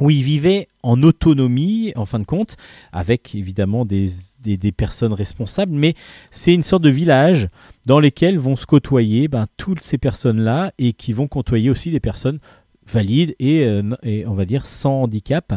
où 0.00 0.10
ils 0.10 0.22
vivaient 0.22 0.68
en 0.82 1.02
autonomie, 1.02 1.92
en 1.96 2.06
fin 2.06 2.20
de 2.20 2.24
compte, 2.24 2.56
avec 2.92 3.34
évidemment 3.34 3.84
des, 3.84 4.10
des- 4.40 4.72
personnes 4.72 5.12
responsables, 5.12 5.72
mais 5.72 5.94
c'est 6.30 6.54
une 6.54 6.62
sorte 6.62 6.82
de 6.82 6.90
village 6.90 7.48
dans 7.86 7.98
lesquels 7.98 8.38
vont 8.38 8.54
se 8.54 8.66
côtoyer 8.66 9.26
ben, 9.28 9.46
toutes 9.56 9.82
ces 9.82 9.98
personnes-là 9.98 10.72
et 10.78 10.92
qui 10.92 11.12
vont 11.12 11.26
côtoyer 11.26 11.68
aussi 11.68 11.90
des 11.90 12.00
personnes 12.00 12.38
valides 12.86 13.34
et, 13.38 13.64
euh, 13.64 13.82
et, 14.02 14.26
on 14.26 14.34
va 14.34 14.44
dire 14.44 14.66
sans 14.66 15.02
handicap. 15.02 15.54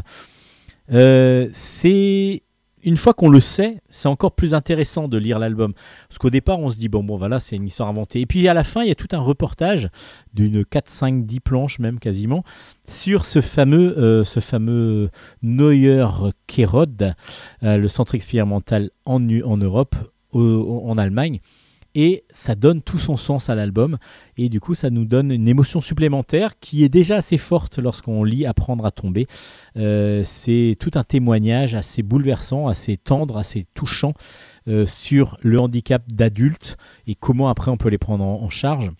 Euh, 0.91 1.47
c'est 1.53 2.43
une 2.83 2.97
fois 2.97 3.13
qu'on 3.13 3.29
le 3.29 3.39
sait, 3.39 3.81
c'est 3.89 4.07
encore 4.07 4.31
plus 4.31 4.53
intéressant 4.53 5.07
de 5.07 5.17
lire 5.17 5.39
l'album. 5.39 5.73
Parce 6.09 6.17
qu'au 6.17 6.29
départ, 6.29 6.59
on 6.59 6.69
se 6.69 6.77
dit, 6.77 6.89
bon, 6.89 7.03
bon, 7.03 7.17
voilà, 7.17 7.39
c'est 7.39 7.55
une 7.55 7.67
histoire 7.67 7.89
inventée. 7.89 8.21
Et 8.21 8.25
puis 8.25 8.47
à 8.47 8.53
la 8.53 8.63
fin, 8.63 8.81
il 8.81 8.87
y 8.87 8.91
a 8.91 8.95
tout 8.95 9.07
un 9.11 9.19
reportage 9.19 9.89
d'une 10.33 10.65
4, 10.65 10.89
5, 10.89 11.25
10 11.25 11.39
planches 11.41 11.79
même 11.79 11.99
quasiment, 11.99 12.43
sur 12.87 13.25
ce 13.25 13.41
fameux, 13.41 13.97
euh, 13.97 14.23
ce 14.23 14.39
fameux 14.39 15.09
Neuer 15.43 16.07
Kerod, 16.47 17.13
euh, 17.63 17.77
le 17.77 17.87
centre 17.87 18.15
expérimental 18.15 18.89
en, 19.05 19.21
en 19.43 19.57
Europe, 19.57 19.95
en 20.33 20.97
Allemagne. 20.97 21.41
Et 21.93 22.23
ça 22.31 22.55
donne 22.55 22.81
tout 22.81 22.99
son 22.99 23.17
sens 23.17 23.49
à 23.49 23.55
l'album. 23.55 23.97
Et 24.37 24.49
du 24.49 24.59
coup, 24.59 24.75
ça 24.75 24.89
nous 24.89 25.05
donne 25.05 25.31
une 25.31 25.47
émotion 25.47 25.81
supplémentaire 25.81 26.57
qui 26.59 26.83
est 26.83 26.89
déjà 26.89 27.17
assez 27.17 27.37
forte 27.37 27.79
lorsqu'on 27.79 28.23
lit 28.23 28.45
Apprendre 28.45 28.85
à 28.85 28.91
tomber. 28.91 29.27
Euh, 29.77 30.21
c'est 30.23 30.77
tout 30.79 30.91
un 30.95 31.03
témoignage 31.03 31.75
assez 31.75 32.01
bouleversant, 32.01 32.67
assez 32.67 32.97
tendre, 32.97 33.37
assez 33.37 33.65
touchant 33.73 34.13
euh, 34.67 34.85
sur 34.85 35.37
le 35.41 35.59
handicap 35.59 36.03
d'adultes 36.11 36.77
et 37.07 37.15
comment 37.15 37.49
après 37.49 37.71
on 37.71 37.77
peut 37.77 37.89
les 37.89 37.97
prendre 37.97 38.23
en, 38.23 38.49
charge. 38.49 38.91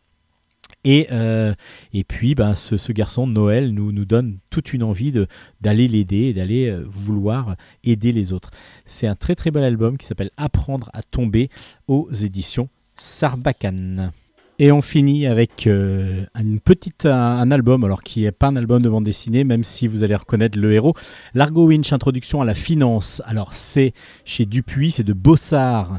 Et, 0.84 1.08
euh, 1.12 1.54
et 1.94 2.04
puis, 2.04 2.34
ben, 2.34 2.56
ce, 2.56 2.76
ce 2.76 2.92
garçon 2.92 3.28
Noël 3.28 3.72
nous, 3.72 3.92
nous 3.92 4.06
donne 4.06 4.40
toute 4.50 4.74
une 4.74 4.84
envie 4.84 5.14
d'aller 5.62 5.88
l'aider 5.88 6.24
et 6.24 6.34
d'aller 6.34 6.76
vouloir 6.88 7.56
aider 7.84 8.12
les 8.12 8.34
autres. 8.34 8.52
C'est 8.86 9.08
un 9.08 9.16
très 9.16 9.36
très 9.36 9.52
bel 9.52 9.64
album 9.64 9.98
qui 9.98 10.08
s'appelle 10.08 10.32
Apprendre 10.38 10.90
à 10.94 11.04
tomber 11.04 11.50
aux 11.88 12.10
éditions 12.12 12.70
Sarbacane. 13.02 14.12
Et 14.60 14.72
on 14.72 14.84
finit 14.84 15.26
avec 15.26 15.66
euh, 15.66 16.24
une 16.40 16.60
petite, 16.60 17.08
un, 17.08 17.40
un 17.40 17.50
album, 17.50 17.84
alors 17.84 18.04
qui 18.04 18.22
n'est 18.22 18.32
pas 18.32 18.50
un 18.50 18.56
album 18.56 18.80
de 18.84 18.90
bande 18.90 19.06
dessinée, 19.06 19.44
même 19.44 19.64
si 19.64 19.88
vous 19.88 20.04
allez 20.04 20.16
reconnaître 20.16 20.60
le 20.60 20.72
héros. 20.72 20.94
Largo 21.34 21.66
Winch, 21.66 21.92
Introduction 21.94 22.44
à 22.44 22.46
la 22.46 22.54
finance. 22.54 23.20
Alors 23.26 23.56
c'est 23.56 23.94
chez 24.24 24.46
Dupuis, 24.46 24.92
c'est 24.92 25.04
de 25.04 25.14
Bossard, 25.14 25.98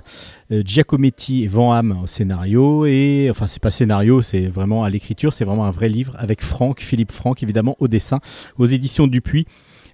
euh, 0.52 0.62
Giacometti 0.64 1.42
et 1.42 1.48
Van 1.48 1.72
Hamme 1.72 1.98
au 2.04 2.06
scénario. 2.06 2.86
Et 2.86 3.26
enfin, 3.30 3.48
c'est 3.48 3.60
pas 3.60 3.72
scénario, 3.72 4.22
c'est 4.22 4.46
vraiment 4.46 4.84
à 4.84 4.90
l'écriture, 4.90 5.32
c'est 5.32 5.44
vraiment 5.44 5.66
un 5.66 5.72
vrai 5.72 5.88
livre 5.88 6.14
avec 6.18 6.40
Franck, 6.40 6.82
Philippe 6.82 7.10
Franck, 7.10 7.42
évidemment, 7.42 7.74
au 7.80 7.88
dessin, 7.88 8.20
aux 8.58 8.66
éditions 8.66 9.08
Dupuis. 9.08 9.46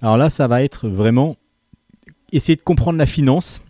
Alors 0.03 0.19
là, 0.19 0.29
ça 0.29 0.47
va 0.47 0.63
être 0.63 0.91
vraiment 0.91 1.37
essayer 2.33 2.57
de 2.57 2.61
comprendre 2.63 2.99
la 2.99 3.07
finance. 3.07 3.63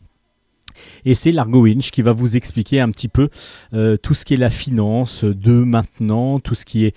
Et 1.04 1.14
c'est 1.14 1.32
Largo 1.32 1.62
Winch 1.62 1.90
qui 1.90 2.02
va 2.02 2.12
vous 2.12 2.36
expliquer 2.36 2.80
un 2.80 2.90
petit 2.90 3.08
peu 3.08 3.28
euh, 3.74 3.96
tout 3.96 4.14
ce 4.14 4.24
qui 4.24 4.34
est 4.34 4.38
la 4.38 4.50
finance 4.50 5.24
de 5.24 5.52
maintenant, 5.52 6.40
tout 6.40 6.54
ce 6.54 6.64
qui 6.64 6.84
est, 6.84 6.96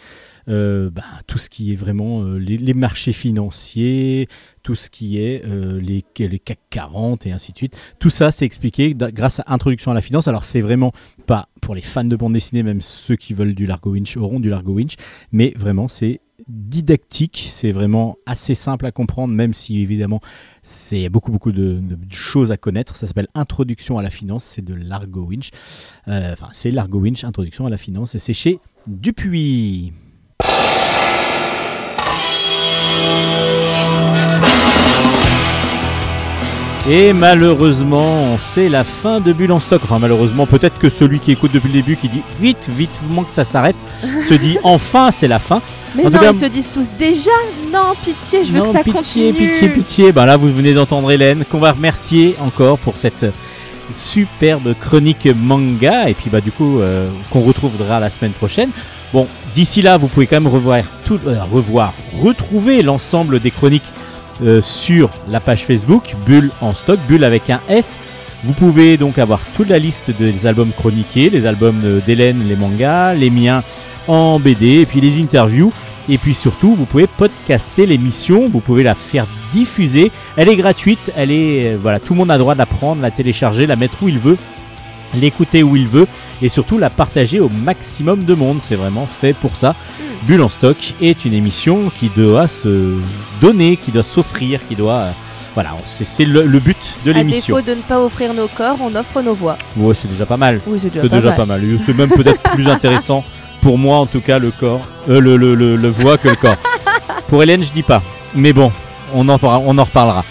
euh, 0.50 0.90
bah, 0.90 1.04
tout 1.28 1.38
ce 1.38 1.50
qui 1.50 1.72
est 1.74 1.76
vraiment 1.76 2.24
euh, 2.24 2.38
les, 2.38 2.74
marchés 2.74 3.14
financiers, 3.14 4.28
tout 4.64 4.76
ce 4.76 4.90
qui 4.90 5.20
est 5.20 5.44
les, 5.46 6.04
les 6.20 6.40
CAC 6.40 6.60
40 6.70 7.26
et 7.26 7.32
ainsi 7.32 7.52
de 7.52 7.58
suite. 7.58 7.78
Tout 8.00 8.10
ça, 8.10 8.32
c'est 8.32 8.46
expliqué 8.46 8.96
grâce 8.96 9.40
à 9.40 9.46
Introduction 9.48 9.92
à 9.92 9.94
la 9.94 10.02
finance. 10.02 10.28
Alors, 10.28 10.44
c'est 10.44 10.62
vraiment 10.62 10.94
pas 11.26 11.50
pour 11.62 11.76
les 11.76 11.82
fans 11.82 12.04
de 12.04 12.16
bande 12.16 12.34
dessinée, 12.34 12.64
même 12.64 12.82
ceux 12.82 13.16
qui 13.16 13.34
veulent 13.34 13.56
du 13.56 13.66
Largo 13.66 13.92
Winch 13.92 14.18
auront 14.18 14.40
du 14.40 14.50
Largo 14.50 14.74
Winch, 14.74 14.96
mais 15.32 15.54
vraiment, 15.56 15.88
c'est 15.88 16.22
didactique, 16.48 17.48
c'est 17.50 17.72
vraiment 17.72 18.18
assez 18.26 18.56
simple 18.56 18.86
à 18.86 18.92
comprendre, 18.92 19.34
même 19.34 19.54
si 19.54 19.82
évidemment 19.82 20.22
c'est 20.64 21.10
beaucoup 21.10 21.32
beaucoup 21.32 21.52
de, 21.52 21.82
choses 22.12 22.52
à 22.52 22.58
connaître. 22.58 22.96
Ça 22.96 23.08
s'appelle 23.08 23.28
Introduction 23.36 23.98
à 23.98 24.02
la 24.02 24.10
finance, 24.10 24.44
c'est 24.44 24.64
de 24.64 24.74
Largo 24.74 25.22
Winch. 25.22 25.52
Euh, 26.08 26.34
Enfin, 26.34 26.50
c'est 26.54 26.72
Largo 26.72 27.00
Winch, 27.00 27.24
Introduction 27.24 27.66
à 27.66 27.70
la 27.70 27.78
finance, 27.78 28.16
et 28.16 28.20
c'est 28.20 28.34
chez 28.34 28.60
Dupuis. 28.88 29.94
Et 36.90 37.14
malheureusement, 37.14 38.38
c'est 38.40 38.68
la 38.68 38.84
fin 38.84 39.20
de 39.20 39.34
Bulle 39.34 39.52
en 39.52 39.60
stock. 39.60 39.82
Enfin, 39.84 40.00
malheureusement, 40.00 40.48
peut-être 40.48 40.80
que 40.80 40.90
celui 40.90 41.20
qui 41.20 41.32
écoute 41.32 41.52
depuis 41.54 41.68
le 41.68 41.76
début, 41.76 41.96
qui 41.96 42.10
dit 42.10 42.24
vite, 42.40 42.70
vite, 42.70 42.90
vivement 43.04 43.24
que 43.24 43.32
ça 43.34 43.44
s'arrête, 43.46 43.76
se 44.28 44.34
dit 44.34 44.58
enfin, 44.64 45.12
c'est 45.12 45.28
la 45.28 45.38
fin. 45.38 45.62
Mais 45.96 46.06
En 46.08 46.10
non, 46.10 46.18
cas- 46.18 46.32
ils 46.34 46.40
se 46.40 46.46
disent 46.46 46.72
tous 46.74 46.88
déjà 46.98 47.30
Non, 47.72 47.94
pitié, 48.04 48.44
je 48.44 48.52
veux 48.52 48.60
Non, 48.60 48.66
que 48.66 48.72
ça 48.72 48.80
pitié, 48.84 48.94
continue. 48.94 49.52
pitié, 49.52 49.70
pitié. 49.70 50.12
Ben 50.12 50.26
là, 50.26 50.38
vous 50.38 50.52
venez 50.52 50.74
d'entendre 50.74 51.12
Hélène, 51.12 51.46
qu'on 51.50 51.60
va 51.60 51.72
remercier 51.74 52.36
encore 52.40 52.80
pour 52.80 52.98
cette 52.98 53.28
superbe 53.94 54.74
chronique 54.82 55.28
manga. 55.36 56.10
Et 56.10 56.16
puis, 56.16 56.32
bah, 56.32 56.42
du 56.42 56.52
coup, 56.52 56.80
euh, 56.80 57.10
qu'on 57.30 57.42
retrouvera 57.42 58.00
la 58.00 58.10
semaine 58.10 58.32
prochaine. 58.32 58.70
Bon, 59.14 59.28
d'ici 59.54 59.84
là, 59.84 59.98
vous 59.98 60.08
pouvez 60.08 60.26
quand 60.26 60.38
même 60.38 60.48
revoir, 60.52 60.82
tout, 61.06 61.20
euh, 61.28 61.36
revoir 61.52 61.94
retrouver 62.24 62.82
l'ensemble 62.82 63.40
des 63.40 63.52
chroniques 63.52 63.92
euh, 64.42 64.62
sur 64.62 65.10
la 65.30 65.40
page 65.40 65.66
Facebook, 65.66 66.16
Bulle 66.26 66.52
en 66.62 66.74
stock, 66.74 67.00
Bulle 67.08 67.24
avec 67.24 67.50
un 67.50 67.60
S. 67.70 68.00
Vous 68.44 68.54
pouvez 68.54 68.98
donc 68.98 69.20
avoir 69.20 69.40
toute 69.56 69.70
la 69.70 69.78
liste 69.78 70.12
des 70.18 70.48
albums 70.48 70.72
chroniqués, 70.72 71.30
les 71.30 71.46
albums 71.46 72.02
d'Hélène, 72.06 72.48
les 72.48 72.56
mangas, 72.56 73.14
les 73.14 73.30
miens 73.30 73.64
en 74.08 74.40
BD, 74.40 74.82
et 74.82 74.86
puis 74.86 75.00
les 75.00 75.22
interviews. 75.22 75.72
Et 76.10 76.18
puis 76.18 76.34
surtout, 76.34 76.74
vous 76.76 76.86
pouvez 76.86 77.08
podcaster 77.08 77.86
l'émission, 77.86 78.50
vous 78.50 78.60
pouvez 78.60 78.84
la 78.84 78.96
faire 78.96 79.28
diffuser. 79.52 80.12
Elle 80.36 80.50
est 80.50 80.56
gratuite, 80.56 81.12
elle 81.16 81.32
est 81.32 81.74
euh, 81.74 81.78
voilà, 81.80 82.00
tout 82.00 82.14
le 82.14 82.20
monde 82.20 82.32
a 82.32 82.38
droit 82.38 82.54
de 82.54 82.60
la 82.60 82.66
prendre, 82.66 83.02
la 83.02 83.12
télécharger, 83.12 83.68
la 83.68 83.76
mettre 83.76 84.02
où 84.02 84.10
il 84.10 84.18
veut, 84.18 84.38
l'écouter 85.14 85.64
où 85.64 85.76
il 85.76 85.88
veut, 85.88 86.08
et 86.42 86.50
surtout 86.50 86.78
la 86.78 86.90
partager 86.90 87.40
au 87.40 87.50
maximum 87.50 88.24
de 88.26 88.34
monde. 88.34 88.60
C'est 88.62 88.76
vraiment 88.76 89.06
fait 89.08 89.34
pour 89.34 89.56
ça. 89.56 89.76
Bulle 90.24 90.42
en 90.42 90.50
stock 90.50 90.94
est 91.02 91.26
une 91.26 91.34
émission 91.34 91.92
qui 91.96 92.10
doit 92.16 92.48
se 92.48 92.96
donner, 93.42 93.78
qui 93.78 93.92
doit 93.92 94.04
s'offrir, 94.04 94.60
qui 94.68 94.76
doit 94.76 94.94
euh, 95.00 95.12
voilà, 95.54 95.72
c'est 95.86 96.24
le, 96.24 96.44
le 96.46 96.60
but 96.60 96.96
de 97.06 97.12
À 97.12 97.16
l'émission. 97.16 97.56
défaut 97.58 97.68
de 97.68 97.76
ne 97.76 97.82
pas 97.82 98.00
offrir 98.00 98.34
nos 98.34 98.48
corps, 98.48 98.78
on 98.82 98.96
offre 98.96 99.22
nos 99.22 99.34
voix. 99.34 99.58
Ouais, 99.76 99.94
c'est 99.94 100.08
déjà 100.08 100.26
pas 100.26 100.38
mal. 100.38 100.62
Oui, 100.66 100.80
c'est 100.82 100.90
déjà, 100.94 101.02
pas, 101.10 101.16
déjà 101.18 101.28
mal. 101.30 101.38
pas 101.38 101.46
mal. 101.46 101.62
C'est 101.86 101.94
même 101.98 102.10
peut-être 102.10 102.42
plus 102.54 102.68
intéressant 102.70 103.26
pour 103.62 103.78
moi, 103.78 103.98
en 103.98 104.06
tout 104.06 104.22
cas, 104.22 104.40
le 104.40 104.52
corps, 104.52 104.82
euh, 105.10 105.20
le, 105.20 105.36
le, 105.36 105.56
le, 105.56 105.90
voix 105.90 106.18
que 106.18 106.30
le 106.30 106.36
corps. 106.36 106.56
pour 107.28 107.44
Hélène, 107.44 107.64
je 107.64 107.72
dis 107.74 107.84
pas. 107.84 108.02
Mais 108.34 108.54
bon, 108.54 108.72
on 109.14 109.28
en, 109.28 109.38
on 109.44 109.78
en 109.78 109.84
reparlera. 109.84 110.24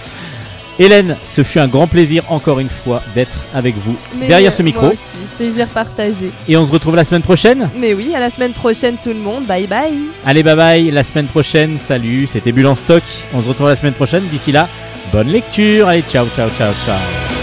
Hélène, 0.81 1.19
ce 1.27 1.43
fut 1.43 1.59
un 1.59 1.69
grand 1.69 1.87
plaisir 1.87 2.25
encore 2.31 2.59
une 2.59 2.71
fois 2.71 3.03
d'être 3.15 3.45
avec 3.55 3.77
vous 3.77 3.95
Mais, 4.19 4.29
derrière 4.29 4.55
ce 4.55 4.63
micro. 4.63 4.87
moi 4.87 4.93
aussi, 4.95 5.27
plaisir 5.37 5.67
partagé. 5.69 6.31
Et 6.49 6.57
on 6.57 6.65
se 6.65 6.73
retrouve 6.73 6.97
la 6.97 7.05
semaine 7.05 7.21
prochaine. 7.21 7.69
Mais 7.77 7.93
oui, 7.93 8.15
à 8.15 8.19
la 8.19 8.31
semaine 8.31 8.53
prochaine 8.55 8.97
tout 8.97 9.11
le 9.11 9.17
monde. 9.17 9.45
Bye 9.45 9.67
bye. 9.67 9.93
Allez, 10.25 10.43
bye 10.43 10.57
bye. 10.57 10.91
La 10.91 11.05
semaine 11.05 11.27
prochaine, 11.27 11.79
salut. 11.79 12.27
C'était 12.27 12.51
Bulle 12.51 12.67
en 12.67 12.75
stock. 12.75 13.03
On 13.35 13.43
se 13.43 13.49
retrouve 13.49 13.69
la 13.69 13.77
semaine 13.77 13.93
prochaine. 13.93 14.25
D'ici 14.33 14.53
là, 14.53 14.71
bonne 15.13 15.29
lecture. 15.29 15.87
Allez, 15.87 16.03
ciao, 16.09 16.27
ciao, 16.35 16.49
ciao, 16.57 16.73
ciao. 16.87 17.40